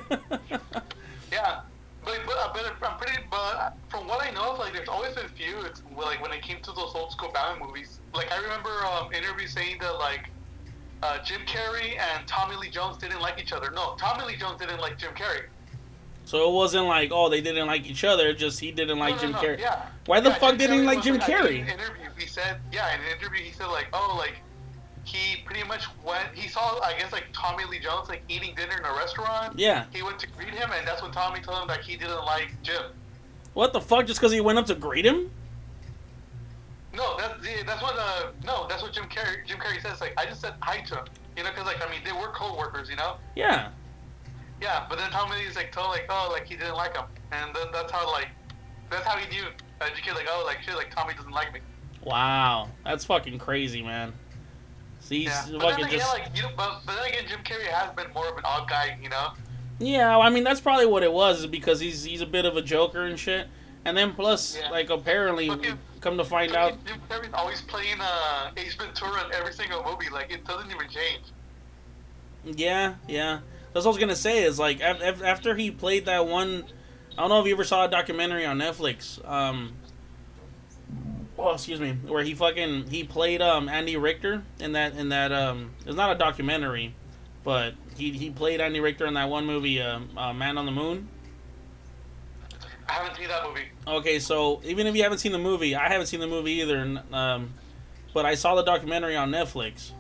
Yeah, 1.32 1.62
but 2.04 2.20
but, 2.26 2.36
uh, 2.38 2.50
but 2.54 2.90
I'm 2.90 2.98
pretty. 2.98 3.18
But 3.32 3.78
from 3.88 4.06
what 4.06 4.22
I 4.22 4.32
know, 4.32 4.54
like 4.56 4.74
there's 4.74 4.90
always 4.90 5.16
been 5.16 5.30
feuds. 5.30 5.82
Like 5.96 6.22
when 6.22 6.34
it 6.34 6.42
came 6.42 6.62
to 6.64 6.72
those 6.74 6.92
old 6.94 7.12
school 7.14 7.32
Batman 7.34 7.66
movies. 7.66 8.00
Like 8.14 8.32
I 8.34 8.42
remember 8.42 8.70
um, 8.86 9.14
interviews 9.14 9.54
saying 9.54 9.78
that 9.80 9.94
like 9.94 10.30
uh, 11.04 11.24
Jim 11.24 11.42
Carrey 11.48 11.98
and 11.98 12.28
Tommy 12.28 12.58
Lee 12.58 12.70
Jones 12.70 12.98
didn't 12.98 13.22
like 13.22 13.40
each 13.40 13.54
other. 13.54 13.72
No, 13.72 13.96
Tommy 13.98 14.26
Lee 14.26 14.36
Jones 14.36 14.60
didn't 14.60 14.82
like 14.82 14.98
Jim 14.98 15.14
Carrey. 15.14 15.44
So 16.26 16.50
it 16.50 16.54
wasn't 16.54 16.86
like 16.86 17.12
oh 17.12 17.30
they 17.30 17.42
didn't 17.42 17.68
like 17.68 17.86
each 17.86 18.04
other, 18.04 18.34
just 18.34 18.60
he 18.60 18.72
didn't 18.72 19.00
like 19.00 19.16
no, 19.16 19.22
Jim 19.22 19.32
no, 19.32 19.42
no, 19.42 19.48
Carrey. 19.48 19.60
Yeah. 19.60 19.86
Why 20.06 20.20
the 20.20 20.30
Yeah, 20.30 20.36
fuck 20.36 20.58
didn't 20.58 20.80
he 20.80 20.86
like 20.86 21.04
Jim 21.04 21.20
Carrey? 21.20 21.60
In 21.60 21.64
an 21.64 21.80
interview, 21.80 22.10
he 22.18 22.28
said, 22.28 22.58
yeah, 22.72 22.94
in 22.96 23.02
an 23.02 23.08
interview, 23.18 23.44
he 23.44 23.52
said 23.52 23.68
like, 23.68 23.88
oh, 23.94 24.16
like 24.18 24.36
he 25.04 25.42
pretty 25.46 25.64
much 25.64 25.86
went. 26.06 26.28
He 26.34 26.48
saw, 26.48 26.80
I 26.80 26.98
guess, 26.98 27.12
like 27.12 27.26
Tommy 27.34 27.66
Lee 27.66 27.80
Jones 27.80 28.08
like 28.10 28.24
eating 28.30 28.56
dinner 28.56 28.78
in 28.78 28.86
a 28.86 28.94
restaurant. 28.94 29.58
Yeah. 29.58 29.86
He 29.92 30.04
went 30.04 30.20
to 30.20 30.28
greet 30.28 30.50
him, 30.50 30.70
and 30.78 30.88
that's 30.88 31.02
when 31.02 31.12
Tommy 31.12 31.42
told 31.42 31.62
him 31.62 31.68
that 31.68 31.82
he 31.82 31.98
didn't 31.98 32.24
like 32.26 32.50
Jim. 32.64 32.84
What 33.54 33.74
the 33.74 33.82
fuck? 33.82 34.06
Just 34.06 34.20
because 34.20 34.32
he 34.32 34.42
went 34.42 34.60
up 34.60 34.66
to 34.68 34.76
greet 34.76 35.06
him? 35.06 35.30
No, 36.94 37.18
that's 37.18 37.34
that's 37.66 37.82
what 37.82 37.96
uh 37.98 38.32
no, 38.46 38.68
that's 38.68 38.82
what 38.84 38.92
Jim 38.92 39.06
Carrey 39.06 39.46
Jim 39.46 39.58
Carrey 39.58 39.82
says. 39.82 40.02
Like 40.02 40.14
I 40.18 40.26
just 40.26 40.42
said 40.42 40.54
hi 40.62 40.82
to 40.82 40.96
him, 40.96 41.06
you 41.38 41.44
know, 41.44 41.50
because 41.50 41.66
like 41.66 41.86
I 41.86 41.90
mean 41.90 42.02
they 42.04 42.12
were 42.12 42.28
co-workers, 42.34 42.90
you 42.90 42.96
know. 42.98 43.16
Yeah. 43.36 43.70
Yeah, 44.62 44.86
but 44.90 44.98
then 45.00 45.10
Tommy 45.12 45.38
Lee's 45.38 45.56
like 45.56 45.72
told 45.72 45.90
like 45.90 46.06
oh 46.10 46.30
like 46.32 46.46
he 46.46 46.56
didn't 46.56 46.76
like 46.76 46.96
him, 46.96 47.06
and 47.32 47.54
then 47.56 47.68
that's 47.74 47.92
how 47.92 48.10
like 48.12 48.28
that's 48.90 49.06
how 49.06 49.18
he 49.18 49.28
knew 49.36 49.46
uh, 49.82 49.86
Jim 49.88 49.96
Carrey 50.04 50.16
like 50.18 50.28
oh 50.30 50.44
like 50.46 50.62
shit 50.62 50.76
like 50.76 50.94
Tommy 50.94 51.14
doesn't 51.16 51.32
like 51.32 51.54
me. 51.54 51.60
Wow, 52.04 52.70
that's 52.86 53.06
fucking 53.06 53.40
crazy, 53.40 53.82
man. 53.82 54.14
See, 55.00 55.24
Yeah, 55.24 55.44
he's 55.46 55.52
but 55.54 55.60
then 55.62 55.70
fucking 55.72 55.86
again 55.86 56.00
just 56.00 56.14
like 56.14 56.28
you 56.36 56.44
know, 56.44 56.50
but, 56.56 56.82
but 56.86 56.96
then 56.96 57.06
again 57.10 57.24
Jim 57.28 57.40
Carrey 57.44 57.68
has 57.68 57.92
been 57.96 58.14
more 58.14 58.28
of 58.30 58.38
an 58.38 58.44
odd 58.46 58.70
guy, 58.70 58.98
you 59.02 59.10
know. 59.10 59.30
yeah. 59.80 60.18
I 60.18 60.30
mean, 60.30 60.44
that's 60.44 60.62
probably 60.62 60.86
what 60.86 61.02
it 61.04 61.12
was, 61.12 61.40
is 61.40 61.48
because 61.48 61.80
he's 61.80 62.04
he's 62.04 62.22
a 62.22 62.26
bit 62.28 62.46
of 62.46 62.56
a 62.58 62.62
joker 62.62 63.06
and 63.06 63.18
shit. 63.20 63.48
And 63.84 63.98
then 63.98 64.14
plus, 64.14 64.56
Yeah. 64.60 64.70
like 64.70 64.92
apparently, 64.92 65.48
Fucking 65.50 65.80
come 66.02 66.18
to 66.18 66.24
find 66.24 66.56
out, 66.56 66.74
Jim 66.86 67.02
Carrey's 67.10 67.34
always 67.34 67.62
playing 67.62 68.00
uh, 68.00 68.52
Ace 68.58 68.76
Ventura 68.76 69.26
in 69.26 69.34
every 69.34 69.54
single 69.54 69.84
movie. 69.84 70.10
Like 70.12 70.32
it 70.32 70.46
doesn't 70.46 70.70
even 70.70 70.88
change. 70.88 71.24
yeah, 72.46 72.94
yeah. 73.08 73.40
That's 73.74 73.86
what 73.86 73.92
I 73.92 73.94
was 73.96 73.98
gonna 73.98 74.16
say. 74.16 74.44
Is 74.44 74.60
like 74.60 74.82
af- 74.82 75.02
af- 75.02 75.24
after 75.24 75.56
he 75.56 75.72
played 75.72 76.06
that 76.06 76.28
one, 76.28 76.66
I 77.18 77.22
don't 77.22 77.30
know 77.30 77.40
if 77.40 77.48
you 77.48 77.54
ever 77.54 77.64
saw 77.64 77.86
a 77.86 77.90
documentary 77.90 78.46
on 78.46 78.58
Netflix. 78.58 79.26
Um, 79.28 79.74
oh, 81.38 81.54
excuse 81.54 81.80
me, 81.80 81.94
where 82.06 82.24
he 82.24 82.34
fucking 82.34 82.90
he 82.90 83.04
played 83.04 83.42
um 83.42 83.70
Andy 83.70 83.96
Richter 83.96 84.44
in 84.60 84.74
that 84.74 84.96
in 84.96 85.10
that 85.10 85.32
um 85.32 85.72
it's 85.86 85.96
not 85.96 86.14
a 86.14 86.18
documentary, 86.18 86.94
but 87.44 87.76
he 87.96 88.12
he 88.12 88.30
played 88.30 88.60
Andy 88.60 88.80
Richter 88.80 89.06
in 89.06 89.14
that 89.14 89.30
one 89.30 89.46
movie, 89.46 89.82
um, 89.82 90.10
uh, 90.18 90.34
Man 90.34 90.58
on 90.58 90.66
the 90.66 90.72
Moon. 90.72 91.08
I 92.90 92.94
haven't 92.94 93.16
seen 93.16 93.30
that 93.30 93.48
movie. 93.48 93.70
Okay, 93.88 94.20
so 94.20 94.60
even 94.66 94.86
if 94.86 94.98
you 94.98 95.04
haven't 95.04 95.20
seen 95.20 95.32
the 95.32 95.38
movie, 95.40 95.76
I 95.76 95.88
haven't 95.88 96.08
seen 96.08 96.20
the 96.20 96.28
movie 96.28 96.54
either. 96.62 97.02
Um, 97.14 97.54
but 98.14 98.26
I 98.26 98.36
saw 98.36 98.56
the 98.56 98.64
documentary 98.64 99.16
on 99.16 99.32
Netflix 99.32 99.92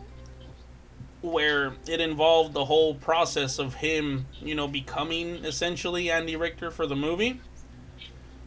where 1.22 1.73
it 1.88 2.02
involved 2.02 2.53
the 2.53 2.65
whole 2.65 2.95
process 2.95 3.60
of 3.60 3.76
him, 3.76 4.26
you 4.39 4.56
know, 4.56 4.68
becoming 4.68 5.45
essentially 5.45 6.10
Andy 6.10 6.35
Richter 6.35 6.72
for 6.72 6.88
the 6.88 6.95
movie. 6.95 7.39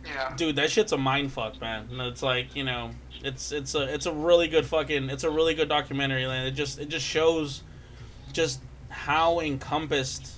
Yeah. 0.05 0.35
Dude, 0.37 0.57
that 0.57 0.71
shit's 0.71 0.93
a 0.93 0.99
mind 0.99 1.33
fuck, 1.33 1.61
man. 1.61 1.89
And 1.91 2.01
It's 2.03 2.23
like 2.23 2.55
you 2.57 2.65
know, 2.65 2.91
it's 3.23 3.53
it's 3.53 3.75
a 3.75 3.93
it's 3.95 4.07
a 4.07 4.13
really 4.13 4.49
good 4.49 4.67
fucking 4.67 5.09
it's 5.09 5.25
a 5.25 5.31
really 5.31 5.55
good 5.55 5.69
documentary. 5.69 6.25
And 6.25 6.47
it 6.47 6.53
just 6.53 6.79
it 6.79 6.89
just 6.89 7.07
shows 7.07 7.63
just 8.33 8.61
how 8.89 9.41
encompassed. 9.41 10.33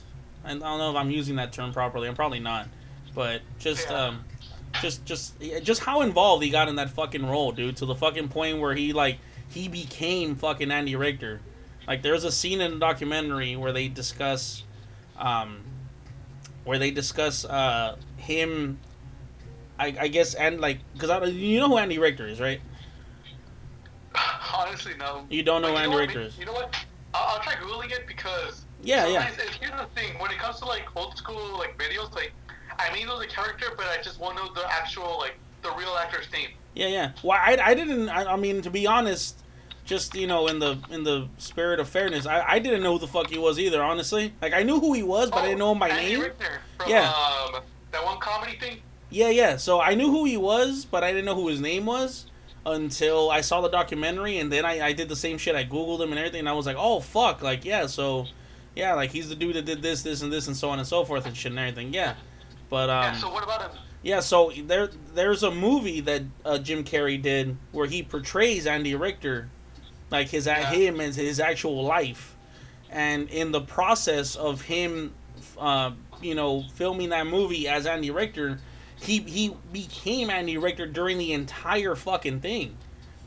And 0.45 0.63
I 0.63 0.69
don't 0.69 0.79
know 0.79 0.91
if 0.91 0.97
I'm 0.97 1.11
using 1.11 1.37
that 1.37 1.53
term 1.53 1.73
properly. 1.73 2.07
I'm 2.09 2.15
probably 2.15 2.39
not, 2.41 2.69
but 3.15 3.41
just 3.59 3.89
Yeah. 3.91 4.05
um, 4.07 4.25
just 4.83 5.05
just 5.05 5.35
just 5.63 5.83
how 5.83 6.03
involved 6.03 6.45
he 6.45 6.51
got 6.51 6.69
in 6.69 6.77
that 6.77 6.91
fucking 6.91 7.27
role, 7.27 7.51
dude. 7.51 7.77
To 7.79 7.87
the 7.87 7.95
fucking 7.95 8.29
point 8.29 8.61
where 8.61 8.75
he 8.75 8.93
like 8.93 9.19
he 9.49 9.69
became 9.69 10.37
fucking 10.37 10.71
Andy 10.71 10.95
Richter. 10.97 11.41
Like 11.87 12.03
there's 12.03 12.25
a 12.25 12.33
scene 12.33 12.61
in 12.61 12.73
the 12.73 12.79
documentary 12.79 13.57
where 13.57 13.73
they 13.73 13.89
discuss, 13.89 14.65
um, 15.19 15.63
where 16.65 16.79
they 16.79 16.91
discuss 16.91 17.45
uh 17.45 17.97
him. 18.17 18.79
I, 19.79 19.95
I 20.01 20.09
guess 20.09 20.35
and 20.35 20.61
like 20.61 20.79
because 20.95 21.33
you 21.33 21.61
know 21.61 21.69
who 21.69 21.77
Andy 21.79 21.99
Richter 21.99 22.27
is, 22.27 22.41
right? 22.41 22.61
Honestly, 24.55 24.93
no. 24.99 25.27
You 25.29 25.43
don't 25.43 25.61
know 25.63 25.73
Like, 25.73 25.85
who 25.85 25.93
you 25.93 25.99
Andy? 25.99 26.07
Richter 26.15 26.21
is. 26.23 26.39
You 26.39 26.47
know 26.47 26.53
what? 26.55 26.75
I'll, 27.15 27.37
I'll 27.37 27.43
try 27.43 27.55
googling 27.55 27.93
it 27.93 28.07
because 28.07 28.65
Yeah, 28.83 29.07
yeah. 29.07 29.29
it's- 29.29 29.55
here's 29.61 29.73
the 29.73 29.87
thing: 29.95 30.19
when 30.19 30.31
it 30.31 30.39
comes 30.39 30.59
to 30.61 30.65
like 30.65 30.85
old 30.97 31.17
school 31.17 31.59
like 31.59 31.77
videos, 31.79 32.15
like 32.15 32.33
I 32.79 32.91
may 32.93 33.05
know 33.05 33.19
the 33.19 33.27
character, 33.27 33.67
but 33.77 33.87
I 33.87 34.03
just 34.03 34.19
won't 34.19 34.37
know 34.37 34.53
the 34.55 34.65
actual 34.73 35.19
like 35.19 35.37
the 35.63 35.71
real 35.73 35.97
actor's 36.01 36.31
name. 36.33 36.49
Yeah, 36.75 36.89
yeah. 36.89 37.13
Well, 37.23 37.39
I, 37.41 37.59
I 37.63 37.75
didn't. 37.75 38.09
I, 38.09 38.33
I 38.33 38.37
mean, 38.37 38.63
to 38.63 38.71
be 38.71 38.87
honest, 38.87 39.39
just 39.87 40.15
you 40.15 40.27
know, 40.27 40.49
in 40.49 40.59
the 40.59 40.79
in 40.91 41.03
the 41.05 41.29
spirit 41.39 41.81
of 41.81 41.89
fairness, 41.89 42.27
I, 42.27 42.43
I 42.47 42.59
didn't 42.59 42.83
know 42.83 42.93
who 42.95 42.99
the 42.99 43.07
fuck 43.07 43.29
he 43.31 43.39
was 43.39 43.59
either. 43.59 43.83
Honestly, 43.83 44.33
like 44.43 44.53
I 44.53 44.63
knew 44.63 44.81
who 44.81 44.93
he 44.93 45.03
was, 45.03 45.31
but 45.31 45.39
I 45.41 45.47
didn't 45.47 45.59
know 45.61 45.73
him 45.73 45.79
by 45.79 45.89
Oh, 45.89 45.93
Andy 45.93 46.13
name. 46.13 46.21
Richter 46.23 46.61
from 46.79 46.91
Yeah. 46.91 47.09
um, 47.13 47.63
that 47.93 48.05
one 48.05 48.19
comedy 48.19 48.59
thing. 48.59 48.79
Yeah, 49.11 49.29
yeah. 49.31 49.57
So 49.57 49.81
I 49.81 49.95
knew 49.95 50.11
who 50.11 50.25
he 50.25 50.37
was, 50.37 50.85
but 50.85 51.05
I 51.05 51.13
didn't 51.13 51.25
know 51.25 51.35
who 51.37 51.49
his 51.49 51.61
name 51.61 51.87
was 51.87 52.27
until 52.67 53.31
I 53.31 53.41
saw 53.41 53.61
the 53.61 53.69
documentary, 53.69 54.39
and 54.39 54.51
then 54.53 54.65
I, 54.65 54.87
I 54.89 54.93
did 54.93 55.09
the 55.09 55.15
same 55.17 55.39
shit. 55.39 55.55
I 55.55 55.65
googled 55.65 56.01
him 56.01 56.11
and 56.11 56.19
everything, 56.19 56.41
and 56.41 56.49
I 56.49 56.53
was 56.53 56.67
like, 56.67 56.77
oh 56.79 57.01
fuck, 57.01 57.41
like 57.43 57.65
yeah, 57.65 57.87
so 57.87 58.27
yeah, 58.75 58.95
like 58.95 59.11
he's 59.13 59.29
the 59.29 59.37
dude 59.37 59.55
that 59.57 59.65
did 59.65 59.83
this, 59.83 60.03
this, 60.03 60.23
and 60.23 60.33
this, 60.33 60.49
and 60.49 60.57
so 60.57 60.69
on 60.71 60.79
and 60.79 60.87
so 60.87 61.05
forth 61.05 61.27
and 61.27 61.37
shit 61.37 61.53
and 61.53 61.59
everything. 61.59 61.95
Yeah, 61.95 62.15
but 62.69 62.91
um, 62.91 63.05
yeah. 63.05 63.13
So 63.15 63.31
what 63.33 63.45
about 63.45 63.63
him? 63.63 63.71
Yeah, 64.03 64.21
so 64.21 64.53
there 64.67 64.91
there's 65.15 65.43
a 65.45 65.51
movie 65.51 66.01
that 66.01 66.23
uh, 66.45 66.59
Jim 66.59 66.85
Carrey 66.85 67.21
did 67.21 67.57
where 67.73 67.87
he 67.87 68.03
portrays 68.03 68.67
Andy 68.67 68.95
Richter, 68.95 69.49
like 70.11 70.29
his 70.29 70.47
Yeah. 70.47 70.71
him 70.71 71.01
and 71.01 71.15
his 71.15 71.41
actual 71.41 71.85
life, 71.85 72.35
and 72.91 73.29
in 73.31 73.53
the 73.53 73.61
process 73.61 74.37
of 74.37 74.63
him, 74.63 75.13
uh, 75.59 75.91
you 76.23 76.35
know, 76.35 76.65
filming 76.75 77.11
that 77.11 77.27
movie 77.27 77.69
as 77.69 77.87
Andy 77.87 78.11
Richter, 78.11 78.59
he 79.01 79.19
he 79.21 79.55
became 79.73 80.31
Andy 80.31 80.57
Richter 80.57 80.87
during 80.87 81.19
the 81.19 81.33
entire 81.33 81.95
fucking 81.95 82.41
thing. 82.41 82.77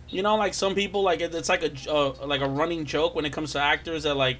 You 0.09 0.23
know, 0.23 0.35
like 0.37 0.53
some 0.53 0.73
people 0.73 1.03
like 1.03 1.21
it's 1.21 1.49
like 1.49 1.63
a 1.63 1.91
uh, 1.91 2.25
like 2.25 2.41
a 2.41 2.49
running 2.49 2.85
joke 2.85 3.13
when 3.13 3.25
it 3.25 3.33
comes 3.33 3.51
to 3.51 3.59
actors 3.59 4.03
that 4.03 4.15
like, 4.15 4.37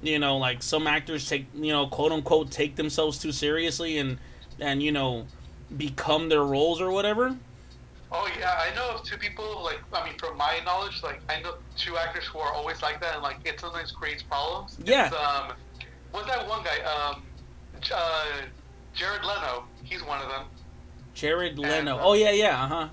you 0.00 0.18
know, 0.18 0.36
like 0.36 0.62
some 0.62 0.86
actors 0.86 1.28
take 1.28 1.46
you 1.54 1.72
know 1.72 1.88
quote 1.88 2.12
unquote 2.12 2.50
take 2.50 2.76
themselves 2.76 3.18
too 3.18 3.32
seriously 3.32 3.98
and 3.98 4.18
and 4.60 4.82
you 4.82 4.92
know 4.92 5.26
become 5.76 6.28
their 6.28 6.44
roles 6.44 6.80
or 6.80 6.90
whatever. 6.92 7.36
Oh 8.10 8.28
yeah, 8.38 8.54
I 8.58 8.74
know 8.74 8.94
of 8.94 9.02
two 9.04 9.16
people. 9.18 9.62
Like 9.62 9.80
I 9.92 10.04
mean, 10.04 10.16
from 10.18 10.36
my 10.36 10.60
knowledge, 10.64 11.02
like 11.02 11.20
I 11.28 11.40
know 11.42 11.54
two 11.76 11.96
actors 11.98 12.24
who 12.24 12.38
are 12.38 12.52
always 12.52 12.80
like 12.82 13.00
that, 13.00 13.14
and 13.14 13.22
like 13.22 13.38
it 13.44 13.60
sometimes 13.60 13.92
creates 13.92 14.22
problems. 14.22 14.78
Yeah. 14.82 15.06
It's, 15.06 15.14
um, 15.16 15.52
what's 16.12 16.26
that 16.28 16.48
one 16.48 16.64
guy? 16.64 16.78
Um, 16.84 17.22
uh, 17.94 18.24
Jared 18.94 19.22
Leto. 19.22 19.64
He's 19.84 20.02
one 20.04 20.22
of 20.22 20.28
them. 20.28 20.44
Jared 21.14 21.58
Leto. 21.58 21.96
uh, 21.98 22.00
Oh 22.02 22.14
yeah, 22.14 22.30
yeah, 22.30 22.64
uh 22.64 22.66
huh. 22.68 22.88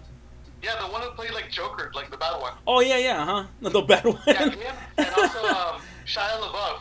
Yeah, 0.61 0.71
the 0.81 0.87
one 0.91 1.01
who 1.01 1.09
played 1.11 1.31
like 1.31 1.49
Joker, 1.49 1.91
like 1.95 2.11
the 2.11 2.17
bad 2.17 2.41
one. 2.41 2.53
Oh 2.67 2.81
yeah, 2.81 2.97
yeah, 2.97 3.21
uh 3.21 3.25
huh. 3.25 3.43
The 3.69 3.81
bad 3.81 4.03
one. 4.03 4.19
Yeah, 4.27 4.49
him, 4.49 4.75
and 4.97 5.13
also 5.15 5.39
um, 5.39 5.81
Shia 6.05 6.41
LaBeouf. 6.41 6.79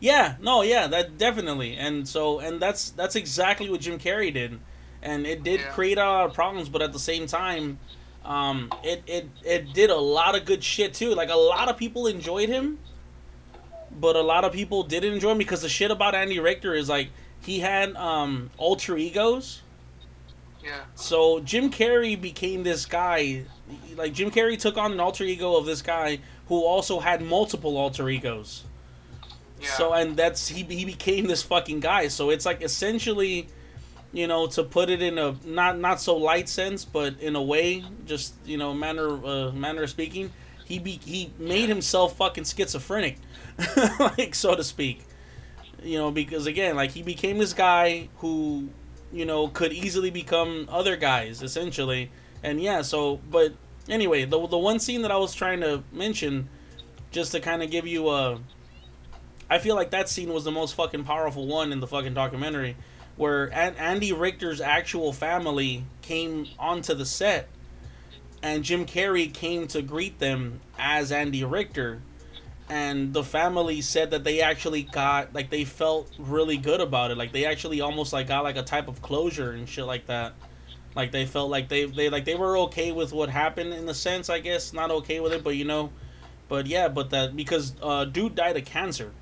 Yeah, 0.00 0.36
no, 0.40 0.62
yeah, 0.62 0.86
that 0.88 1.16
definitely. 1.18 1.76
And 1.76 2.08
so 2.08 2.40
and 2.40 2.60
that's 2.60 2.90
that's 2.90 3.16
exactly 3.16 3.70
what 3.70 3.80
Jim 3.80 3.98
Carrey 3.98 4.32
did. 4.32 4.60
And 5.02 5.26
it 5.26 5.42
did 5.42 5.60
Yeah. 5.60 5.70
create 5.72 5.98
a 5.98 6.04
lot 6.04 6.24
of 6.26 6.34
problems, 6.34 6.68
but 6.68 6.82
at 6.82 6.92
the 6.92 6.98
same 6.98 7.26
time, 7.26 7.78
um 8.24 8.70
it 8.82 9.02
it 9.06 9.28
it 9.44 9.72
did 9.72 9.90
a 9.90 9.96
lot 9.96 10.34
of 10.36 10.44
good 10.44 10.62
shit 10.64 10.92
too. 10.94 11.14
Like 11.14 11.30
a 11.30 11.36
lot 11.36 11.68
of 11.68 11.76
people 11.76 12.06
enjoyed 12.06 12.48
him, 12.48 12.78
but 14.00 14.16
a 14.16 14.22
lot 14.22 14.44
of 14.44 14.52
people 14.52 14.82
didn't 14.82 15.14
enjoy 15.14 15.30
him 15.32 15.38
because 15.38 15.62
the 15.62 15.68
shit 15.68 15.90
about 15.90 16.14
Andy 16.14 16.38
Richter 16.40 16.74
is 16.74 16.88
like 16.88 17.10
he 17.40 17.60
had 17.60 17.94
um 17.96 18.50
alter 18.58 18.96
egos. 18.96 19.62
Yeah. 20.62 20.80
So 20.96 21.40
Jim 21.40 21.70
Carrey 21.70 22.20
became 22.20 22.64
this 22.64 22.84
guy, 22.84 23.44
like 23.96 24.12
Jim 24.12 24.30
Carrey 24.30 24.58
took 24.58 24.76
on 24.76 24.92
an 24.92 25.00
alter 25.00 25.24
ego 25.24 25.56
of 25.56 25.64
this 25.64 25.80
guy 25.82 26.18
who 26.48 26.64
also 26.64 26.98
had 26.98 27.22
multiple 27.22 27.76
alter 27.76 28.08
egos. 28.10 28.64
Yeah. 29.60 29.68
So 29.70 29.92
and 29.92 30.16
that's 30.16 30.48
he 30.48 30.64
he 30.64 30.84
became 30.84 31.26
this 31.28 31.42
fucking 31.42 31.80
guy. 31.80 32.08
So 32.08 32.30
it's 32.30 32.44
like 32.44 32.60
essentially, 32.62 33.48
you 34.12 34.26
know, 34.26 34.46
to 34.48 34.62
put 34.64 34.90
it 34.90 35.02
in 35.02 35.18
a 35.18 35.36
not 35.44 35.78
not 35.78 36.00
so 36.00 36.16
light 36.16 36.48
sense, 36.48 36.84
but 36.84 37.20
in 37.20 37.36
a 37.36 37.42
way, 37.42 37.84
just 38.06 38.34
you 38.44 38.56
know, 38.56 38.72
manner 38.72 39.24
uh, 39.24 39.52
manner 39.52 39.82
of 39.82 39.90
speaking, 39.90 40.30
he 40.64 40.78
be 40.78 41.00
he 41.04 41.32
made 41.38 41.68
himself 41.68 42.16
fucking 42.16 42.44
schizophrenic, 42.44 43.18
like 43.98 44.34
so 44.34 44.54
to 44.54 44.64
speak. 44.64 45.04
You 45.82 45.98
know, 45.98 46.10
because 46.10 46.46
again, 46.46 46.74
like 46.76 46.90
he 46.90 47.02
became 47.02 47.38
this 47.38 47.52
guy 47.52 48.08
who, 48.18 48.68
you 49.12 49.24
know, 49.24 49.48
could 49.48 49.72
easily 49.72 50.10
become 50.10 50.68
other 50.70 50.96
guys 50.96 51.42
essentially. 51.42 52.10
And 52.42 52.60
yeah, 52.60 52.82
so 52.82 53.20
but 53.30 53.52
anyway, 53.88 54.24
the 54.24 54.46
the 54.46 54.58
one 54.58 54.80
scene 54.80 55.02
that 55.02 55.10
I 55.10 55.16
was 55.16 55.34
trying 55.34 55.60
to 55.60 55.82
mention, 55.92 56.48
just 57.10 57.32
to 57.32 57.40
kind 57.40 57.62
of 57.62 57.70
give 57.70 57.86
you 57.86 58.08
a 58.08 58.40
I 59.50 59.58
feel 59.58 59.74
like 59.74 59.90
that 59.90 60.08
scene 60.08 60.32
was 60.32 60.44
the 60.44 60.50
most 60.50 60.74
fucking 60.74 61.04
powerful 61.04 61.46
one 61.46 61.72
in 61.72 61.80
the 61.80 61.86
fucking 61.86 62.14
documentary, 62.14 62.76
where 63.18 63.52
An- 63.52 63.74
Andy 63.76 64.12
Richter's 64.12 64.60
actual 64.60 65.12
family 65.12 65.84
came 66.00 66.46
onto 66.58 66.94
the 66.94 67.04
set, 67.04 67.48
and 68.42 68.64
Jim 68.64 68.86
Carrey 68.86 69.32
came 69.32 69.66
to 69.68 69.82
greet 69.82 70.20
them 70.20 70.60
as 70.78 71.12
Andy 71.12 71.44
Richter, 71.44 72.00
and 72.70 73.12
the 73.12 73.24
family 73.24 73.80
said 73.80 74.12
that 74.12 74.24
they 74.24 74.40
actually 74.40 74.84
got 74.84 75.34
like 75.34 75.50
they 75.50 75.64
felt 75.64 76.10
really 76.18 76.56
good 76.56 76.80
about 76.80 77.10
it, 77.10 77.18
like 77.18 77.32
they 77.32 77.44
actually 77.44 77.80
almost 77.80 78.12
like 78.12 78.28
got 78.28 78.44
like 78.44 78.56
a 78.56 78.62
type 78.62 78.88
of 78.88 79.02
closure 79.02 79.50
and 79.50 79.68
shit 79.68 79.84
like 79.84 80.06
that. 80.06 80.34
Like 80.94 81.10
they 81.10 81.26
felt 81.26 81.50
like 81.50 81.68
they 81.68 81.86
they 81.86 82.10
like 82.10 82.24
they 82.24 82.36
were 82.36 82.56
okay 82.58 82.92
with 82.92 83.12
what 83.12 83.30
happened 83.30 83.74
in 83.74 83.84
the 83.84 83.94
sense, 83.94 84.30
I 84.30 84.38
guess, 84.38 84.72
not 84.72 84.90
okay 84.90 85.18
with 85.18 85.32
it, 85.32 85.42
but 85.42 85.56
you 85.56 85.64
know, 85.64 85.90
but 86.48 86.66
yeah, 86.66 86.88
but 86.88 87.10
that 87.10 87.34
because 87.34 87.74
uh, 87.82 88.04
dude 88.04 88.36
died 88.36 88.56
of 88.56 88.64
cancer. 88.64 89.12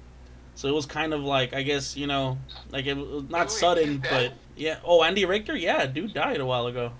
So 0.57 0.69
it 0.69 0.75
was 0.75 0.87
kind 0.87 1.13
of 1.13 1.23
like 1.23 1.55
I 1.55 1.63
guess 1.63 1.97
you 1.97 2.07
know 2.07 2.39
like 2.71 2.87
it 2.87 2.97
was 2.97 3.25
not 3.29 3.53
sudden, 3.53 3.99
but 3.99 4.33
yeah. 4.57 4.79
Oh, 4.83 5.05
Andy 5.05 5.25
Richter, 5.27 5.55
yeah, 5.55 5.87
dude 5.87 6.15
died 6.15 6.41
a 6.41 6.47
while 6.47 6.67
ago. 6.67 6.93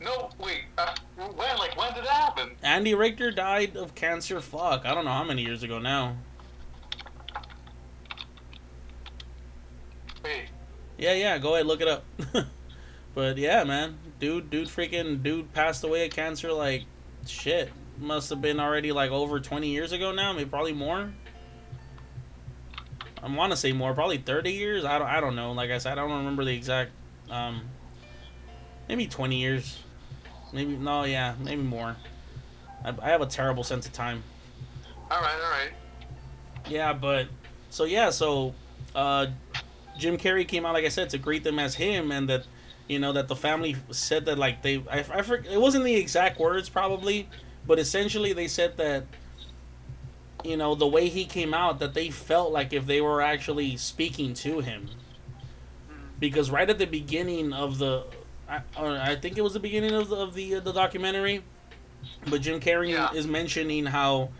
No, 0.00 0.30
wait. 0.38 0.60
Uh, 0.78 0.94
when? 1.16 1.58
Like 1.58 1.76
when 1.76 1.92
did 1.92 2.04
that 2.04 2.10
happen? 2.10 2.50
Andy 2.62 2.94
Richter 2.94 3.32
died 3.32 3.76
of 3.76 3.96
cancer. 3.96 4.40
Fuck, 4.40 4.86
I 4.86 4.94
don't 4.94 5.04
know 5.04 5.10
how 5.10 5.24
many 5.24 5.42
years 5.42 5.64
ago 5.64 5.80
now. 5.80 6.16
Wait. 10.22 10.46
Yeah, 10.96 11.14
yeah, 11.14 11.38
go 11.38 11.54
ahead, 11.54 11.66
look 11.66 11.80
it 11.80 11.88
up. 11.88 12.04
but 13.14 13.36
yeah, 13.36 13.64
man, 13.64 13.98
dude, 14.20 14.50
dude, 14.50 14.68
freaking 14.68 15.20
dude 15.20 15.52
passed 15.52 15.82
away 15.82 16.06
of 16.06 16.12
cancer. 16.12 16.52
Like 16.52 16.84
shit, 17.26 17.72
must 17.98 18.30
have 18.30 18.40
been 18.40 18.60
already 18.60 18.92
like 18.92 19.10
over 19.10 19.40
twenty 19.40 19.70
years 19.70 19.90
ago 19.90 20.12
now. 20.12 20.32
Maybe 20.32 20.48
probably 20.48 20.74
more. 20.74 21.12
I 23.24 23.34
want 23.34 23.52
to 23.52 23.56
say 23.56 23.72
more, 23.72 23.94
probably 23.94 24.18
thirty 24.18 24.52
years. 24.52 24.84
I 24.84 24.98
don't, 24.98 25.08
I 25.08 25.18
don't 25.20 25.34
know. 25.34 25.52
Like 25.52 25.70
I 25.70 25.78
said, 25.78 25.92
I 25.92 26.02
don't 26.02 26.18
remember 26.18 26.44
the 26.44 26.54
exact. 26.54 26.90
Um, 27.30 27.62
maybe 28.86 29.06
twenty 29.06 29.40
years. 29.40 29.78
Maybe 30.52 30.76
no, 30.76 31.04
yeah, 31.04 31.34
maybe 31.42 31.62
more. 31.62 31.96
I, 32.84 32.94
I 33.00 33.08
have 33.08 33.22
a 33.22 33.26
terrible 33.26 33.64
sense 33.64 33.86
of 33.86 33.94
time. 33.94 34.22
All 35.10 35.20
right, 35.20 35.40
all 35.42 35.50
right. 35.50 35.70
Yeah, 36.68 36.92
but 36.92 37.28
so 37.70 37.84
yeah, 37.84 38.10
so 38.10 38.54
uh, 38.94 39.28
Jim 39.98 40.18
Carrey 40.18 40.46
came 40.46 40.66
out 40.66 40.74
like 40.74 40.84
I 40.84 40.88
said 40.88 41.08
to 41.10 41.18
greet 41.18 41.44
them 41.44 41.58
as 41.58 41.74
him, 41.74 42.12
and 42.12 42.28
that 42.28 42.46
you 42.88 42.98
know 42.98 43.12
that 43.12 43.28
the 43.28 43.36
family 43.36 43.74
said 43.90 44.26
that 44.26 44.36
like 44.36 44.60
they 44.60 44.84
I, 44.90 44.98
I 44.98 45.22
forget, 45.22 45.50
it 45.50 45.60
wasn't 45.60 45.84
the 45.84 45.94
exact 45.94 46.38
words 46.38 46.68
probably, 46.68 47.28
but 47.66 47.78
essentially 47.78 48.34
they 48.34 48.48
said 48.48 48.76
that 48.76 49.04
you 50.44 50.56
know 50.56 50.74
the 50.74 50.86
way 50.86 51.08
he 51.08 51.24
came 51.24 51.54
out 51.54 51.78
that 51.78 51.94
they 51.94 52.10
felt 52.10 52.52
like 52.52 52.72
if 52.72 52.86
they 52.86 53.00
were 53.00 53.20
actually 53.22 53.76
speaking 53.76 54.34
to 54.34 54.60
him 54.60 54.88
because 56.18 56.50
right 56.50 56.68
at 56.68 56.78
the 56.78 56.86
beginning 56.86 57.52
of 57.52 57.78
the 57.78 58.04
I, 58.48 58.60
or 58.78 58.90
I 58.98 59.16
think 59.16 59.38
it 59.38 59.40
was 59.40 59.54
the 59.54 59.60
beginning 59.60 59.92
of 59.92 60.08
the, 60.08 60.16
of 60.16 60.34
the 60.34 60.56
uh, 60.56 60.60
the 60.60 60.72
documentary 60.72 61.42
but 62.28 62.42
Jim 62.42 62.60
Carrey 62.60 62.90
Yeah. 62.90 63.12
is 63.12 63.26
mentioning 63.26 63.86
how 63.86 64.30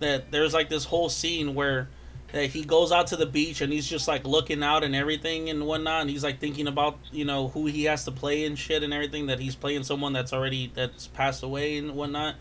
that 0.00 0.30
there's 0.32 0.52
like 0.52 0.68
this 0.68 0.84
whole 0.84 1.08
scene 1.08 1.54
where 1.54 1.88
that 2.32 2.46
he 2.46 2.64
goes 2.64 2.90
out 2.90 3.08
to 3.08 3.16
the 3.16 3.26
beach 3.26 3.60
and 3.60 3.72
he's 3.72 3.86
just 3.86 4.08
like 4.08 4.24
looking 4.26 4.62
out 4.62 4.82
and 4.82 4.96
everything 4.96 5.50
and 5.50 5.66
whatnot 5.66 6.00
and 6.02 6.10
he's 6.10 6.24
like 6.24 6.40
thinking 6.40 6.66
about 6.66 6.98
you 7.12 7.24
know 7.24 7.48
who 7.48 7.66
he 7.66 7.84
has 7.84 8.04
to 8.04 8.10
play 8.10 8.44
and 8.46 8.58
shit 8.58 8.82
and 8.82 8.92
everything 8.92 9.26
that 9.26 9.38
he's 9.38 9.54
playing 9.54 9.84
someone 9.84 10.12
that's 10.12 10.32
already 10.32 10.72
that's 10.74 11.06
passed 11.08 11.42
away 11.42 11.76
and 11.76 11.94
whatnot 11.94 12.34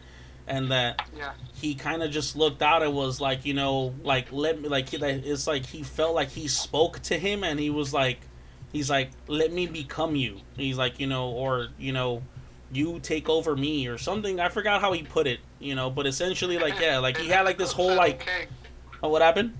and 0.47 0.71
that 0.71 1.01
Yeah. 1.17 1.31
he 1.53 1.75
kind 1.75 2.03
of 2.03 2.11
just 2.11 2.35
looked 2.35 2.61
out 2.61 2.83
and 2.83 2.93
was 2.93 3.21
like, 3.21 3.45
you 3.45 3.53
know, 3.53 3.93
like 4.03 4.31
let 4.31 4.61
me 4.61 4.67
like 4.69 4.89
he- 4.89 4.97
it's 4.97 5.47
like 5.47 5.65
he 5.65 5.83
felt 5.83 6.15
like 6.15 6.29
he 6.29 6.47
spoke 6.47 6.99
to 7.03 7.17
him 7.17 7.43
and 7.43 7.59
he 7.59 7.69
was 7.69 7.93
like, 7.93 8.19
he's 8.73 8.89
like, 8.89 9.11
let 9.27 9.51
me 9.51 9.67
become 9.67 10.15
you. 10.15 10.39
He's 10.57 10.77
like, 10.77 10.99
you 10.99 11.07
know, 11.07 11.29
or 11.29 11.67
you 11.79 11.93
know, 11.93 12.23
you 12.71 12.99
take 13.01 13.27
over 13.29 13.55
me 13.55 13.87
or 13.87 13.97
something. 13.97 14.39
I 14.39 14.49
forgot 14.49 14.81
how 14.81 14.93
he 14.93 15.03
put 15.03 15.27
it, 15.27 15.39
you 15.59 15.75
know, 15.75 15.89
but 15.89 16.05
essentially 16.07 16.57
like 16.57 16.79
yeah, 16.79 16.97
like 16.99 17.17
he 17.17 17.27
had 17.27 17.41
like 17.45 17.57
this 17.57 17.71
whole 17.71 17.95
like, 17.95 18.21
Okay. 18.21 18.47
oh, 19.03 19.09
what 19.09 19.21
happened? 19.21 19.57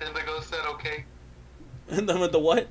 And 0.00 0.14
the 0.14 0.22
ghost 0.22 0.50
said 0.50 0.64
okay. 0.66 1.04
And 1.90 2.08
then 2.08 2.18
with 2.20 2.32
the 2.32 2.38
what? 2.38 2.68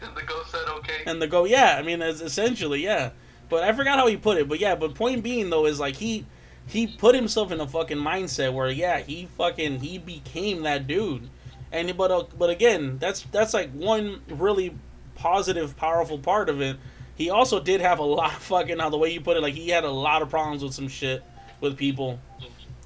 And 0.00 0.16
the 0.16 0.22
ghost 0.22 0.50
said 0.50 0.66
okay. 0.68 1.02
And 1.06 1.20
the 1.20 1.26
go, 1.26 1.44
yeah, 1.44 1.76
I 1.78 1.82
mean, 1.82 2.00
it's 2.02 2.20
essentially, 2.20 2.82
yeah. 2.82 3.10
But 3.48 3.64
I 3.64 3.72
forgot 3.72 3.98
how 3.98 4.06
he 4.06 4.16
put 4.16 4.38
it. 4.38 4.48
But 4.48 4.60
yeah, 4.60 4.74
but 4.74 4.94
point 4.94 5.22
being 5.22 5.50
though 5.50 5.66
is 5.66 5.80
like 5.80 5.96
he 5.96 6.26
he 6.66 6.86
put 6.86 7.14
himself 7.14 7.50
in 7.50 7.60
a 7.60 7.66
fucking 7.66 7.98
mindset 7.98 8.52
where 8.52 8.70
yeah, 8.70 9.00
he 9.00 9.28
fucking 9.36 9.80
he 9.80 9.98
became 9.98 10.62
that 10.62 10.86
dude. 10.86 11.28
And 11.72 11.96
but 11.96 12.10
uh, 12.10 12.24
but 12.36 12.50
again, 12.50 12.98
that's 12.98 13.22
that's 13.32 13.54
like 13.54 13.70
one 13.72 14.22
really 14.28 14.74
positive, 15.14 15.76
powerful 15.76 16.18
part 16.18 16.48
of 16.48 16.60
it. 16.60 16.76
He 17.14 17.30
also 17.30 17.58
did 17.58 17.80
have 17.80 17.98
a 17.98 18.04
lot 18.04 18.32
of 18.32 18.42
fucking 18.42 18.78
how 18.78 18.90
the 18.90 18.98
way 18.98 19.12
you 19.12 19.20
put 19.20 19.36
it, 19.36 19.40
like 19.40 19.54
he 19.54 19.70
had 19.70 19.84
a 19.84 19.90
lot 19.90 20.22
of 20.22 20.30
problems 20.30 20.62
with 20.62 20.74
some 20.74 20.88
shit 20.88 21.22
with 21.60 21.76
people. 21.76 22.20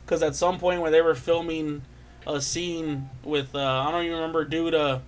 Because 0.04 0.22
at 0.22 0.34
some 0.34 0.58
point 0.58 0.80
where 0.80 0.90
they 0.90 1.02
were 1.02 1.14
filming 1.14 1.82
a 2.26 2.40
scene 2.40 3.08
with 3.24 3.54
uh, 3.54 3.84
I 3.86 3.90
don't 3.90 4.04
even 4.04 4.16
remember 4.16 4.44
dude 4.44 4.74
uh 4.74 5.00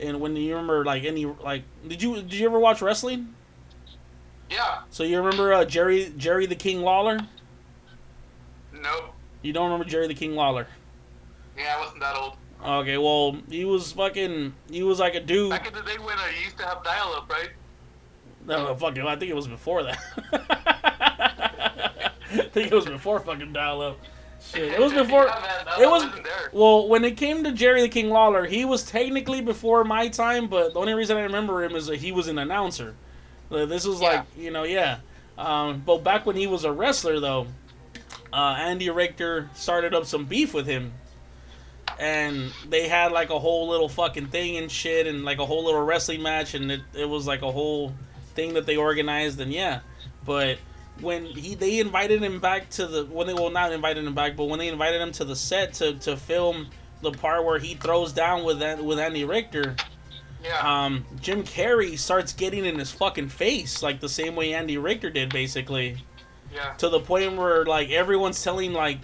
and 0.00 0.20
when 0.20 0.34
you 0.34 0.54
remember 0.54 0.84
like 0.84 1.04
any 1.04 1.24
like 1.24 1.62
did 1.86 2.02
you 2.02 2.16
did 2.16 2.34
you 2.34 2.46
ever 2.46 2.58
watch 2.58 2.82
wrestling? 2.82 3.34
Yeah. 4.50 4.82
So 4.90 5.02
you 5.02 5.18
remember 5.18 5.52
uh, 5.52 5.64
Jerry 5.64 6.12
Jerry 6.16 6.46
the 6.46 6.54
King 6.54 6.82
Lawler? 6.82 7.18
Nope. 8.72 9.14
You 9.42 9.52
don't 9.52 9.70
remember 9.70 9.84
Jerry 9.84 10.06
the 10.06 10.14
King 10.14 10.34
Lawler? 10.34 10.66
Yeah, 11.56 11.74
I 11.76 11.80
wasn't 11.80 12.00
that 12.00 12.16
old. 12.16 12.36
Okay, 12.64 12.98
well 12.98 13.38
he 13.48 13.64
was 13.64 13.92
fucking 13.92 14.54
he 14.70 14.82
was 14.82 14.98
like 14.98 15.14
a 15.14 15.20
dude. 15.20 15.50
Back 15.50 15.66
in 15.66 15.74
the 15.74 15.82
day 15.82 15.98
when 15.98 16.18
I 16.18 16.32
used 16.44 16.58
to 16.58 16.64
have 16.64 16.82
dial-up, 16.82 17.30
right? 17.30 17.50
No, 18.46 18.74
fucking 18.76 19.02
I 19.06 19.16
think 19.16 19.30
it 19.30 19.36
was 19.36 19.48
before 19.48 19.82
that. 19.82 19.98
I 22.32 22.48
think 22.52 22.70
it 22.70 22.74
was 22.74 22.86
before 22.86 23.20
fucking 23.20 23.52
dial 23.52 23.80
up. 23.82 23.98
Shit, 24.40 24.72
it 24.72 24.80
was 24.80 24.92
before. 24.94 25.26
Yeah, 25.26 25.62
man, 25.66 25.82
It 25.82 25.90
was 25.90 26.06
well 26.52 26.88
when 26.88 27.04
it 27.04 27.16
came 27.16 27.42
to 27.44 27.52
Jerry 27.52 27.82
the 27.82 27.88
King 27.88 28.10
Lawler. 28.10 28.46
He 28.46 28.64
was 28.64 28.84
technically 28.84 29.40
before 29.40 29.84
my 29.84 30.08
time, 30.08 30.46
but 30.48 30.74
the 30.74 30.80
only 30.80 30.94
reason 30.94 31.16
I 31.16 31.22
remember 31.22 31.64
him 31.64 31.74
is 31.74 31.86
that 31.86 31.96
he 31.96 32.12
was 32.12 32.28
an 32.28 32.38
announcer. 32.38 32.94
This 33.50 33.86
was 33.86 34.00
like 34.00 34.24
you 34.36 34.50
know 34.50 34.64
yeah. 34.64 34.98
Um, 35.38 35.82
but 35.84 35.98
back 36.02 36.26
when 36.26 36.36
he 36.36 36.46
was 36.46 36.64
a 36.64 36.72
wrestler 36.72 37.20
though, 37.20 37.46
uh, 38.32 38.56
Andy 38.58 38.90
Richter 38.90 39.50
started 39.54 39.94
up 39.94 40.06
some 40.06 40.24
beef 40.24 40.54
with 40.54 40.66
him, 40.66 40.92
and 41.98 42.52
they 42.68 42.88
had 42.88 43.12
like 43.12 43.30
a 43.30 43.38
whole 43.38 43.68
little 43.68 43.88
fucking 43.88 44.28
thing 44.28 44.56
and 44.56 44.70
shit, 44.70 45.06
and 45.06 45.24
like 45.24 45.38
a 45.38 45.46
whole 45.46 45.64
little 45.64 45.82
wrestling 45.82 46.22
match, 46.22 46.54
and 46.54 46.70
it, 46.70 46.80
it 46.94 47.08
was 47.08 47.26
like 47.26 47.42
a 47.42 47.52
whole 47.52 47.92
thing 48.34 48.54
that 48.54 48.66
they 48.66 48.76
organized, 48.76 49.40
and 49.40 49.52
yeah. 49.52 49.80
But 50.24 50.58
when 51.00 51.26
he 51.26 51.54
they 51.54 51.78
invited 51.78 52.22
him 52.22 52.40
back 52.40 52.70
to 52.70 52.86
the 52.86 53.04
when 53.04 53.26
they 53.26 53.34
well 53.34 53.50
not 53.50 53.72
invited 53.72 54.04
him 54.04 54.14
back, 54.14 54.36
but 54.36 54.44
when 54.44 54.58
they 54.58 54.68
invited 54.68 55.00
him 55.00 55.12
to 55.12 55.24
the 55.24 55.36
set 55.36 55.74
to, 55.74 55.94
to 56.00 56.16
film 56.16 56.68
the 57.02 57.12
part 57.12 57.44
where 57.44 57.58
he 57.58 57.74
throws 57.74 58.12
down 58.12 58.44
with 58.44 58.60
that 58.60 58.82
with 58.82 58.98
Andy 58.98 59.24
Richter, 59.24 59.76
Yeah. 60.46 60.84
um, 60.84 61.04
Jim 61.20 61.42
Carrey 61.42 61.98
starts 61.98 62.32
getting 62.32 62.64
in 62.64 62.78
his 62.78 62.92
fucking 62.92 63.28
face 63.30 63.82
like 63.82 64.00
the 64.00 64.08
same 64.08 64.36
way 64.36 64.54
Andy 64.54 64.78
Richter 64.78 65.10
did, 65.10 65.30
basically. 65.30 65.96
Yeah. 66.54 66.72
to 66.74 66.88
the 66.88 67.00
point 67.00 67.36
where 67.36 67.64
like 67.64 67.90
everyone's 67.90 68.42
telling 68.42 68.72
like 68.72 68.98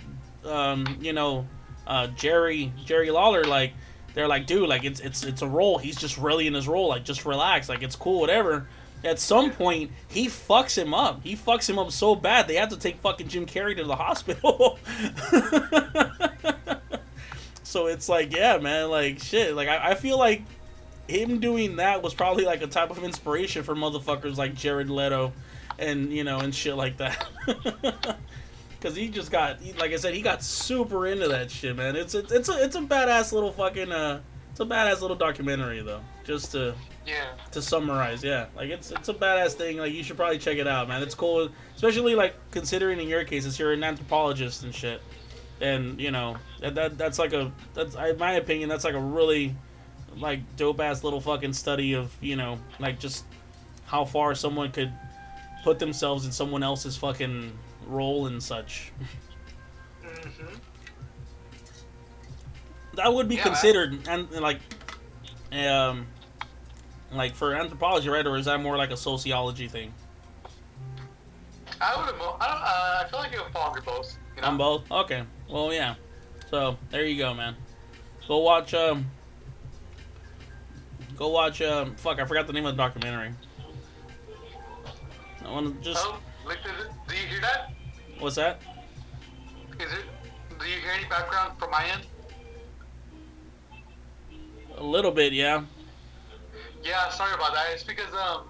um 0.44 0.86
you 1.00 1.12
know 1.12 1.46
uh 1.88 2.06
jerry 2.06 2.72
jerry 2.84 3.10
lawler 3.10 3.42
like 3.44 3.72
they're 4.14 4.28
like 4.28 4.46
dude 4.46 4.68
like 4.68 4.84
it's 4.84 5.00
it's 5.00 5.24
it's 5.24 5.42
a 5.42 5.48
role. 5.48 5.76
He's 5.78 5.96
just 5.96 6.16
really 6.18 6.46
in 6.46 6.54
his 6.54 6.68
role. 6.68 6.88
Like 6.88 7.04
just 7.04 7.26
relax. 7.26 7.68
Like 7.68 7.82
it's 7.82 7.96
cool 7.96 8.20
whatever. 8.20 8.68
At 9.04 9.18
some 9.18 9.50
point 9.50 9.90
he 10.08 10.28
fucks 10.28 10.78
him 10.80 10.94
up. 10.94 11.20
He 11.24 11.34
fucks 11.34 11.68
him 11.68 11.78
up 11.80 11.90
so 11.90 12.14
bad 12.14 12.46
they 12.46 12.54
have 12.54 12.68
to 12.68 12.76
take 12.76 12.98
fucking 12.98 13.26
jim 13.28 13.44
carrey 13.46 13.76
to 13.76 13.84
the 13.84 13.96
hospital. 14.06 14.78
So 17.64 17.86
it's 17.86 18.06
like 18.08 18.34
yeah 18.36 18.58
man 18.58 18.90
like 18.90 19.18
shit. 19.18 19.54
Like 19.54 19.68
I, 19.68 19.90
I 19.90 19.94
feel 19.94 20.18
like 20.18 20.42
him 21.12 21.38
doing 21.38 21.76
that 21.76 22.02
was 22.02 22.14
probably 22.14 22.44
like 22.44 22.62
a 22.62 22.66
type 22.66 22.90
of 22.90 23.04
inspiration 23.04 23.62
for 23.62 23.74
motherfuckers 23.74 24.36
like 24.36 24.54
jared 24.54 24.90
leto 24.90 25.32
and 25.78 26.12
you 26.12 26.24
know 26.24 26.40
and 26.40 26.54
shit 26.54 26.74
like 26.76 26.96
that. 26.96 27.26
Because 28.78 28.96
he 28.96 29.06
just 29.10 29.30
got 29.30 29.60
he, 29.60 29.72
like 29.74 29.92
i 29.92 29.96
said 29.96 30.12
he 30.12 30.22
got 30.22 30.42
super 30.42 31.06
into 31.06 31.28
that 31.28 31.52
shit 31.52 31.76
man. 31.76 31.94
It's 31.94 32.16
it's 32.16 32.32
it's 32.32 32.48
a, 32.48 32.64
it's 32.64 32.74
a 32.74 32.80
badass 32.80 33.32
little 33.32 33.52
fucking 33.52 33.92
uh 33.92 34.20
it's 34.50 34.58
a 34.58 34.64
badass 34.64 35.00
little 35.00 35.14
documentary 35.16 35.82
though 35.82 36.00
just 36.24 36.50
to 36.50 36.74
Yeah. 37.06 37.26
to 37.52 37.62
summarize 37.62 38.24
yeah. 38.24 38.46
Like 38.56 38.70
it's 38.70 38.90
it's 38.90 39.08
a 39.08 39.14
badass 39.14 39.52
thing. 39.52 39.76
Like 39.78 39.92
you 39.92 40.02
should 40.02 40.16
probably 40.16 40.38
check 40.38 40.56
it 40.58 40.66
out 40.66 40.88
man. 40.88 41.00
It's 41.00 41.14
cool 41.14 41.48
especially 41.76 42.16
like 42.16 42.34
considering 42.50 42.98
in 42.98 43.06
your 43.06 43.22
case 43.22 43.46
it's 43.46 43.56
you're 43.56 43.72
an 43.72 43.84
anthropologist 43.84 44.64
and 44.64 44.74
shit. 44.74 45.00
And 45.60 46.00
you 46.00 46.10
know 46.10 46.36
that, 46.60 46.74
that 46.74 46.98
that's 46.98 47.20
like 47.20 47.32
a 47.34 47.52
that's 47.74 47.94
in 47.94 48.18
my 48.18 48.32
opinion 48.32 48.68
that's 48.68 48.82
like 48.82 48.94
a 48.94 49.00
really 49.00 49.54
like 50.16 50.40
dope 50.56 50.80
ass 50.80 51.04
little 51.04 51.20
fucking 51.20 51.52
study 51.52 51.94
of 51.94 52.14
you 52.20 52.36
know 52.36 52.58
like 52.78 52.98
just 52.98 53.24
how 53.86 54.04
far 54.04 54.34
someone 54.34 54.70
could 54.70 54.92
put 55.64 55.78
themselves 55.78 56.24
in 56.26 56.32
someone 56.32 56.62
else's 56.62 56.96
fucking 56.96 57.52
role 57.86 58.26
and 58.26 58.42
such 58.42 58.92
hmm 60.02 60.46
that 62.94 63.12
would 63.12 63.28
be 63.28 63.36
Yeah, 63.36 63.44
considered 63.44 63.98
and 64.08 64.30
like 64.32 64.60
um 65.52 66.06
like 67.10 67.34
for 67.34 67.54
anthropology 67.54 68.08
right 68.08 68.26
or 68.26 68.36
is 68.36 68.44
that 68.46 68.60
more 68.60 68.76
like 68.76 68.90
a 68.90 68.96
sociology 68.96 69.68
thing 69.68 69.92
I 71.80 71.96
would 71.96 72.06
have. 72.06 72.14
I 72.14 72.18
don't. 72.18 72.40
Uh, 72.40 73.04
I 73.04 73.06
feel 73.10 73.18
like 73.18 73.32
it 73.32 73.42
would 73.42 73.52
fall 73.52 73.68
under 73.70 73.80
both. 73.80 74.16
You 74.36 74.42
know? 74.42 74.48
on 74.48 74.56
both 74.58 74.90
okay 74.90 75.24
well 75.48 75.72
yeah 75.72 75.94
so 76.50 76.76
there 76.90 77.04
you 77.04 77.18
go 77.18 77.34
man 77.34 77.56
go 78.28 78.38
watch 78.38 78.72
um 78.74 79.06
go 81.22 81.28
watch 81.28 81.62
um 81.62 81.94
fuck 81.94 82.18
i 82.18 82.24
forgot 82.24 82.48
the 82.48 82.52
name 82.52 82.66
of 82.66 82.76
the 82.76 82.82
documentary 82.82 83.30
i 85.46 85.50
want 85.52 85.72
to 85.72 85.80
just 85.80 86.04
Oh, 86.04 86.18
like, 86.44 86.58
is 86.66 86.84
it, 86.84 86.90
do 87.08 87.14
you 87.14 87.26
hear 87.28 87.40
that? 87.40 87.70
what's 88.18 88.34
that 88.34 88.60
Is 89.78 89.92
it? 89.92 90.04
Do 90.58 90.66
you 90.66 90.80
hear 90.80 90.90
any 90.98 91.08
background 91.08 91.56
from 91.60 91.70
my 91.70 91.84
end? 91.86 92.02
a 94.76 94.82
little 94.82 95.12
bit 95.12 95.32
yeah 95.32 95.62
Yeah, 96.82 97.08
sorry 97.10 97.34
about 97.34 97.54
that. 97.54 97.66
It's 97.72 97.84
because 97.84 98.12
um, 98.14 98.48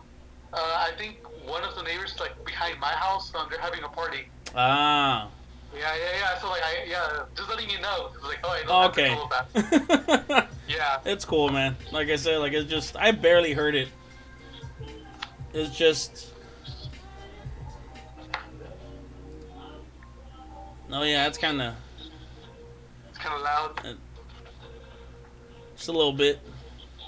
uh, 0.55 0.57
I 0.89 0.93
think 0.97 1.17
one 1.47 1.63
of 1.65 1.75
the 1.77 1.83
neighbors 1.83 2.17
like 2.19 2.43
behind 2.47 2.81
my 2.81 2.93
house, 2.93 3.31
um, 3.35 3.49
they're 3.51 3.61
having 3.61 3.83
a 3.85 3.89
party. 3.89 4.29
ah 4.55 5.29
Yeah, 5.75 5.95
yeah, 5.97 6.19
yeah. 6.19 6.39
So 6.39 6.49
like, 6.51 6.63
I 6.63 6.85
yeah, 6.87 7.25
just 7.37 7.49
letting 7.49 7.71
you 7.71 7.81
know. 7.81 8.11
It's 8.15 8.25
like, 8.25 8.39
oh, 8.45 8.51
I 8.51 8.63
don't 8.65 8.91
okay 8.91 9.09
have 9.09 9.53
to 9.53 10.27
that. 10.29 10.49
Yeah. 10.69 10.99
It's 11.05 11.25
cool, 11.25 11.49
man. 11.51 11.77
Like 11.93 12.09
I 12.09 12.17
said, 12.17 12.39
like 12.39 12.53
it's 12.53 12.71
just 12.71 12.97
I 12.97 13.11
barely 13.13 13.53
heard 13.53 13.75
it. 13.75 13.89
It's 15.55 15.77
just 15.77 16.29
Oh 20.91 21.03
yeah, 21.03 21.27
it's 21.27 21.39
kind 21.39 21.61
of 21.63 21.75
It's 23.09 23.19
kind 23.19 23.35
of 23.35 23.41
loud. 23.43 23.81
Uh, 23.87 23.95
just 25.77 25.89
a 25.89 25.93
little 25.93 26.13
bit. 26.13 26.39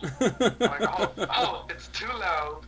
Like, 0.03 0.83
oh, 0.83 1.13
oh, 1.19 1.67
it's 1.71 1.89
too 1.89 2.07
loud. 2.09 2.63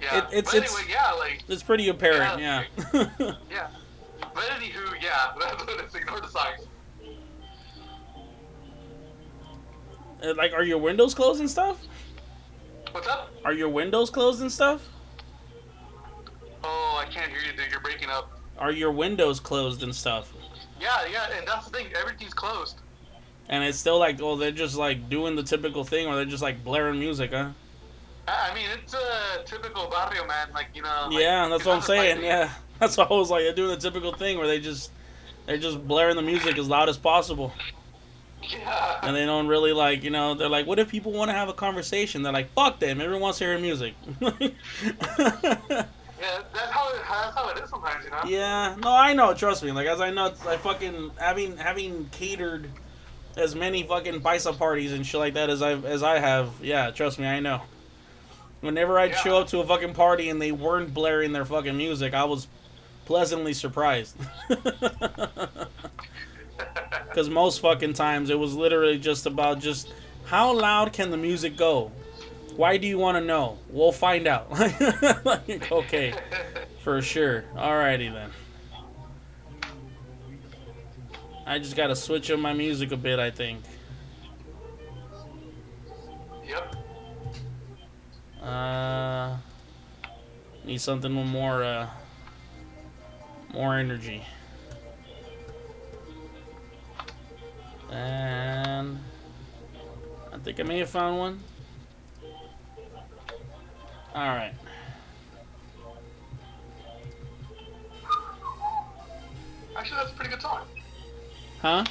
Yeah. 0.00 0.18
It- 0.18 0.24
it's- 0.32 0.44
but 0.44 0.54
it's- 0.54 0.74
anyway, 0.78 0.90
yeah, 0.92 1.12
like 1.12 1.42
It's 1.48 1.62
pretty 1.62 1.88
apparent, 1.88 2.40
Yeah. 2.40 2.64
yeah. 2.94 3.06
yeah. 3.50 3.68
But 4.38 4.46
anywho, 4.50 5.02
yeah, 5.02 5.32
it's 5.82 5.96
ignore 5.96 6.20
the 6.20 6.28
signs. 6.28 6.68
Uh, 10.22 10.32
like, 10.36 10.52
are 10.52 10.62
your 10.62 10.78
windows 10.78 11.12
closed 11.12 11.40
and 11.40 11.50
stuff? 11.50 11.84
What's 12.92 13.08
up? 13.08 13.32
Are 13.44 13.52
your 13.52 13.68
windows 13.68 14.10
closed 14.10 14.40
and 14.40 14.52
stuff? 14.52 14.86
Oh, 16.62 17.02
I 17.04 17.10
can't 17.10 17.32
hear 17.32 17.40
you, 17.40 17.50
dude. 17.56 17.68
You're 17.72 17.80
breaking 17.80 18.10
up. 18.10 18.40
Are 18.58 18.70
your 18.70 18.92
windows 18.92 19.40
closed 19.40 19.82
and 19.82 19.92
stuff? 19.92 20.32
Yeah, 20.80 21.04
yeah, 21.10 21.36
and 21.36 21.44
that's 21.44 21.68
the 21.68 21.76
thing. 21.76 21.88
Everything's 22.00 22.32
closed. 22.32 22.76
And 23.48 23.64
it's 23.64 23.78
still 23.78 23.98
like, 23.98 24.22
oh, 24.22 24.36
they're 24.36 24.52
just 24.52 24.76
like 24.76 25.08
doing 25.10 25.34
the 25.34 25.42
typical 25.42 25.82
thing, 25.82 26.06
or 26.06 26.14
they're 26.14 26.24
just 26.24 26.44
like 26.44 26.62
blaring 26.62 27.00
music, 27.00 27.32
huh? 27.32 27.50
I 28.28 28.50
I 28.52 28.54
mean, 28.54 28.66
it's 28.72 28.94
a 28.94 29.42
typical 29.44 29.88
barrio, 29.88 30.24
man. 30.28 30.48
Like 30.54 30.68
you 30.74 30.82
know. 30.82 31.08
like, 31.10 31.20
yeah, 31.20 31.48
that's 31.48 31.64
what 31.64 31.74
I'm 31.74 31.82
saying. 31.82 32.22
Yeah, 32.22 32.52
that's 32.80 32.96
what 32.96 33.10
I 33.10 33.14
was 33.14 33.30
like. 33.30 33.42
They're 33.44 33.54
doing 33.54 33.70
the 33.70 33.76
typical 33.76 34.12
thing 34.12 34.38
where 34.38 34.46
they 34.46 34.60
just 34.60 34.90
they're 35.46 35.58
just 35.58 35.86
blaring 35.86 36.16
the 36.16 36.22
music 36.22 36.58
as 36.58 36.68
loud 36.68 36.88
as 36.88 36.98
possible, 36.98 37.52
Yeah. 38.42 38.98
and 39.02 39.16
they 39.16 39.24
don't 39.24 39.46
really 39.48 39.72
like, 39.72 40.02
you 40.04 40.10
know, 40.10 40.34
they're 40.34 40.48
like, 40.48 40.66
what 40.66 40.78
if 40.78 40.88
people 40.88 41.12
want 41.12 41.30
to 41.30 41.34
have 41.34 41.48
a 41.48 41.54
conversation? 41.54 42.22
They're 42.22 42.32
like, 42.32 42.52
fuck 42.52 42.78
them. 42.80 43.00
Everyone 43.00 43.22
wants 43.22 43.38
to 43.38 43.44
hear 43.46 43.58
music. 43.58 43.94
Yeah, 46.20 46.40
that's 46.52 46.70
how 46.72 46.88
it, 46.90 46.96
that's 47.08 47.36
how 47.36 47.48
it 47.50 47.58
is 47.62 47.70
sometimes, 47.70 48.04
you 48.04 48.10
know. 48.10 48.20
Yeah, 48.26 48.74
no, 48.82 48.90
I 48.90 49.12
know. 49.12 49.34
Trust 49.34 49.62
me. 49.62 49.70
Like 49.70 49.86
as 49.86 50.00
I 50.00 50.10
know, 50.10 50.26
it's 50.26 50.44
like 50.44 50.58
fucking 50.60 51.12
having 51.16 51.56
having 51.56 52.08
catered 52.10 52.68
as 53.36 53.54
many 53.54 53.84
fucking 53.84 54.20
paisa 54.20 54.56
parties 54.58 54.92
and 54.92 55.06
shit 55.06 55.20
like 55.20 55.34
that 55.34 55.48
as 55.48 55.62
I 55.62 55.74
as 55.74 56.02
I 56.02 56.18
have. 56.18 56.50
Yeah, 56.60 56.90
trust 56.90 57.20
me, 57.20 57.26
I 57.26 57.38
know. 57.38 57.62
Whenever 58.62 58.98
I'd 58.98 59.12
Yeah. 59.12 59.16
show 59.18 59.38
up 59.38 59.46
to 59.48 59.60
a 59.60 59.64
fucking 59.66 59.94
party 59.94 60.28
and 60.28 60.42
they 60.42 60.50
weren't 60.50 60.92
blaring 60.92 61.30
their 61.32 61.44
fucking 61.44 61.76
music, 61.76 62.14
I 62.14 62.24
was 62.24 62.48
pleasantly 63.08 63.54
surprised. 63.54 64.16
Because 67.08 67.30
most 67.30 67.60
fucking 67.60 67.94
times 67.94 68.30
it 68.30 68.38
was 68.38 68.54
literally 68.54 68.98
just 68.98 69.26
about 69.26 69.58
just 69.58 69.92
how 70.26 70.52
loud 70.52 70.92
can 70.92 71.10
the 71.10 71.16
music 71.16 71.56
go? 71.56 71.90
Why 72.54 72.76
do 72.76 72.86
you 72.86 72.96
want 72.98 73.16
to 73.16 73.24
know? 73.24 73.58
We'll 73.70 73.90
find 73.90 74.28
out. 74.28 74.50
like, 75.24 75.72
okay. 75.72 76.14
For 76.84 77.02
sure. 77.02 77.44
Alrighty 77.56 78.12
then. 78.12 78.30
I 81.44 81.58
just 81.58 81.74
gotta 81.74 81.96
switch 81.96 82.30
up 82.30 82.38
my 82.38 82.52
music 82.52 82.92
a 82.92 82.96
bit, 82.96 83.18
I 83.18 83.32
think. 83.32 83.64
Yep. 86.46 86.76
Uh, 88.42 89.36
need 90.64 90.80
something 90.80 91.10
more, 91.10 91.64
uh, 91.64 91.88
more 93.52 93.76
energy. 93.76 94.24
And 97.90 98.98
I 100.32 100.38
think 100.38 100.60
I 100.60 100.62
may 100.62 100.78
have 100.78 100.90
found 100.90 101.18
one. 101.18 101.40
Alright. 104.14 104.52
Actually, 109.76 109.96
that's 109.96 110.10
a 110.10 110.14
pretty 110.14 110.30
good 110.30 110.42
song. 110.42 110.66
Huh? 111.62 111.84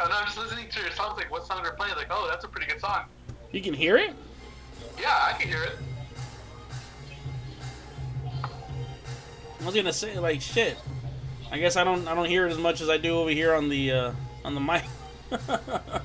And 0.00 0.12
I'm 0.12 0.24
just 0.26 0.38
listening 0.38 0.68
to 0.68 0.80
your 0.80 0.90
songs, 0.90 1.16
like 1.16 1.30
what 1.30 1.46
song 1.46 1.62
they're 1.62 1.72
playing. 1.72 1.94
Like, 1.96 2.08
oh, 2.10 2.26
that's 2.28 2.44
a 2.44 2.48
pretty 2.48 2.70
good 2.70 2.80
song. 2.80 3.04
You 3.52 3.60
can 3.60 3.72
hear 3.72 3.96
it? 3.96 4.14
Yeah, 5.00 5.16
I 5.22 5.32
can 5.38 5.48
hear 5.48 5.62
it. 5.62 5.78
I 9.60 9.64
was 9.64 9.74
gonna 9.74 9.92
say 9.92 10.18
like 10.18 10.40
shit. 10.40 10.76
I 11.50 11.58
guess 11.58 11.76
I 11.76 11.84
don't 11.84 12.06
I 12.06 12.14
don't 12.14 12.28
hear 12.28 12.46
it 12.46 12.50
as 12.50 12.58
much 12.58 12.80
as 12.80 12.88
I 12.88 12.96
do 12.98 13.18
over 13.18 13.30
here 13.30 13.54
on 13.54 13.68
the 13.68 13.92
uh, 13.92 14.12
on 14.44 14.54
the 14.54 14.60
mic. 14.60 14.84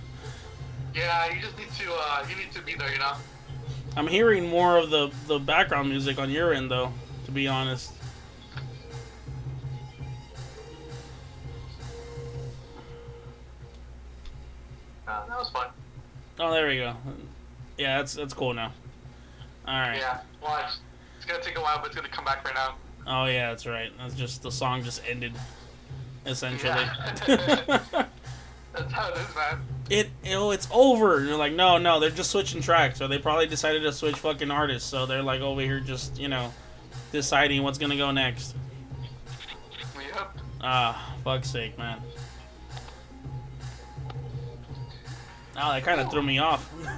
Yeah, 0.96 1.34
you 1.34 1.42
just 1.42 1.58
need 1.58 1.72
to 1.72 1.92
uh, 1.92 2.24
you 2.30 2.36
need 2.36 2.52
to 2.52 2.62
be 2.62 2.76
there, 2.76 2.92
you 2.92 3.00
know. 3.00 3.14
I'm 3.98 4.08
hearing 4.08 4.48
more 4.48 4.78
of 4.78 4.90
the 4.92 5.12
the 5.28 5.40
background 5.40 5.90
music 5.90 6.20
on 6.20 6.30
your 6.30 6.54
end 6.54 6.70
though, 6.70 6.92
to 7.26 7.32
be 7.32 7.48
honest. 7.48 7.94
Uh, 15.08 15.26
that 15.28 15.38
was 15.38 15.50
fun. 15.50 15.68
Oh, 16.40 16.52
there 16.52 16.68
we 16.68 16.78
go. 16.78 16.96
Yeah, 17.78 17.98
that's 17.98 18.14
that's 18.14 18.34
cool 18.34 18.54
now. 18.54 18.72
All 19.68 19.80
right. 19.80 19.98
Yeah, 19.98 20.22
watch. 20.42 20.74
It's 21.18 21.26
gonna 21.26 21.42
take 21.44 21.58
a 21.58 21.62
while, 21.62 21.80
but 21.80 21.88
it's 21.88 21.96
gonna 21.96 22.08
come 22.08 22.26
back 22.26 22.46
right 22.46 22.54
now. 22.54 22.76
Oh 23.06 23.26
yeah, 23.26 23.50
that's 23.50 23.66
right. 23.66 23.92
That's 23.98 24.16
just 24.16 24.44
the 24.44 24.52
song 24.52 24.84
just 24.84 25.02
ended, 25.08 25.34
essentially. 26.26 26.72
Yeah. 27.28 27.80
That's 28.74 28.92
how 28.92 29.10
it 29.10 29.18
is, 29.18 29.36
man. 29.36 29.60
it 29.92 30.10
oh 30.36 30.50
it's 30.50 30.68
over. 30.72 31.18
And 31.18 31.28
you're 31.28 31.38
like 31.38 31.54
no 31.54 31.78
no 31.78 32.00
they're 32.00 32.10
just 32.10 32.32
switching 32.32 32.60
tracks 32.60 33.02
or 33.02 33.08
they 33.08 33.20
probably 33.20 33.46
decided 33.46 33.84
to 33.84 33.92
switch 33.94 34.16
fucking 34.16 34.50
artists 34.50 34.90
so 34.90 35.06
they're 35.06 35.22
like 35.22 35.42
over 35.42 35.62
here 35.62 35.80
just 35.80 36.18
you 36.20 36.28
know 36.28 36.52
deciding 37.12 37.62
what's 37.62 37.78
gonna 37.78 37.96
go 37.98 38.10
next. 38.10 38.56
Yep. 39.96 40.38
Ah, 40.62 41.16
fuck's 41.24 41.52
sake, 41.52 41.78
man. 41.78 42.00
Oh, 45.56 45.72
that 45.74 45.84
kind 45.84 46.02
of 46.02 46.10
threw 46.12 46.24
me 46.24 46.40
off. 46.40 46.68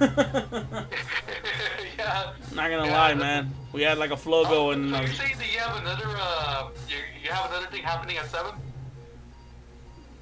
Not 2.54 2.70
gonna 2.70 2.86
Yeah, 2.86 2.92
lie, 2.92 3.14
man. 3.14 3.52
We 3.72 3.82
had 3.82 3.98
like 3.98 4.10
a 4.10 4.16
flow 4.16 4.44
going. 4.44 4.90
So 4.90 4.96
uh, 4.96 5.00
you 5.02 5.08
saying 5.08 5.36
that 5.38 5.52
you 5.52 5.58
have 5.58 5.76
another 5.82 6.06
uh, 6.18 6.68
you, 6.88 6.96
you 7.22 7.30
have 7.30 7.50
another 7.50 7.66
thing 7.66 7.82
happening 7.82 8.16
at 8.16 8.30
seven? 8.30 8.54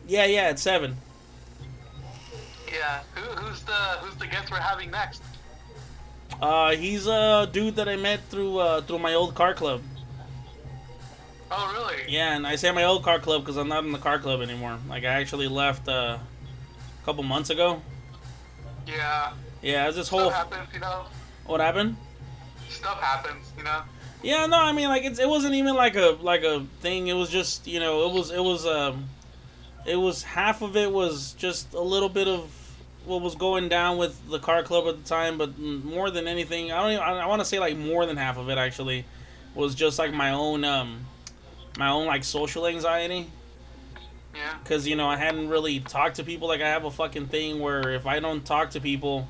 yeah, 0.08 0.24
yeah, 0.26 0.50
it's 0.50 0.62
seven. 0.62 0.96
Yeah. 2.72 3.00
Who, 3.14 3.20
who's 3.36 3.62
the 3.62 3.72
who's 3.72 4.16
the 4.16 4.26
guest 4.26 4.50
we're 4.50 4.56
having 4.58 4.90
next? 4.90 5.22
Uh, 6.42 6.72
he's 6.72 7.06
a 7.06 7.48
dude 7.52 7.76
that 7.76 7.88
I 7.88 7.94
met 7.96 8.20
through 8.30 8.58
uh, 8.58 8.80
through 8.80 8.98
my 8.98 9.14
old 9.14 9.34
car 9.36 9.54
club. 9.54 9.80
Oh, 11.52 11.72
really? 11.72 12.02
Yeah, 12.12 12.34
and 12.34 12.44
I 12.46 12.56
say 12.56 12.72
my 12.72 12.82
old 12.82 13.04
car 13.04 13.20
club 13.20 13.42
because 13.42 13.56
I'm 13.56 13.68
not 13.68 13.84
in 13.84 13.92
the 13.92 13.98
car 13.98 14.18
club 14.18 14.40
anymore. 14.40 14.76
Like 14.88 15.04
I 15.04 15.08
actually 15.20 15.46
left 15.46 15.86
uh, 15.88 16.18
a 16.20 17.04
couple 17.04 17.22
months 17.22 17.50
ago. 17.50 17.80
Yeah. 18.86 19.32
Yeah, 19.62 19.88
it's 19.88 19.96
this 19.96 20.08
whole. 20.08 20.30
Stuff 20.30 20.50
happens, 20.52 20.74
you 20.74 20.80
know. 20.80 21.04
What 21.46 21.60
happened? 21.60 21.96
Stuff 22.68 23.00
happens, 23.00 23.52
you 23.56 23.64
know. 23.64 23.82
Yeah, 24.22 24.46
no, 24.46 24.58
I 24.58 24.72
mean 24.72 24.88
like 24.88 25.04
it's 25.04 25.18
it 25.18 25.28
wasn't 25.28 25.54
even 25.54 25.74
like 25.74 25.96
a 25.96 26.16
like 26.22 26.44
a 26.44 26.64
thing. 26.80 27.08
It 27.08 27.12
was 27.12 27.28
just 27.28 27.66
you 27.66 27.78
know 27.78 28.08
it 28.08 28.14
was 28.14 28.30
it 28.30 28.40
was 28.40 28.66
um 28.66 29.04
it 29.84 29.96
was 29.96 30.22
half 30.22 30.62
of 30.62 30.76
it 30.76 30.90
was 30.90 31.34
just 31.34 31.74
a 31.74 31.80
little 31.80 32.08
bit 32.08 32.26
of 32.26 32.50
what 33.04 33.20
was 33.20 33.34
going 33.34 33.68
down 33.68 33.98
with 33.98 34.30
the 34.30 34.38
car 34.38 34.62
club 34.62 34.88
at 34.88 35.02
the 35.02 35.06
time, 35.06 35.36
but 35.36 35.58
more 35.58 36.10
than 36.10 36.26
anything, 36.26 36.72
I 36.72 36.80
don't 36.80 36.92
even, 36.92 37.02
I, 37.02 37.18
I 37.18 37.26
want 37.26 37.40
to 37.40 37.44
say 37.44 37.58
like 37.58 37.76
more 37.76 38.06
than 38.06 38.16
half 38.16 38.38
of 38.38 38.48
it 38.48 38.56
actually 38.56 39.04
was 39.54 39.74
just 39.74 39.98
like 39.98 40.14
my 40.14 40.30
own 40.30 40.64
um 40.64 41.04
my 41.78 41.90
own 41.90 42.06
like 42.06 42.24
social 42.24 42.66
anxiety 42.66 43.28
Yeah. 44.34 44.54
because 44.62 44.86
you 44.86 44.96
know 44.96 45.06
I 45.08 45.16
hadn't 45.16 45.48
really 45.48 45.80
talked 45.80 46.16
to 46.16 46.24
people. 46.24 46.48
Like 46.48 46.60
I 46.60 46.68
have 46.68 46.84
a 46.84 46.90
fucking 46.90 47.26
thing 47.28 47.60
where 47.60 47.90
if 47.92 48.06
I 48.06 48.20
don't 48.20 48.44
talk 48.44 48.70
to 48.70 48.80
people, 48.80 49.28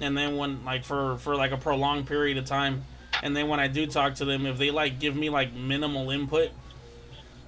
and 0.00 0.16
then 0.16 0.36
when 0.36 0.64
like 0.64 0.84
for 0.84 1.16
for 1.18 1.36
like 1.36 1.50
a 1.52 1.56
prolonged 1.56 2.06
period 2.06 2.38
of 2.38 2.44
time, 2.44 2.84
and 3.22 3.36
then 3.36 3.48
when 3.48 3.60
I 3.60 3.68
do 3.68 3.86
talk 3.86 4.14
to 4.16 4.24
them, 4.24 4.46
if 4.46 4.58
they 4.58 4.70
like 4.70 4.98
give 5.00 5.16
me 5.16 5.30
like 5.30 5.52
minimal 5.52 6.10
input, 6.10 6.50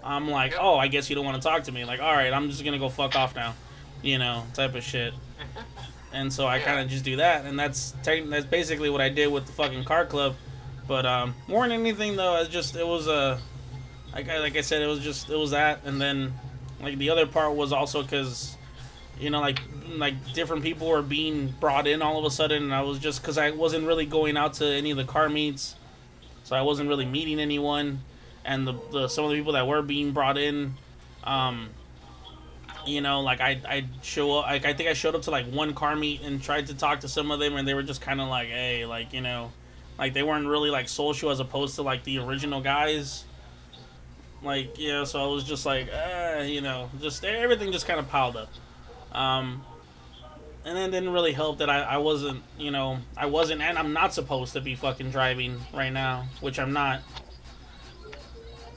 I'm 0.04 0.28
like, 0.30 0.52
Yep. 0.52 0.60
oh, 0.62 0.76
I 0.76 0.88
guess 0.88 1.08
you 1.10 1.16
don't 1.16 1.24
want 1.24 1.40
to 1.40 1.46
talk 1.48 1.64
to 1.64 1.72
me. 1.72 1.84
Like, 1.84 2.00
all 2.00 2.12
right, 2.12 2.32
I'm 2.32 2.48
just 2.50 2.64
gonna 2.64 2.78
go 2.78 2.88
fuck 2.88 3.14
off 3.16 3.34
now, 3.34 3.54
you 4.02 4.18
know, 4.18 4.44
type 4.54 4.74
of 4.74 4.82
shit. 4.84 5.12
And 6.12 6.32
so 6.32 6.46
I 6.46 6.56
Yeah. 6.58 6.64
kind 6.64 6.80
of 6.80 6.88
just 6.88 7.04
do 7.04 7.16
that, 7.16 7.44
and 7.44 7.58
that's 7.58 7.92
tech 8.02 8.22
that's 8.30 8.46
basically 8.46 8.88
what 8.88 9.02
I 9.02 9.10
did 9.10 9.26
with 9.30 9.44
the 9.46 9.52
fucking 9.52 9.84
car 9.84 10.06
club. 10.06 10.34
But 10.88 11.04
um, 11.04 11.34
more 11.46 11.62
than 11.68 11.72
anything, 11.80 12.16
though, 12.16 12.36
it 12.40 12.48
just 12.48 12.74
it 12.74 12.86
was 12.86 13.06
a 13.06 13.12
uh, 13.12 13.38
like 14.14 14.28
I, 14.30 14.38
like 14.38 14.56
I 14.56 14.62
said, 14.62 14.80
it 14.80 14.86
was 14.86 15.00
just 15.00 15.28
it 15.28 15.36
was 15.36 15.50
that, 15.50 15.80
and 15.84 16.00
then 16.00 16.32
like 16.80 16.98
the 16.98 17.10
other 17.10 17.26
part 17.26 17.54
was 17.54 17.72
also 17.72 18.02
because 18.02 18.56
you 19.18 19.30
know 19.30 19.40
like 19.40 19.60
like 19.96 20.32
different 20.34 20.62
people 20.62 20.88
were 20.88 21.02
being 21.02 21.54
brought 21.60 21.86
in 21.86 22.02
all 22.02 22.18
of 22.18 22.24
a 22.24 22.30
sudden, 22.30 22.64
and 22.64 22.74
I 22.74 22.82
was 22.82 22.98
just 22.98 23.22
because 23.22 23.38
I 23.38 23.50
wasn't 23.50 23.86
really 23.86 24.06
going 24.06 24.36
out 24.36 24.54
to 24.54 24.66
any 24.66 24.90
of 24.90 24.96
the 24.96 25.04
car 25.04 25.28
meets, 25.28 25.76
so 26.44 26.56
I 26.56 26.62
wasn't 26.62 26.88
really 26.88 27.06
meeting 27.06 27.40
anyone, 27.40 28.00
and 28.44 28.66
the, 28.66 28.74
the 28.92 29.08
some 29.08 29.24
of 29.24 29.30
the 29.30 29.36
people 29.36 29.52
that 29.52 29.66
were 29.66 29.82
being 29.82 30.12
brought 30.12 30.38
in, 30.38 30.74
um, 31.24 31.68
you 32.86 33.00
know, 33.00 33.20
like 33.20 33.40
I 33.40 33.60
I 33.68 33.84
show 34.02 34.38
up, 34.38 34.46
like 34.46 34.64
I 34.64 34.74
think 34.74 34.88
I 34.88 34.92
showed 34.92 35.14
up 35.14 35.22
to 35.22 35.30
like 35.30 35.46
one 35.46 35.74
car 35.74 35.96
meet 35.96 36.22
and 36.22 36.42
tried 36.42 36.66
to 36.68 36.74
talk 36.74 37.00
to 37.00 37.08
some 37.08 37.30
of 37.30 37.40
them, 37.40 37.56
and 37.56 37.66
they 37.66 37.74
were 37.74 37.82
just 37.82 38.00
kind 38.00 38.20
of 38.20 38.28
like, 38.28 38.48
hey, 38.48 38.86
like 38.86 39.12
you 39.12 39.20
know, 39.20 39.52
like 39.98 40.14
they 40.14 40.22
weren't 40.22 40.46
really 40.46 40.70
like 40.70 40.88
social 40.88 41.30
as 41.30 41.40
opposed 41.40 41.76
to 41.76 41.82
like 41.82 42.04
the 42.04 42.18
original 42.18 42.60
guys. 42.60 43.24
Like 44.46 44.78
yeah, 44.78 45.04
so 45.04 45.22
I 45.22 45.26
was 45.26 45.44
just 45.44 45.66
like, 45.66 45.88
uh, 45.92 46.42
you 46.42 46.60
know, 46.60 46.88
just 47.00 47.24
everything 47.24 47.72
just 47.72 47.86
kind 47.86 47.98
of 48.00 48.08
piled 48.08 48.36
up. 48.36 48.48
Um, 49.12 49.64
and 50.64 50.76
then 50.76 50.90
didn't 50.90 51.10
really 51.10 51.32
help 51.32 51.58
that 51.58 51.68
I, 51.70 51.80
I 51.82 51.96
wasn't, 51.98 52.42
you 52.58 52.70
know, 52.70 52.98
I 53.16 53.26
wasn't, 53.26 53.60
and 53.62 53.76
I'm 53.78 53.92
not 53.92 54.14
supposed 54.14 54.52
to 54.54 54.60
be 54.60 54.74
fucking 54.74 55.10
driving 55.10 55.60
right 55.74 55.92
now, 55.92 56.26
which 56.40 56.58
I'm 56.58 56.72
not. 56.72 57.00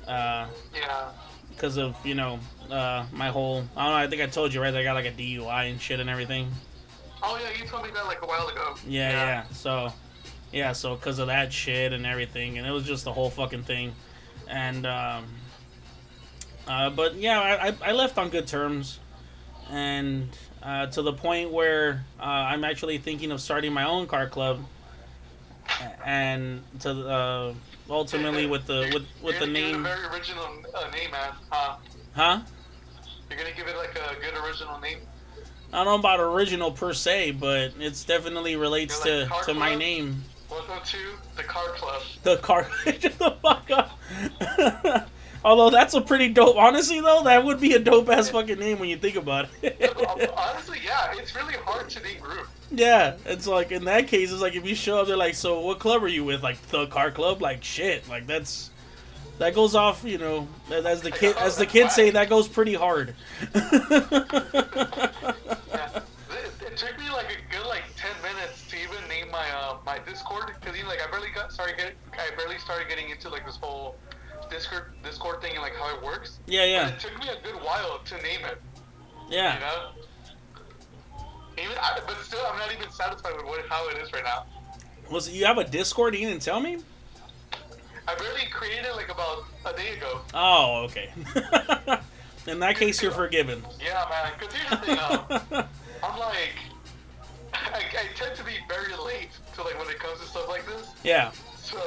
Uh, 0.08 0.48
Yeah. 0.74 1.10
because 1.52 1.78
of 1.78 1.96
you 2.04 2.16
know 2.16 2.40
uh, 2.72 3.06
my 3.12 3.30
whole 3.30 3.64
I 3.78 3.84
don't 3.84 3.92
know 3.92 3.96
I 3.98 4.08
think 4.08 4.22
I 4.24 4.26
told 4.26 4.52
you 4.54 4.60
right 4.62 4.74
I 4.74 4.82
got 4.82 4.94
like 4.94 5.06
a 5.06 5.12
DUI 5.12 5.70
and 5.70 5.80
shit 5.80 6.00
and 6.00 6.10
everything 6.10 6.48
Oh 7.22 7.38
yeah, 7.40 7.56
you 7.62 7.68
told 7.70 7.84
me 7.84 7.92
that 7.94 8.06
like 8.08 8.22
a 8.24 8.26
while 8.26 8.48
ago. 8.48 8.74
yeah 8.88 9.12
yeah, 9.12 9.44
so 9.52 9.94
yeah 10.52 10.72
so 10.74 10.96
because 10.96 11.20
of 11.20 11.28
that 11.28 11.54
shit 11.54 11.94
and 11.94 12.08
everything 12.08 12.58
and 12.58 12.66
it 12.66 12.72
was 12.72 12.86
just 12.86 13.04
the 13.04 13.14
whole 13.14 13.30
fucking 13.30 13.64
thing 13.64 13.94
and 14.48 14.88
um, 14.88 15.26
uh, 16.70 16.90
but 16.90 17.16
yeah 17.16 17.40
I, 17.40 17.90
I, 17.90 17.92
left 17.92 18.18
on 18.18 18.30
good 18.30 18.48
terms 18.48 19.00
and 19.70 20.30
uh, 20.64 20.86
to 20.88 21.02
the 21.02 21.14
point 21.14 21.52
where 21.52 22.06
uh, 22.20 22.24
I'm 22.24 22.64
actually 22.64 22.98
thinking 23.00 23.32
of 23.32 23.42
starting 23.42 23.74
my 23.74 23.84
own 23.84 24.08
car 24.08 24.28
club 24.28 24.60
and 26.06 26.62
to 26.82 26.92
uh, 26.92 27.54
ultimately 27.90 28.46
with 28.46 28.66
the 28.68 28.90
with 28.94 29.04
with 29.24 29.40
You're 29.40 29.48
the 29.48 29.54
gonna 29.54 29.54
give 29.54 29.66
it 29.66 29.72
name 29.72 29.86
a 29.86 29.90
very 29.90 30.06
original 30.08 30.46
uh, 30.76 30.90
name, 30.92 31.12
man. 31.12 31.32
Huh? 31.50 31.76
huh 32.16 32.40
You're 33.30 33.40
gonna 33.40 33.56
give 33.56 33.68
it 33.68 33.76
like 33.78 33.98
a 33.98 34.16
good 34.20 34.38
original 34.44 34.80
name. 34.80 35.00
I 35.72 35.84
don't 35.84 35.86
know 35.86 36.00
about 36.00 36.20
original 36.20 36.72
per 36.72 36.94
se, 36.94 37.32
but 37.32 37.74
it's 37.80 38.04
definitely 38.04 38.56
relates 38.56 39.06
You're 39.06 39.28
to, 39.28 39.46
to 39.46 39.54
my 39.54 39.70
Club? 39.70 39.80
name. 39.80 40.24
Welcome 40.50 40.80
to 40.84 40.98
the 41.38 41.44
Car 41.44 41.68
Club. 41.74 42.02
The 42.24 42.38
car. 42.38 42.68
Shut 42.86 43.20
the 43.20 43.36
fuck 43.42 43.70
up. 43.70 45.10
Although 45.44 45.70
that's 45.70 45.94
a 45.94 46.02
pretty 46.02 46.30
dope. 46.30 46.58
Honestly, 46.58 47.00
though, 47.00 47.24
that 47.24 47.46
would 47.46 47.62
be 47.62 47.74
a 47.74 47.80
dope 47.80 48.10
ass 48.10 48.30
fucking 48.30 48.60
name 48.60 48.80
when 48.80 48.90
you 48.90 48.98
think 48.98 49.16
about 49.16 49.48
it. 49.62 49.78
Honestly, 50.38 50.80
yeah, 50.84 51.14
it's 51.16 51.36
really 51.36 51.54
hard 51.54 51.90
to 51.90 52.00
name 52.02 52.20
group. 52.20 52.48
yeah, 52.72 53.16
it's 53.26 53.48
like 53.48 53.72
in 53.72 53.86
that 53.86 54.08
case, 54.08 54.32
it's 54.32 54.42
like 54.42 54.56
if 54.56 54.66
you 54.66 54.76
show 54.76 55.00
up, 55.00 55.08
they're 55.08 55.16
like, 55.16 55.36
"So, 55.36 55.62
what 55.62 55.80
club 55.80 56.04
are 56.04 56.10
you 56.10 56.26
with?" 56.26 56.44
Like 56.44 56.62
the 56.70 56.88
car 56.88 57.12
club. 57.12 57.42
Like 57.42 57.64
shit. 57.64 58.08
Like 58.10 58.28
that's 58.28 58.70
that 59.38 59.56
goes 59.56 59.76
off. 59.76 60.04
You 60.04 60.18
know, 60.18 60.48
as 60.70 61.02
the 61.02 61.12
kid 61.12 61.38
as 61.38 61.56
the 61.56 61.66
kids 61.66 61.96
say, 61.96 62.10
that 62.10 62.30
goes 62.30 62.48
pretty 62.48 62.74
hard. 62.74 63.16
Yeah. 65.70 66.02
It, 66.68 66.78
took 66.78 66.98
me 67.00 67.10
like 67.10 67.28
a 67.28 67.54
good 67.54 67.66
like 67.68 67.84
ten 67.96 68.12
minutes 68.22 68.68
to 68.70 68.78
even 68.78 69.08
name 69.08 69.32
my 69.32 69.50
uh, 69.52 69.78
my 69.86 70.00
Discord 70.00 70.52
because 70.60 70.76
you 70.76 70.84
know, 70.84 70.90
like 70.90 71.00
I 71.06 71.10
barely 71.10 71.30
got 71.34 71.52
started 71.52 71.78
get 71.78 71.94
I 72.14 72.36
barely 72.36 72.58
started 72.58 72.90
getting 72.90 73.10
into 73.10 73.30
like 73.30 73.46
this 73.46 73.58
whole 73.58 73.96
Discord 74.50 74.86
Discord 75.04 75.42
thing 75.42 75.54
and 75.54 75.62
like 75.62 75.76
how 75.76 75.96
it 75.96 76.04
works. 76.04 76.40
yeah, 76.48 76.62
But 76.62 76.70
yeah, 76.70 76.88
it 76.90 77.00
took 77.00 77.20
me 77.20 77.28
a 77.30 77.42
good 77.44 77.56
while 77.64 78.00
to 78.06 78.16
name 78.18 78.46
it. 78.46 78.62
Yeah. 79.30 79.54
You 79.56 79.60
know. 79.62 79.90
Even, 81.58 81.78
I, 81.78 82.00
but 82.08 82.16
still, 82.24 82.40
I'm 82.50 82.58
not 82.58 82.74
even 82.74 82.90
satisfied 82.92 83.36
with 83.36 83.46
what, 83.46 83.66
how 83.68 83.88
it 83.90 83.98
is 83.98 84.12
right 84.14 84.24
now. 84.24 84.46
Was 85.12 85.30
you 85.30 85.46
have 85.46 85.58
a 85.58 85.64
Discord? 85.66 86.16
You 86.16 86.28
didn't 86.30 86.42
tell 86.42 86.60
me. 86.62 86.78
I 88.08 88.16
barely 88.16 88.46
created 88.52 88.86
it 88.86 88.96
like 88.96 89.10
about 89.12 89.44
a 89.66 89.74
day 89.76 89.98
ago. 89.98 90.22
Oh, 90.34 90.84
okay. 90.86 91.10
In 92.48 92.60
that 92.60 92.78
case, 92.78 93.02
you're 93.04 93.12
forgiven. 93.12 93.62
Yeah, 93.84 94.06
man. 94.10 94.32
Because 94.40 94.54
here's 94.56 94.70
the 94.70 94.78
thing, 94.78 95.00
um, 95.00 95.66
I'm 96.04 96.20
like, 96.20 96.56
I, 97.54 97.78
I 97.78 98.06
tend 98.16 98.36
to 98.38 98.44
be 98.44 98.54
very 98.68 98.96
late 98.96 99.30
to 99.56 99.64
like 99.64 99.78
when 99.78 99.90
it 99.90 100.00
comes 100.00 100.20
to 100.22 100.26
stuff 100.28 100.48
like 100.48 100.66
this. 100.66 100.90
yeah. 101.04 101.32
So. 101.62 101.78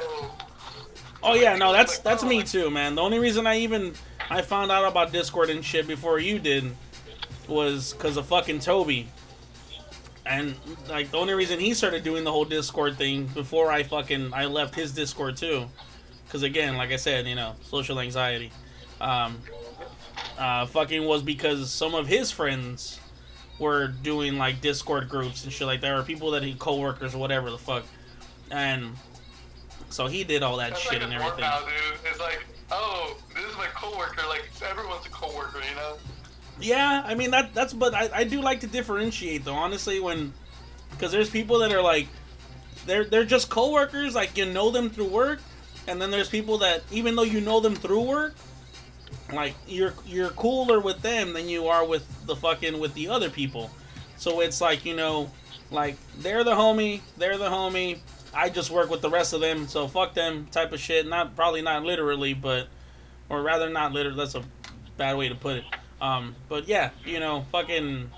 Oh 1.24 1.35
yeah, 1.35 1.57
no, 1.57 1.73
that's 1.73 1.99
that's 1.99 2.24
me 2.24 2.43
too, 2.43 2.70
man. 2.70 2.97
The 2.97 3.03
only 3.03 3.19
reason 3.19 3.47
I 3.47 3.59
even 3.59 3.94
I 4.28 4.43
found 4.43 4.73
out 4.73 4.85
about 4.85 5.12
Discord 5.12 5.51
and 5.51 5.65
shit 5.65 5.86
before 5.86 6.19
you 6.19 6.39
did 6.39 6.73
was 7.49 7.93
because 7.93 8.16
of 8.16 8.27
fucking 8.27 8.61
Toby. 8.61 9.09
And 10.27 10.55
like 10.89 11.11
the 11.11 11.19
only 11.19 11.35
reason 11.35 11.61
he 11.61 11.74
started 11.74 12.03
doing 12.03 12.24
the 12.24 12.32
whole 12.32 12.44
Discord 12.44 12.97
thing 12.97 13.27
before 13.27 13.70
I 13.70 13.82
fucking 13.82 14.32
I 14.35 14.47
left 14.47 14.74
his 14.74 14.93
Discord 14.93 15.36
too, 15.36 15.66
because 16.24 16.43
again, 16.43 16.77
like 16.77 16.90
I 16.90 16.97
said, 16.97 17.27
you 17.27 17.35
know, 17.35 17.55
social 17.62 18.01
anxiety. 18.01 18.51
Um, 19.01 19.39
uh, 20.39 20.66
fucking 20.66 21.05
was 21.05 21.23
because 21.23 21.70
some 21.70 21.94
of 21.94 22.07
his 22.07 22.31
friends 22.31 22.99
were 23.59 23.89
doing 23.89 24.39
like 24.39 24.61
Discord 24.61 25.09
groups 25.09 25.44
and 25.44 25.53
shit 25.53 25.66
like 25.66 25.81
that, 25.82 25.93
or 25.93 26.03
people 26.03 26.32
that 26.32 26.43
he 26.43 26.55
coworkers 26.55 27.15
or 27.15 27.19
whatever 27.19 27.51
the 27.51 27.59
fuck, 27.59 27.85
and 28.51 28.93
so 29.93 30.06
he 30.06 30.24
did 30.24 30.43
all 30.43 30.56
that 30.56 30.70
That's 30.70 30.81
shit 30.82 30.94
like 30.94 31.02
and 31.02 31.12
everything. 31.12 31.40
now, 31.40 31.60
dude. 31.60 31.98
It's 32.10 32.19
like, 32.20 32.44
oh, 32.70 33.16
this 33.35 33.44
is 33.44 33.56
my 33.56 33.66
coworker. 33.74 34.23
Like 34.28 34.44
everyone's 34.69 35.06
a 35.06 35.10
coworker, 35.10 35.59
you 35.59 35.77
know? 35.77 35.97
Yeah, 36.60 37.02
I 37.05 37.14
mean 37.14 37.31
that 37.32 37.55
that's 37.55 37.73
but 37.73 37.94
I, 37.94 38.10
I 38.14 38.24
do 38.24 38.40
like 38.40 38.60
to 38.60 38.66
differentiate 38.66 39.44
though, 39.44 39.55
honestly, 39.55 40.01
when 40.01 40.32
because 40.90 41.12
there's 41.12 41.31
people 41.31 41.59
that 41.59 41.73
are 41.73 41.82
like 41.82 42.06
they're 42.86 43.05
they're 43.05 43.24
just 43.24 43.51
coworkers, 43.51 44.14
like 44.14 44.36
you 44.36 44.47
know 44.47 44.70
them 44.70 44.90
through 44.90 45.09
work, 45.09 45.40
and 45.86 46.01
then 46.01 46.10
there's 46.10 46.28
people 46.28 46.59
that 46.59 46.82
even 46.90 47.16
though 47.16 47.23
you 47.23 47.40
know 47.40 47.60
them 47.60 47.74
through 47.74 48.02
work, 48.02 48.35
like 49.32 49.55
you're 49.66 49.94
you're 50.06 50.31
cooler 50.31 50.81
with 50.81 51.02
them 51.02 51.32
than 51.32 51.48
you 51.48 51.66
are 51.66 51.85
with 51.86 52.06
the 52.27 52.36
fucking 52.36 52.78
with 52.78 52.94
the 52.94 53.09
other 53.09 53.31
people. 53.31 53.70
So 54.16 54.40
it's 54.40 54.60
like, 54.60 54.85
you 54.85 54.94
know, 54.94 55.31
like 55.70 55.97
they're 56.19 56.44
the 56.44 56.55
homie, 56.55 57.01
they're 57.16 57.39
the 57.39 57.48
homie. 57.48 57.98
I 58.34 58.48
just 58.48 58.70
work 58.70 58.90
with 58.90 59.02
the 59.02 59.10
rest 59.10 59.32
of 59.32 59.40
them, 59.40 59.68
so 59.68 59.88
fuck 59.88 60.14
them 60.14 60.46
type 60.50 60.72
of 60.72 60.80
shit. 60.80 61.06
Not 61.06 61.36
probably 61.36 61.62
not 61.62 61.84
literally, 61.84 62.34
but 62.34 62.68
or 63.28 63.42
rather 63.42 63.68
not 63.68 63.92
literally. 63.92 64.16
That's 64.16 64.34
a 64.34 64.42
bad 64.96 65.16
way 65.16 65.28
to 65.28 65.34
put 65.34 65.56
it. 65.56 65.64
Um, 66.00 66.34
but 66.48 66.66
yeah, 66.66 66.90
you 67.04 67.20
know, 67.20 67.44
fucking 67.52 68.10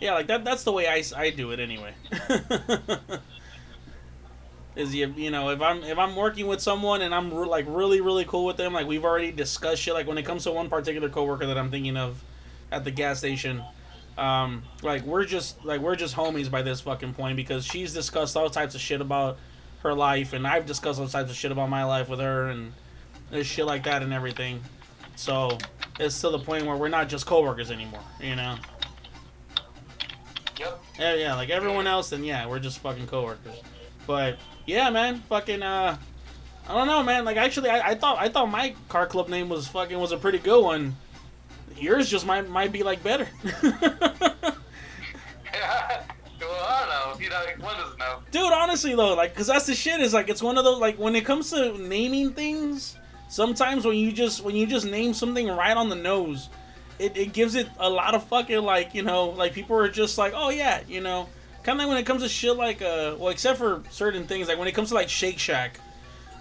yeah, 0.00 0.14
like 0.14 0.26
that. 0.26 0.44
That's 0.44 0.64
the 0.64 0.72
way 0.72 0.88
I, 0.88 1.02
I 1.16 1.30
do 1.30 1.52
it 1.52 1.60
anyway. 1.60 1.94
Is 4.76 4.92
you 4.92 5.14
you 5.16 5.30
know 5.30 5.50
if 5.50 5.60
I'm 5.62 5.84
if 5.84 5.98
I'm 5.98 6.16
working 6.16 6.48
with 6.48 6.60
someone 6.60 7.00
and 7.00 7.14
I'm 7.14 7.32
re- 7.32 7.46
like 7.46 7.64
really 7.68 8.00
really 8.00 8.24
cool 8.24 8.44
with 8.44 8.56
them, 8.56 8.72
like 8.72 8.88
we've 8.88 9.04
already 9.04 9.30
discussed 9.30 9.80
shit. 9.80 9.94
Like 9.94 10.08
when 10.08 10.18
it 10.18 10.24
comes 10.24 10.42
to 10.44 10.52
one 10.52 10.68
particular 10.68 11.08
coworker 11.08 11.46
that 11.46 11.56
I'm 11.56 11.70
thinking 11.70 11.96
of 11.96 12.22
at 12.72 12.82
the 12.82 12.90
gas 12.90 13.18
station, 13.18 13.62
um, 14.16 14.62
like 14.82 15.02
we're 15.02 15.24
just 15.24 15.64
like 15.64 15.80
we're 15.80 15.96
just 15.96 16.14
homies 16.14 16.50
by 16.50 16.62
this 16.62 16.80
fucking 16.80 17.14
point 17.14 17.36
because 17.36 17.64
she's 17.64 17.92
discussed 17.92 18.36
all 18.36 18.48
types 18.48 18.74
of 18.74 18.80
shit 18.80 19.00
about 19.00 19.38
her 19.82 19.94
life 19.94 20.32
and 20.32 20.46
I've 20.46 20.66
discussed 20.66 21.00
all 21.00 21.08
types 21.08 21.30
of 21.30 21.36
shit 21.36 21.52
about 21.52 21.68
my 21.68 21.84
life 21.84 22.08
with 22.08 22.20
her 22.20 22.48
and 22.48 22.72
there's 23.30 23.46
shit 23.46 23.66
like 23.66 23.84
that 23.84 24.02
and 24.02 24.12
everything. 24.12 24.60
So 25.16 25.58
it's 25.98 26.20
to 26.20 26.30
the 26.30 26.38
point 26.38 26.66
where 26.66 26.76
we're 26.76 26.88
not 26.88 27.08
just 27.08 27.26
coworkers 27.26 27.70
anymore, 27.70 28.00
you 28.20 28.36
know. 28.36 28.56
Yep. 30.58 30.82
Yeah, 30.98 31.14
yeah, 31.14 31.34
like 31.34 31.50
everyone 31.50 31.86
else, 31.86 32.10
then 32.10 32.24
yeah, 32.24 32.46
we're 32.46 32.60
just 32.60 32.78
fucking 32.78 33.06
coworkers. 33.08 33.60
But 34.06 34.38
yeah, 34.66 34.90
man, 34.90 35.20
fucking 35.28 35.62
uh, 35.62 35.96
I 36.68 36.74
don't 36.74 36.86
know, 36.86 37.02
man. 37.02 37.24
Like 37.24 37.36
actually, 37.36 37.70
I, 37.70 37.90
I 37.90 37.94
thought 37.94 38.18
I 38.18 38.28
thought 38.28 38.50
my 38.50 38.74
car 38.88 39.06
club 39.06 39.28
name 39.28 39.48
was 39.48 39.66
fucking 39.68 39.98
was 39.98 40.12
a 40.12 40.16
pretty 40.16 40.38
good 40.38 40.62
one. 40.62 40.96
Yours 41.78 42.08
just 42.08 42.26
might 42.26 42.48
might 42.48 42.72
be 42.72 42.82
like 42.82 43.02
better. 43.02 43.28
Well, 46.40 46.62
I 46.62 46.86
don't 46.86 47.20
know. 47.20 47.24
You 47.24 47.30
know, 47.30 47.96
know. 47.98 48.22
Dude, 48.30 48.52
honestly 48.52 48.94
though, 48.94 49.14
like, 49.14 49.34
cause 49.34 49.46
that's 49.46 49.66
the 49.66 49.74
shit. 49.74 50.00
Is 50.00 50.12
like 50.12 50.28
it's 50.28 50.42
one 50.42 50.58
of 50.58 50.64
those 50.64 50.78
like 50.78 50.98
when 50.98 51.16
it 51.16 51.24
comes 51.24 51.50
to 51.50 51.76
naming 51.78 52.32
things. 52.32 52.96
Sometimes 53.28 53.84
when 53.84 53.96
you 53.96 54.12
just 54.12 54.44
when 54.44 54.54
you 54.54 54.66
just 54.66 54.86
name 54.86 55.14
something 55.14 55.48
right 55.48 55.76
on 55.76 55.88
the 55.88 55.96
nose, 55.96 56.50
it, 56.98 57.16
it 57.16 57.32
gives 57.32 57.54
it 57.54 57.68
a 57.78 57.88
lot 57.88 58.14
of 58.14 58.24
fucking 58.24 58.62
like 58.62 58.94
you 58.94 59.02
know 59.02 59.30
like 59.30 59.52
people 59.52 59.76
are 59.76 59.88
just 59.88 60.18
like 60.18 60.32
oh 60.36 60.50
yeah 60.50 60.80
you 60.86 61.00
know 61.00 61.28
kind 61.62 61.78
of 61.80 61.84
like 61.84 61.88
when 61.88 61.98
it 61.98 62.06
comes 62.06 62.22
to 62.22 62.28
shit 62.28 62.56
like 62.56 62.82
uh 62.82 63.16
well 63.18 63.30
except 63.30 63.58
for 63.58 63.82
certain 63.90 64.26
things 64.26 64.48
like 64.48 64.58
when 64.58 64.68
it 64.68 64.72
comes 64.74 64.90
to 64.90 64.94
like 64.94 65.08
Shake 65.08 65.38
Shack, 65.38 65.80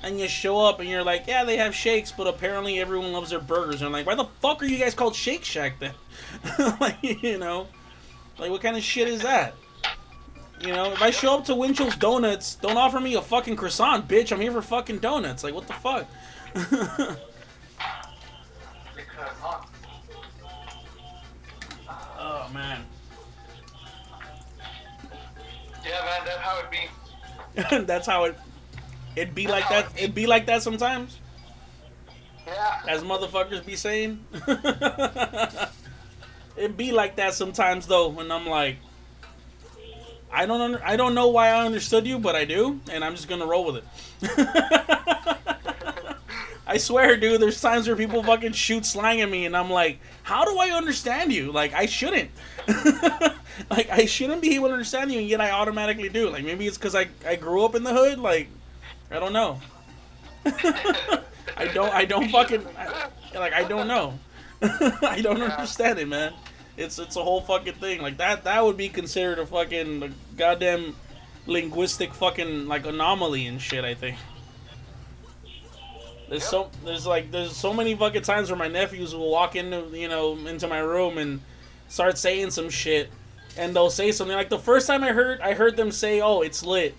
and 0.03 0.19
you 0.19 0.27
show 0.27 0.59
up 0.59 0.79
and 0.79 0.89
you're 0.89 1.03
like 1.03 1.25
yeah 1.27 1.43
they 1.43 1.57
have 1.57 1.73
shakes 1.73 2.11
but 2.11 2.27
apparently 2.27 2.79
everyone 2.79 3.11
loves 3.13 3.31
their 3.31 3.39
burgers 3.39 3.77
and 3.81 3.85
I'm 3.87 3.91
like 3.93 4.05
why 4.05 4.15
the 4.15 4.25
fuck 4.41 4.61
are 4.61 4.65
you 4.65 4.77
guys 4.77 4.93
called 4.93 5.15
Shake 5.15 5.43
Shack 5.43 5.79
then? 5.79 5.93
like 6.79 6.97
you 7.01 7.37
know, 7.37 7.67
like 8.37 8.51
what 8.51 8.61
kind 8.61 8.77
of 8.77 8.83
shit 8.83 9.07
is 9.07 9.21
that? 9.21 9.55
You 10.61 10.71
know, 10.71 10.93
if 10.93 11.01
I 11.01 11.09
show 11.09 11.37
up 11.37 11.45
to 11.45 11.55
Winchell's 11.55 11.97
Donuts, 11.97 12.55
don't 12.55 12.77
offer 12.77 12.99
me 12.99 13.15
a 13.15 13.21
fucking 13.21 13.57
croissant, 13.57 14.07
bitch. 14.07 14.31
I'm 14.31 14.39
here 14.39 14.51
for 14.53 14.61
fucking 14.61 14.99
donuts. 14.99 15.43
Like, 15.43 15.53
what 15.53 15.67
the 15.67 15.73
fuck? 15.73 16.07
Oh 22.25 22.49
man, 22.53 22.81
Yeah, 25.85 26.05
man, 26.05 26.21
that's 26.25 26.39
how 26.39 26.59
it 26.59 26.71
be. 26.71 27.85
that's 27.85 28.07
how 28.07 28.23
it. 28.25 28.37
It'd 29.15 29.35
be 29.35 29.47
like 29.47 29.67
that. 29.69 29.91
It'd 29.97 30.15
be 30.15 30.25
like 30.27 30.45
that 30.47 30.63
sometimes, 30.63 31.19
Yeah. 32.47 32.81
as 32.87 33.03
motherfuckers 33.03 33.65
be 33.65 33.75
saying. 33.75 34.25
It'd 36.57 36.77
be 36.77 36.91
like 36.91 37.15
that 37.17 37.33
sometimes 37.33 37.87
though, 37.87 38.09
when 38.09 38.31
I'm 38.31 38.47
like, 38.47 38.77
I 40.31 40.45
don't 40.45 40.61
under, 40.61 40.81
I 40.83 40.95
don't 40.95 41.13
know 41.15 41.27
why 41.29 41.49
I 41.49 41.65
understood 41.65 42.05
you, 42.07 42.17
but 42.19 42.35
I 42.35 42.45
do, 42.45 42.79
and 42.91 43.03
I'm 43.03 43.15
just 43.15 43.27
gonna 43.27 43.45
roll 43.45 43.65
with 43.71 43.77
it. 43.77 43.83
I 46.65 46.77
swear, 46.77 47.17
dude, 47.17 47.41
there's 47.41 47.59
times 47.61 47.87
where 47.87 47.95
people 47.95 48.23
fucking 48.23 48.53
shoot 48.53 48.85
slang 48.85 49.21
at 49.21 49.29
me, 49.29 49.45
and 49.45 49.55
I'm 49.55 49.69
like, 49.69 49.99
how 50.23 50.45
do 50.45 50.57
I 50.57 50.69
understand 50.71 51.31
you? 51.31 51.51
Like, 51.51 51.73
I 51.73 51.85
shouldn't. 51.85 52.31
like 53.69 53.89
I 53.89 54.05
shouldn't 54.05 54.41
be 54.41 54.55
able 54.55 54.69
to 54.69 54.73
understand 54.73 55.11
you, 55.11 55.19
and 55.19 55.27
yet 55.27 55.41
I 55.41 55.51
automatically 55.51 56.09
do. 56.09 56.29
Like 56.29 56.45
maybe 56.45 56.65
it's 56.65 56.77
because 56.77 56.95
I 56.95 57.09
I 57.27 57.35
grew 57.35 57.65
up 57.65 57.75
in 57.75 57.83
the 57.83 57.93
hood. 57.93 58.19
Like 58.19 58.47
I 59.13 59.19
don't 59.19 59.31
know. 59.33 59.59
I 60.45 61.67
don't 61.73 61.93
I 61.93 62.03
don't 62.05 62.29
fucking 62.29 62.65
I, 62.77 63.07
like 63.37 63.53
I 63.53 63.63
don't 63.63 63.87
know. 63.87 64.17
I 64.61 65.21
don't 65.21 65.37
Yeah. 65.37 65.45
understand 65.45 65.99
it, 65.99 66.07
man. 66.07 66.33
It's 66.77 66.97
it's 66.99 67.15
a 67.15 67.23
whole 67.23 67.41
fucking 67.41 67.75
thing. 67.75 68.01
Like 68.01 68.17
that 68.17 68.43
that 68.45 68.63
would 68.63 68.75
be 68.75 68.89
considered 68.89 69.39
a 69.39 69.45
fucking 69.45 69.99
like, 69.99 70.11
goddamn 70.35 70.95
linguistic 71.45 72.13
fucking 72.13 72.67
like 72.67 72.85
anomaly 72.85 73.45
and 73.47 73.61
shit. 73.61 73.85
I 73.85 73.93
think. 73.93 74.17
There's 76.29 76.41
Yep. 76.41 76.49
so 76.49 76.69
there's 76.83 77.05
like 77.05 77.31
there's 77.31 77.55
so 77.55 77.73
many 77.73 77.95
fucking 77.95 78.23
times 78.23 78.49
where 78.49 78.57
my 78.57 78.67
nephews 78.67 79.13
will 79.13 79.29
walk 79.29 79.55
into 79.55 79.85
you 79.93 80.07
know 80.07 80.35
into 80.47 80.67
my 80.67 80.79
room 80.79 81.17
and 81.19 81.41
start 81.89 82.17
saying 82.17 82.49
some 82.51 82.69
shit, 82.69 83.11
and 83.57 83.75
they'll 83.75 83.89
say 83.91 84.11
something 84.11 84.35
like 84.35 84.49
the 84.49 84.57
first 84.57 84.87
time 84.87 85.03
I 85.03 85.11
heard 85.11 85.39
I 85.41 85.53
heard 85.53 85.77
them 85.77 85.91
say 85.91 86.21
oh 86.21 86.41
it's 86.41 86.63
lit, 86.65 86.95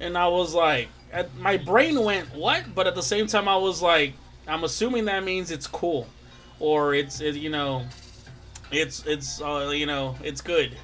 and 0.00 0.18
I 0.18 0.26
was 0.28 0.54
like 0.54 0.88
my 1.38 1.56
brain 1.56 2.02
went 2.02 2.34
what, 2.34 2.74
but 2.74 2.86
at 2.86 2.94
the 2.94 3.02
same 3.02 3.26
time 3.26 3.48
I 3.48 3.56
was 3.56 3.80
like 3.80 4.14
I'm 4.46 4.64
assuming 4.64 5.06
that 5.06 5.24
means 5.24 5.50
it's 5.50 5.66
cool, 5.66 6.06
or 6.60 6.94
it's 6.94 7.20
it, 7.20 7.36
you 7.36 7.50
know, 7.50 7.86
it's 8.70 9.04
it's 9.06 9.40
uh, 9.40 9.72
you 9.74 9.86
know 9.86 10.16
it's 10.22 10.40
good, 10.40 10.76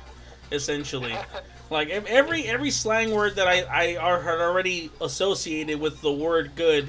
essentially. 0.53 1.15
Like 1.71 1.89
every 1.89 2.49
every 2.49 2.73
slang 2.73 3.13
word 3.13 3.37
that 3.37 3.47
I 3.47 3.61
I 3.63 3.95
are, 3.95 4.21
had 4.21 4.41
already 4.41 4.91
associated 5.01 5.79
with 5.79 6.01
the 6.01 6.13
word 6.13 6.51
good, 6.57 6.89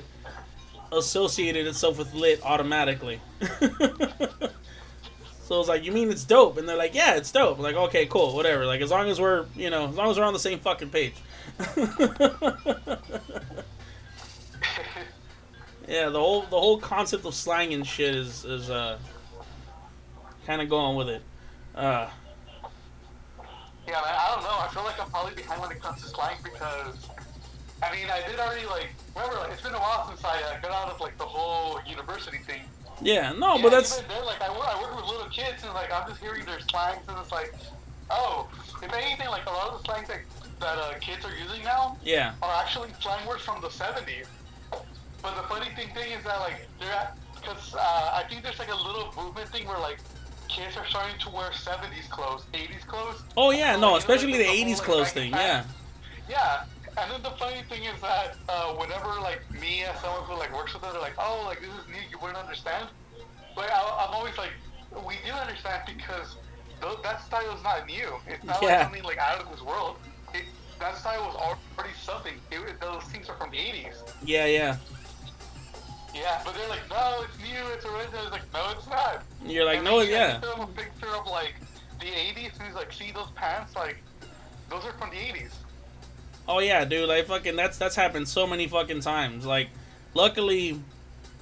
associated 0.92 1.68
itself 1.68 2.00
with 2.00 2.12
lit 2.16 2.44
automatically. 2.44 3.22
so 5.44 5.60
it's 5.60 5.70
like 5.70 5.84
you 5.84 5.92
mean 5.92 6.10
it's 6.10 6.24
dope, 6.24 6.58
and 6.58 6.68
they're 6.68 6.78
like 6.78 6.96
yeah 6.96 7.14
it's 7.14 7.32
dope. 7.32 7.58
I'm 7.58 7.64
like 7.64 7.76
okay 7.76 8.08
cool 8.08 8.34
whatever. 8.34 8.66
Like 8.66 8.82
as 8.82 8.90
long 8.90 9.08
as 9.08 9.22
we're 9.22 9.46
you 9.56 9.70
know 9.70 9.88
as 9.88 9.96
long 9.96 10.10
as 10.10 10.18
we're 10.18 10.26
on 10.26 10.34
the 10.34 10.40
same 10.40 10.58
fucking 10.58 10.90
page. 10.90 11.14
yeah, 15.88 16.10
the 16.10 16.20
whole 16.20 16.42
the 16.44 16.60
whole 16.60 16.80
concept 16.80 17.26
of 17.26 17.34
slang 17.36 17.74
and 17.74 17.86
shit 17.86 18.16
is 18.16 18.46
is 18.46 18.70
uh 18.70 18.98
kind 20.46 20.62
of 20.62 20.70
going 20.70 20.96
with 20.96 21.10
it. 21.10 21.22
Uh, 21.76 22.10
Yeah, 23.88 23.94
man, 23.94 24.04
I 24.06 24.28
don't 24.34 24.44
know. 24.44 24.58
I 24.60 24.68
feel 24.74 24.84
like 24.84 25.00
I'm 25.00 25.10
probably 25.10 25.36
behind 25.36 25.62
when 25.62 25.72
it 25.72 25.82
comes 25.82 26.02
to 26.02 26.08
slang 26.08 26.38
because, 26.44 27.10
I 27.84 27.92
mean, 27.96 28.08
I 28.10 28.22
did 28.30 28.40
already 28.40 28.66
like 28.68 28.90
remember 29.16 29.38
like 29.38 29.52
it's 29.52 29.62
been 29.62 29.74
a 29.74 29.80
while 29.80 30.08
since 30.08 30.24
I 30.24 30.42
uh, 30.44 30.60
got 30.62 30.72
out 30.72 30.90
of 30.94 31.00
like 31.02 31.18
the 31.18 31.26
whole 31.26 31.80
university 31.88 32.38
thing. 32.40 32.62
yeah, 33.02 33.32
no, 33.34 33.56
yeah, 33.56 33.62
but 33.64 33.70
that's 33.72 33.98
then, 34.02 34.26
like 34.26 34.42
I 34.42 34.50
work, 34.52 34.68
I 34.68 34.82
work 34.82 34.96
with 34.96 35.06
little 35.06 35.30
kids 35.30 35.64
and 35.64 35.74
like 35.74 35.92
I'm 35.92 36.08
just 36.08 36.22
hearing 36.22 36.46
their 36.46 36.60
slangs 36.62 37.04
and 37.08 37.18
it's 37.20 37.32
like, 37.32 37.54
oh, 38.10 38.50
if 38.82 38.94
anything, 38.94 39.28
like 39.30 39.46
a 39.46 39.50
lot 39.52 39.70
of 39.74 39.82
the 39.82 39.86
slangs 39.86 40.08
that 40.08 40.20
that 40.62 40.78
uh, 40.80 40.94
kids 41.02 41.26
are 41.26 41.36
using 41.36 41.64
now 41.64 41.98
yeah, 42.04 42.36
are 42.42 42.56
actually 42.62 42.94
slang 43.02 43.28
words 43.28 43.44
from 43.44 43.62
the 43.62 43.70
70s. 43.70 44.28
But 45.24 45.36
the 45.36 45.44
funny 45.44 45.70
thing 45.76 45.90
thing 45.94 46.12
is 46.14 46.24
that 46.26 46.40
like 46.40 46.58
they're 46.80 46.94
because 47.42 47.74
uh, 47.78 48.10
I 48.16 48.24
think 48.30 48.44
there's 48.44 48.60
like 48.60 48.72
a 48.72 48.76
little 48.78 49.14
movement 49.18 49.52
thing 49.52 49.68
where 49.68 49.80
like 49.80 50.00
kids 50.50 50.78
are 50.78 50.86
starting 50.88 51.18
to 51.22 51.30
wear 51.32 51.52
70s 51.54 52.08
clothes, 52.10 52.48
80s 52.54 52.86
clothes. 52.86 53.26
oh 53.38 53.52
yeah, 53.52 53.72
Like, 53.72 53.82
no, 53.82 53.92
know, 53.92 53.96
especially 53.98 54.32
like, 54.32 54.42
the 54.44 54.46
whole, 54.46 54.56
'80s 54.66 54.80
like, 54.80 54.86
clothes 54.86 55.12
baggy 55.14 55.14
thing. 55.14 55.34
Yeah. 55.34 55.66
Yeah, 56.28 56.58
and 56.98 57.12
then 57.12 57.22
the 57.24 57.32
funny 57.40 57.64
thing 57.70 57.84
is 57.84 58.00
that 58.02 58.38
uh, 58.50 58.74
whenever 58.78 59.20
like 59.22 59.42
me 59.54 59.84
as 59.84 60.00
someone 60.00 60.24
who 60.26 60.38
like 60.38 60.54
works 60.56 60.74
with 60.74 60.84
them, 60.84 60.94
they're 60.94 61.02
like, 61.02 61.16
oh, 61.20 61.44
like 61.46 61.60
this 61.62 61.70
is 61.74 61.88
new, 61.90 62.02
you 62.12 62.18
wouldn't 62.22 62.40
understand. 62.40 62.90
But 63.56 63.72
I, 63.72 64.06
I'm 64.08 64.14
always 64.14 64.38
like, 64.38 64.54
we 65.08 65.16
do 65.26 65.32
understand 65.34 65.82
because 65.88 66.38
th- 66.82 67.00
that 67.04 67.22
style 67.22 67.52
is 67.56 67.64
not 67.64 67.86
new. 67.88 68.18
It's 68.28 68.46
not 68.48 68.62
Yeah. 68.62 68.70
like 68.70 68.80
something 68.80 69.04
like 69.04 69.18
out 69.20 69.42
of 69.42 69.50
this 69.52 69.62
world. 69.62 69.98
That 70.82 70.98
style 70.98 71.22
was 71.28 71.36
already 71.36 71.94
something. 72.02 72.34
It, 72.52 72.82
those 72.82 73.04
things 73.04 73.30
are 73.30 73.36
from 73.36 73.52
the 73.52 73.58
80s. 73.58 73.96
yeah, 74.26 74.46
yeah. 74.48 74.78
Yeah, 76.14 76.42
but 76.44 76.56
they're 76.56 76.68
like, 76.68 76.90
no, 76.90 77.24
it's 77.24 77.38
new, 77.38 77.74
it's 77.74 77.86
original. 77.86 78.24
It's 78.24 78.32
like, 78.32 78.54
no, 78.54 78.74
it's 78.76 78.88
not. 78.88 79.24
You're 79.46 79.64
like, 79.64 79.78
And 79.78 79.86
no, 79.86 80.02
yeah, 80.02 80.42
Show 80.42 80.52
them 80.52 80.62
a 80.62 80.68
picture 80.68 81.08
of 81.08 81.26
like 81.28 81.54
the 82.02 82.08
80s, 82.08 82.58
and 82.58 82.64
he's 82.68 82.76
like, 82.76 82.92
see 82.92 83.12
those 83.12 83.30
pants? 83.36 83.76
Like, 83.78 83.98
those 84.70 84.84
are 84.84 84.92
from 84.94 85.12
the 85.12 85.16
80s. 85.16 85.52
oh 86.50 86.60
yeah, 86.60 86.84
dude. 86.84 87.08
Like 87.08 87.28
fucking, 87.28 87.56
that's 87.56 87.78
that's 87.78 87.96
happened 87.96 88.28
so 88.28 88.46
many 88.46 88.68
fucking 88.68 89.00
times. 89.02 89.46
Like, 89.46 89.70
luckily, 90.14 90.82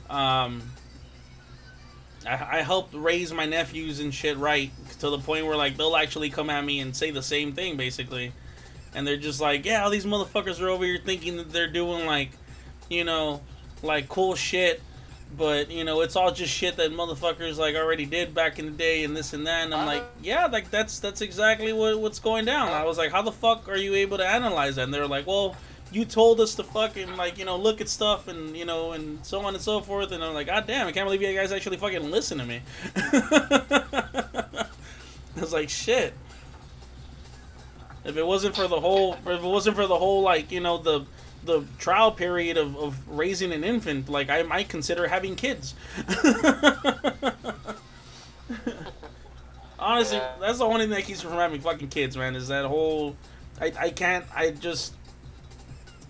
um, 0.10 0.62
I, 2.28 2.60
I 2.60 2.62
helped 2.62 2.94
raise 2.94 3.34
my 3.34 3.46
nephews 3.46 4.00
and 4.02 4.14
shit 4.14 4.38
right 4.38 4.70
to 5.00 5.10
the 5.10 5.18
point 5.20 5.46
where 5.48 5.56
like 5.58 5.78
they'll 5.78 5.96
actually 5.96 6.30
come 6.30 6.50
at 6.52 6.64
me 6.64 6.80
and 6.82 6.96
say 6.96 7.10
the 7.10 7.24
same 7.24 7.54
thing 7.54 7.76
basically, 7.78 8.34
and 8.94 9.06
they're 9.06 9.18
just 9.18 9.40
like, 9.40 9.66
yeah, 9.66 9.84
all 9.84 9.90
these 9.90 10.06
motherfuckers 10.06 10.62
are 10.62 10.70
over 10.70 10.84
here 10.84 11.00
thinking 11.04 11.38
that 11.38 11.52
they're 11.52 11.68
doing 11.68 12.06
like, 12.06 12.32
you 12.90 13.04
know, 13.04 13.42
like 13.84 14.10
cool 14.10 14.36
shit. 14.36 14.82
But 15.38 15.70
you 15.70 15.84
know, 15.84 16.02
it's 16.02 16.16
all 16.16 16.32
just 16.32 16.52
shit 16.52 16.78
that 16.78 16.92
motherfuckers 16.92 17.58
like 17.58 17.76
already 17.76 18.06
did 18.06 18.34
back 18.34 18.58
in 18.58 18.66
the 18.66 18.72
day, 18.72 19.04
and 19.04 19.16
this 19.16 19.34
and 19.34 19.46
that. 19.46 19.66
And 19.66 19.74
I'm 19.76 19.82
uh-huh. 19.82 20.00
like, 20.00 20.04
yeah, 20.24 20.48
like 20.48 20.72
that's 20.72 21.00
that's 21.00 21.22
exactly 21.22 21.72
what 21.72 22.00
what's 22.00 22.18
going 22.20 22.46
down. 22.46 22.70
I 22.70 22.84
was 22.84 22.98
like, 22.98 23.12
how 23.12 23.22
the 23.22 23.32
fuck 23.32 23.70
are 23.70 23.78
you 23.78 23.94
able 23.94 24.18
to 24.18 24.26
analyze 24.26 24.78
that? 24.78 24.86
And 24.86 24.94
they're 24.94 25.08
like, 25.08 25.28
well, 25.28 25.56
you 25.92 26.06
told 26.06 26.40
us 26.40 26.56
to 26.56 26.64
fucking 26.64 27.16
like 27.16 27.38
you 27.38 27.46
know 27.46 27.58
look 27.58 27.80
at 27.80 27.90
stuff 27.90 28.28
and 28.28 28.56
you 28.58 28.66
know 28.66 28.94
and 28.94 29.24
so 29.24 29.42
on 29.42 29.54
and 29.54 29.64
so 29.64 29.82
forth. 29.82 30.12
And 30.12 30.24
I'm 30.24 30.34
like, 30.34 30.48
god 30.48 30.66
damn, 30.66 30.88
I 30.88 30.92
can't 30.92 31.06
believe 31.06 31.22
you 31.22 31.34
guys 31.36 31.52
actually 31.52 31.78
fucking 31.78 32.10
listen 32.10 32.40
to 32.40 32.46
me. 32.46 32.62
I 32.96 34.66
was 35.40 35.54
like, 35.54 35.70
shit. 35.70 36.14
If 38.06 38.18
it 38.18 38.26
wasn't 38.26 38.56
for 38.56 38.68
the 38.68 38.80
whole, 38.80 39.14
if 39.14 39.28
it 39.28 39.42
wasn't 39.42 39.76
for 39.76 39.88
the 39.88 39.98
whole 39.98 40.22
like 40.22 40.52
you 40.52 40.60
know 40.62 40.78
the 40.78 41.06
the 41.44 41.64
trial 41.78 42.12
period 42.12 42.58
of, 42.58 42.76
of 42.78 43.08
raising 43.10 43.52
an 43.52 43.64
infant, 43.64 44.10
like 44.10 44.30
I 44.30 44.44
might 44.44 44.70
consider 44.70 45.08
having 45.08 45.36
kids. 45.36 45.74
Honestly, 49.80 50.18
Yeah. 50.18 50.34
that's 50.40 50.58
the 50.60 50.66
only 50.66 50.82
thing 50.82 50.90
that 50.92 51.04
keeps 51.04 51.24
me 51.24 51.30
from 51.30 51.40
having 51.40 51.62
fucking 51.62 51.88
kids, 51.88 52.18
man. 52.18 52.36
Is 52.36 52.50
that 52.50 52.66
whole, 52.66 53.16
I, 53.62 53.72
I 53.80 53.90
can't, 53.92 54.26
I 54.36 54.52
just 54.52 54.94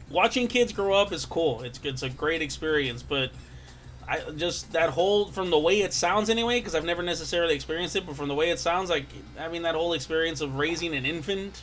watching 0.09 0.47
kids 0.47 0.73
grow 0.73 0.93
up 0.95 1.11
is 1.11 1.25
cool. 1.25 1.61
It's 1.61 1.79
it's 1.83 2.01
a 2.01 2.09
great 2.09 2.41
experience, 2.41 3.03
but 3.03 3.31
I 4.07 4.21
just 4.35 4.71
that 4.73 4.89
whole 4.89 5.25
from 5.27 5.51
the 5.51 5.59
way 5.59 5.81
it 5.81 5.93
sounds 5.93 6.29
anyway, 6.31 6.59
because 6.59 6.73
I've 6.73 6.85
never 6.85 7.03
necessarily 7.03 7.53
experienced 7.53 7.95
it, 7.95 8.07
but 8.07 8.15
from 8.15 8.27
the 8.27 8.35
way 8.35 8.49
it 8.49 8.57
sounds, 8.59 8.89
like 8.89 9.05
having 9.37 9.61
that 9.63 9.75
whole 9.75 9.93
experience 9.93 10.41
of 10.41 10.55
raising 10.55 10.95
an 10.95 11.05
infant, 11.05 11.61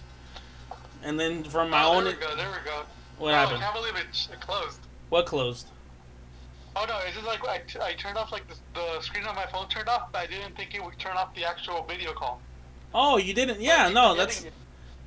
and 1.06 1.18
then 1.18 1.44
from 1.44 1.70
my 1.70 1.84
oh, 1.84 1.94
own, 1.94 2.04
there 2.04 2.14
we 2.14 2.20
go, 2.20 2.36
there 2.36 2.48
we 2.48 2.68
go. 2.68 2.82
what 3.18 3.32
oh, 3.32 3.34
happened? 3.34 3.58
I 3.58 3.60
can't 3.60 3.74
believe 3.74 3.96
it, 3.96 4.28
it 4.32 4.40
closed. 4.40 4.80
What 5.08 5.24
closed? 5.26 5.68
Oh 6.74 6.84
no, 6.86 6.98
it's 7.06 7.14
just 7.14 7.26
like 7.26 7.46
I, 7.46 7.58
t- 7.66 7.78
I 7.80 7.94
turned 7.94 8.18
off 8.18 8.32
like 8.32 8.42
the, 8.48 8.56
the 8.74 9.00
screen 9.00 9.24
on 9.24 9.34
my 9.34 9.46
phone 9.46 9.68
turned 9.68 9.88
off, 9.88 10.12
but 10.12 10.18
I 10.18 10.26
didn't 10.26 10.56
think 10.56 10.74
it 10.74 10.84
would 10.84 10.98
turn 10.98 11.16
off 11.16 11.34
the 11.34 11.44
actual 11.44 11.86
video 11.88 12.12
call. 12.12 12.40
Oh, 12.92 13.16
you 13.16 13.32
didn't? 13.32 13.60
Yeah, 13.60 13.88
no, 13.88 14.14
that's 14.14 14.42
getting 14.42 14.52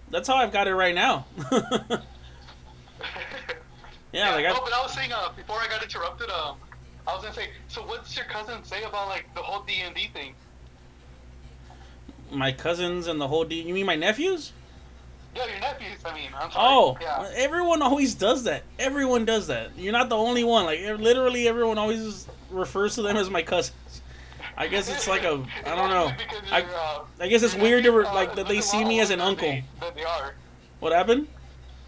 that's 0.10 0.28
how 0.28 0.38
I've 0.38 0.52
got 0.52 0.68
it 0.68 0.74
right 0.74 0.96
now. 0.96 1.26
it. 1.38 1.52
yeah, 4.12 4.34
like 4.34 4.46
no, 4.46 4.56
I, 4.56 4.60
but 4.64 4.74
I 4.74 4.82
was 4.82 4.94
saying 4.94 5.12
uh, 5.14 5.30
before 5.36 5.58
I 5.58 5.68
got 5.68 5.84
interrupted, 5.84 6.30
um, 6.32 6.58
I 7.08 7.14
was 7.14 7.22
gonna 7.24 7.36
say, 7.36 7.50
so 7.68 7.82
what's 7.82 8.16
your 8.16 8.26
cousin 8.26 8.64
say 8.64 8.84
about 8.84 9.10
like 9.10 9.34
the 9.36 9.42
whole 9.42 9.64
D 9.64 9.82
and 9.84 9.94
D 9.94 10.10
thing? 10.14 10.34
my 12.32 12.52
cousins 12.52 13.08
and 13.08 13.20
the 13.20 13.28
whole. 13.28 13.44
D- 13.44 13.62
you 13.62 13.74
mean 13.74 13.86
my 13.86 13.96
nephews? 13.96 14.54
Yeah, 15.36 15.46
your 15.46 15.60
nephews. 15.60 16.00
I 16.06 16.14
mean, 16.14 16.30
I'm 16.36 16.52
sorry. 16.52 16.66
Oh, 16.68 16.98
yeah. 17.02 17.30
everyone 17.36 17.82
always 17.82 18.16
does 18.16 18.44
that. 18.46 18.64
Everyone 18.80 19.26
does 19.26 19.48
that. 19.48 19.72
You're 19.78 19.94
not 19.94 20.10
the 20.10 20.18
only 20.18 20.44
one. 20.44 20.66
Like 20.66 20.80
literally, 21.00 21.48
everyone 21.48 21.78
always 21.78 22.28
refers 22.50 22.96
to 22.96 23.02
them 23.04 23.16
as 23.16 23.30
my 23.30 23.42
cousins. 23.44 23.76
I 24.58 24.68
guess 24.68 24.90
it's 24.90 25.08
like 25.08 25.24
a. 25.24 25.46
I 25.66 25.76
don't 25.76 25.90
know. 25.90 26.12
I, 26.52 26.64
uh, 26.64 27.06
I 27.20 27.28
guess 27.28 27.44
it's 27.44 27.56
weird 27.56 27.84
to 27.84 27.92
re- 27.92 28.06
like 28.06 28.36
that 28.36 28.48
they 28.48 28.60
see 28.62 28.84
me 28.84 29.00
as 29.00 29.10
an 29.12 29.22
uncle. 29.22 29.48
they- 29.48 29.64
Than 29.80 29.96
they 29.96 30.04
are. 30.04 30.34
What 30.80 30.94
happened? 30.94 31.28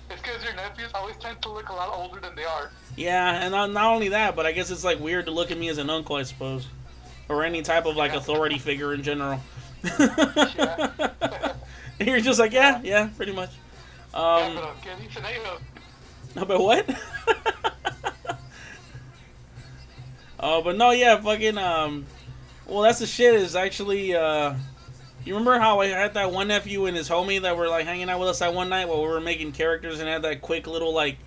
It's 0.09 0.21
because 0.21 0.43
your 0.43 0.53
nephews 0.53 0.91
always 0.93 1.15
tend 1.17 1.41
to 1.41 1.49
look 1.49 1.69
a 1.69 1.73
lot 1.73 1.89
older 1.93 2.19
than 2.19 2.35
they 2.35 2.43
are. 2.43 2.69
Yeah, 2.97 3.43
and 3.43 3.51
not, 3.51 3.71
not 3.71 3.93
only 3.93 4.09
that, 4.09 4.35
but 4.35 4.45
I 4.45 4.51
guess 4.51 4.69
it's 4.69 4.83
like 4.83 4.99
weird 4.99 5.25
to 5.27 5.31
look 5.31 5.51
at 5.51 5.57
me 5.57 5.69
as 5.69 5.77
an 5.77 5.89
uncle, 5.89 6.17
I 6.17 6.23
suppose, 6.23 6.67
or 7.29 7.43
any 7.45 7.61
type 7.61 7.85
of 7.85 7.95
like 7.95 8.13
authority 8.13 8.57
figure 8.59 8.93
in 8.93 9.03
general. 9.03 9.39
Yeah. 12.01 12.11
You're 12.11 12.21
just 12.21 12.39
like, 12.39 12.53
yeah, 12.53 12.81
yeah, 12.83 13.09
pretty 13.15 13.31
much. 13.31 13.49
Um, 14.13 14.55
but 14.55 14.63
uh, 14.63 14.73
que 14.81 14.91
dicen 15.07 15.23
ellos? 15.23 15.61
But 16.33 16.59
what? 16.61 16.89
Oh, 20.39 20.61
but 20.63 20.77
no, 20.77 20.91
yeah, 20.91 21.19
fucking 21.19 21.57
um. 21.57 22.05
Well, 22.65 22.81
that's 22.81 22.99
the 22.99 23.05
shit. 23.05 23.35
Is 23.35 23.55
actually 23.55 24.15
uh. 24.15 24.55
You 25.23 25.35
remember 25.35 25.59
how 25.59 25.81
I 25.81 25.87
had 25.87 26.15
that 26.15 26.31
one 26.31 26.47
nephew 26.47 26.87
and 26.87 26.97
his 26.97 27.07
homie 27.07 27.41
that 27.43 27.55
were 27.55 27.67
like 27.67 27.85
hanging 27.85 28.09
out 28.09 28.19
with 28.19 28.29
us 28.29 28.39
that 28.39 28.53
one 28.55 28.69
night 28.69 28.87
while 28.87 29.01
we 29.01 29.07
were 29.07 29.21
making 29.21 29.51
characters 29.51 29.99
and 29.99 30.09
had 30.09 30.23
that 30.23 30.41
quick 30.41 30.65
little 30.65 30.93
like 30.93 31.17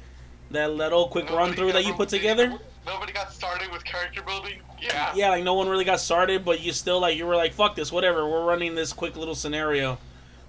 that 0.50 0.72
little 0.72 1.06
quick 1.06 1.26
Nobody 1.26 1.38
run 1.38 1.52
through 1.54 1.72
that 1.72 1.84
you 1.84 1.94
put 1.94 2.08
together? 2.08 2.58
Nobody 2.84 3.12
got 3.12 3.32
started 3.32 3.70
with 3.70 3.84
character 3.84 4.20
building. 4.22 4.58
Yeah. 4.82 5.12
Yeah, 5.14 5.28
like 5.30 5.44
no 5.44 5.54
one 5.54 5.68
really 5.68 5.84
got 5.84 6.00
started, 6.00 6.44
but 6.44 6.60
you 6.60 6.72
still 6.72 6.98
like 7.00 7.16
you 7.16 7.24
were 7.24 7.36
like 7.36 7.52
fuck 7.52 7.76
this, 7.76 7.92
whatever. 7.92 8.28
We're 8.28 8.44
running 8.44 8.74
this 8.74 8.92
quick 8.92 9.16
little 9.16 9.36
scenario. 9.36 9.98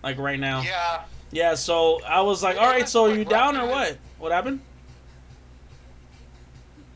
Like 0.05 0.19
right 0.19 0.39
now. 0.39 0.61
Yeah. 0.61 1.01
Yeah, 1.31 1.55
so 1.55 1.99
I 2.03 2.21
was 2.21 2.43
like, 2.43 2.57
all 2.57 2.67
right, 2.67 2.87
so 2.87 3.09
are 3.09 3.15
you 3.15 3.25
down 3.25 3.57
or 3.57 3.67
what? 3.67 3.97
What 4.19 4.31
happened? 4.31 4.61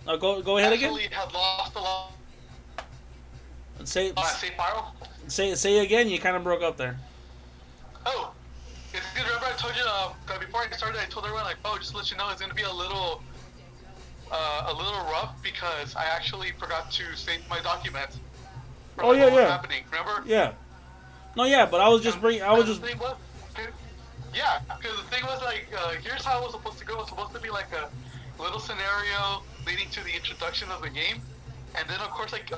Oh, 0.07 0.18
go 0.18 0.41
go 0.41 0.57
ahead 0.57 0.72
again. 0.72 0.95
Had 1.11 1.34
lost 1.34 1.76
a 1.76 1.80
lot. 1.80 2.11
Say 3.84 4.14
Uh, 4.15 4.23
say 4.23 4.52
say 5.27 5.56
say 5.56 5.80
again. 5.80 6.07
You 6.07 6.19
kind 6.19 6.36
of 6.38 6.44
broke 6.44 6.61
up 6.61 6.77
there. 6.77 6.98
Oh, 8.06 8.31
it's 8.94 9.14
good. 9.14 9.26
Remember 9.26 9.48
I 9.48 9.57
told 9.57 9.76
you 9.76 9.84
uh, 9.86 10.14
that 10.27 10.40
before 10.40 10.61
I 10.61 10.76
started, 10.76 11.02
I 11.02 11.06
told 11.06 11.26
everyone 11.26 11.44
like, 11.44 11.57
oh, 11.65 11.77
just 11.77 11.91
to 11.91 11.98
let 11.98 12.11
you 12.11 12.18
know, 12.18 12.30
it's 12.30 12.41
gonna 12.41 12.53
be 12.53 12.64
a 12.64 12.72
little, 12.72 13.22
uh, 14.31 14.68
a 14.68 14.73
little 14.73 15.03
rough 15.11 15.36
because 15.44 15.95
I 15.95 16.06
actually 16.06 16.52
forgot 16.60 16.91
to 16.91 17.03
save 17.15 17.48
my 17.49 17.60
documents. 17.61 18.19
Oh, 18.99 19.14
yeah, 19.14 19.27
yeah. 19.27 19.49
Happening. 19.49 19.84
Remember? 19.91 20.23
Yeah. 20.26 20.53
No, 21.35 21.45
yeah, 21.45 21.65
but 21.65 21.80
I 21.80 21.88
was 21.89 22.01
just 22.01 22.19
bring. 22.19 22.41
I 22.41 22.53
was 22.53 22.65
just. 22.65 22.81
Thing 22.81 22.97
was, 22.97 23.15
yeah, 24.34 24.60
because 24.77 24.97
the 24.97 25.03
thing 25.10 25.23
was 25.26 25.41
like, 25.41 25.68
uh, 25.77 25.93
here's 26.03 26.23
how 26.23 26.39
it 26.39 26.43
was 26.43 26.51
supposed 26.53 26.77
to 26.80 26.85
go. 26.85 26.95
It 26.95 26.99
was 26.99 27.10
supposed 27.10 27.34
to 27.34 27.39
be 27.39 27.49
like 27.49 27.68
a 27.73 27.89
little 28.41 28.60
scenario 28.60 29.43
leading 29.65 29.89
to 29.89 30.03
the 30.03 30.14
introduction 30.15 30.69
of 30.72 30.81
the 30.81 30.89
game, 30.89 31.22
and 31.76 31.89
then 31.89 31.99
of 31.99 32.10
course 32.10 32.31
like 32.31 32.51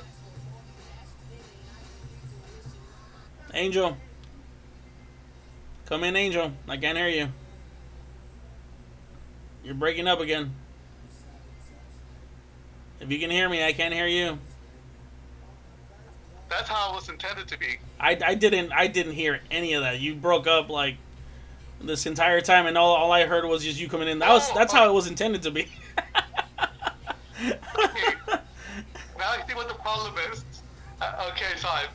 Angel. 3.54 3.96
Come 5.86 6.04
in, 6.04 6.16
Angel. 6.16 6.52
I 6.68 6.76
can't 6.78 6.96
hear 6.96 7.08
you. 7.08 7.28
You're 9.64 9.74
breaking 9.74 10.08
up 10.08 10.20
again. 10.20 10.54
If 13.00 13.10
you 13.10 13.18
can 13.18 13.30
hear 13.30 13.48
me, 13.48 13.64
I 13.64 13.72
can't 13.72 13.92
hear 13.92 14.06
you. 14.06 14.38
That's 16.52 16.68
how 16.68 16.92
it 16.92 16.94
was 16.94 17.08
intended 17.08 17.48
to 17.48 17.58
be. 17.58 17.78
I, 17.98 18.18
I 18.24 18.34
didn't 18.34 18.72
I 18.72 18.86
didn't 18.86 19.12
hear 19.14 19.40
any 19.50 19.72
of 19.74 19.82
that. 19.82 20.00
You 20.00 20.14
broke 20.14 20.46
up 20.46 20.68
like 20.68 20.96
this 21.80 22.06
entire 22.06 22.40
time, 22.40 22.66
and 22.66 22.78
all, 22.78 22.94
all 22.94 23.10
I 23.10 23.24
heard 23.24 23.44
was 23.44 23.64
just 23.64 23.80
you 23.80 23.88
coming 23.88 24.08
in. 24.08 24.18
That 24.20 24.30
was 24.30 24.48
Oh, 24.50 24.54
that's 24.54 24.72
how 24.72 24.88
it 24.88 24.92
was 24.92 25.06
intended 25.08 25.42
to 25.42 25.50
be. 25.50 25.68
Okay. 27.42 28.14
now 29.18 29.30
I 29.30 29.42
see 29.48 29.54
what 29.54 29.68
the 29.68 29.74
problem 29.74 30.14
is. 30.30 30.44
Uh, 31.00 31.30
okay, 31.32 31.56
so 31.56 31.66
I, 31.68 31.86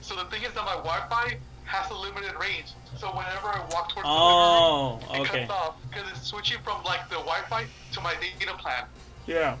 so 0.00 0.16
the 0.16 0.24
thing 0.24 0.42
is 0.42 0.52
that 0.54 0.64
my 0.64 0.74
Wi-Fi 0.74 1.36
has 1.64 1.90
a 1.90 1.94
limited 1.94 2.32
range. 2.40 2.72
So 2.96 3.08
whenever 3.08 3.46
I 3.46 3.60
walk 3.70 3.90
towards 3.92 4.08
Oh, 4.10 4.98
the 5.00 5.12
living 5.12 5.20
room, 5.20 5.28
it 5.28 5.30
okay. 5.30 5.46
cuts 5.46 5.50
off 5.52 5.74
because 5.88 6.10
it's 6.10 6.26
switching 6.26 6.58
from 6.64 6.82
like 6.82 7.08
the 7.08 7.16
Wi-Fi 7.16 7.66
to 7.92 8.00
my 8.00 8.14
data 8.40 8.54
plan. 8.56 8.84
Yeah. 9.26 9.56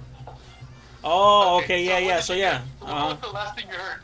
Oh, 1.04 1.60
okay, 1.62 1.84
yeah, 1.84 1.94
what 1.94 2.02
yeah. 2.02 2.16
did 2.16 2.22
So 2.24 2.34
yeah. 2.34 2.62
What 2.80 2.90
uh, 2.90 3.06
was 3.10 3.20
the 3.20 3.28
last 3.28 3.54
thing 3.56 3.66
you 3.68 3.76
heard? 3.76 4.00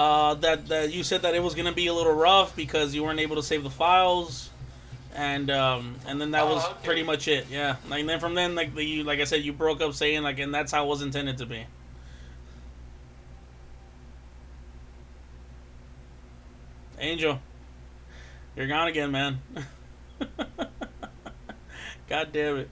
Uh, 0.00 0.34
that 0.36 0.68
that 0.68 0.92
you 0.94 1.02
said 1.02 1.20
that 1.22 1.34
it 1.34 1.42
was 1.42 1.54
gonna 1.54 1.72
be 1.74 1.86
a 1.88 1.92
little 1.92 2.14
rough 2.14 2.56
because 2.56 2.94
you 2.94 3.04
weren't 3.04 3.20
able 3.20 3.36
to 3.36 3.42
save 3.42 3.62
the 3.62 3.68
files, 3.68 4.48
and 5.14 5.50
um, 5.50 5.96
and 6.06 6.18
then 6.18 6.30
that 6.30 6.44
Oh, 6.44 6.54
was 6.54 6.64
okay. 6.64 6.74
pretty 6.84 7.02
much 7.02 7.28
it. 7.28 7.48
Yeah, 7.50 7.76
like 7.86 8.06
then 8.06 8.18
from 8.18 8.34
then, 8.34 8.54
like 8.54 8.74
the, 8.74 8.82
you, 8.82 9.04
like 9.04 9.20
I 9.20 9.24
said, 9.24 9.42
you 9.42 9.52
broke 9.52 9.82
up 9.82 9.92
saying 9.92 10.22
like, 10.22 10.38
and 10.38 10.54
that's 10.54 10.72
how 10.72 10.84
it 10.84 10.88
was 10.88 11.02
intended 11.02 11.36
to 11.38 11.44
be. 11.46 11.66
Angel, 16.98 17.38
you're 18.56 18.68
gone 18.68 18.88
again, 18.88 19.10
man. 19.10 19.40
God 22.08 22.32
damn 22.32 22.56
it. 22.56 22.70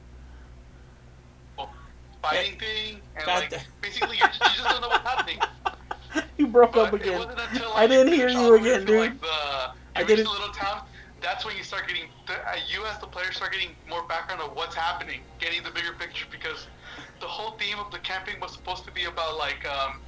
Fighting 2.22 2.58
thing 2.58 3.00
and 3.16 3.26
God 3.26 3.52
like 3.52 3.66
basically 3.82 4.16
you 4.16 4.22
just, 4.22 4.40
you 4.40 4.62
just 4.62 4.68
don't 4.70 4.80
know 4.80 4.88
what's 4.88 5.06
happening. 5.06 5.38
You 6.42 6.46
broke 6.46 6.74
But 6.74 6.88
up 6.88 6.92
again. 6.94 7.20
until, 7.20 7.72
I 7.72 7.86
didn't 7.88 8.12
hear 8.12 8.28
you 8.28 8.38
all 8.38 8.52
the 8.52 8.58
way 8.58 8.70
again, 8.74 8.86
dude. 8.86 9.00
Like, 9.00 9.20
the, 9.20 9.26
I 9.26 9.72
I 9.96 10.02
didn't- 10.04 10.28
little 10.30 10.48
town. 10.50 10.82
That's 11.20 11.44
when 11.44 11.56
you 11.56 11.64
start 11.64 11.88
getting 11.88 12.04
the, 12.28 12.34
uh, 12.34 12.54
you 12.72 12.86
as 12.86 12.98
the 13.00 13.08
player 13.08 13.32
start 13.32 13.50
getting 13.52 13.70
more 13.88 14.04
background 14.06 14.40
of 14.40 14.54
what's 14.54 14.76
happening, 14.76 15.20
getting 15.40 15.64
the 15.64 15.70
bigger 15.72 15.92
picture 15.98 16.26
because 16.30 16.68
the 17.20 17.26
whole 17.26 17.58
theme 17.58 17.76
of 17.80 17.90
the 17.90 17.98
camping 17.98 18.38
was 18.40 18.52
supposed 18.52 18.84
to 18.84 18.92
be 18.92 19.04
about 19.06 19.36
like 19.36 19.66
um, 19.68 20.00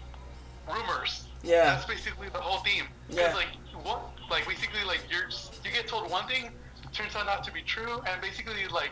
rumors. 0.72 1.24
Yeah. 1.42 1.64
That's 1.64 1.84
basically 1.84 2.28
the 2.28 2.38
whole 2.40 2.60
theme. 2.62 2.84
Yeah. 3.08 3.34
Like 3.34 3.48
what, 3.84 4.02
like 4.30 4.46
basically 4.46 4.84
like 4.86 5.00
you're 5.10 5.28
just, 5.28 5.64
you 5.64 5.72
get 5.72 5.88
told 5.88 6.08
one 6.08 6.28
thing, 6.28 6.50
turns 6.92 7.16
out 7.16 7.26
not 7.26 7.42
to 7.42 7.52
be 7.52 7.62
true, 7.62 8.00
and 8.08 8.20
basically 8.22 8.68
like 8.72 8.90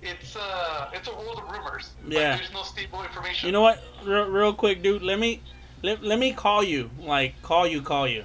it's 0.00 0.36
uh 0.36 0.88
it's 0.94 1.08
a 1.08 1.12
world 1.14 1.38
of 1.44 1.50
rumors. 1.50 1.90
Like, 2.04 2.14
Yeah. 2.14 2.36
there's 2.36 2.52
no 2.54 2.62
stable 2.62 3.02
information. 3.02 3.46
You 3.46 3.52
know 3.52 3.60
what? 3.60 3.82
Real, 4.04 4.24
real 4.30 4.54
quick, 4.54 4.82
dude. 4.82 5.02
Let 5.02 5.18
me 5.18 5.42
let, 5.82 6.02
let 6.02 6.18
me 6.18 6.32
call 6.32 6.62
you. 6.62 6.90
Like 7.00 7.40
call 7.42 7.66
you, 7.66 7.82
call 7.82 8.06
you. 8.08 8.24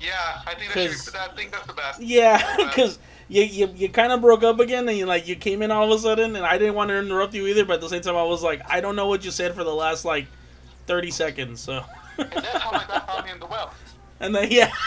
Yeah, 0.00 0.12
I 0.46 0.54
think 0.54 0.72
that 0.72 0.88
'Cause- 0.88 1.04
should, 1.04 1.16
I 1.16 1.28
think 1.28 1.52
that's 1.52 1.66
the 1.66 1.74
best. 1.74 2.00
Yeah, 2.00 2.56
because 2.56 2.98
you 3.28 3.42
you, 3.42 3.68
you 3.74 3.88
kind 3.88 4.12
of 4.12 4.20
broke 4.20 4.42
up 4.42 4.58
again, 4.60 4.88
and 4.88 4.96
you 4.96 5.06
like 5.06 5.28
you 5.28 5.36
came 5.36 5.62
in 5.62 5.70
all 5.70 5.92
of 5.92 5.98
a 5.98 6.02
sudden, 6.02 6.36
and 6.36 6.44
I 6.44 6.58
didn't 6.58 6.74
want 6.74 6.88
to 6.90 6.98
interrupt 6.98 7.34
you 7.34 7.46
either. 7.46 7.64
But 7.64 7.74
at 7.74 7.80
the 7.82 7.88
same 7.88 8.02
time, 8.02 8.16
I 8.16 8.24
was 8.24 8.42
like, 8.42 8.62
I 8.68 8.80
don't 8.80 8.96
know 8.96 9.06
what 9.08 9.24
you 9.24 9.30
said 9.30 9.54
for 9.54 9.64
the 9.64 9.74
last 9.74 10.04
like 10.04 10.26
thirty 10.86 11.10
seconds. 11.10 11.60
So, 11.60 11.84
And 12.18 12.30
that's 12.32 12.48
how 12.58 12.72
my 12.72 12.84
dad 12.86 13.00
found 13.06 13.24
me 13.26 13.32
in 13.32 13.40
the 13.40 13.46
well. 13.46 13.74
and 14.20 14.34
then 14.34 14.50
yeah. 14.50 14.70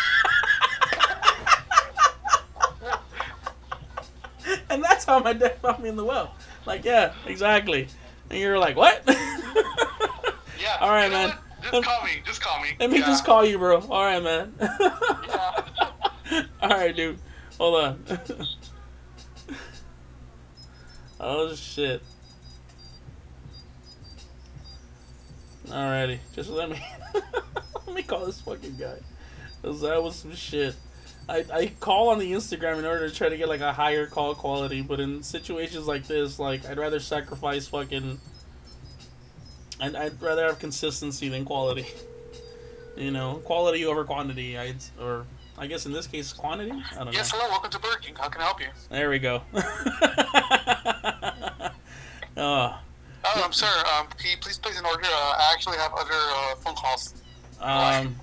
and 4.70 4.84
that's 4.84 5.06
how 5.06 5.20
my 5.20 5.34
dad 5.34 5.58
found 5.60 5.82
me 5.84 5.90
in 5.90 5.96
the 5.96 6.04
well. 6.04 6.34
Like, 6.66 6.84
yeah, 6.86 7.14
exactly. 7.26 7.88
And 8.30 8.40
you're 8.40 8.60
like, 8.60 8.76
what? 8.76 9.04
Yeah. 10.60 10.78
All 10.80 10.90
right, 10.92 11.12
man. 11.12 11.30
what? 11.30 11.40
Just 11.72 11.84
call 11.86 12.04
me. 12.04 12.12
Just 12.26 12.42
call 12.42 12.62
me. 12.62 12.70
Let 12.80 12.90
me 12.92 13.00
Yeah. 13.00 13.06
just 13.06 13.26
call 13.26 13.46
you, 13.46 13.58
bro. 13.58 13.80
All 13.82 14.04
right, 14.04 14.22
man. 14.22 14.54
Yeah. 16.32 16.44
All 16.62 16.70
right, 16.70 16.96
dude. 16.96 17.20
Hold 17.60 17.84
on. 17.84 18.04
oh 21.20 21.54
shit. 21.54 22.02
Alrighty, 25.68 26.20
just 26.36 26.50
let 26.50 26.70
me 26.70 26.82
let 27.88 27.96
me 27.96 28.04
call 28.04 28.26
this 28.26 28.42
fucking 28.42 28.78
guy. 28.78 28.98
Cause 29.62 29.82
that 29.82 30.02
was 30.02 30.16
some 30.16 30.34
shit. 30.36 30.76
I, 31.30 31.46
I 31.54 31.72
call 31.80 32.10
on 32.10 32.20
the 32.20 32.32
Instagram 32.32 32.80
in 32.80 32.86
order 32.86 33.08
to 33.08 33.16
try 33.16 33.30
to 33.30 33.38
get 33.38 33.48
like 33.48 33.62
a 33.62 33.72
higher 33.72 34.06
call 34.08 34.36
quality, 34.36 34.82
but 34.82 35.00
in 35.00 35.24
situations 35.24 35.88
like 35.88 36.06
this, 36.08 36.38
like 36.40 36.66
I'd 36.66 36.78
rather 36.78 37.00
sacrifice 37.00 37.68
fucking. 37.68 38.20
I'd, 39.84 39.96
I'd 39.96 40.22
rather 40.22 40.46
have 40.46 40.60
consistency 40.60 41.28
than 41.28 41.44
quality. 41.44 41.86
You 42.96 43.12
know, 43.12 43.42
quality 43.44 43.86
over 43.86 44.04
quantity. 44.06 44.58
I'd 44.58 44.78
or 45.02 45.26
I 45.58 45.68
guess 45.68 45.86
in 45.86 45.92
this 45.92 46.08
case 46.08 46.32
quantity. 46.32 46.72
I 46.96 47.04
don't 47.04 47.12
Yes, 47.14 47.34
know. 47.34 47.40
hello. 47.40 47.50
Welcome 47.52 47.72
to 47.72 47.80
Burger 47.80 47.98
King. 48.02 48.16
How 48.16 48.30
can 48.30 48.42
I 48.42 48.46
help 48.46 48.62
you? 48.62 48.68
There 48.90 49.10
we 49.10 49.20
go. 49.20 49.42
oh, 52.38 52.80
Oh, 53.26 53.42
I'm 53.46 53.54
sorry. 53.54 53.80
Um, 53.98 54.08
can 54.18 54.32
you 54.32 54.38
please 54.40 54.58
place 54.58 54.78
an 54.78 54.86
order? 54.86 55.06
Uh, 55.06 55.10
I 55.10 55.50
actually 55.54 55.78
have 55.78 55.94
other 55.94 56.12
uh, 56.14 56.56
phone 56.56 56.76
calls. 56.76 57.14
um, 57.62 58.16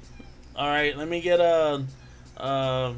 all 0.56 0.68
right. 0.68 0.96
Let 0.96 1.08
me 1.08 1.20
get 1.20 1.40
a. 1.40 1.82
Uh, 2.36 2.92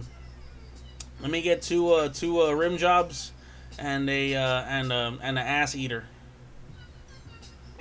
let 1.21 1.31
me 1.31 1.41
get 1.43 1.63
two 1.63 1.91
uh, 1.93 2.09
two 2.09 2.43
uh, 2.43 2.53
rim 2.53 2.77
jobs, 2.77 3.33
and 3.79 4.11
a 4.11 4.35
uh, 4.35 4.63
and 4.69 4.93
um 4.93 5.21
and 5.23 5.39
an 5.39 5.47
ass 5.47 5.75
eater. 5.77 6.05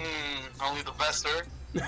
Hmm. 0.01 0.63
Only 0.63 0.81
the 0.83 0.91
best, 0.91 1.25
sir. 1.25 1.43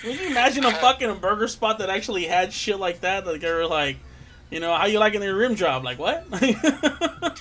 Can 0.00 0.12
you 0.12 0.28
imagine 0.28 0.64
a 0.64 0.70
fucking 0.72 1.18
burger 1.18 1.48
spot 1.48 1.78
that 1.80 1.90
actually 1.90 2.24
had 2.24 2.52
shit 2.52 2.78
like 2.78 3.00
that? 3.00 3.26
Like 3.26 3.40
they 3.40 3.50
were 3.52 3.66
like, 3.66 3.96
you 4.50 4.60
know, 4.60 4.74
how 4.74 4.86
you 4.86 4.98
liking 4.98 5.22
your 5.22 5.36
rim 5.36 5.54
job? 5.56 5.84
Like 5.84 5.98
what? 5.98 6.24
I 6.32 7.34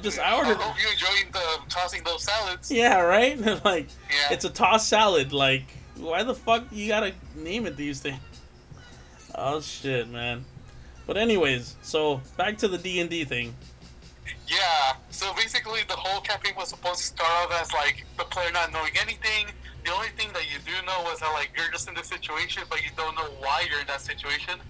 just 0.00 0.18
I 0.18 0.36
ordered. 0.36 0.56
I 0.58 0.62
hope 0.62 0.76
you 0.82 0.88
enjoyed 0.90 1.32
the 1.32 1.58
tossing 1.68 2.02
those 2.04 2.24
salads. 2.24 2.70
Yeah, 2.72 3.00
right. 3.00 3.38
like 3.64 3.88
Yeah. 4.10 4.32
it's 4.32 4.44
a 4.46 4.50
tossed 4.50 4.88
salad. 4.88 5.32
Like 5.32 5.64
why 5.98 6.22
the 6.22 6.34
fuck 6.34 6.64
you 6.72 6.88
gotta 6.88 7.12
name 7.36 7.66
it 7.66 7.76
these 7.76 8.00
things? 8.00 8.18
Oh 9.34 9.60
shit, 9.60 10.08
man. 10.08 10.44
But 11.06 11.16
anyways, 11.18 11.76
so 11.82 12.20
back 12.36 12.58
to 12.58 12.68
the 12.68 12.78
D 12.78 13.00
and 13.00 13.10
D 13.10 13.24
thing. 13.24 13.54
Yeah. 14.46 14.96
So 15.10 15.32
basically, 15.34 15.80
the 15.88 15.96
whole 15.96 16.20
campaign 16.20 16.54
was 16.56 16.68
supposed 16.68 17.00
to 17.00 17.06
start 17.06 17.30
off 17.50 17.60
as 17.60 17.72
like 17.72 18.04
the 18.18 18.24
player 18.24 18.50
not 18.52 18.72
knowing 18.72 18.92
anything. 19.00 19.46
The 19.84 19.92
only 19.92 20.08
thing 20.16 20.28
that 20.32 20.46
you 20.50 20.58
do 20.64 20.72
know 20.86 21.02
was 21.04 21.20
that 21.20 21.32
like 21.32 21.50
you're 21.56 21.70
just 21.70 21.88
in 21.88 21.94
this 21.94 22.08
situation, 22.08 22.62
but 22.70 22.82
you 22.82 22.90
don't 22.96 23.14
know 23.16 23.30
why 23.40 23.66
you're 23.68 23.80
in 23.80 23.86
that 23.86 24.00
situation. 24.00 24.60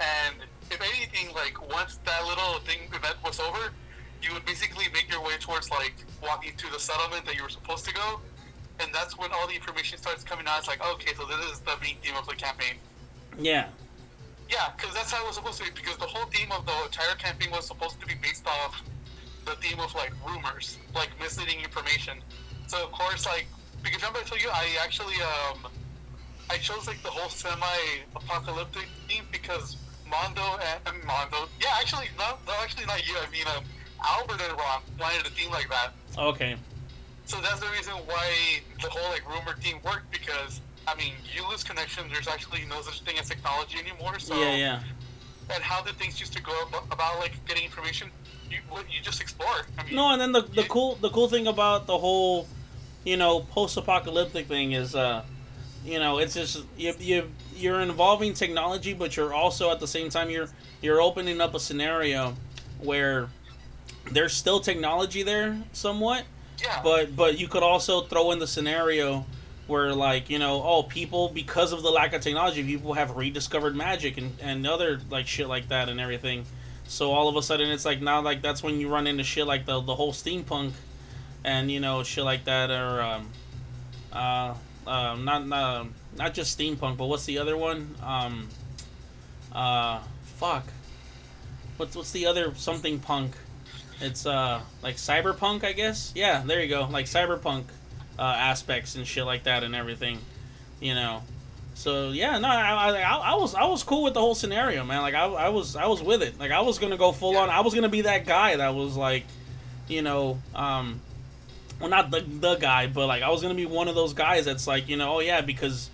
And 0.00 0.36
if 0.70 0.80
anything, 0.80 1.34
like 1.34 1.60
once 1.72 1.98
that 2.04 2.24
little 2.26 2.60
thing 2.60 2.88
event 2.92 3.16
was 3.24 3.40
over, 3.40 3.72
you 4.22 4.32
would 4.34 4.44
basically 4.44 4.86
make 4.92 5.10
your 5.10 5.22
way 5.22 5.36
towards 5.40 5.70
like 5.70 5.94
walking 6.22 6.52
to 6.56 6.70
the 6.70 6.78
settlement 6.78 7.24
that 7.26 7.36
you 7.36 7.42
were 7.42 7.48
supposed 7.48 7.86
to 7.86 7.94
go. 7.94 8.20
And 8.80 8.90
that's 8.94 9.18
when 9.18 9.30
all 9.32 9.46
the 9.46 9.54
information 9.54 9.98
starts 9.98 10.24
coming 10.24 10.46
out. 10.46 10.58
It's 10.58 10.68
like, 10.68 10.80
okay, 10.94 11.12
so 11.14 11.24
this 11.26 11.52
is 11.52 11.60
the 11.60 11.72
main 11.82 11.96
theme 12.02 12.16
of 12.16 12.26
the 12.26 12.34
campaign. 12.34 12.76
Yeah, 13.38 13.66
Yeah, 14.50 14.66
because 14.76 14.94
that's 14.94 15.12
how 15.12 15.22
it 15.22 15.26
was 15.26 15.36
supposed 15.36 15.58
to 15.58 15.64
be. 15.64 15.70
Because 15.74 15.96
the 15.96 16.10
whole 16.10 16.26
theme 16.34 16.50
of 16.50 16.66
the 16.66 16.74
entire 16.84 17.14
campaign 17.16 17.50
was 17.52 17.66
supposed 17.68 18.00
to 18.00 18.06
be 18.06 18.14
based 18.20 18.46
off 18.46 18.82
the 19.46 19.54
theme 19.62 19.78
of 19.78 19.94
like 19.94 20.12
rumors, 20.26 20.78
like 20.94 21.10
misleading 21.20 21.60
information. 21.62 22.14
So 22.66 22.82
of 22.84 22.92
course, 22.92 23.26
like 23.26 23.48
because 23.82 24.02
remember 24.02 24.20
I 24.20 24.22
told 24.24 24.42
you 24.42 24.50
I 24.50 24.76
actually 24.82 25.14
um 25.22 25.70
I 26.50 26.56
chose 26.58 26.86
like 26.88 27.02
the 27.02 27.10
whole 27.10 27.30
semi-apocalyptic 27.30 28.90
theme 29.08 29.24
because 29.30 29.76
Mondo 30.04 30.58
and, 30.58 30.80
and 30.86 31.06
Mondo, 31.06 31.48
yeah, 31.62 31.78
actually 31.78 32.06
no, 32.18 32.38
no, 32.46 32.52
actually 32.62 32.86
not 32.86 33.06
you. 33.06 33.14
I 33.16 33.30
mean, 33.30 33.46
um, 33.56 33.62
Albert 34.04 34.42
and 34.42 34.58
Ron 34.58 34.82
wanted 34.98 35.26
a 35.26 35.30
theme 35.30 35.50
like 35.50 35.70
that. 35.70 35.94
Okay. 36.18 36.56
So 37.24 37.40
that's 37.40 37.60
the 37.60 37.70
reason 37.70 37.94
why 38.06 38.58
the 38.82 38.88
whole 38.90 39.10
like 39.10 39.22
rumor 39.28 39.54
theme 39.62 39.78
worked 39.84 40.10
because 40.10 40.60
I 40.90 40.96
mean, 40.96 41.12
you 41.34 41.48
lose 41.48 41.62
connection. 41.62 42.04
There's 42.12 42.28
actually 42.28 42.64
no 42.68 42.80
such 42.82 43.00
thing 43.02 43.18
as 43.18 43.28
technology 43.28 43.78
anymore. 43.78 44.18
So 44.18 44.34
Yeah, 44.34 44.56
yeah. 44.56 44.80
and 45.54 45.62
how 45.62 45.82
did 45.82 45.96
things 45.96 46.18
used 46.18 46.32
to 46.34 46.42
go 46.42 46.52
about, 46.68 46.84
about 46.90 47.18
like 47.20 47.32
getting 47.46 47.64
information? 47.64 48.10
You 48.50 48.58
you 48.88 49.00
just 49.02 49.20
explore. 49.20 49.66
I 49.78 49.84
mean, 49.84 49.94
No, 49.94 50.10
and 50.12 50.20
then 50.20 50.32
the 50.32 50.42
the 50.42 50.62
you- 50.62 50.68
cool 50.68 50.96
the 50.96 51.10
cool 51.10 51.28
thing 51.28 51.46
about 51.46 51.86
the 51.86 51.98
whole, 51.98 52.48
you 53.04 53.16
know, 53.16 53.40
post 53.40 53.76
apocalyptic 53.76 54.46
thing 54.48 54.72
is, 54.72 54.94
uh, 54.94 55.22
you 55.84 55.98
know, 55.98 56.18
it's 56.18 56.34
just 56.34 56.64
you 56.76 56.94
you 56.98 57.30
you're 57.54 57.80
involving 57.80 58.34
technology, 58.34 58.92
but 58.92 59.16
you're 59.16 59.34
also 59.34 59.70
at 59.70 59.78
the 59.80 59.86
same 59.86 60.08
time 60.10 60.30
you're 60.30 60.48
you're 60.82 61.00
opening 61.00 61.40
up 61.40 61.54
a 61.54 61.60
scenario 61.60 62.34
where 62.80 63.28
there's 64.10 64.32
still 64.32 64.60
technology 64.60 65.22
there 65.22 65.58
somewhat, 65.72 66.24
yeah, 66.60 66.80
but 66.82 67.14
but 67.14 67.38
you 67.38 67.46
could 67.46 67.62
also 67.62 68.02
throw 68.02 68.32
in 68.32 68.38
the 68.40 68.46
scenario 68.46 69.26
where 69.70 69.94
like 69.94 70.28
you 70.28 70.38
know 70.38 70.62
oh 70.62 70.82
people 70.82 71.28
because 71.28 71.72
of 71.72 71.82
the 71.82 71.90
lack 71.90 72.12
of 72.12 72.20
technology 72.20 72.62
people 72.62 72.92
have 72.92 73.16
rediscovered 73.16 73.74
magic 73.74 74.18
and, 74.18 74.36
and 74.42 74.66
other 74.66 75.00
like 75.08 75.26
shit 75.26 75.48
like 75.48 75.68
that 75.68 75.88
and 75.88 76.00
everything. 76.00 76.44
So 76.84 77.12
all 77.12 77.28
of 77.28 77.36
a 77.36 77.42
sudden 77.42 77.70
it's 77.70 77.84
like 77.84 78.02
now 78.02 78.20
like 78.20 78.42
that's 78.42 78.62
when 78.62 78.80
you 78.80 78.88
run 78.88 79.06
into 79.06 79.22
shit 79.22 79.46
like 79.46 79.64
the, 79.64 79.80
the 79.80 79.94
whole 79.94 80.12
steampunk 80.12 80.72
and 81.44 81.70
you 81.70 81.80
know 81.80 82.02
shit 82.02 82.24
like 82.24 82.44
that 82.44 82.70
or 82.70 83.00
um 83.00 83.28
uh 84.12 84.54
uh 84.86 85.14
not 85.16 85.46
not 85.46 85.86
not 86.18 86.34
just 86.34 86.58
steampunk 86.58 86.96
but 86.96 87.06
what's 87.06 87.24
the 87.24 87.38
other 87.38 87.56
one? 87.56 87.94
Um 88.02 88.48
uh 89.52 90.00
fuck. 90.36 90.66
What's 91.76 91.94
what's 91.94 92.10
the 92.10 92.26
other 92.26 92.52
something 92.56 92.98
punk? 92.98 93.36
It's 94.00 94.26
uh 94.26 94.60
like 94.82 94.96
cyberpunk 94.96 95.62
i 95.62 95.72
guess? 95.72 96.12
Yeah 96.16 96.42
there 96.44 96.60
you 96.60 96.68
go 96.68 96.88
like 96.90 97.06
cyberpunk 97.06 97.64
uh, 98.20 98.22
aspects 98.22 98.94
and 98.94 99.06
shit 99.06 99.24
like 99.24 99.44
that 99.44 99.64
and 99.64 99.74
everything, 99.74 100.18
you 100.78 100.94
know. 100.94 101.22
So 101.74 102.10
yeah, 102.10 102.38
no, 102.38 102.48
I, 102.48 102.90
I, 102.90 103.32
I 103.32 103.34
was 103.36 103.54
I 103.54 103.64
was 103.64 103.82
cool 103.82 104.02
with 104.02 104.12
the 104.12 104.20
whole 104.20 104.34
scenario, 104.34 104.84
man. 104.84 105.00
Like 105.00 105.14
I, 105.14 105.24
I 105.24 105.48
was 105.48 105.74
I 105.74 105.86
was 105.86 106.02
with 106.02 106.22
it. 106.22 106.38
Like 106.38 106.50
I 106.50 106.60
was 106.60 106.78
gonna 106.78 106.98
go 106.98 107.12
full 107.12 107.38
on. 107.38 107.48
I 107.48 107.60
was 107.60 107.74
gonna 107.74 107.88
be 107.88 108.02
that 108.02 108.26
guy 108.26 108.56
that 108.56 108.74
was 108.74 108.96
like, 108.96 109.24
you 109.88 110.02
know, 110.02 110.38
um, 110.54 111.00
well 111.80 111.88
not 111.88 112.10
the 112.10 112.20
the 112.20 112.56
guy, 112.56 112.86
but 112.86 113.06
like 113.06 113.22
I 113.22 113.30
was 113.30 113.40
gonna 113.40 113.54
be 113.54 113.64
one 113.64 113.88
of 113.88 113.94
those 113.94 114.12
guys 114.12 114.44
that's 114.44 114.66
like, 114.66 114.90
you 114.90 114.98
know, 114.98 115.16
oh 115.16 115.20
yeah, 115.20 115.40
because, 115.40 115.88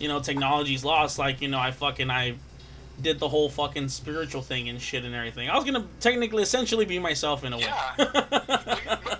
you 0.00 0.08
know, 0.08 0.18
technology's 0.18 0.84
lost. 0.84 1.20
Like 1.20 1.40
you 1.40 1.46
know, 1.46 1.60
I 1.60 1.70
fucking 1.70 2.10
I 2.10 2.34
did 3.00 3.20
the 3.20 3.28
whole 3.28 3.48
fucking 3.48 3.90
spiritual 3.90 4.42
thing 4.42 4.68
and 4.68 4.82
shit 4.82 5.04
and 5.04 5.14
everything. 5.14 5.48
I 5.48 5.54
was 5.54 5.64
gonna 5.64 5.86
technically 6.00 6.42
essentially 6.42 6.84
be 6.84 6.98
myself 6.98 7.44
in 7.44 7.52
a 7.52 7.58
way. 7.58 7.62
Yeah. 7.62 8.98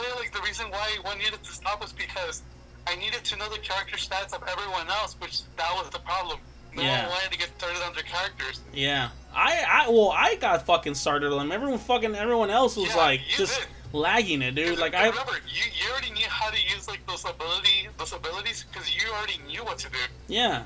I 0.00 0.04
tell 0.04 0.16
like 0.18 0.32
the 0.32 0.40
reason 0.40 0.66
why 0.70 0.96
one 1.02 1.18
needed 1.18 1.42
to 1.42 1.52
stop 1.52 1.80
was 1.80 1.92
because 1.92 2.42
I 2.86 2.96
needed 2.96 3.24
to 3.24 3.36
know 3.36 3.48
the 3.50 3.58
character 3.58 3.96
stats 3.96 4.34
of 4.34 4.42
everyone 4.48 4.88
else, 4.88 5.14
which 5.20 5.42
that 5.56 5.70
was 5.74 5.90
the 5.90 5.98
problem. 6.00 6.38
No 6.74 6.82
Yeah. 6.82 7.02
one 7.02 7.10
wanted 7.10 7.32
to 7.32 7.38
get 7.38 7.50
started 7.58 7.82
on 7.84 7.92
their 7.94 8.02
characters. 8.02 8.60
Yeah, 8.72 9.10
I, 9.34 9.62
I, 9.86 9.88
well, 9.90 10.10
I 10.10 10.36
got 10.36 10.64
fucking 10.64 10.94
started 10.94 11.30
on 11.32 11.38
them. 11.38 11.52
Everyone, 11.52 11.78
fucking, 11.78 12.14
everyone 12.14 12.48
else 12.50 12.76
was 12.76 12.88
Yeah, 12.88 12.96
like 12.96 13.20
just 13.28 13.58
did. 13.60 13.68
lagging 13.92 14.40
it, 14.40 14.54
dude. 14.54 14.78
Like 14.78 14.94
I, 14.94 15.08
remember, 15.08 15.32
you, 15.46 15.62
you 15.84 15.92
already 15.92 16.10
knew 16.12 16.26
how 16.28 16.48
to 16.50 16.56
use 16.74 16.88
like 16.88 17.06
those 17.06 17.24
ability 17.26 17.88
those 17.98 18.12
abilities 18.14 18.64
because 18.72 18.94
you 18.94 19.10
already 19.12 19.38
knew 19.46 19.62
what 19.64 19.78
to 19.80 19.90
do. 19.90 19.98
yeah, 20.28 20.62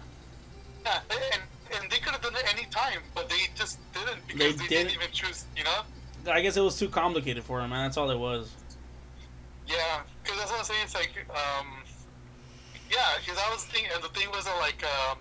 Yeah, 0.84 1.00
and 1.10 1.42
and 1.82 1.90
they 1.90 1.98
could 1.98 2.12
have 2.12 2.22
done 2.22 2.36
it 2.36 2.44
any 2.54 2.66
time, 2.70 3.00
but 3.14 3.28
they 3.28 3.48
just 3.56 3.78
didn't 3.92 4.24
because 4.28 4.38
They 4.38 4.52
they, 4.52 4.68
didn't. 4.68 4.68
didn't 4.68 4.92
even 5.02 5.08
choose. 5.12 5.44
You 5.56 5.64
know? 5.64 5.80
I 6.32 6.40
guess 6.40 6.56
it 6.56 6.60
was 6.60 6.78
too 6.78 6.88
complicated 6.88 7.42
for 7.42 7.60
him, 7.60 7.70
man. 7.70 7.84
That's 7.86 7.96
all 7.96 8.10
it 8.12 8.18
was. 8.18 8.52
Yeah, 9.66 10.02
because 10.22 10.38
that's 10.38 10.50
what 10.50 10.60
I'm 10.60 10.64
saying. 10.64 10.80
It's 10.84 10.94
like, 10.94 11.10
um, 11.30 11.66
yeah, 12.90 13.18
because 13.18 13.36
that 13.36 13.50
was 13.50 13.64
the 13.64 13.72
thing, 13.72 13.84
and 13.92 14.02
the 14.02 14.08
thing 14.08 14.30
was 14.30 14.44
that 14.44 14.56
like, 14.58 14.82
um, 14.84 15.18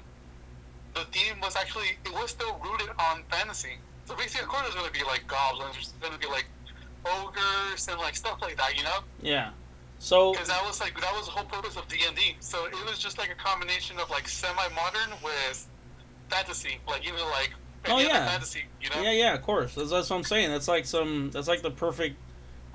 the 0.94 1.06
theme 1.12 1.40
was 1.42 1.56
actually 1.56 1.98
it 2.06 2.14
was 2.14 2.32
still 2.32 2.60
rooted 2.64 2.90
on 3.00 3.24
fantasy. 3.30 3.78
So 4.06 4.16
basically, 4.16 4.44
of 4.44 4.50
course, 4.50 4.64
there's 4.64 4.76
gonna 4.76 4.92
be 4.92 5.04
like 5.04 5.28
goblins, 5.28 5.76
there's 5.76 5.94
gonna 6.00 6.18
be 6.20 6.28
like 6.28 6.46
ogres 7.06 7.88
and 7.88 8.00
like 8.00 8.16
stuff 8.16 8.40
like 8.42 8.58
that, 8.58 8.78
you 8.78 8.84
know? 8.84 9.00
Yeah. 9.22 9.50
So 10.00 10.32
Because 10.34 10.48
that 10.48 10.64
was 10.66 10.80
like 10.80 11.00
that 11.02 11.14
was 11.14 11.26
the 11.26 11.32
whole 11.32 11.46
purpose 11.46 11.76
of 11.78 11.88
D 11.88 11.98
and 12.08 12.16
D. 12.16 12.36
So 12.40 12.66
it 12.66 12.74
was 12.88 13.00
just 13.00 13.18
like 13.18 13.32
a 13.32 13.36
combination 13.36 13.98
of 14.00 14.10
like 14.10 14.28
semi-modern 14.28 15.12
with 15.24 15.68
fantasy, 16.30 16.80
like 16.88 17.06
even 17.06 17.20
like 17.32 17.52
Oh, 17.88 18.00
yeah. 18.00 18.28
fantasy, 18.28 18.64
you 18.82 18.90
know? 18.90 19.02
yeah, 19.02 19.12
yeah, 19.12 19.34
of 19.36 19.44
course. 19.44 19.76
That's, 19.76 19.92
that's 19.92 20.10
what 20.10 20.16
I'm 20.18 20.24
saying. 20.24 20.50
That's 20.50 20.68
like 20.68 20.86
some. 20.86 21.30
That's 21.32 21.48
like 21.48 21.62
the 21.62 21.70
perfect. 21.70 22.18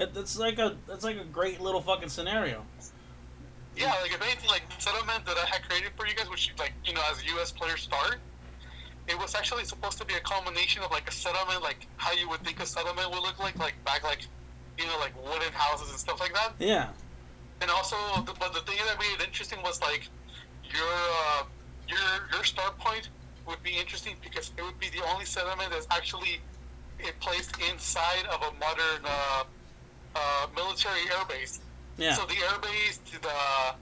That's 0.07 0.39
like 0.39 0.59
a. 0.59 0.77
That's 0.87 1.05
like 1.05 1.19
a 1.19 1.25
great 1.25 1.61
little 1.61 1.81
fucking 1.81 2.09
scenario. 2.09 2.65
Yeah, 3.77 3.95
like 4.03 4.13
if 4.13 4.23
anything, 4.23 4.49
like 4.49 4.63
settlement 4.79 5.25
that 5.27 5.37
I 5.37 5.47
had 5.47 5.63
created 5.69 5.93
for 5.97 6.07
you 6.07 6.15
guys, 6.15 6.29
which 6.29 6.53
like 6.59 6.73
you 6.85 6.95
know, 6.95 7.03
as 7.11 7.25
U.S. 7.27 7.53
players 7.53 7.83
start, 7.83 8.19
it 9.09 9.19
was 9.19 9.35
actually 9.35 9.65
supposed 9.65 9.99
to 9.99 10.05
be 10.05 10.15
a 10.15 10.21
culmination 10.21 10.83
of 10.83 10.91
like 10.91 11.09
a 11.09 11.13
settlement, 11.13 11.63
like 11.63 11.87
how 11.97 12.13
you 12.13 12.29
would 12.29 12.41
think 12.41 12.61
a 12.61 12.67
settlement 12.67 13.11
would 13.11 13.23
look 13.23 13.39
like, 13.39 13.59
like 13.59 13.75
back 13.85 14.05
like, 14.05 14.21
you 14.79 14.87
know, 14.87 14.99
like 14.99 15.13
wooden 15.25 15.53
houses 15.53 15.91
and 15.91 15.99
stuff 15.99 16.21
like 16.21 16.35
that. 16.35 16.53
Yeah. 16.59 16.89
And 17.61 17.71
also, 17.71 17.97
the, 18.25 18.33
but 18.39 18.55
the 18.55 18.61
thing 18.61 18.77
that 18.87 18.99
made 18.99 19.21
it 19.21 19.27
interesting 19.27 19.63
was 19.63 19.81
like 19.83 20.09
your 20.65 20.95
uh, 21.27 21.43
your 21.89 21.99
your 22.33 22.45
start 22.45 22.79
point 22.79 23.09
would 23.47 23.63
be 23.63 23.77
interesting 23.79 24.15
because 24.23 24.53
it 24.57 24.63
would 24.63 24.79
be 24.79 24.89
the 24.91 25.05
only 25.13 25.25
settlement 25.25 25.71
that's 25.71 25.87
actually 25.91 26.41
it 26.99 27.19
placed 27.21 27.53
inside 27.71 28.27
of 28.31 28.41
a 28.43 28.53
modern 28.59 29.05
uh, 29.05 29.45
uh, 30.15 30.47
military 30.55 31.01
airbase. 31.17 31.61
Yeah. 31.99 32.15
So 32.15 32.25
the 32.27 32.35
airbase, 32.35 32.99
the 33.21 33.75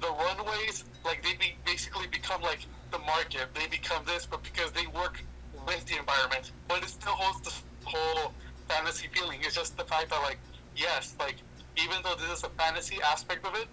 the 0.00 0.08
runways, 0.08 0.84
like 1.04 1.22
they 1.22 1.34
be, 1.34 1.56
basically 1.64 2.06
become 2.08 2.42
like 2.42 2.60
the 2.90 2.98
market. 2.98 3.48
They 3.54 3.66
become 3.68 4.02
this, 4.06 4.26
but 4.26 4.42
because 4.42 4.72
they 4.72 4.86
work 4.88 5.22
with 5.66 5.84
the 5.86 5.96
environment, 5.98 6.50
but 6.68 6.82
it 6.82 6.88
still 6.88 7.12
holds 7.12 7.40
the 7.40 7.88
whole 7.88 8.32
fantasy 8.68 9.08
feeling. 9.12 9.40
It's 9.42 9.54
just 9.54 9.76
the 9.76 9.84
fact 9.84 10.10
that 10.10 10.20
like 10.22 10.38
yes, 10.76 11.14
like 11.18 11.36
even 11.76 11.96
though 12.02 12.14
this 12.16 12.38
is 12.38 12.44
a 12.44 12.48
fantasy 12.50 12.98
aspect 13.02 13.46
of 13.46 13.54
it, 13.54 13.66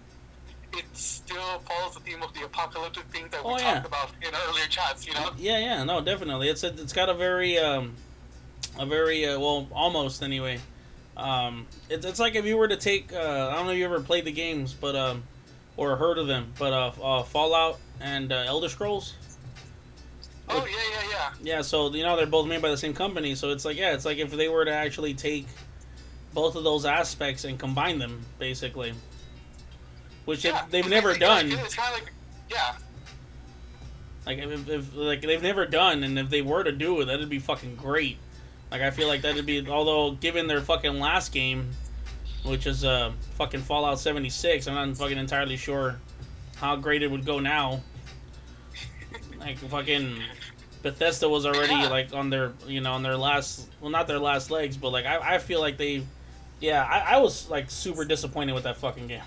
it 0.72 0.84
still 0.92 1.58
follows 1.60 1.94
the 1.94 2.00
theme 2.00 2.22
of 2.22 2.32
the 2.32 2.44
apocalyptic 2.44 3.04
thing 3.06 3.26
that 3.30 3.44
we 3.44 3.52
Oh, 3.52 3.58
yeah. 3.58 3.74
talked 3.74 3.86
about 3.86 4.10
in 4.22 4.30
earlier 4.48 4.66
chats. 4.66 5.06
You 5.06 5.14
know? 5.14 5.30
Yeah, 5.36 5.58
yeah, 5.58 5.84
no, 5.84 6.00
definitely. 6.00 6.48
It's 6.48 6.62
a, 6.62 6.68
it's 6.68 6.92
got 6.92 7.08
a 7.08 7.14
very 7.14 7.58
um, 7.58 7.94
a 8.78 8.86
very 8.86 9.26
uh, 9.26 9.38
well, 9.38 9.68
almost 9.72 10.22
anyway. 10.22 10.60
Um, 11.20 11.66
it's 11.90 12.06
it's 12.06 12.18
like 12.18 12.34
if 12.34 12.46
you 12.46 12.56
were 12.56 12.68
to 12.68 12.78
take 12.78 13.12
uh, 13.12 13.48
I 13.50 13.54
don't 13.54 13.66
know 13.66 13.72
if 13.72 13.78
you 13.78 13.84
ever 13.84 14.00
played 14.00 14.24
the 14.24 14.32
games, 14.32 14.72
but 14.72 14.96
um, 14.96 15.22
or 15.76 15.96
heard 15.96 16.16
of 16.18 16.26
them, 16.26 16.52
but 16.58 16.72
uh, 16.72 16.92
uh 17.02 17.22
Fallout 17.24 17.78
and 18.00 18.32
uh, 18.32 18.44
Elder 18.46 18.70
Scrolls. 18.70 19.14
Oh 20.48 20.66
yeah, 20.66 20.76
yeah, 20.90 21.08
yeah. 21.10 21.56
Yeah, 21.56 21.62
so 21.62 21.92
you 21.92 22.02
know 22.02 22.16
they're 22.16 22.26
both 22.26 22.46
made 22.46 22.62
by 22.62 22.70
the 22.70 22.76
same 22.76 22.94
company, 22.94 23.34
so 23.34 23.50
it's 23.50 23.66
like 23.66 23.76
yeah, 23.76 23.92
it's 23.92 24.06
like 24.06 24.18
if 24.18 24.30
they 24.30 24.48
were 24.48 24.64
to 24.64 24.72
actually 24.72 25.12
take 25.12 25.46
both 26.32 26.56
of 26.56 26.64
those 26.64 26.86
aspects 26.86 27.44
and 27.44 27.58
combine 27.58 27.98
them, 27.98 28.24
basically, 28.38 28.94
which 30.24 30.44
yeah. 30.44 30.64
they've 30.70 30.84
It's 30.84 30.90
never 30.90 31.10
like- 31.10 31.20
done. 31.20 31.52
It's 31.52 31.74
kind 31.74 31.94
of 31.94 32.00
like 32.00 32.12
yeah. 32.50 32.72
Like 34.26 34.38
if, 34.38 34.68
if 34.68 34.94
like 34.96 35.20
they've 35.20 35.42
never 35.42 35.66
done, 35.66 36.02
and 36.02 36.18
if 36.18 36.30
they 36.30 36.40
were 36.40 36.64
to 36.64 36.72
do 36.72 37.00
it, 37.00 37.06
that'd 37.06 37.28
be 37.28 37.38
fucking 37.38 37.76
great. 37.76 38.16
Like 38.70 38.82
I 38.82 38.90
feel 38.90 39.08
like 39.08 39.22
that'd 39.22 39.44
be, 39.46 39.66
although 39.68 40.12
given 40.12 40.46
their 40.46 40.60
fucking 40.60 41.00
last 41.00 41.32
game, 41.32 41.70
which 42.44 42.66
is 42.66 42.84
uh 42.84 43.12
fucking 43.34 43.62
Fallout 43.62 43.98
seventy 43.98 44.30
six, 44.30 44.68
I'm 44.68 44.74
not 44.74 44.96
fucking 44.96 45.18
entirely 45.18 45.56
sure 45.56 45.98
how 46.56 46.76
great 46.76 47.02
it 47.02 47.10
would 47.10 47.24
go 47.26 47.38
now. 47.38 47.80
Like 49.40 49.56
fucking 49.56 50.20
Bethesda 50.82 51.26
was 51.26 51.46
already 51.46 51.74
like 51.88 52.12
on 52.12 52.28
their 52.28 52.52
you 52.66 52.82
know 52.82 52.92
on 52.92 53.02
their 53.02 53.16
last 53.16 53.70
well 53.80 53.90
not 53.90 54.06
their 54.06 54.18
last 54.18 54.50
legs, 54.50 54.76
but 54.76 54.90
like 54.90 55.06
I, 55.06 55.36
I 55.36 55.38
feel 55.38 55.60
like 55.60 55.78
they, 55.78 56.04
yeah 56.60 56.84
I, 56.84 57.14
I 57.14 57.18
was 57.18 57.48
like 57.48 57.70
super 57.70 58.04
disappointed 58.04 58.52
with 58.52 58.64
that 58.64 58.76
fucking 58.76 59.06
game. 59.06 59.22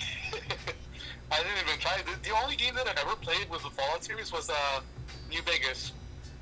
I 0.00 1.36
didn't 1.36 1.68
even 1.68 1.78
try. 1.78 1.98
The, 2.02 2.28
the 2.28 2.34
only 2.36 2.56
game 2.56 2.74
that 2.74 2.88
I 2.88 3.00
ever 3.00 3.14
played 3.16 3.48
with 3.48 3.62
the 3.62 3.70
Fallout 3.70 4.02
series 4.04 4.32
was 4.32 4.50
uh, 4.50 4.80
New 5.30 5.40
Vegas. 5.42 5.92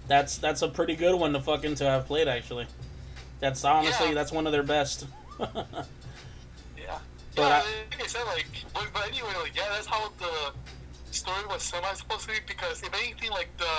That's 0.09 0.39
that's 0.39 0.63
a 0.63 0.69
pretty 0.69 0.97
good 0.97 1.15
one 1.15 1.33
to 1.35 1.41
fucking 1.41 1.77
to 1.77 1.85
have 1.85 2.07
played 2.07 2.29
actually. 2.29 2.67
That's 3.39 3.65
honestly 3.65 4.09
Yeah. 4.09 4.15
that's 4.15 4.33
one 4.33 4.47
of 4.47 4.53
their 4.53 4.63
best. 4.65 5.07
Yeah. 6.77 6.99
But 7.37 7.43
yeah, 7.43 7.63
I- 7.65 7.95
like 7.95 8.03
I 8.03 8.07
said, 8.07 8.25
like, 8.25 8.47
but, 8.75 8.89
but 8.93 9.07
anyway, 9.09 9.29
like, 9.41 9.55
yeah, 9.57 9.69
that's 9.73 9.87
how 9.87 10.11
the 10.19 10.53
story 11.13 11.47
was 11.47 11.63
semi 11.63 11.93
supposed 11.95 12.23
to 12.23 12.29
be. 12.29 12.39
Because 12.47 12.83
if 12.83 12.93
anything, 12.95 13.31
like 13.31 13.49
the 13.59 13.71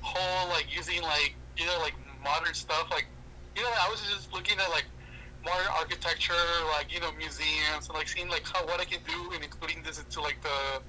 whole 0.00 0.48
like 0.48 0.74
using 0.74 1.02
like 1.02 1.34
you 1.56 1.66
know 1.66 1.78
like 1.80 1.94
modern 2.24 2.54
stuff, 2.54 2.88
like 2.90 3.06
you 3.56 3.62
know, 3.62 3.70
I 3.80 3.88
was 3.90 4.00
just 4.02 4.32
looking 4.32 4.58
at 4.58 4.70
like 4.70 4.84
modern 5.44 5.66
architecture, 5.78 6.32
like 6.72 6.92
you 6.92 7.00
know 7.00 7.12
museums, 7.12 7.88
and 7.88 7.94
like 7.94 8.08
seeing 8.08 8.28
like 8.28 8.46
how 8.46 8.64
what 8.66 8.80
I 8.80 8.84
can 8.84 9.00
do 9.06 9.32
and 9.34 9.42
including 9.44 9.82
this 9.82 9.98
into 9.98 10.20
like 10.22 10.38
the 10.42 10.80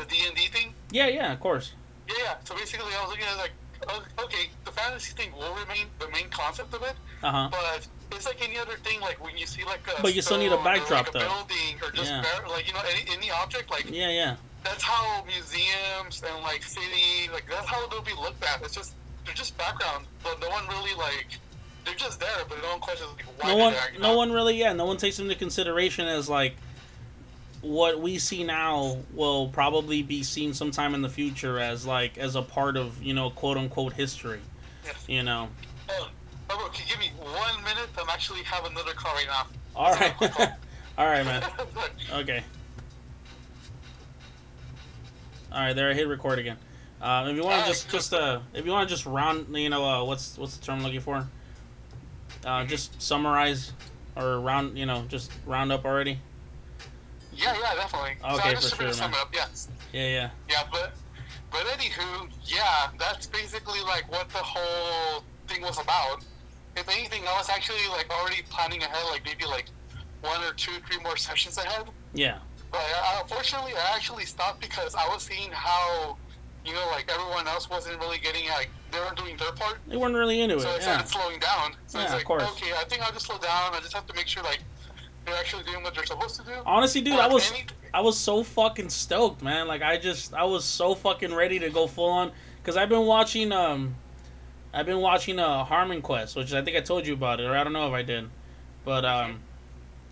the 0.00 0.06
D 0.06 0.16
and 0.26 0.36
D 0.36 0.46
thing. 0.48 0.74
Yeah, 0.90 1.06
yeah, 1.06 1.32
of 1.32 1.40
course. 1.40 1.72
Yeah, 2.08 2.14
yeah. 2.22 2.34
So 2.44 2.54
basically, 2.54 2.92
I 2.98 3.00
was 3.02 3.10
looking 3.10 3.26
at 3.26 3.36
like, 3.38 3.52
okay, 4.18 4.50
the 4.64 4.70
fantasy 4.72 5.12
thing 5.14 5.32
will 5.32 5.54
remain 5.54 5.86
the 5.98 6.08
main 6.10 6.28
concept 6.30 6.74
of 6.74 6.82
it, 6.82 6.94
Uh 7.22 7.30
huh. 7.30 7.48
but 7.50 7.86
it's 8.12 8.26
like 8.26 8.42
any 8.42 8.58
other 8.58 8.76
thing. 8.84 9.00
Like 9.00 9.22
when 9.24 9.36
you 9.36 9.46
see 9.46 9.64
like 9.64 9.80
a 9.96 10.02
But 10.02 10.14
you 10.14 10.22
still 10.22 10.38
need 10.38 10.52
a 10.52 10.56
backdrop, 10.62 11.06
like 11.06 11.08
a 11.08 11.12
though. 11.18 11.20
building 11.20 11.76
or 11.82 11.90
just 11.92 12.10
Yeah. 12.10 12.22
bare- 12.22 12.48
like 12.48 12.66
you 12.66 12.74
know 12.74 12.82
any 12.90 13.10
any 13.16 13.30
object 13.30 13.70
like 13.70 13.88
Yeah, 13.90 14.10
yeah. 14.10 14.36
that's 14.64 14.82
how 14.82 15.24
museums 15.24 16.22
and 16.22 16.42
like 16.42 16.62
city 16.62 17.28
like 17.32 17.44
that's 17.48 17.66
how 17.68 17.86
they'll 17.88 18.02
be 18.02 18.14
looked 18.14 18.44
at. 18.44 18.62
It's 18.62 18.74
just 18.74 18.94
they're 19.24 19.34
just 19.34 19.56
background, 19.58 20.06
but 20.22 20.40
no 20.40 20.48
one 20.50 20.66
really 20.68 20.94
like 20.94 21.38
they're 21.84 21.94
just 21.94 22.20
there, 22.20 22.44
but 22.48 22.60
no 22.62 22.70
one 22.72 22.80
questions 22.80 23.10
like 23.16 23.26
why 23.42 23.48
No 23.48 23.54
they're 23.54 23.64
one, 23.64 23.72
there. 23.72 23.92
no 24.00 24.08
know? 24.12 24.16
one 24.18 24.32
really, 24.32 24.56
yeah, 24.56 24.72
no 24.74 24.84
one 24.84 24.96
takes 24.98 25.16
them 25.16 25.26
into 25.26 25.38
consideration 25.38 26.06
as 26.06 26.28
like 26.28 26.56
what 27.62 28.00
we 28.00 28.18
see 28.18 28.42
now 28.42 28.98
will 29.12 29.48
probably 29.48 30.02
be 30.02 30.22
seen 30.22 30.54
sometime 30.54 30.94
in 30.94 31.02
the 31.02 31.08
future 31.08 31.58
as 31.58 31.86
like 31.86 32.16
as 32.18 32.36
a 32.36 32.42
part 32.42 32.76
of 32.76 33.02
you 33.02 33.14
know 33.14 33.30
quote 33.30 33.56
unquote 33.56 33.92
history. 33.92 34.40
Yes. 34.84 35.04
You 35.08 35.22
know. 35.22 35.48
Oh, 35.88 36.08
oh, 36.50 36.58
bro, 36.58 36.68
can 36.68 36.86
you 36.86 36.94
give 36.94 37.00
me 37.00 37.10
one 37.18 37.62
minute? 37.64 37.88
I'm 37.98 38.08
actually 38.08 38.42
have 38.44 38.64
another 38.64 38.92
call 38.92 39.14
right 39.14 39.26
now. 39.26 39.46
All 39.76 39.92
right. 39.92 40.14
All 40.98 41.06
right, 41.06 41.24
man. 41.24 41.42
Okay. 42.12 42.42
All 45.52 45.60
right, 45.60 45.72
there. 45.74 45.90
I 45.90 45.94
hit 45.94 46.08
record 46.08 46.38
again. 46.38 46.56
Uh, 47.00 47.26
if 47.28 47.36
you 47.36 47.44
want 47.44 47.62
to 47.62 47.68
just 47.70 47.88
just 47.88 48.12
uh, 48.12 48.40
if 48.52 48.66
you 48.66 48.72
want 48.72 48.88
to 48.88 48.94
just 48.94 49.06
round, 49.06 49.56
you 49.56 49.70
know, 49.70 49.84
uh, 49.84 50.04
what's 50.04 50.36
what's 50.36 50.56
the 50.56 50.64
term 50.64 50.78
I'm 50.78 50.84
looking 50.84 51.00
for? 51.00 51.26
Uh, 52.44 52.64
just 52.64 53.00
summarize 53.00 53.72
or 54.16 54.40
round, 54.40 54.76
you 54.76 54.86
know, 54.86 55.04
just 55.08 55.30
round 55.46 55.72
up 55.72 55.84
already. 55.84 56.18
Yeah, 57.32 57.54
yeah, 57.60 57.74
definitely. 57.74 58.16
so 58.20 58.28
Okay, 58.36 58.48
I 58.50 58.54
just 58.54 58.74
for 58.74 58.82
sure, 58.84 58.92
sum 58.92 59.10
man. 59.12 59.20
up, 59.20 59.30
yeah. 59.34 59.46
Yeah, 59.92 60.06
yeah. 60.06 60.30
Yeah, 60.48 60.62
but 60.72 60.94
but 61.50 61.66
anywho, 61.66 62.28
yeah, 62.44 62.88
that's 62.98 63.26
basically 63.26 63.80
like 63.82 64.10
what 64.10 64.28
the 64.30 64.38
whole 64.38 65.24
thing 65.48 65.62
was 65.62 65.78
about. 65.80 66.24
If 66.76 66.88
anything, 66.88 67.22
I 67.28 67.36
was 67.36 67.48
actually 67.48 67.86
like 67.90 68.08
already 68.10 68.42
planning 68.50 68.82
ahead, 68.82 69.04
like 69.10 69.24
maybe 69.24 69.44
like 69.44 69.68
one 70.22 70.42
or 70.44 70.52
two, 70.54 70.72
three 70.86 70.98
more 71.02 71.16
sessions 71.16 71.58
ahead. 71.58 71.86
Yeah. 72.14 72.38
But 72.70 72.80
uh, 72.80 73.22
unfortunately, 73.22 73.72
I 73.72 73.96
actually 73.96 74.24
stopped 74.24 74.60
because 74.60 74.94
I 74.94 75.08
was 75.08 75.24
seeing 75.24 75.50
how, 75.52 76.16
you 76.64 76.72
know, 76.72 76.86
like 76.92 77.10
everyone 77.12 77.48
else 77.48 77.68
wasn't 77.68 77.98
really 77.98 78.18
getting 78.18 78.46
like 78.48 78.70
they 78.92 78.98
weren't 78.98 79.16
doing 79.16 79.36
their 79.36 79.50
part, 79.52 79.78
They 79.88 79.96
weren't 79.96 80.14
really 80.14 80.40
into 80.40 80.56
it. 80.56 80.60
so 80.62 80.68
I 80.70 80.78
started 80.78 81.02
Yeah. 81.02 81.04
slowing 81.04 81.38
down. 81.40 81.72
So 81.86 81.98
Yeah, 81.98 82.04
it's 82.04 82.12
of 82.14 82.18
like, 82.30 82.30
okay, 82.52 82.72
I 82.78 82.84
think 82.84 83.02
I'll 83.02 83.12
just 83.12 83.26
slow 83.26 83.38
down. 83.38 83.74
I 83.74 83.80
just 83.80 83.92
have 83.94 84.06
to 84.06 84.14
make 84.14 84.28
sure 84.28 84.42
like 84.44 84.62
they're 85.30 85.38
actually 85.38 85.62
doing 85.64 85.82
what 85.82 85.94
they're 85.94 86.04
supposed 86.06 86.36
to 86.40 86.44
do. 86.44 86.52
Honestly, 86.66 87.00
dude, 87.00 87.14
I 87.14 87.26
was 87.26 87.50
any- 87.52 87.64
I 87.92 88.00
was 88.00 88.18
so 88.18 88.42
fucking 88.44 88.88
stoked, 88.90 89.42
man. 89.42 89.66
Like 89.68 89.82
I 89.82 89.96
just 89.96 90.34
I 90.34 90.44
was 90.44 90.64
so 90.64 90.94
fucking 90.94 91.34
ready 91.34 91.58
to 91.60 91.70
go 91.70 91.86
full 91.86 92.10
on 92.10 92.32
because 92.62 92.76
I've 92.76 92.88
been 92.88 93.06
watching 93.06 93.52
um 93.52 93.94
I've 94.72 94.86
been 94.86 95.00
watching 95.00 95.38
uh 95.38 95.64
HarmonQuest, 95.64 96.36
which 96.36 96.52
I 96.52 96.62
think 96.62 96.76
I 96.76 96.80
told 96.80 97.06
you 97.06 97.14
about 97.14 97.40
it, 97.40 97.44
or 97.44 97.56
I 97.56 97.64
don't 97.64 97.72
know 97.72 97.88
if 97.88 97.94
I 97.94 98.02
did, 98.02 98.28
but 98.84 99.04
um 99.04 99.40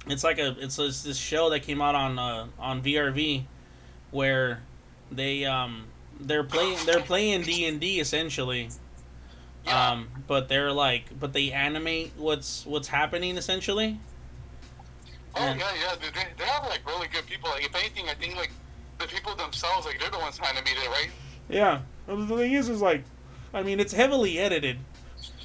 it's 0.07 0.25
like 0.25 0.39
a 0.39 0.57
it's, 0.59 0.79
it's 0.79 1.03
this 1.03 1.19
show 1.19 1.51
that 1.51 1.61
came 1.61 1.81
out 1.83 1.95
on 1.95 2.19
uh 2.19 2.47
on 2.59 2.83
VRV 2.83 3.45
where 4.11 4.63
they 5.13 5.45
um 5.45 5.85
they're 6.21 6.45
playing 6.45 6.79
they're 6.87 7.01
playing 7.03 7.43
D 7.43 7.67
and 7.67 7.81
D 7.81 8.01
essentially. 8.01 8.69
Um, 9.67 10.09
but 10.27 10.49
they're 10.49 10.73
like, 10.73 11.19
but 11.21 11.35
they 11.35 11.53
animate 11.53 12.13
what's 12.17 12.65
what's 12.65 12.89
happening 12.89 13.37
essentially. 13.37 14.01
Oh 15.39 15.43
And- 15.45 15.61
yeah, 15.61 15.67
yeah. 15.81 15.95
They, 16.01 16.09
they, 16.21 16.27
they 16.39 16.45
have 16.45 16.65
like 16.65 16.81
really 16.87 17.09
good 17.09 17.27
people. 17.27 17.51
Like 17.51 17.65
if 17.65 17.75
anything, 17.75 18.09
I 18.09 18.15
think 18.15 18.37
like 18.37 18.51
the 18.99 19.07
people 19.07 19.35
themselves, 19.37 19.87
like 19.87 20.01
they're 20.01 20.11
the 20.11 20.19
ones 20.19 20.39
animated, 20.47 20.87
right? 20.89 21.11
Yeah. 21.49 21.81
Well, 22.07 22.17
the 22.19 22.37
thing 22.37 22.53
is, 22.53 22.69
is 22.69 22.81
like, 22.83 23.05
I 23.55 23.63
mean, 23.63 23.81
it's 23.81 23.93
heavily 23.93 24.39
edited 24.39 24.79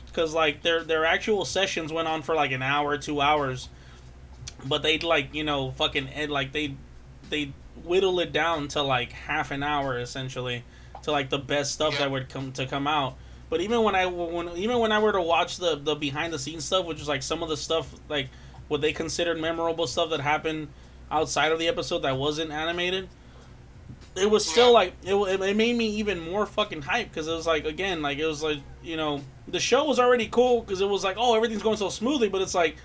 because 0.08 0.34
like 0.34 0.62
their 0.64 0.84
their 0.84 1.06
actual 1.06 1.46
sessions 1.46 1.92
went 1.94 2.08
on 2.08 2.22
for 2.22 2.36
like 2.36 2.52
an 2.52 2.62
hour, 2.62 2.98
two 2.98 3.22
hours, 3.22 3.70
but 4.66 4.82
they'd 4.84 5.04
like 5.04 5.34
you 5.34 5.44
know 5.44 5.72
fucking 5.72 6.10
ed 6.14 6.30
like 6.30 6.52
they 6.52 6.76
they 7.30 7.52
whittle 7.84 8.20
it 8.20 8.32
down 8.32 8.68
to 8.70 8.82
like 8.82 9.12
half 9.12 9.52
an 9.52 9.64
hour 9.64 9.98
essentially 9.98 10.64
to 11.02 11.12
like 11.12 11.30
the 11.30 11.40
best 11.40 11.72
stuff 11.74 11.94
Yeah. 11.94 12.00
that 12.00 12.12
would 12.12 12.30
come 12.30 12.52
to 12.54 12.66
come 12.66 12.88
out. 12.88 13.16
But 13.50 13.62
even 13.62 13.84
when 13.84 13.96
I 13.96 14.06
when 14.06 14.50
even 14.58 14.80
when 14.80 14.92
I 14.92 15.00
were 15.00 15.12
to 15.12 15.22
watch 15.22 15.58
the 15.58 15.76
the 15.76 15.96
behind 15.96 16.34
the 16.34 16.40
scenes 16.40 16.66
stuff, 16.66 16.86
which 16.86 17.02
is 17.02 17.08
like 17.08 17.24
some 17.24 17.44
of 17.44 17.50
the 17.50 17.58
stuff 17.58 17.94
like 18.10 18.30
what 18.74 18.82
they 18.82 18.92
considered 18.92 19.40
memorable 19.40 19.88
stuff 19.88 20.10
that 20.10 20.20
happened 20.20 20.68
outside 21.10 21.52
of 21.52 21.60
the 21.60 21.68
episode 21.68 22.00
that 22.00 22.18
wasn't 22.18 22.52
animated, 22.52 23.08
it 24.16 24.30
was 24.30 24.46
still 24.46 24.74
like 24.74 24.94
it, 25.04 25.14
it 25.14 25.56
made 25.56 25.76
me 25.76 25.88
even 25.88 26.20
more 26.20 26.46
fucking 26.46 26.82
hype 26.82 27.10
because 27.10 27.28
it 27.28 27.34
was 27.34 27.48
like 27.48 27.66
again 27.66 28.02
like 28.02 28.18
it 28.18 28.26
was 28.26 28.44
like 28.44 28.60
you 28.84 28.98
know 28.98 29.22
the 29.48 29.60
show 29.60 29.86
was 29.86 30.00
already 30.00 30.28
cool 30.28 30.62
because 30.62 30.82
it 30.82 30.90
was 30.90 31.04
like 31.04 31.16
oh 31.20 31.36
everything's 31.36 31.64
going 31.64 31.78
so 31.78 31.90
smoothly 31.90 32.30
but 32.30 32.42
it's 32.42 32.54
like 32.54 32.76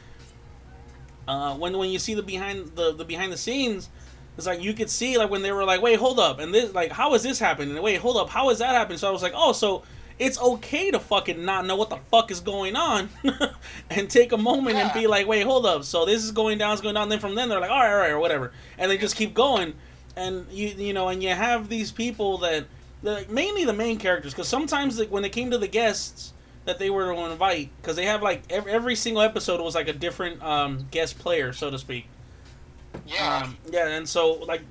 uh, 1.27 1.55
when 1.57 1.77
when 1.77 1.91
you 1.91 1.99
see 1.99 2.15
the 2.15 2.23
behind 2.23 2.75
the 2.77 2.95
the 2.95 3.05
behind 3.05 3.31
the 3.33 3.37
scenes 3.37 3.91
it's 4.39 4.47
like 4.47 4.63
you 4.63 4.73
could 4.73 4.89
see 4.89 5.19
like 5.19 5.31
when 5.31 5.43
they 5.43 5.53
were 5.53 5.65
like 5.65 5.83
wait 5.83 5.99
hold 5.99 6.19
up 6.19 6.39
and 6.39 6.55
this 6.55 6.73
like 6.73 6.93
how 6.93 7.13
is 7.15 7.23
this 7.25 7.39
happening? 7.39 7.75
And 7.75 7.83
wait 7.83 8.01
hold 8.01 8.17
up 8.17 8.31
how 8.31 8.51
is 8.51 8.61
that 8.61 8.71
happening? 8.71 8.97
So 8.97 9.09
I 9.09 9.11
was 9.11 9.23
like 9.23 9.35
oh 9.35 9.53
so 9.53 9.83
it's 10.19 10.41
okay 10.41 10.91
to 10.91 10.99
fucking 10.99 11.45
not 11.45 11.65
know 11.67 11.77
what 11.77 11.91
the 11.91 11.99
fuck 12.11 12.31
is 12.31 12.41
going 12.41 12.77
on 12.77 13.09
and 13.91 14.11
take 14.11 14.33
a 14.33 14.37
moment 14.37 14.77
and 14.77 14.93
be 14.93 15.07
like 15.07 15.27
wait 15.27 15.45
hold 15.45 15.67
up. 15.67 15.85
So 15.85 16.05
this 16.05 16.25
is 16.25 16.33
going 16.33 16.59
down 16.59 16.73
it's 16.73 16.83
going 16.83 16.95
down 16.95 17.09
then 17.09 17.21
from 17.21 17.35
then 17.35 17.49
they're 17.49 17.61
like 17.61 17.71
all 17.71 17.81
right 17.81 17.93
all 17.93 17.99
right 17.99 18.11
or 18.11 18.19
whatever. 18.19 18.53
And 18.77 18.91
they 18.91 18.99
just 18.99 19.17
keep 19.17 19.35
going. 19.35 19.75
And 20.17 20.47
you 20.51 20.69
you 20.69 20.93
know 20.93 21.09
and 21.09 21.23
you 21.23 21.31
have 21.31 21.69
these 21.69 21.93
people 21.93 22.39
that 22.39 22.67
the, 23.03 23.25
mainly 23.29 23.65
the 23.65 23.73
main 23.73 23.99
characters 23.99 24.33
because 24.33 24.49
sometimes 24.49 24.99
like, 24.99 25.11
when 25.11 25.25
it 25.25 25.31
came 25.31 25.51
to 25.53 25.59
the 25.59 25.69
guests 25.69 26.33
that 26.65 26.79
they 26.79 26.91
were 26.91 27.15
to 27.15 27.31
invite 27.31 27.71
because 27.81 27.97
they 27.97 28.07
have 28.07 28.23
like 28.23 28.43
every, 28.51 28.73
every 28.73 28.95
single 28.97 29.23
episode 29.23 29.61
was 29.61 29.75
like 29.75 29.89
a 29.89 29.93
different 29.93 30.43
um, 30.43 30.87
guest 30.91 31.19
player 31.19 31.53
so 31.53 31.71
to 31.71 31.79
speak. 31.79 32.09
Yeah. 33.07 33.43
um, 33.45 33.57
yeah 33.71 33.89
and 33.89 34.09
so 34.09 34.33
like 34.33 34.63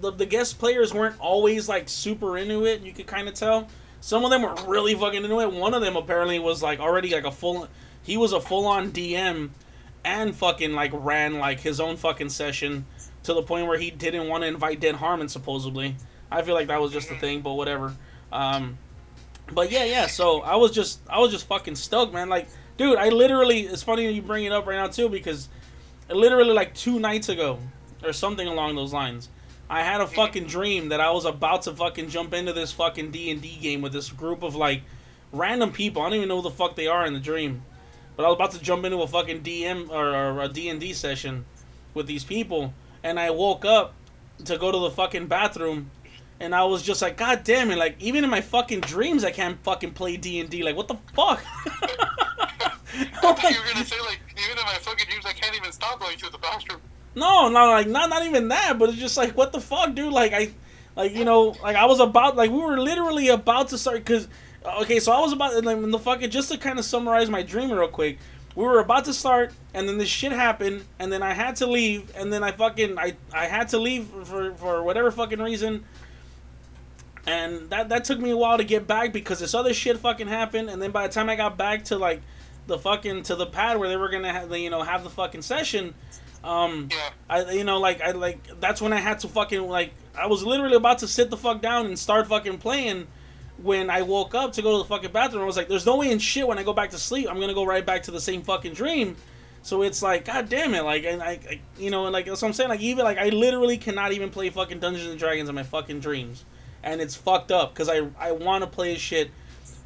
the, 0.00 0.10
the 0.10 0.26
guest 0.26 0.58
players 0.58 0.94
weren't 0.94 1.20
always 1.20 1.68
like 1.68 1.88
super 1.88 2.38
into 2.38 2.64
it 2.64 2.80
you 2.80 2.92
could 2.92 3.06
kind 3.06 3.28
of 3.28 3.34
tell 3.34 3.68
some 4.00 4.24
of 4.24 4.30
them 4.30 4.42
were 4.42 4.54
really 4.66 4.94
fucking 4.94 5.24
into 5.24 5.40
it 5.40 5.52
one 5.52 5.74
of 5.74 5.82
them 5.82 5.96
apparently 5.96 6.38
was 6.38 6.62
like 6.62 6.80
already 6.80 7.10
like 7.10 7.24
a 7.24 7.30
full 7.30 7.68
he 8.02 8.16
was 8.16 8.32
a 8.32 8.40
full-on 8.40 8.90
dm 8.92 9.50
and 10.06 10.34
fucking 10.36 10.72
like 10.72 10.92
ran 10.94 11.38
like 11.38 11.60
his 11.60 11.80
own 11.80 11.96
fucking 11.96 12.30
session 12.30 12.86
to 13.24 13.34
the 13.34 13.42
point 13.42 13.66
where 13.66 13.76
he 13.76 13.90
didn't 13.90 14.28
want 14.28 14.44
to 14.44 14.46
invite 14.46 14.80
Dan 14.80 14.94
Harmon 14.94 15.28
supposedly. 15.28 15.96
I 16.30 16.42
feel 16.42 16.54
like 16.54 16.68
that 16.68 16.80
was 16.80 16.92
just 16.92 17.10
a 17.10 17.16
thing, 17.16 17.42
but 17.42 17.54
whatever. 17.54 17.92
Um, 18.32 18.78
but 19.52 19.70
yeah, 19.70 19.84
yeah. 19.84 20.06
So 20.06 20.40
I 20.42 20.56
was 20.56 20.70
just 20.70 21.00
I 21.08 21.18
was 21.18 21.32
just 21.32 21.46
fucking 21.46 21.74
stoked, 21.74 22.14
man. 22.14 22.28
Like, 22.28 22.48
dude, 22.76 22.98
I 22.98 23.08
literally 23.08 23.62
it's 23.62 23.82
funny 23.82 24.10
you 24.12 24.22
bring 24.22 24.44
it 24.44 24.52
up 24.52 24.66
right 24.66 24.76
now 24.76 24.86
too 24.86 25.08
because 25.08 25.48
literally 26.08 26.54
like 26.54 26.72
two 26.74 27.00
nights 27.00 27.28
ago 27.28 27.58
or 28.04 28.12
something 28.12 28.46
along 28.46 28.76
those 28.76 28.92
lines. 28.92 29.28
I 29.68 29.82
had 29.82 30.00
a 30.00 30.06
fucking 30.06 30.46
dream 30.46 30.90
that 30.90 31.00
I 31.00 31.10
was 31.10 31.24
about 31.24 31.62
to 31.62 31.72
fucking 31.74 32.08
jump 32.08 32.32
into 32.32 32.52
this 32.52 32.72
fucking 32.72 33.10
D 33.10 33.30
and 33.30 33.42
D 33.42 33.58
game 33.60 33.82
with 33.82 33.92
this 33.92 34.10
group 34.10 34.42
of 34.42 34.54
like 34.54 34.82
random 35.32 35.72
people. 35.72 36.02
I 36.02 36.06
don't 36.06 36.16
even 36.18 36.28
know 36.28 36.36
who 36.36 36.42
the 36.42 36.50
fuck 36.50 36.76
they 36.76 36.86
are 36.86 37.04
in 37.04 37.14
the 37.14 37.20
dream, 37.20 37.62
but 38.16 38.24
I 38.24 38.28
was 38.28 38.36
about 38.36 38.52
to 38.52 38.60
jump 38.60 38.84
into 38.84 38.98
a 38.98 39.08
fucking 39.08 39.42
DM 39.42 39.90
or, 39.90 40.14
or 40.14 40.42
a 40.42 40.48
D 40.48 40.68
and 40.68 40.80
D 40.80 40.92
session 40.92 41.44
with 41.94 42.06
these 42.06 42.22
people, 42.22 42.74
and 43.02 43.18
I 43.18 43.30
woke 43.30 43.64
up 43.64 43.94
to 44.44 44.56
go 44.56 44.70
to 44.70 44.78
the 44.78 44.90
fucking 44.90 45.26
bathroom, 45.26 45.90
and 46.38 46.54
I 46.54 46.64
was 46.64 46.82
just 46.82 47.02
like, 47.02 47.16
God 47.16 47.42
damn 47.42 47.70
it! 47.72 47.76
Like 47.76 47.96
even 48.00 48.22
in 48.22 48.30
my 48.30 48.42
fucking 48.42 48.80
dreams, 48.82 49.24
I 49.24 49.32
can't 49.32 49.58
fucking 49.64 49.94
play 49.94 50.16
D 50.16 50.38
and 50.38 50.48
D. 50.48 50.62
Like 50.62 50.76
what 50.76 50.86
the 50.86 50.96
fuck? 51.12 51.44
I 52.98 53.34
thought 53.34 53.42
you 53.42 53.60
were 53.60 53.72
gonna 53.72 53.84
say 53.84 54.00
like 54.02 54.20
even 54.36 54.58
in 54.58 54.64
my 54.64 54.78
fucking 54.80 55.06
dreams 55.08 55.26
I 55.26 55.32
can't 55.32 55.56
even 55.56 55.72
stop 55.72 55.98
going 55.98 56.16
to 56.18 56.30
the 56.30 56.38
bathroom. 56.38 56.80
No, 57.16 57.48
no, 57.48 57.70
like 57.70 57.88
not 57.88 58.10
not 58.10 58.26
even 58.26 58.48
that, 58.48 58.78
but 58.78 58.90
it's 58.90 58.98
just 58.98 59.16
like 59.16 59.32
what 59.36 59.50
the 59.50 59.60
fuck, 59.60 59.94
dude? 59.94 60.12
Like 60.12 60.34
I, 60.34 60.50
like 60.94 61.14
you 61.14 61.24
know, 61.24 61.56
like 61.62 61.74
I 61.74 61.86
was 61.86 61.98
about, 61.98 62.36
like 62.36 62.50
we 62.50 62.58
were 62.58 62.78
literally 62.78 63.28
about 63.28 63.68
to 63.68 63.78
start 63.78 64.04
because, 64.04 64.28
uh, 64.66 64.82
okay, 64.82 65.00
so 65.00 65.12
I 65.12 65.20
was 65.20 65.32
about, 65.32 65.64
like, 65.64 65.80
the 65.80 65.98
fucking 65.98 66.28
just 66.28 66.52
to 66.52 66.58
kind 66.58 66.78
of 66.78 66.84
summarize 66.84 67.30
my 67.30 67.42
dream 67.42 67.72
real 67.72 67.88
quick. 67.88 68.18
We 68.54 68.64
were 68.64 68.80
about 68.80 69.06
to 69.06 69.14
start, 69.14 69.52
and 69.72 69.88
then 69.88 69.96
this 69.96 70.08
shit 70.10 70.32
happened, 70.32 70.84
and 70.98 71.10
then 71.10 71.22
I 71.22 71.32
had 71.32 71.56
to 71.56 71.66
leave, 71.66 72.12
and 72.16 72.30
then 72.30 72.42
I 72.44 72.52
fucking 72.52 72.98
I 72.98 73.16
I 73.32 73.46
had 73.46 73.70
to 73.70 73.78
leave 73.78 74.06
for 74.24 74.54
for 74.54 74.82
whatever 74.82 75.10
fucking 75.10 75.40
reason. 75.40 75.84
And 77.26 77.70
that 77.70 77.88
that 77.88 78.04
took 78.04 78.20
me 78.20 78.30
a 78.30 78.36
while 78.36 78.58
to 78.58 78.64
get 78.64 78.86
back 78.86 79.14
because 79.14 79.38
this 79.38 79.54
other 79.54 79.72
shit 79.72 79.96
fucking 79.98 80.28
happened, 80.28 80.68
and 80.68 80.82
then 80.82 80.90
by 80.90 81.06
the 81.06 81.14
time 81.14 81.30
I 81.30 81.36
got 81.36 81.56
back 81.56 81.84
to 81.86 81.96
like 81.96 82.20
the 82.66 82.78
fucking 82.78 83.22
to 83.24 83.36
the 83.36 83.46
pad 83.46 83.78
where 83.78 83.88
they 83.88 83.96
were 83.96 84.10
gonna 84.10 84.32
have 84.32 84.54
you 84.54 84.68
know 84.68 84.82
have 84.82 85.02
the 85.02 85.10
fucking 85.10 85.42
session, 85.42 85.94
um, 86.46 86.88
Yeah. 86.90 87.10
I 87.28 87.50
you 87.52 87.64
know 87.64 87.78
like 87.80 88.00
I 88.00 88.12
like 88.12 88.60
that's 88.60 88.80
when 88.80 88.92
I 88.92 88.98
had 88.98 89.18
to 89.20 89.28
fucking 89.28 89.66
like 89.68 89.92
I 90.16 90.26
was 90.26 90.42
literally 90.44 90.76
about 90.76 90.98
to 90.98 91.08
sit 91.08 91.28
the 91.30 91.36
fuck 91.36 91.60
down 91.60 91.86
and 91.86 91.98
start 91.98 92.26
fucking 92.28 92.58
playing 92.58 93.06
when 93.58 93.90
I 93.90 94.02
woke 94.02 94.34
up 94.34 94.52
to 94.54 94.62
go 94.62 94.72
to 94.72 94.78
the 94.78 94.88
fucking 94.88 95.12
bathroom. 95.12 95.42
I 95.42 95.46
was 95.46 95.56
like, 95.56 95.68
there's 95.68 95.86
no 95.86 95.96
way 95.96 96.10
in 96.10 96.18
shit 96.18 96.46
when 96.46 96.58
I 96.58 96.62
go 96.62 96.72
back 96.72 96.90
to 96.90 96.98
sleep 96.98 97.28
I'm 97.28 97.40
gonna 97.40 97.54
go 97.54 97.64
right 97.66 97.84
back 97.84 98.04
to 98.04 98.10
the 98.10 98.20
same 98.20 98.42
fucking 98.42 98.74
dream. 98.74 99.16
So 99.62 99.82
it's 99.82 100.00
like, 100.00 100.24
god 100.26 100.48
damn 100.48 100.74
it, 100.74 100.84
like, 100.84 101.02
and 101.02 101.20
I, 101.20 101.40
I 101.50 101.60
you 101.76 101.90
know, 101.90 102.04
and 102.04 102.12
like 102.12 102.26
that's 102.26 102.40
what 102.40 102.48
I'm 102.48 102.54
saying. 102.54 102.70
Like 102.70 102.80
even 102.80 103.04
like 103.04 103.18
I 103.18 103.30
literally 103.30 103.76
cannot 103.76 104.12
even 104.12 104.30
play 104.30 104.48
fucking 104.48 104.78
Dungeons 104.78 105.10
and 105.10 105.18
Dragons 105.18 105.48
in 105.48 105.56
my 105.56 105.64
fucking 105.64 105.98
dreams, 105.98 106.44
and 106.84 107.00
it's 107.00 107.16
fucked 107.16 107.50
up 107.50 107.74
because 107.74 107.88
I 107.88 108.06
I 108.16 108.30
want 108.30 108.62
to 108.62 108.70
play 108.70 108.96
shit 108.96 109.32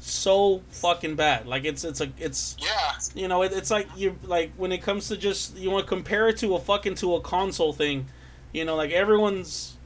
so 0.01 0.61
fucking 0.69 1.15
bad. 1.15 1.45
Like 1.47 1.63
it's 1.63 1.83
it's 1.83 2.01
a 2.01 2.11
it's 2.17 2.57
Yeah. 2.59 2.93
you 3.13 3.27
know 3.27 3.43
it, 3.43 3.53
it's 3.53 3.69
like 3.71 3.87
you 3.95 4.17
like 4.23 4.51
when 4.57 4.71
it 4.71 4.81
comes 4.81 5.07
to 5.09 5.17
just 5.17 5.55
you 5.57 5.69
want 5.69 5.85
to 5.85 5.89
compare 5.89 6.27
it 6.27 6.37
to 6.37 6.55
a 6.55 6.59
fucking 6.59 6.95
to 6.95 7.15
a 7.15 7.21
console 7.21 7.71
thing, 7.71 8.07
you 8.51 8.65
know, 8.65 8.75
like 8.75 8.91
everyone's 8.91 9.77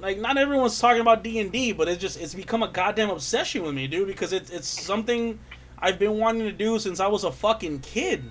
like 0.00 0.18
not 0.18 0.36
everyone's 0.36 0.78
talking 0.80 1.00
about 1.00 1.22
D 1.22 1.38
and 1.38 1.52
D, 1.52 1.72
but 1.72 1.88
it's 1.88 2.00
just 2.00 2.20
it's 2.20 2.34
become 2.34 2.62
a 2.64 2.68
goddamn 2.68 3.10
obsession 3.10 3.62
with 3.62 3.74
me, 3.74 3.86
dude, 3.86 4.08
because 4.08 4.32
it's 4.32 4.50
it's 4.50 4.66
something 4.66 5.38
I've 5.78 5.98
been 5.98 6.18
wanting 6.18 6.42
to 6.42 6.52
do 6.52 6.78
since 6.80 6.98
I 6.98 7.06
was 7.06 7.22
a 7.24 7.30
fucking 7.32 7.80
kid, 7.80 8.24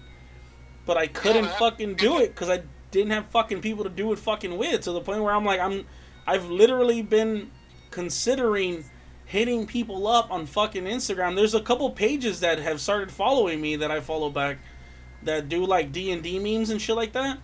but 0.86 0.98
I 0.98 1.08
couldn't 1.08 1.46
man. 1.46 1.54
fucking 1.58 1.96
do 1.96 2.20
it 2.20 2.28
because 2.30 2.50
I 2.50 2.62
didn't 2.92 3.12
have 3.12 3.28
fucking 3.28 3.62
people 3.62 3.86
to 3.86 3.90
do 3.90 4.12
it 4.12 4.20
fucking 4.20 4.58
with 4.58 4.82
to 4.82 4.92
the 4.92 5.00
point 5.00 5.24
where 5.24 5.34
I'm 5.34 5.46
like 5.46 5.62
I'm 5.62 5.86
I've 6.28 6.50
literally 6.50 7.02
been 7.02 7.52
considering 7.90 8.84
hitting 9.32 9.66
people 9.66 10.08
up 10.08 10.30
on 10.30 10.46
fucking 10.46 10.84
Instagram. 10.84 11.38
There's 11.38 11.54
a 11.54 11.62
couple 11.62 11.90
pages 11.92 12.42
that 12.42 12.60
have 12.60 12.82
started 12.82 13.10
following 13.10 13.62
me 13.62 13.78
that 13.78 13.90
I 13.90 14.02
follow 14.02 14.30
back 14.30 14.58
that 15.24 15.48
do 15.48 15.66
like 15.66 15.94
D 15.94 16.12
and 16.12 16.22
D 16.22 16.38
memes 16.38 16.70
and 16.70 16.82
shit 16.82 16.98
like 16.98 17.14
that. 17.14 17.40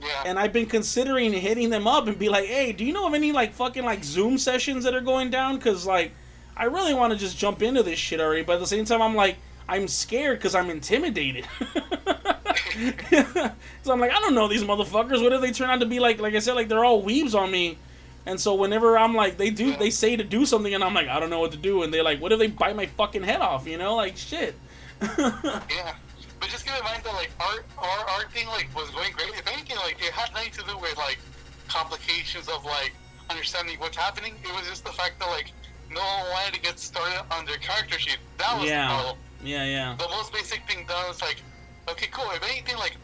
Yeah. 0.00 0.22
And 0.26 0.38
I've 0.38 0.52
been 0.52 0.66
considering 0.66 1.32
hitting 1.32 1.70
them 1.70 1.88
up 1.88 2.06
and 2.06 2.16
be 2.16 2.28
like, 2.28 2.46
"Hey, 2.46 2.70
do 2.70 2.84
you 2.84 2.92
know 2.92 3.08
of 3.08 3.14
any 3.14 3.32
like 3.32 3.52
fucking 3.52 3.84
like 3.84 4.04
Zoom 4.04 4.38
sessions 4.38 4.84
that 4.84 4.94
are 4.94 5.00
going 5.00 5.30
down? 5.30 5.58
Cause 5.58 5.84
like 5.84 6.12
I 6.56 6.66
really 6.66 6.94
want 6.94 7.12
to 7.12 7.18
just 7.18 7.36
jump 7.36 7.62
into 7.62 7.82
this 7.82 7.98
shit 7.98 8.20
already, 8.20 8.42
but 8.42 8.54
at 8.54 8.60
the 8.60 8.66
same 8.68 8.84
time, 8.84 9.02
I'm 9.02 9.16
like 9.16 9.38
I'm 9.68 9.88
scared 9.88 10.38
because 10.38 10.54
I'm 10.54 10.70
intimidated. 10.70 11.48
so 13.82 13.92
I'm 13.92 13.98
like, 13.98 14.12
I 14.12 14.20
don't 14.20 14.36
know 14.36 14.46
these 14.46 14.62
motherfuckers. 14.62 15.20
What 15.20 15.32
if 15.32 15.40
they 15.40 15.50
turn 15.50 15.68
out 15.68 15.80
to 15.80 15.86
be 15.86 15.98
like, 15.98 16.20
like 16.20 16.34
I 16.34 16.38
said, 16.38 16.54
like 16.54 16.68
they're 16.68 16.84
all 16.84 17.02
weebs 17.02 17.34
on 17.34 17.50
me? 17.50 17.76
And 18.26 18.40
so 18.40 18.54
whenever 18.54 18.96
I'm 18.96 19.14
like, 19.14 19.36
they 19.36 19.50
do, 19.50 19.74
they 19.76 19.90
say 19.90 20.14
to 20.16 20.22
do 20.24 20.46
something, 20.46 20.72
and 20.74 20.84
I'm 20.84 20.94
like, 20.94 21.08
I 21.08 21.18
don't 21.18 21.30
know 21.30 21.40
what 21.40 21.50
to 21.52 21.58
do, 21.58 21.82
and 21.82 21.92
they're 21.92 22.04
like, 22.04 22.20
what 22.20 22.30
if 22.32 22.38
they 22.38 22.46
bite 22.46 22.76
my 22.76 22.86
fucking 22.86 23.22
head 23.24 23.40
off? 23.40 23.66
You 23.66 23.78
know, 23.78 23.96
like 23.96 24.16
shit. 24.16 24.54
Yeah. 25.18 25.94
But 26.40 26.50
just 26.50 26.66
keep 26.66 26.76
in 26.76 26.82
mind 26.84 27.02
that 27.04 27.14
like 27.14 27.30
our 27.40 27.62
our 27.78 28.08
art 28.10 28.32
thing 28.32 28.46
like 28.48 28.68
was 28.74 28.90
going 28.90 29.12
great. 29.12 29.30
If 29.30 29.46
anything, 29.52 29.76
like 29.76 29.96
it 30.00 30.12
had 30.12 30.32
nothing 30.34 30.50
to 30.52 30.62
do 30.66 30.76
with 30.78 30.96
like 30.96 31.18
complications 31.68 32.48
of 32.48 32.64
like 32.64 32.92
understanding 33.30 33.78
what's 33.78 33.96
happening. 33.96 34.34
It 34.44 34.52
was 34.54 34.68
just 34.68 34.84
the 34.84 34.92
fact 34.92 35.18
that 35.20 35.28
like 35.28 35.52
no 35.90 36.00
one 36.00 36.30
wanted 36.32 36.54
to 36.54 36.60
get 36.60 36.78
started 36.78 37.22
on 37.32 37.44
their 37.46 37.58
character 37.58 37.98
sheet. 37.98 38.18
That 38.38 38.58
was 38.58 38.68
Yeah. 38.68 38.88
the 38.88 38.94
problem. 38.94 39.16
yeah, 39.44 39.64
yeah, 39.64 39.96
The 39.98 40.08
most 40.08 40.32
basic 40.32 40.66
thing 40.68 40.84
done 40.86 41.06
was 41.08 41.20
like, 41.22 41.36
okay, 41.90 42.08
cool. 42.10 42.30
If 42.32 42.42
anything, 42.48 42.76
like 42.76 42.96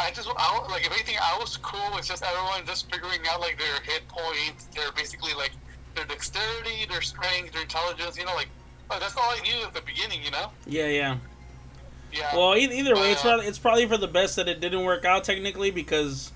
I 0.00 0.10
just 0.10 0.28
I, 0.36 0.66
like 0.70 0.86
if 0.86 0.92
anything, 0.92 1.16
I 1.22 1.38
was 1.38 1.56
cool 1.58 1.94
with 1.94 2.06
just 2.06 2.22
everyone 2.22 2.66
just 2.66 2.90
figuring 2.90 3.20
out 3.30 3.40
like 3.40 3.58
their 3.58 3.80
hit 3.82 4.06
points, 4.08 4.64
their 4.74 4.90
basically 4.92 5.34
like 5.34 5.52
their 5.94 6.04
dexterity, 6.04 6.86
their 6.88 7.02
strength, 7.02 7.52
their 7.52 7.62
intelligence. 7.62 8.18
You 8.18 8.24
know, 8.24 8.34
like 8.34 8.48
oh, 8.90 8.98
that's 8.98 9.16
all 9.16 9.30
I 9.30 9.40
knew 9.40 9.64
at 9.64 9.72
the 9.74 9.82
beginning. 9.82 10.22
You 10.22 10.30
know. 10.32 10.50
yeah, 10.66 10.88
yeah. 10.88 11.16
Yeah. 12.12 12.36
Well, 12.36 12.56
e- 12.56 12.78
either 12.78 12.94
way, 12.94 13.10
it's 13.12 13.20
Uh, 13.24 13.28
probably 13.28 13.46
it's 13.46 13.58
probably 13.58 13.86
for 13.86 13.96
the 13.96 14.08
best 14.08 14.36
that 14.36 14.48
it 14.48 14.60
didn't 14.60 14.84
work 14.84 15.04
out 15.04 15.24
technically 15.24 15.70
because 15.70 16.32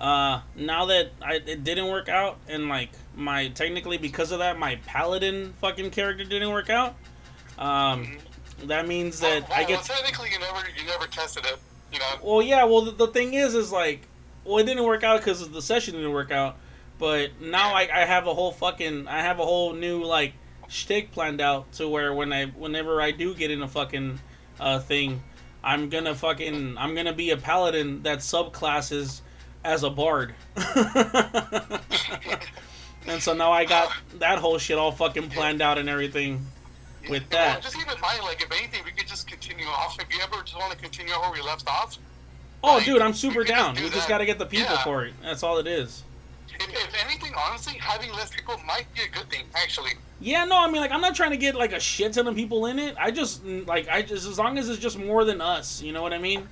uh, 0.00 0.40
now 0.54 0.86
that 0.86 1.12
I, 1.22 1.34
it 1.34 1.64
didn't 1.64 1.88
work 1.88 2.08
out 2.08 2.38
and 2.48 2.68
like 2.68 2.90
my 3.14 3.48
technically 3.48 3.98
because 3.98 4.30
of 4.32 4.38
that 4.38 4.58
my 4.58 4.76
paladin 4.86 5.54
fucking 5.60 5.90
character 5.90 6.24
didn't 6.24 6.50
work 6.50 6.70
out. 6.70 6.96
Um, 7.58 8.18
that 8.64 8.88
means 8.88 9.20
that 9.20 9.48
well, 9.48 9.52
I 9.58 9.60
well, 9.60 9.68
get 9.68 9.82
technically 9.84 10.30
you 10.32 10.38
never 10.38 10.60
you 10.78 10.86
never 10.86 11.06
tested 11.06 11.44
it. 11.46 11.58
You 11.92 11.98
know. 11.98 12.14
Well, 12.22 12.42
yeah. 12.42 12.64
Well, 12.64 12.82
the, 12.82 12.92
the 12.92 13.06
thing 13.08 13.34
is, 13.34 13.54
is 13.54 13.72
like, 13.72 14.02
well, 14.44 14.58
it 14.58 14.64
didn't 14.64 14.84
work 14.84 15.02
out 15.02 15.20
because 15.20 15.48
the 15.50 15.62
session 15.62 15.94
didn't 15.94 16.12
work 16.12 16.30
out. 16.30 16.56
But 16.98 17.40
now 17.40 17.74
I, 17.74 17.88
I 17.92 18.04
have 18.04 18.26
a 18.26 18.34
whole 18.34 18.52
fucking, 18.52 19.08
I 19.08 19.22
have 19.22 19.38
a 19.40 19.44
whole 19.44 19.72
new 19.72 20.04
like 20.04 20.34
shtick 20.68 21.12
planned 21.12 21.40
out 21.40 21.72
to 21.72 21.88
where 21.88 22.12
when 22.12 22.32
I, 22.32 22.46
whenever 22.46 23.00
I 23.00 23.10
do 23.10 23.34
get 23.34 23.50
in 23.50 23.62
a 23.62 23.68
fucking 23.68 24.20
uh, 24.60 24.80
thing, 24.80 25.22
I'm 25.64 25.88
gonna 25.88 26.14
fucking, 26.14 26.76
I'm 26.76 26.94
gonna 26.94 27.14
be 27.14 27.30
a 27.30 27.36
paladin 27.38 28.02
that 28.02 28.18
subclasses 28.18 29.22
as 29.64 29.82
a 29.82 29.90
bard. 29.90 30.34
and 33.06 33.22
so 33.22 33.34
now 33.34 33.52
I 33.52 33.64
got 33.64 33.90
that 34.18 34.38
whole 34.38 34.58
shit 34.58 34.78
all 34.78 34.92
fucking 34.92 35.30
planned 35.30 35.62
out 35.62 35.78
and 35.78 35.88
everything. 35.88 36.46
With 37.08 37.10
Well, 37.10 37.20
that. 37.30 37.62
just 37.62 37.74
keep 37.76 37.90
in 37.90 38.00
mind, 38.00 38.22
like 38.24 38.42
if 38.42 38.50
anything, 38.52 38.82
we 38.84 38.90
could 38.92 39.06
just 39.08 39.26
continue 39.26 39.66
off. 39.66 39.96
If 40.00 40.14
you 40.14 40.22
ever 40.22 40.42
just 40.42 40.56
want 40.58 40.72
to 40.72 40.78
continue 40.78 41.12
where 41.18 41.30
we 41.32 41.40
left 41.40 41.68
off, 41.68 41.96
Oh, 42.62 42.74
Like, 42.74 42.84
dude, 42.84 43.00
I'm 43.00 43.12
we 43.12 43.16
super 43.16 43.38
could 43.38 43.46
just 43.48 43.58
down. 43.58 43.74
do 43.74 43.84
We 43.84 43.88
just 43.90 44.06
gotta 44.06 44.26
get 44.26 44.38
the 44.38 44.44
people 44.44 44.74
Yeah. 44.74 44.84
for 44.84 45.04
it. 45.06 45.14
That's 45.22 45.42
all 45.42 45.56
it 45.58 45.66
is. 45.66 46.02
if, 46.52 46.68
if 46.68 47.04
anything, 47.06 47.32
honestly, 47.34 47.78
having 47.78 48.12
less 48.12 48.28
people 48.28 48.60
might 48.66 48.92
be 48.94 49.00
a 49.00 49.08
good 49.08 49.30
thing. 49.30 49.44
Actually, 49.54 49.92
Yeah, 50.20 50.44
no, 50.44 50.58
I 50.58 50.70
mean, 50.70 50.82
like, 50.82 50.90
I'm 50.92 51.00
not 51.00 51.14
trying 51.14 51.30
to 51.30 51.38
get 51.38 51.54
like 51.54 51.72
a 51.72 51.80
shit 51.80 52.12
ton 52.12 52.26
of 52.26 52.34
people 52.34 52.66
in 52.66 52.78
it. 52.78 52.94
I 53.00 53.10
just 53.12 53.42
mm, 53.42 53.66
like, 53.66 53.88
I 53.88 54.02
just 54.02 54.26
as 54.28 54.38
long 54.38 54.58
as 54.58 54.68
it's 54.68 54.78
just 54.78 54.98
more 54.98 55.24
than 55.24 55.40
us, 55.40 55.80
you 55.80 55.92
know 55.92 56.02
what 56.02 56.12
I 56.12 56.18
mean? 56.18 56.46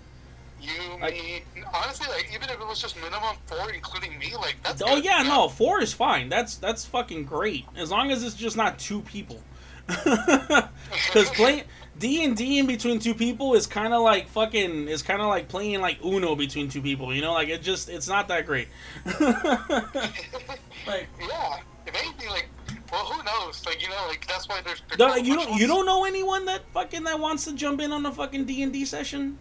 you, 0.62 0.70
Like- 1.00 1.12
me, 1.14 1.42
honestly, 1.74 2.06
like 2.08 2.28
even 2.34 2.48
if 2.48 2.58
it 2.58 2.66
was 2.66 2.80
just 2.80 2.96
minimum 2.96 3.36
four, 3.46 3.70
including 3.70 4.18
me, 4.18 4.34
like 4.34 4.56
that's. 4.64 4.80
Oh 4.80 4.96
good, 4.96 5.04
yeah, 5.04 5.22
no, 5.24 5.48
four 5.50 5.82
is 5.82 5.92
fine. 5.92 6.30
That's 6.30 6.56
that's 6.56 6.86
fucking 6.86 7.26
great 7.26 7.66
as 7.76 7.90
long 7.90 8.10
as 8.10 8.24
it's 8.24 8.34
just 8.34 8.56
not 8.56 8.78
two 8.78 9.02
people. 9.02 9.40
Because 11.08 11.30
playing 11.30 11.64
D 11.98 12.24
and 12.24 12.36
D 12.36 12.58
in 12.58 12.66
between 12.66 12.98
two 12.98 13.14
people 13.14 13.54
is 13.54 13.66
kind 13.66 13.92
of 13.92 14.02
like 14.02 14.28
fucking 14.28 14.88
is 14.88 15.02
kind 15.02 15.20
of 15.20 15.28
like 15.28 15.48
playing 15.48 15.80
like 15.80 16.02
Uno 16.04 16.34
between 16.34 16.68
two 16.68 16.82
people. 16.82 17.14
You 17.14 17.22
know, 17.22 17.32
like 17.32 17.48
it 17.48 17.62
just 17.62 17.88
it's 17.88 18.08
not 18.08 18.28
that 18.28 18.46
great. 18.46 18.68
like. 19.20 21.08
yeah. 21.20 21.60
If 21.86 21.94
anything, 21.94 22.28
like, 22.28 22.48
well, 22.92 23.06
who 23.06 23.22
knows? 23.24 23.64
Like, 23.64 23.80
you 23.80 23.88
know, 23.88 24.04
like 24.08 24.26
that's 24.26 24.46
why 24.46 24.60
there's. 24.60 24.82
there's 24.88 24.98
No, 24.98 25.16
you 25.16 25.36
don't. 25.36 25.58
You 25.58 25.66
don't 25.66 25.86
know 25.86 26.04
anyone 26.04 26.44
that 26.44 26.62
fucking 26.72 27.04
that 27.04 27.18
wants 27.18 27.44
to 27.46 27.54
jump 27.54 27.80
in 27.80 27.92
on 27.92 28.04
a 28.04 28.12
fucking 28.12 28.44
D 28.44 28.62
and 28.62 28.72
D 28.72 28.84
session? 28.84 29.38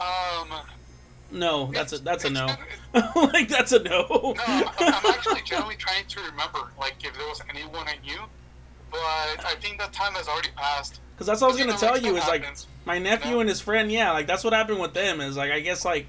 Um. 0.00 0.48
No, 1.32 1.70
that's 1.72 1.92
a 1.92 1.98
that's 1.98 2.24
a 2.24 2.30
no. 2.30 2.46
like 3.14 3.48
that's 3.48 3.72
a 3.72 3.82
no. 3.82 4.06
No, 4.10 4.34
I'm, 4.46 4.64
I'm 4.78 5.06
actually 5.12 5.42
generally 5.44 5.76
trying 5.76 6.06
to 6.06 6.20
remember, 6.22 6.70
like, 6.78 6.94
if 7.04 7.16
there 7.16 7.26
was 7.28 7.40
anyone 7.48 7.86
I 7.86 7.96
knew, 8.04 8.20
but 8.90 8.98
I 8.98 9.54
think 9.60 9.78
that 9.78 9.92
time 9.92 10.14
has 10.14 10.26
already 10.28 10.50
passed. 10.56 11.00
Because 11.14 11.26
that's 11.26 11.40
what 11.40 11.48
I 11.48 11.52
was 11.52 11.60
gonna 11.60 11.78
tell 11.78 11.98
you 11.98 12.16
is 12.16 12.26
like 12.26 12.44
my 12.84 12.98
nephew 12.98 13.32
know? 13.32 13.40
and 13.40 13.48
his 13.48 13.60
friend. 13.60 13.92
Yeah, 13.92 14.12
like 14.12 14.26
that's 14.26 14.42
what 14.42 14.52
happened 14.52 14.80
with 14.80 14.94
them. 14.94 15.20
Is 15.20 15.36
like 15.36 15.50
I 15.52 15.60
guess 15.60 15.84
like 15.84 16.06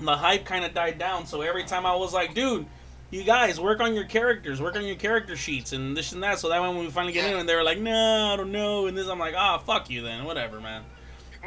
the 0.00 0.16
hype 0.16 0.44
kind 0.46 0.64
of 0.64 0.72
died 0.72 0.98
down. 0.98 1.26
So 1.26 1.42
every 1.42 1.64
time 1.64 1.86
I 1.86 1.94
was 1.96 2.12
like, 2.12 2.34
dude. 2.34 2.66
You 3.12 3.24
guys 3.24 3.58
work 3.58 3.80
on 3.80 3.92
your 3.92 4.04
characters, 4.04 4.62
work 4.62 4.76
on 4.76 4.84
your 4.84 4.94
character 4.94 5.34
sheets, 5.34 5.72
and 5.72 5.96
this 5.96 6.12
and 6.12 6.22
that. 6.22 6.38
So 6.38 6.48
that 6.48 6.60
when 6.60 6.78
we 6.78 6.88
finally 6.90 7.12
get 7.12 7.24
Yeah. 7.24 7.32
in, 7.32 7.40
and 7.40 7.48
they 7.48 7.56
were 7.56 7.64
like, 7.64 7.80
"No, 7.80 8.32
I 8.32 8.36
don't 8.36 8.52
know," 8.52 8.86
and 8.86 8.96
this, 8.96 9.08
I'm 9.08 9.18
like, 9.18 9.34
"Ah, 9.36 9.58
fuck 9.58 9.90
you 9.90 10.00
then, 10.00 10.22
whatever, 10.22 10.60
man." 10.60 10.84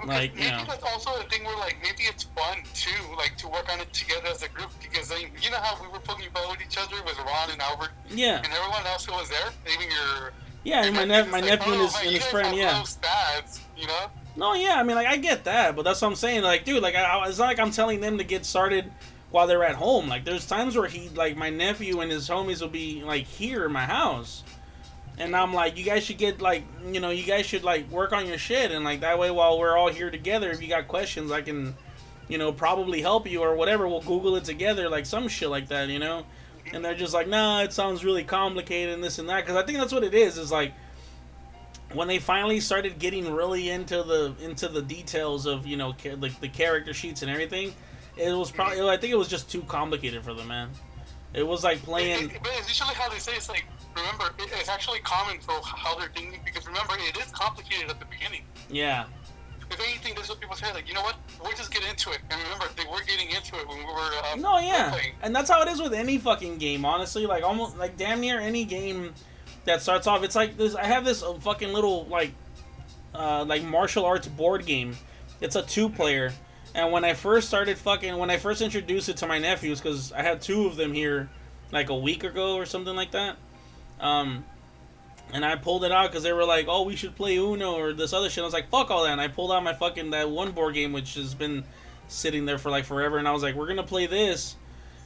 Like, 0.05 0.35
maybe 0.35 0.45
you 0.45 0.51
know. 0.51 0.65
that's 0.67 0.83
also 0.83 1.11
a 1.19 1.23
thing 1.29 1.43
where 1.45 1.57
like 1.57 1.77
maybe 1.81 2.03
it's 2.03 2.23
fun 2.23 2.57
too, 2.73 2.89
like 3.15 3.37
to 3.37 3.47
work 3.47 3.71
on 3.71 3.79
it 3.79 3.93
together 3.93 4.27
as 4.27 4.41
a 4.43 4.49
group 4.49 4.71
because 4.81 5.09
then 5.09 5.21
you 5.41 5.51
know 5.51 5.57
how 5.57 5.81
we 5.81 5.87
were 5.87 5.99
poking 5.99 6.29
fun 6.33 6.49
with 6.49 6.61
each 6.61 6.77
other 6.77 6.95
with 7.05 7.17
Ron 7.19 7.51
and 7.51 7.61
Albert 7.61 7.91
Yeah, 8.09 8.37
and 8.37 8.47
everyone 8.47 8.85
else 8.87 9.05
who 9.05 9.13
was 9.13 9.29
there, 9.29 9.49
even 9.71 9.89
your 9.89 10.33
yeah, 10.63 10.85
and 10.85 10.95
my 10.95 11.03
nep- 11.03 11.29
my 11.29 11.39
it's 11.39 11.47
nephew 11.47 11.71
like, 11.71 11.73
and 11.73 11.81
oh, 11.81 11.85
his 11.85 11.95
and 12.01 12.15
his 12.15 12.25
friend, 12.25 12.57
yeah. 12.57 12.81
stats, 12.83 13.59
you 13.77 13.87
know. 13.87 14.05
No, 14.35 14.53
yeah, 14.53 14.75
I 14.77 14.83
mean, 14.83 14.95
like, 14.95 15.07
I 15.07 15.17
get 15.17 15.43
that, 15.43 15.75
but 15.75 15.83
that's 15.83 16.01
what 16.01 16.07
I'm 16.07 16.15
saying. 16.15 16.41
Like, 16.41 16.65
dude, 16.65 16.81
like, 16.81 16.95
I, 16.95 17.03
I, 17.03 17.27
it's 17.27 17.37
not 17.37 17.47
like 17.47 17.59
I'm 17.59 17.71
telling 17.71 18.01
them 18.01 18.17
to 18.17 18.23
get 18.23 18.45
started 18.45 18.91
while 19.29 19.45
they're 19.45 19.63
at 19.63 19.75
home. 19.75 20.07
Like, 20.07 20.25
there's 20.25 20.47
times 20.47 20.75
where 20.75 20.87
he, 20.87 21.09
like, 21.09 21.35
my 21.35 21.49
nephew 21.49 21.99
and 21.99 22.11
his 22.11 22.29
homies 22.29 22.61
will 22.61 22.69
be, 22.69 23.03
like, 23.03 23.25
here 23.25 23.65
in 23.65 23.71
my 23.71 23.85
house. 23.85 24.43
And 25.17 25.35
I'm 25.35 25.53
like, 25.53 25.77
you 25.77 25.83
guys 25.83 26.03
should 26.03 26.17
get, 26.17 26.41
like, 26.41 26.63
you 26.91 26.99
know, 26.99 27.11
you 27.11 27.23
guys 27.23 27.45
should, 27.45 27.63
like, 27.63 27.89
work 27.91 28.13
on 28.13 28.25
your 28.27 28.37
shit. 28.37 28.71
And, 28.71 28.83
like, 28.83 29.01
that 29.01 29.19
way, 29.19 29.29
while 29.29 29.59
we're 29.59 29.77
all 29.77 29.89
here 29.89 30.09
together, 30.09 30.49
if 30.49 30.61
you 30.61 30.67
got 30.67 30.87
questions, 30.87 31.31
I 31.31 31.41
can, 31.41 31.75
you 32.27 32.39
know, 32.39 32.51
probably 32.51 33.01
help 33.01 33.29
you 33.29 33.41
or 33.41 33.55
whatever. 33.55 33.87
We'll 33.87 34.01
Google 34.01 34.35
it 34.37 34.43
together, 34.43 34.89
like, 34.89 35.05
some 35.05 35.27
shit 35.27 35.49
like 35.49 35.67
that, 35.69 35.89
you 35.89 35.99
know? 35.99 36.25
And 36.73 36.83
they're 36.83 36.95
just 36.95 37.13
like, 37.13 37.27
nah, 37.27 37.61
it 37.61 37.73
sounds 37.73 38.03
really 38.03 38.23
complicated 38.23 38.95
and 38.95 39.03
this 39.03 39.19
and 39.19 39.29
that. 39.29 39.41
Because 39.45 39.55
I 39.55 39.63
think 39.65 39.77
that's 39.77 39.93
what 39.93 40.03
it 40.03 40.15
is, 40.15 40.37
is 40.39 40.51
like, 40.51 40.73
when 41.93 42.07
they 42.07 42.19
finally 42.19 42.59
started 42.59 42.97
getting 42.99 43.31
really 43.31 43.69
into 43.69 44.01
the 44.03 44.33
into 44.41 44.67
the 44.67 44.81
details 44.81 45.45
of 45.45 45.67
you 45.67 45.77
know 45.77 45.93
like 46.17 46.39
the 46.39 46.47
character 46.47 46.93
sheets 46.93 47.21
and 47.21 47.29
everything, 47.29 47.73
it 48.17 48.33
was 48.33 48.51
probably 48.51 48.77
mm-hmm. 48.77 48.89
I 48.89 48.97
think 48.97 49.13
it 49.13 49.17
was 49.17 49.27
just 49.27 49.49
too 49.51 49.61
complicated 49.61 50.23
for 50.23 50.33
them, 50.33 50.47
man. 50.47 50.69
It 51.33 51.45
was 51.45 51.63
like 51.63 51.81
playing. 51.83 52.29
It- 52.29 52.35
it- 52.35 52.43
but 52.43 52.51
it's 52.57 52.67
usually 52.67 52.95
how 52.95 53.09
they 53.09 53.19
say 53.19 53.33
it's 53.35 53.49
like 53.49 53.65
remember 53.95 54.33
it's 54.39 54.69
actually 54.69 54.99
common 54.99 55.39
for 55.39 55.53
how 55.63 55.97
they're 55.97 56.09
thinking 56.15 56.39
because 56.45 56.65
remember 56.67 56.93
it 56.97 57.17
is 57.17 57.31
complicated 57.31 57.89
at 57.89 57.99
the 57.99 58.05
beginning. 58.05 58.41
Yeah, 58.69 59.05
If 59.69 59.79
anything, 59.79 60.15
this 60.15 60.25
is 60.25 60.29
what 60.29 60.39
people 60.39 60.55
say. 60.55 60.71
Like 60.73 60.87
you 60.87 60.93
know 60.93 61.01
what, 61.01 61.15
we'll 61.41 61.51
just 61.53 61.71
get 61.73 61.83
into 61.87 62.11
it. 62.11 62.19
And 62.29 62.41
remember, 62.43 62.65
they 62.75 62.85
were 62.89 63.01
getting 63.05 63.29
into 63.29 63.55
it 63.57 63.67
when 63.67 63.77
we 63.79 63.85
were. 63.85 64.11
Um, 64.31 64.41
no, 64.41 64.57
yeah, 64.59 64.91
playing. 64.91 65.13
and 65.21 65.35
that's 65.35 65.49
how 65.49 65.61
it 65.61 65.67
is 65.67 65.81
with 65.81 65.93
any 65.93 66.17
fucking 66.17 66.57
game. 66.57 66.85
Honestly, 66.85 67.25
like 67.25 67.43
almost 67.43 67.77
like 67.77 67.97
damn 67.97 68.19
near 68.21 68.39
any 68.39 68.65
game 68.65 69.13
that 69.65 69.81
starts 69.81 70.07
off, 70.07 70.23
it's 70.23 70.35
like 70.35 70.57
this. 70.57 70.75
I 70.75 70.85
have 70.85 71.05
this 71.05 71.23
uh, 71.23 71.33
fucking 71.35 71.71
little 71.73 72.05
like 72.05 72.33
uh, 73.13 73.45
like 73.45 73.63
martial 73.63 74.05
arts 74.05 74.27
board 74.27 74.65
game. 74.65 74.95
It's 75.41 75.55
a 75.55 75.61
two 75.61 75.89
player. 75.89 76.31
And 76.75 76.91
when 76.91 77.03
I 77.05 77.13
first 77.13 77.47
started 77.47 77.77
fucking, 77.77 78.17
when 78.17 78.31
I 78.31 78.37
first 78.37 78.61
introduced 78.61 79.07
it 79.07 79.17
to 79.17 79.27
my 79.27 79.37
nephews, 79.37 79.79
because 79.79 80.11
I 80.11 80.23
had 80.23 80.41
two 80.41 80.65
of 80.65 80.75
them 80.75 80.91
here 80.91 81.29
like 81.71 81.89
a 81.89 81.95
week 81.95 82.23
ago 82.23 82.55
or 82.55 82.65
something 82.65 82.95
like 82.95 83.11
that. 83.11 83.37
Um, 84.03 84.43
and 85.31 85.43
I 85.43 85.55
pulled 85.55 85.83
it 85.83 85.91
out 85.91 86.11
because 86.11 86.23
they 86.23 86.33
were 86.33 86.45
like, 86.45 86.67
"Oh, 86.67 86.83
we 86.83 86.95
should 86.95 87.15
play 87.15 87.37
Uno 87.37 87.73
or 87.73 87.93
this 87.93 88.13
other 88.13 88.29
shit." 88.29 88.43
I 88.43 88.45
was 88.45 88.53
like, 88.53 88.69
"Fuck 88.69 88.91
all 88.91 89.03
that!" 89.03 89.13
And 89.13 89.21
I 89.21 89.29
pulled 89.29 89.51
out 89.51 89.63
my 89.63 89.73
fucking 89.73 90.11
that 90.11 90.29
one 90.29 90.51
board 90.51 90.75
game 90.75 90.93
which 90.93 91.15
has 91.15 91.33
been 91.33 91.63
sitting 92.07 92.45
there 92.45 92.59
for 92.59 92.69
like 92.69 92.85
forever, 92.85 93.17
and 93.17 93.27
I 93.27 93.31
was 93.31 93.41
like, 93.41 93.55
"We're 93.55 93.65
gonna 93.67 93.81
play 93.81 94.05
this." 94.05 94.55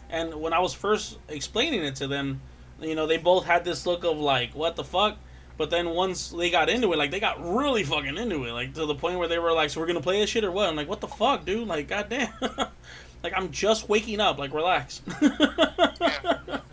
And 0.10 0.36
when 0.36 0.52
I 0.52 0.60
was 0.60 0.74
first 0.74 1.18
explaining 1.30 1.84
it 1.84 1.96
to 1.98 2.08
them, 2.08 2.42
you 2.82 2.96
know, 2.96 3.08
they 3.08 3.18
both 3.18 3.46
had 3.46 3.64
this 3.64 3.86
look 3.86 4.04
of 4.04 4.18
like, 4.18 4.54
"What 4.54 4.76
the 4.76 4.84
fuck?" 4.84 5.18
But 5.58 5.70
then 5.70 5.92
once 5.92 6.30
they 6.30 6.50
got 6.50 6.70
into 6.70 6.92
it, 6.94 6.98
like 6.98 7.12
they 7.12 7.20
got 7.20 7.40
really 7.44 7.84
fucking 7.84 8.18
into 8.18 8.44
it, 8.46 8.52
like 8.52 8.74
to 8.74 8.86
the 8.86 8.96
point 8.96 9.20
where 9.20 9.28
they 9.28 9.40
were 9.40 9.54
like, 9.54 9.70
"So 9.70 9.80
we're 9.80 9.88
gonna 9.88 10.02
play 10.02 10.20
this 10.20 10.30
shit 10.30 10.44
or 10.44 10.52
what?" 10.52 10.68
I'm 10.68 10.76
like, 10.76 10.90
"What 10.90 11.02
the 11.02 11.08
fuck, 11.08 11.46
dude? 11.46 11.68
Like, 11.68 11.88
goddamn." 11.88 12.34
like 13.24 13.34
I'm 13.36 13.52
just 13.52 13.88
waking 13.88 14.20
up. 14.20 14.40
Like, 14.40 14.54
relax. 14.54 15.02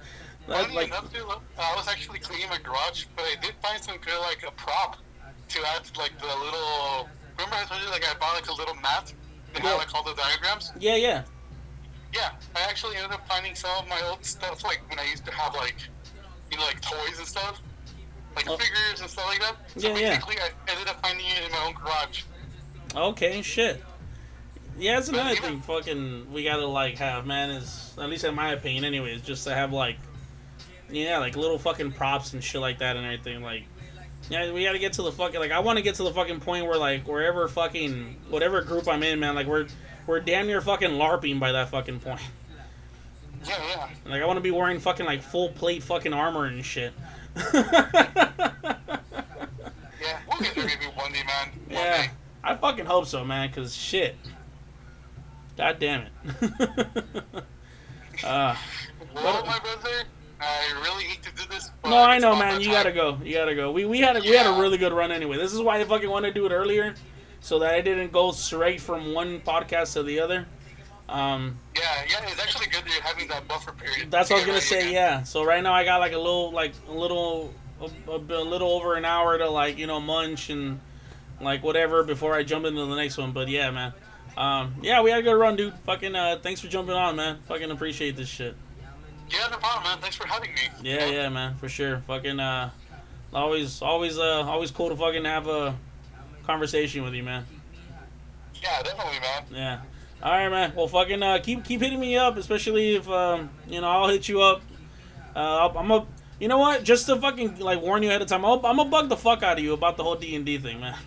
Funny 0.47 0.75
like, 0.75 0.87
enough, 0.89 1.13
look, 1.15 1.43
I 1.59 1.75
was 1.77 1.89
actually 1.89 2.19
cleaning 2.19 2.49
my 2.51 2.59
garage, 2.59 3.07
but 3.17 3.25
I 3.25 3.37
did 3.41 3.55
find 3.63 3.83
some 3.83 3.97
good 3.99 4.19
like 4.21 4.45
a 4.47 4.51
prop 4.53 4.99
to 5.49 5.59
add 5.75 5.83
like 5.97 6.19
the 6.19 6.27
little. 6.27 7.09
Remember 7.39 7.57
I 7.57 7.65
told 7.65 7.81
you 7.83 7.91
like 7.91 8.05
I 8.09 8.15
bought 8.19 8.35
like 8.35 8.49
a 8.49 8.53
little 8.55 8.75
mat 8.77 9.13
that 9.55 9.63
Yeah. 9.63 9.71
had 9.71 9.77
like 9.79 9.95
all 9.95 10.03
the 10.03 10.15
diagrams. 10.15 10.73
yeah, 10.79 10.97
yeah. 10.97 11.23
Yeah, 12.13 12.31
I 12.55 12.63
actually 12.69 12.97
ended 12.97 13.13
up 13.13 13.27
finding 13.27 13.55
some 13.57 13.71
of 13.83 13.89
my 13.89 14.01
old 14.09 14.25
stuff 14.25 14.63
like 14.63 14.83
when 14.89 14.99
I 14.99 15.05
used 15.11 15.25
to 15.27 15.33
have 15.33 15.55
like 15.55 15.77
you 16.51 16.59
know 16.59 16.65
like 16.65 16.81
toys 16.81 17.19
and 17.19 17.27
stuff, 17.27 17.61
like 18.37 18.49
Oh. 18.49 18.57
figures 18.57 19.01
and 19.01 19.09
stuff 19.11 19.27
like 19.27 19.41
that. 19.41 19.57
So 19.77 19.89
Yeah, 19.89 19.97
yeah. 19.99 20.09
basically, 20.11 20.37
I 20.41 20.51
ended 20.71 20.89
up 20.89 21.01
finding 21.03 21.27
it 21.27 21.45
in 21.47 21.51
my 21.53 21.65
own 21.67 21.73
garage. 21.73 22.23
Okay, 22.95 23.41
shit. 23.43 23.83
Yeah, 24.79 24.97
that's 24.97 25.09
another 25.09 25.35
thing. 25.37 25.61
Fucking, 25.63 26.33
we 26.33 26.45
gotta 26.45 26.67
like 26.67 26.99
have 26.99 27.27
man 27.27 27.51
is 27.51 27.95
at 27.99 28.09
least 28.11 28.25
in 28.25 28.35
my 28.35 28.53
opinion, 28.53 28.85
anyways, 28.85 29.23
just 29.23 29.45
to 29.45 29.55
have 29.55 29.73
like, 29.73 29.97
yeah, 30.97 31.19
like 31.19 31.37
little 31.37 31.59
fucking 31.59 31.93
props 31.93 32.33
and 32.33 32.43
shit 32.43 32.61
like 32.61 32.79
that 32.79 32.97
and 32.97 33.05
everything. 33.05 33.43
Like, 33.43 33.65
yeah, 34.31 34.51
we 34.53 34.65
gotta 34.65 34.79
get 34.79 34.95
to 34.95 35.03
the 35.03 35.13
fucking 35.13 35.41
like 35.41 35.51
I 35.53 35.59
want 35.61 35.77
to 35.79 35.83
get 35.83 35.95
to 35.97 36.03
the 36.03 36.13
fucking 36.13 36.41
point 36.41 36.67
where 36.67 36.79
like 36.79 37.07
wherever 37.07 37.47
fucking 37.49 38.17
whatever 38.31 38.63
group 38.63 38.89
I'm 38.89 39.03
in, 39.03 39.21
man, 39.21 39.35
like 39.35 39.47
we're 39.47 39.67
we're 40.07 40.21
damn 40.21 40.47
near 40.47 40.61
fucking 40.61 40.91
larping 40.91 41.41
by 41.41 41.53
that 41.53 41.69
fucking 41.71 42.01
point. 42.01 42.21
Yeah, 43.47 43.57
yeah. 43.69 43.89
Like 44.11 44.23
I 44.23 44.27
want 44.27 44.39
to 44.39 44.43
be 44.43 44.51
wearing 44.51 44.81
fucking 44.81 45.07
like 45.07 45.23
full 45.23 45.51
plate 45.51 45.83
fucking 45.83 46.13
armor 46.13 46.47
and 46.47 46.65
shit. 46.65 46.93
Yeah, 50.01 50.19
we'll 50.29 50.41
get 50.41 50.55
there 50.55 50.65
maybe 50.67 50.85
one 50.95 51.13
day, 51.13 51.23
man. 51.25 51.49
One 51.49 51.53
Yeah, 51.71 52.03
day. 52.03 52.11
I 52.43 52.55
fucking 52.57 52.85
hope 52.85 53.07
so, 53.07 53.25
man. 53.25 53.51
Cause 53.53 53.75
shit. 53.75 54.17
God 55.57 55.79
damn 55.79 56.03
it. 56.03 56.13
uh, 58.25 58.57
Well, 59.15 59.25
What- 59.25 59.47
my 59.47 59.59
brother, 59.61 60.03
I 60.45 60.81
really 60.83 61.05
hate 61.05 61.23
to 61.23 61.33
do 61.35 61.43
this. 61.51 61.71
No, 61.85 61.97
I 61.97 62.19
know, 62.19 62.37
man. 62.37 62.61
You 62.61 62.71
gotta 62.71 62.93
go. 62.93 63.19
You 63.23 63.35
gotta 63.35 63.55
go. 63.55 63.73
We 63.73 63.85
we 63.85 63.99
had 64.01 64.17
a, 64.17 64.21
we 64.21 64.31
had 64.31 64.47
a 64.47 64.61
really 64.61 64.79
good 64.79 64.93
run 64.93 65.11
anyway. 65.13 65.37
This 65.37 65.53
is 65.53 65.61
why 65.61 65.79
I 65.79 65.85
fucking 65.85 66.09
wanted 66.11 66.29
to 66.29 66.35
do 66.41 66.47
it 66.47 66.53
earlier, 66.53 66.95
so 67.41 67.59
that 67.61 67.75
I 67.75 67.81
didn't 67.81 68.13
go 68.13 68.31
straight 68.33 68.81
from 68.81 69.13
one 69.15 69.41
podcast 69.41 69.95
to 69.95 70.03
the 70.03 70.21
other. 70.21 70.47
Um, 71.09 71.59
Yeah, 71.75 71.83
yeah, 72.09 72.31
it's 72.31 72.41
actually 72.43 72.67
good 72.67 72.85
that 72.85 72.91
you're 72.93 73.03
having 73.03 73.29
that 73.29 73.47
buffer 73.47 73.73
period. 73.73 74.11
that's 74.11 74.31
what 74.31 74.37
I 74.37 74.39
was 74.41 74.47
gonna 74.47 74.61
say. 74.61 74.81
again. 74.81 74.93
Yeah. 74.93 75.23
So 75.25 75.45
right 75.45 75.63
now 75.63 75.73
I 75.75 75.85
got 75.85 75.99
like 75.99 76.13
a 76.13 76.19
little 76.19 76.51
like 76.53 76.73
a 76.89 76.93
little 76.93 77.53
a, 77.81 78.11
a, 78.11 78.17
a 78.17 78.45
little 78.45 78.71
over 78.71 78.95
an 78.95 79.05
hour 79.05 79.37
to 79.39 79.49
like 79.51 79.79
you 79.79 79.87
know 79.87 80.01
munch 80.01 80.51
and 80.51 80.81
like 81.41 81.63
whatever 81.63 82.03
before 82.05 82.35
I 82.35 82.43
jump 82.43 82.65
into 82.65 82.87
the 82.87 82.97
next 82.97 83.19
one. 83.19 83.33
But 83.33 83.49
yeah, 83.49 83.71
man. 83.71 83.93
Um, 84.37 84.77
yeah, 84.83 85.01
we 85.03 85.11
had 85.11 85.21
a 85.21 85.23
good 85.23 85.35
run, 85.39 85.55
dude. 85.57 85.75
Fucking 85.87 86.15
uh, 86.15 86.39
thanks 86.43 86.61
for 86.61 86.69
jumping 86.69 86.95
on, 86.95 87.17
man. 87.17 87.39
Fucking 87.47 87.71
appreciate 87.71 88.17
this 88.17 88.29
shit. 88.29 88.57
Yeah, 89.31 89.49
no 89.51 89.57
problem, 89.59 89.85
man. 89.85 89.99
Thanks 90.01 90.17
for 90.17 90.27
having 90.27 90.53
me. 90.55 90.61
Yeah, 90.83 91.07
yeah, 91.07 91.29
man, 91.29 91.55
for 91.57 91.69
sure. 91.69 91.99
Fucking 92.07 92.39
uh, 92.41 92.71
always, 93.33 93.83
always, 93.83 94.19
uh, 94.19 94.43
always 94.43 94.71
cool 94.71 94.89
to 94.91 94.97
fucking 94.97 95.25
have 95.25 95.47
a 95.49 95.75
conversation 96.47 97.03
with 97.05 97.15
you, 97.15 97.23
man. 97.23 97.45
Yeah, 98.63 98.83
definitely, 98.83 99.21
man. 99.21 99.43
Yeah. 99.53 99.81
All 100.23 100.33
right, 100.33 100.49
man. 100.49 100.73
Well, 100.75 100.89
fucking 100.89 101.23
uh, 101.23 101.39
keep 101.43 101.65
keep 101.65 101.81
hitting 101.81 102.01
me 102.01 102.17
up, 102.17 102.37
especially 102.37 102.97
if 102.97 103.09
um, 103.09 103.51
you 103.69 103.81
know, 103.81 103.89
I'll 103.89 104.09
hit 104.09 104.29
you 104.29 104.41
up. 104.41 104.63
Uh, 105.37 105.69
I'm 105.77 105.91
a, 105.91 106.07
you 106.41 106.49
know 106.49 106.59
what? 106.59 106.83
Just 106.85 107.07
to 107.07 107.17
fucking 107.17 107.59
like 107.59 107.83
warn 107.83 108.03
you 108.03 108.09
ahead 108.09 108.23
of 108.23 108.29
time, 108.29 108.45
I'll, 108.45 108.55
I'm 108.65 108.77
gonna 108.77 108.89
bug 108.89 109.09
the 109.09 109.17
fuck 109.17 109.43
out 109.43 109.59
of 109.59 109.65
you 109.65 109.73
about 109.75 109.97
the 109.97 110.03
whole 110.05 110.15
D 110.15 110.35
and 110.37 110.47
D 110.47 110.59
thing, 110.59 110.81
man. 110.81 110.95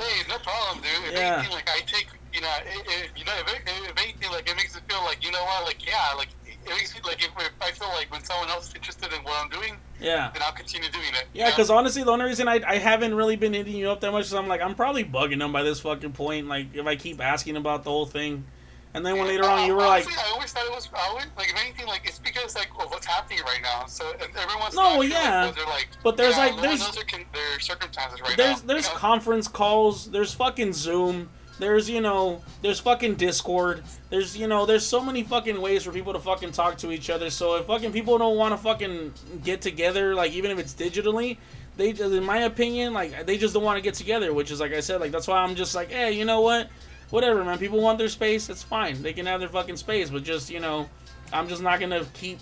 Hey, 0.00 0.22
no 0.28 0.38
problem, 0.38 0.82
dude. 0.82 1.08
If 1.08 1.12
Yeah. 1.12 1.34
anything, 1.36 1.52
like 1.52 1.68
I 1.68 1.80
take, 1.80 2.08
you 2.32 2.40
know, 2.40 2.48
it, 2.64 2.86
it, 2.86 3.10
you 3.16 3.24
know, 3.24 3.32
if, 3.38 3.52
it, 3.54 3.62
if 3.66 4.02
anything, 4.02 4.30
like 4.30 4.48
it 4.48 4.56
makes 4.56 4.74
it 4.76 4.82
feel 4.88 5.02
like, 5.04 5.22
you 5.24 5.30
know 5.30 5.42
what, 5.44 5.64
like 5.66 5.84
yeah, 5.86 6.14
like 6.16 6.28
it 6.70 6.76
makes 6.76 6.94
me 6.94 7.00
like 7.04 7.18
if, 7.22 7.30
if 7.38 7.50
I 7.60 7.70
feel 7.72 7.88
like 7.88 8.10
when 8.12 8.22
someone 8.24 8.48
else 8.48 8.68
is 8.68 8.74
interested 8.74 9.12
in 9.12 9.22
what 9.24 9.34
I'm 9.42 9.48
doing, 9.50 9.76
yeah. 10.00 10.30
then 10.32 10.42
I'll 10.42 10.52
continue 10.52 10.88
doing 10.90 11.04
it. 11.14 11.26
you 11.32 11.40
Yeah, 11.40 11.46
know? 11.46 11.50
because 11.52 11.70
honestly, 11.70 12.02
the 12.04 12.10
only 12.12 12.24
reason 12.26 12.48
I, 12.48 12.60
I 12.66 12.76
haven't 12.78 13.14
really 13.14 13.36
been 13.36 13.52
hitting 13.54 13.74
you 13.76 13.90
up 13.90 14.00
that 14.00 14.12
much 14.12 14.26
is 14.26 14.34
I'm 14.34 14.48
like, 14.48 14.60
I'm 14.60 14.74
probably 14.74 15.04
bugging 15.04 15.38
them 15.40 15.52
by 15.52 15.62
this 15.62 15.80
fucking 15.80 16.12
point. 16.12 16.46
Like, 16.48 16.74
if 16.74 16.86
I 16.86 16.96
keep 16.96 17.20
asking 17.20 17.56
about 17.56 17.84
the 17.84 17.90
whole 17.90 18.06
thing. 18.06 18.44
And 18.92 19.06
then 19.06 19.16
when 19.18 19.28
later 19.28 19.44
on 19.44 19.68
you 19.68 19.74
were 19.76 19.82
like, 19.86 20.04
I 20.08 20.32
always 20.32 20.52
thought 20.52 20.66
it 20.66 20.72
was. 20.72 20.88
Always, 20.92 21.26
like 21.36 21.48
if 21.50 21.60
anything, 21.64 21.86
like 21.86 22.00
it's 22.04 22.18
because 22.18 22.56
like 22.56 22.76
what's 22.76 23.06
happening 23.06 23.38
right 23.44 23.60
now. 23.62 23.86
So 23.86 24.10
everyone's 24.18 24.74
No, 24.74 24.98
well, 24.98 25.04
yeah. 25.04 25.52
they're 25.54 25.64
like, 25.66 25.88
But 26.02 26.16
there's, 26.16 26.36
yeah, 26.36 26.46
like, 26.46 26.60
there's- 26.60 26.96
their, 27.32 27.60
circumstances 27.60 28.20
right 28.20 28.36
there's 28.36 28.62
now. 28.62 28.66
there's 28.66 28.86
you 28.88 28.92
know? 28.94 28.98
conference 28.98 29.46
calls 29.46 30.10
there's 30.10 30.34
fucking 30.34 30.72
zoom 30.72 31.30
there's 31.60 31.88
you 31.88 32.00
know 32.00 32.42
there's 32.62 32.80
fucking 32.80 33.14
discord. 33.14 33.82
There's 34.08 34.36
you 34.36 34.48
know 34.48 34.66
there's 34.66 34.84
so 34.84 35.00
many 35.00 35.22
fucking 35.22 35.60
ways 35.60 35.84
for 35.84 35.92
people 35.92 36.12
to 36.12 36.18
fucking 36.18 36.52
talk 36.52 36.78
to 36.78 36.90
each 36.90 37.10
other. 37.10 37.30
So 37.30 37.56
if 37.56 37.66
fucking 37.66 37.92
people 37.92 38.18
don't 38.18 38.36
want 38.36 38.52
to 38.52 38.58
fucking 38.58 39.12
get 39.44 39.60
together 39.60 40.14
like 40.14 40.32
even 40.32 40.50
if 40.50 40.58
it's 40.58 40.74
digitally 40.74 41.36
they 41.76 41.90
in 41.90 42.24
my 42.24 42.38
opinion 42.38 42.92
like 42.92 43.26
they 43.26 43.38
just 43.38 43.54
don't 43.54 43.62
want 43.62 43.76
to 43.76 43.82
get 43.82 43.94
together 43.94 44.34
which 44.34 44.50
is 44.50 44.60
like 44.60 44.72
i 44.72 44.80
said 44.80 45.00
like 45.00 45.12
that's 45.12 45.28
why 45.28 45.38
i'm 45.38 45.54
just 45.54 45.74
like 45.74 45.90
hey 45.90 46.12
you 46.12 46.24
know 46.24 46.40
what? 46.40 46.68
Whatever 47.10 47.44
man. 47.44 47.58
People 47.58 47.80
want 47.80 47.98
their 47.98 48.08
space. 48.08 48.48
It's 48.48 48.62
fine. 48.62 49.02
They 49.02 49.12
can 49.12 49.26
have 49.26 49.40
their 49.40 49.48
fucking 49.48 49.76
space 49.76 50.10
but 50.10 50.22
just 50.22 50.50
you 50.50 50.60
know 50.60 50.88
i'm 51.32 51.48
just 51.48 51.62
not 51.62 51.80
gonna 51.80 52.04
keep 52.14 52.38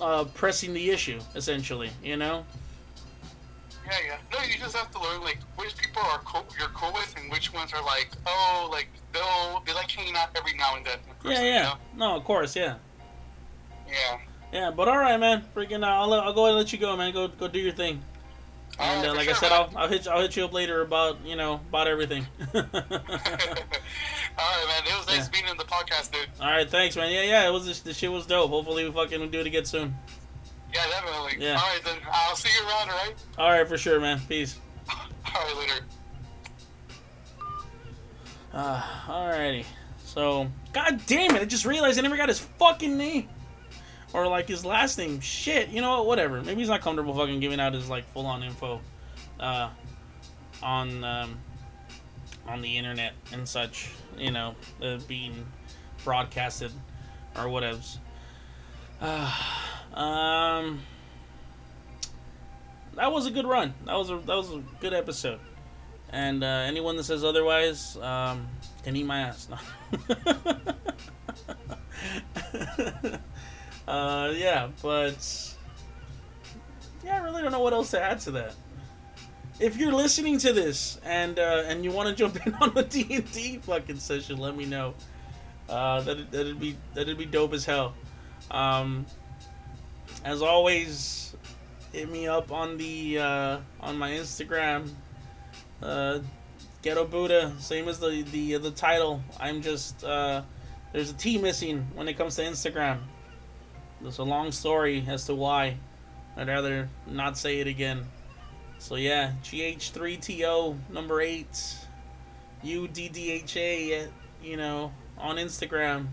uh, 0.00 0.24
pressing 0.34 0.74
the 0.74 0.90
issue 0.90 1.18
essentially 1.34 1.90
you 2.02 2.16
know 2.16 2.44
Yeah, 3.86 3.92
yeah. 4.06 4.16
No, 4.32 4.38
you 4.44 4.58
just 4.58 4.76
have 4.76 4.90
to 4.90 5.00
learn 5.00 5.20
like 5.22 5.38
which 5.56 5.76
people 5.76 6.02
are 6.02 6.18
cool, 6.24 6.44
you're 6.58 6.68
cool 6.68 6.92
with, 6.92 7.14
and 7.16 7.30
which 7.30 7.52
ones 7.54 7.72
are 7.72 7.82
like, 7.84 8.08
oh, 8.26 8.68
like 8.72 8.88
they'll 9.12 9.62
they 9.64 9.72
like 9.74 9.90
hanging 9.90 10.16
out 10.16 10.28
every 10.36 10.54
now 10.54 10.74
and 10.76 10.84
then. 10.84 10.98
person, 11.20 11.30
yeah 11.32 11.42
you 11.42 11.48
yeah 11.54 11.62
know? 11.62 11.76
no 12.10 12.16
of 12.16 12.24
course 12.24 12.56
yeah 12.56 12.74
Yeah. 13.88 14.18
Yeah, 14.52 14.70
but 14.70 14.88
all 14.88 14.96
right, 14.98 15.18
man. 15.18 15.42
Freaking, 15.54 15.82
uh, 15.82 15.86
I'll, 15.86 16.12
I'll 16.14 16.32
go 16.32 16.44
ahead 16.46 16.56
and 16.56 16.64
let 16.64 16.72
you 16.72 16.78
go, 16.78 16.96
man. 16.96 17.12
Go 17.12 17.26
go 17.28 17.48
do 17.48 17.58
your 17.58 17.72
thing. 17.72 18.00
And 18.78 19.02
right, 19.02 19.10
uh, 19.10 19.14
like 19.14 19.28
I 19.28 19.32
said, 19.32 19.50
man. 19.50 19.68
I'll, 19.74 19.78
I'll 19.82 19.88
hit 19.88 20.06
you, 20.06 20.10
I'll 20.12 20.20
hit 20.22 20.36
you 20.36 20.44
up 20.44 20.52
later 20.52 20.82
about 20.82 21.18
you 21.26 21.36
know 21.36 21.60
about 21.68 21.88
everything. 21.88 22.26
All 22.54 22.62
right, 22.62 22.72
man. 24.68 24.82
It 24.86 24.96
was 24.96 25.06
nice 25.06 25.26
Yeah. 25.26 25.28
being 25.32 25.48
in 25.50 25.56
the 25.56 25.64
podcast, 25.64 26.12
dude. 26.12 26.28
all 26.40 26.50
right, 26.50 26.68
thanks, 26.68 26.96
man. 26.96 27.12
Yeah, 27.12 27.22
yeah. 27.22 27.48
It 27.48 27.52
was 27.52 27.82
this 27.82 27.96
shit 27.96 28.10
was 28.10 28.26
dope. 28.26 28.50
Hopefully, 28.50 28.84
we 28.84 28.92
fucking 28.92 29.30
do 29.30 29.40
it 29.40 29.46
again 29.46 29.64
soon. 29.64 29.94
Yeah, 30.74 30.86
definitely. 30.88 31.36
Yeah. 31.38 31.60
All 31.60 31.68
right, 31.68 31.80
then. 31.84 31.98
I'll 32.10 32.36
see 32.36 32.50
you 32.58 32.68
around, 32.68 32.90
all 32.90 32.96
right? 32.96 33.14
All 33.38 33.50
right, 33.50 33.66
for 33.66 33.78
sure, 33.78 34.00
man. 34.00 34.20
Peace. 34.28 34.58
All 34.90 34.96
right, 35.34 35.56
later. 35.56 35.84
Uh, 38.54 38.80
alrighty. 39.06 39.66
So, 40.02 40.50
god 40.72 41.02
damn 41.06 41.36
it! 41.36 41.42
I 41.42 41.44
just 41.44 41.66
realized 41.66 41.98
I 41.98 42.02
never 42.02 42.16
got 42.16 42.28
his 42.30 42.38
fucking 42.38 42.96
name. 42.96 43.28
Or 44.14 44.26
like 44.26 44.48
his 44.48 44.64
last 44.64 44.96
name. 44.96 45.20
Shit. 45.20 45.68
You 45.68 45.82
know 45.82 45.98
what? 45.98 46.06
Whatever. 46.06 46.40
Maybe 46.40 46.60
he's 46.60 46.70
not 46.70 46.80
comfortable 46.80 47.14
fucking 47.14 47.38
giving 47.40 47.60
out 47.60 47.74
his 47.74 47.90
like 47.90 48.10
full 48.14 48.24
on 48.24 48.42
info. 48.42 48.80
Uh, 49.38 49.68
on 50.62 51.04
um, 51.04 51.36
on 52.48 52.62
the 52.62 52.78
internet 52.78 53.12
and 53.32 53.46
such. 53.46 53.90
You 54.16 54.30
know, 54.30 54.54
uh, 54.82 54.98
being 55.06 55.46
broadcasted 56.02 56.72
or 57.36 57.44
whatevs. 57.44 57.98
Uh, 59.02 59.30
um. 59.96 60.80
That 62.94 63.12
was 63.12 63.26
a 63.26 63.30
good 63.30 63.46
run. 63.46 63.74
That 63.84 63.94
was 63.94 64.10
a 64.10 64.16
that 64.16 64.36
was 64.36 64.50
a 64.52 64.62
good 64.80 64.94
episode. 64.94 65.38
And 66.10 66.42
uh, 66.42 66.46
anyone 66.46 66.96
that 66.96 67.04
says 67.04 67.24
otherwise 67.24 67.96
um, 67.98 68.48
can 68.82 68.96
eat 68.96 69.04
my 69.04 69.20
ass. 69.20 69.48
No. 70.08 70.36
uh, 73.88 74.32
yeah, 74.34 74.68
but 74.82 75.54
yeah, 77.04 77.20
I 77.20 77.24
really 77.24 77.42
don't 77.42 77.52
know 77.52 77.60
what 77.60 77.72
else 77.72 77.92
to 77.92 78.02
add 78.02 78.20
to 78.20 78.32
that. 78.32 78.54
If 79.60 79.76
you're 79.76 79.92
listening 79.92 80.38
to 80.38 80.52
this 80.52 81.00
and 81.04 81.38
uh, 81.38 81.64
and 81.66 81.84
you 81.84 81.92
want 81.92 82.08
to 82.08 82.14
jump 82.14 82.44
in 82.46 82.54
on 82.54 82.74
the 82.74 82.82
D 82.88 83.06
and 83.10 83.32
D 83.32 83.58
fucking 83.58 83.98
session, 83.98 84.38
let 84.38 84.56
me 84.56 84.66
know. 84.66 84.94
Uh, 85.68 86.00
that 86.02 86.30
that'd 86.30 86.60
be 86.60 86.76
that'd 86.94 87.16
be 87.16 87.24
dope 87.24 87.52
as 87.52 87.64
hell. 87.64 87.94
Um, 88.50 89.06
as 90.24 90.42
always, 90.42 91.34
hit 91.92 92.10
me 92.10 92.26
up 92.26 92.52
on 92.52 92.76
the 92.76 93.18
uh, 93.18 93.58
on 93.80 93.98
my 93.98 94.10
Instagram. 94.10 94.90
Uh, 95.82 96.18
Ghetto 96.82 97.04
Buddha, 97.06 97.52
same 97.58 97.88
as 97.88 97.98
the 97.98 98.22
the 98.30 98.58
the 98.58 98.70
title. 98.70 99.22
I'm 99.40 99.62
just 99.62 100.04
uh, 100.04 100.42
there's 100.92 101.10
a 101.10 101.14
T 101.14 101.38
missing 101.38 101.86
when 101.94 102.08
it 102.08 102.14
comes 102.14 102.36
to 102.36 102.42
Instagram. 102.42 102.98
There's 104.00 104.18
a 104.18 104.24
long 104.24 104.52
story 104.52 105.04
as 105.08 105.24
to 105.26 105.34
why. 105.34 105.78
I'd 106.36 106.48
rather 106.48 106.88
not 107.06 107.38
say 107.38 107.60
it 107.60 107.66
again. 107.66 108.04
So 108.78 108.96
yeah, 108.96 109.32
GH3TO 109.42 110.76
number 110.90 111.20
eight, 111.22 111.76
UDDHA, 112.62 114.08
you 114.42 114.56
know, 114.56 114.92
on 115.16 115.36
Instagram. 115.36 116.08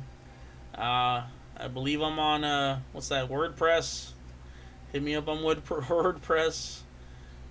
Uh, 0.73 1.23
I 1.57 1.67
believe 1.67 2.01
I'm 2.01 2.19
on 2.19 2.43
uh, 2.43 2.79
what's 2.91 3.09
that? 3.09 3.29
WordPress. 3.29 4.11
Hit 4.91 5.03
me 5.03 5.15
up 5.15 5.27
on 5.27 5.37
WordPress. 5.43 6.79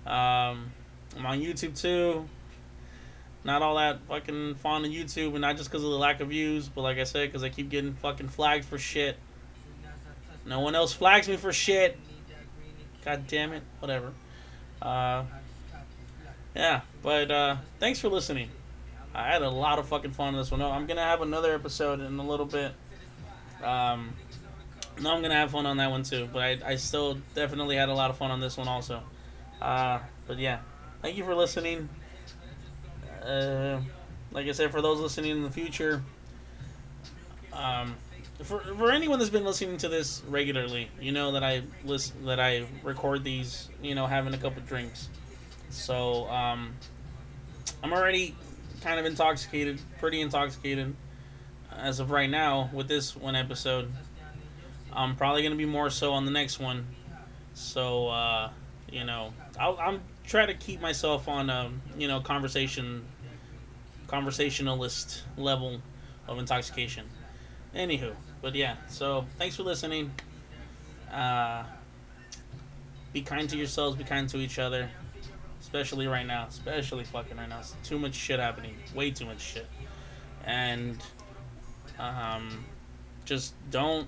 Um, 0.05 0.71
I'm 1.17 1.25
on 1.25 1.39
YouTube 1.39 1.79
too. 1.79 2.27
Not 3.45 3.61
all 3.61 3.75
that 3.75 3.99
fucking 4.07 4.55
fond 4.55 4.85
of 4.85 4.91
YouTube, 4.91 5.31
and 5.31 5.41
not 5.41 5.57
just 5.57 5.69
because 5.69 5.83
of 5.83 5.91
the 5.91 5.97
lack 5.97 6.21
of 6.21 6.29
views, 6.29 6.69
but 6.69 6.81
like 6.81 6.97
I 6.97 7.03
said, 7.03 7.27
because 7.27 7.43
I 7.43 7.49
keep 7.49 7.69
getting 7.69 7.93
fucking 7.95 8.29
flagged 8.29 8.63
for 8.63 8.77
shit. 8.77 9.17
No 10.45 10.61
one 10.61 10.75
else 10.75 10.93
flags 10.93 11.27
me 11.27 11.35
for 11.35 11.51
shit. 11.51 11.97
God 13.03 13.27
damn 13.27 13.51
it. 13.51 13.63
Whatever. 13.79 14.13
Uh, 14.81 15.23
yeah, 16.55 16.81
but 17.01 17.31
uh, 17.31 17.57
thanks 17.79 17.99
for 17.99 18.09
listening. 18.09 18.49
I 19.13 19.27
had 19.27 19.41
a 19.41 19.49
lot 19.49 19.77
of 19.77 19.87
fucking 19.87 20.11
fun 20.11 20.29
on 20.29 20.39
this 20.39 20.51
one. 20.51 20.61
I'm 20.61 20.85
gonna 20.85 21.01
have 21.01 21.21
another 21.21 21.53
episode 21.53 21.99
in 21.99 22.17
a 22.19 22.25
little 22.25 22.45
bit. 22.45 22.73
Um, 23.63 24.13
no, 25.01 25.13
I'm 25.13 25.21
gonna 25.21 25.35
have 25.35 25.51
fun 25.51 25.65
on 25.65 25.77
that 25.77 25.89
one 25.89 26.03
too. 26.03 26.27
But 26.31 26.41
I, 26.41 26.59
I 26.65 26.75
still 26.75 27.17
definitely 27.35 27.75
had 27.75 27.89
a 27.89 27.93
lot 27.93 28.09
of 28.09 28.17
fun 28.17 28.31
on 28.31 28.39
this 28.39 28.57
one 28.57 28.67
also. 28.67 29.01
Uh, 29.61 29.99
but 30.27 30.37
yeah, 30.37 30.59
thank 31.01 31.17
you 31.17 31.23
for 31.23 31.35
listening. 31.35 31.89
Uh, 33.23 33.79
like 34.31 34.47
I 34.47 34.51
said, 34.51 34.71
for 34.71 34.81
those 34.81 34.99
listening 34.99 35.31
in 35.31 35.43
the 35.43 35.49
future, 35.49 36.03
um, 37.53 37.95
for 38.43 38.59
for 38.59 38.91
anyone 38.91 39.19
that's 39.19 39.31
been 39.31 39.45
listening 39.45 39.77
to 39.77 39.89
this 39.89 40.21
regularly, 40.27 40.89
you 40.99 41.11
know 41.11 41.31
that 41.31 41.43
I 41.43 41.63
listen 41.85 42.25
that 42.25 42.39
I 42.39 42.65
record 42.83 43.23
these, 43.23 43.69
you 43.81 43.95
know, 43.95 44.05
having 44.05 44.33
a 44.33 44.37
couple 44.37 44.61
drinks. 44.63 45.09
So 45.69 46.29
um, 46.29 46.73
I'm 47.81 47.93
already 47.93 48.35
kind 48.81 48.99
of 48.99 49.05
intoxicated, 49.05 49.79
pretty 49.99 50.21
intoxicated 50.21 50.93
as 51.77 51.99
of 51.99 52.11
right 52.11 52.29
now 52.29 52.69
with 52.73 52.87
this 52.87 53.15
one 53.15 53.35
episode. 53.35 53.91
I'm 54.91 55.15
probably 55.15 55.43
gonna 55.43 55.55
be 55.55 55.65
more 55.65 55.89
so 55.89 56.13
on 56.13 56.25
the 56.25 56.31
next 56.31 56.59
one. 56.59 56.85
So 57.53 58.07
uh, 58.09 58.49
you 58.91 59.03
know, 59.03 59.33
I'll, 59.59 59.77
I'm 59.77 60.01
try 60.25 60.45
to 60.45 60.53
keep 60.53 60.81
myself 60.81 61.27
on 61.27 61.49
a 61.49 61.71
you 61.97 62.07
know 62.07 62.19
conversation 62.21 63.05
conversationalist 64.07 65.23
level 65.37 65.81
of 66.27 66.37
intoxication. 66.37 67.05
Anywho, 67.75 68.13
but 68.41 68.53
yeah. 68.55 68.75
So 68.87 69.25
thanks 69.39 69.55
for 69.55 69.63
listening. 69.63 70.11
Uh, 71.11 71.63
be 73.11 73.21
kind 73.21 73.49
to 73.49 73.57
yourselves. 73.57 73.95
Be 73.95 74.03
kind 74.03 74.29
to 74.29 74.37
each 74.37 74.59
other. 74.59 74.89
Especially 75.61 76.07
right 76.07 76.25
now. 76.25 76.47
Especially 76.47 77.03
fucking 77.03 77.37
right 77.37 77.49
now. 77.49 77.59
It's 77.59 77.75
too 77.83 77.97
much 77.97 78.13
shit 78.13 78.39
happening. 78.39 78.75
Way 78.93 79.11
too 79.11 79.25
much 79.25 79.41
shit. 79.41 79.67
And 80.43 80.97
um, 81.99 82.65
just 83.25 83.53
don't 83.69 84.07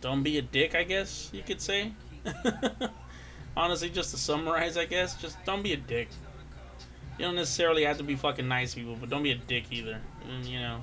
don't 0.00 0.22
be 0.22 0.38
a 0.38 0.42
dick. 0.42 0.74
I 0.74 0.84
guess 0.84 1.30
you 1.32 1.42
could 1.42 1.60
say. 1.60 1.92
Honestly, 3.56 3.90
just 3.90 4.12
to 4.12 4.16
summarize, 4.16 4.76
I 4.76 4.84
guess, 4.84 5.20
just 5.20 5.42
don't 5.44 5.62
be 5.62 5.72
a 5.72 5.76
dick. 5.76 6.08
You 7.18 7.24
don't 7.24 7.34
necessarily 7.34 7.84
have 7.84 7.98
to 7.98 8.04
be 8.04 8.14
fucking 8.14 8.46
nice 8.46 8.74
people, 8.74 8.96
but 8.98 9.08
don't 9.08 9.24
be 9.24 9.32
a 9.32 9.36
dick 9.36 9.64
either. 9.72 10.00
You 10.44 10.60
know, 10.60 10.80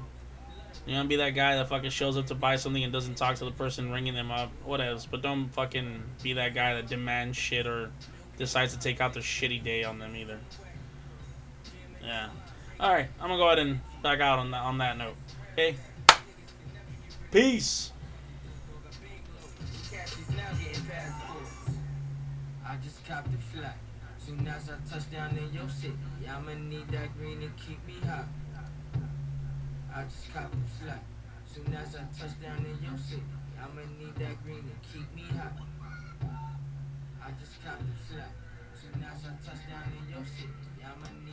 you 0.86 0.96
don't 0.96 1.08
be 1.08 1.16
that 1.16 1.30
guy 1.30 1.56
that 1.56 1.70
fucking 1.70 1.92
shows 1.92 2.18
up 2.18 2.28
to 2.28 2.36
buy 2.36 2.58
something 2.58 2.84
and 2.84 2.92
doesn't 2.92 3.16
talk 3.16 3.38
to 3.38 3.46
the 3.46 3.52
person 3.52 3.92
ringing 3.92 4.14
them 4.14 4.32
up. 4.32 4.52
Whatever. 4.66 5.00
But 5.10 5.22
don't 5.22 5.48
fucking 5.50 6.04
be 6.22 6.34
that 6.34 6.54
guy 6.54 6.74
that 6.74 6.88
demands 6.88 7.38
shit 7.38 7.66
or 7.66 7.92
decides 8.38 8.74
to 8.74 8.80
take 8.80 9.00
out 9.00 9.14
their 9.14 9.24
shitty 9.24 9.64
day 9.64 9.86
on 9.86 10.00
them 10.00 10.16
either. 10.16 10.40
Yeah. 12.04 12.30
All 12.80 12.92
right, 12.92 13.08
I'm 13.22 13.30
gonna 13.30 13.38
go 13.38 13.48
ahead 13.48 13.60
and 13.60 13.80
back 14.04 14.20
out 14.20 14.38
on 14.38 14.52
that 14.52 14.62
on 14.62 14.78
that 14.80 14.98
note. 14.98 15.16
Okay. 15.58 15.78
Peace. 17.32 17.94
I 22.68 22.76
just 22.84 23.06
copped 23.08 23.32
the 23.32 23.38
flat. 23.38 23.78
Soon 24.20 24.46
as 24.50 24.70
I 24.70 24.76
touch 24.92 25.10
down 25.14 25.38
in 25.38 25.54
your 25.54 25.70
city, 25.70 25.96
I'ma 26.28 26.56
need 26.56 26.90
that 26.90 27.18
green 27.18 27.40
to 27.40 27.48
keep 27.56 27.80
me 27.88 27.96
hot. 28.06 28.26
I 29.96 30.04
just 30.04 30.34
copped 30.34 30.52
the 30.52 30.84
flat. 30.84 31.04
Soon 31.48 31.74
as 31.74 31.96
I 31.96 32.04
touch 32.20 32.36
down 32.44 32.58
in 32.58 32.78
your 32.84 32.98
city, 33.00 33.24
I'ma 33.56 33.80
need 33.98 34.16
that 34.16 34.44
green 34.44 34.60
to 34.60 34.76
keep 34.92 35.08
me 35.16 35.24
hot. 35.40 35.56
I 37.24 37.32
just 37.40 37.64
copped 37.64 37.80
the 37.80 38.14
flat. 38.14 38.32
Soon 38.76 39.06
as 39.08 39.24
I 39.24 39.32
touch 39.40 39.64
down 39.72 39.88
in 40.04 40.04
your 40.12 40.26
city, 40.36 40.52
I'ma 40.84 41.08
need 41.24 41.25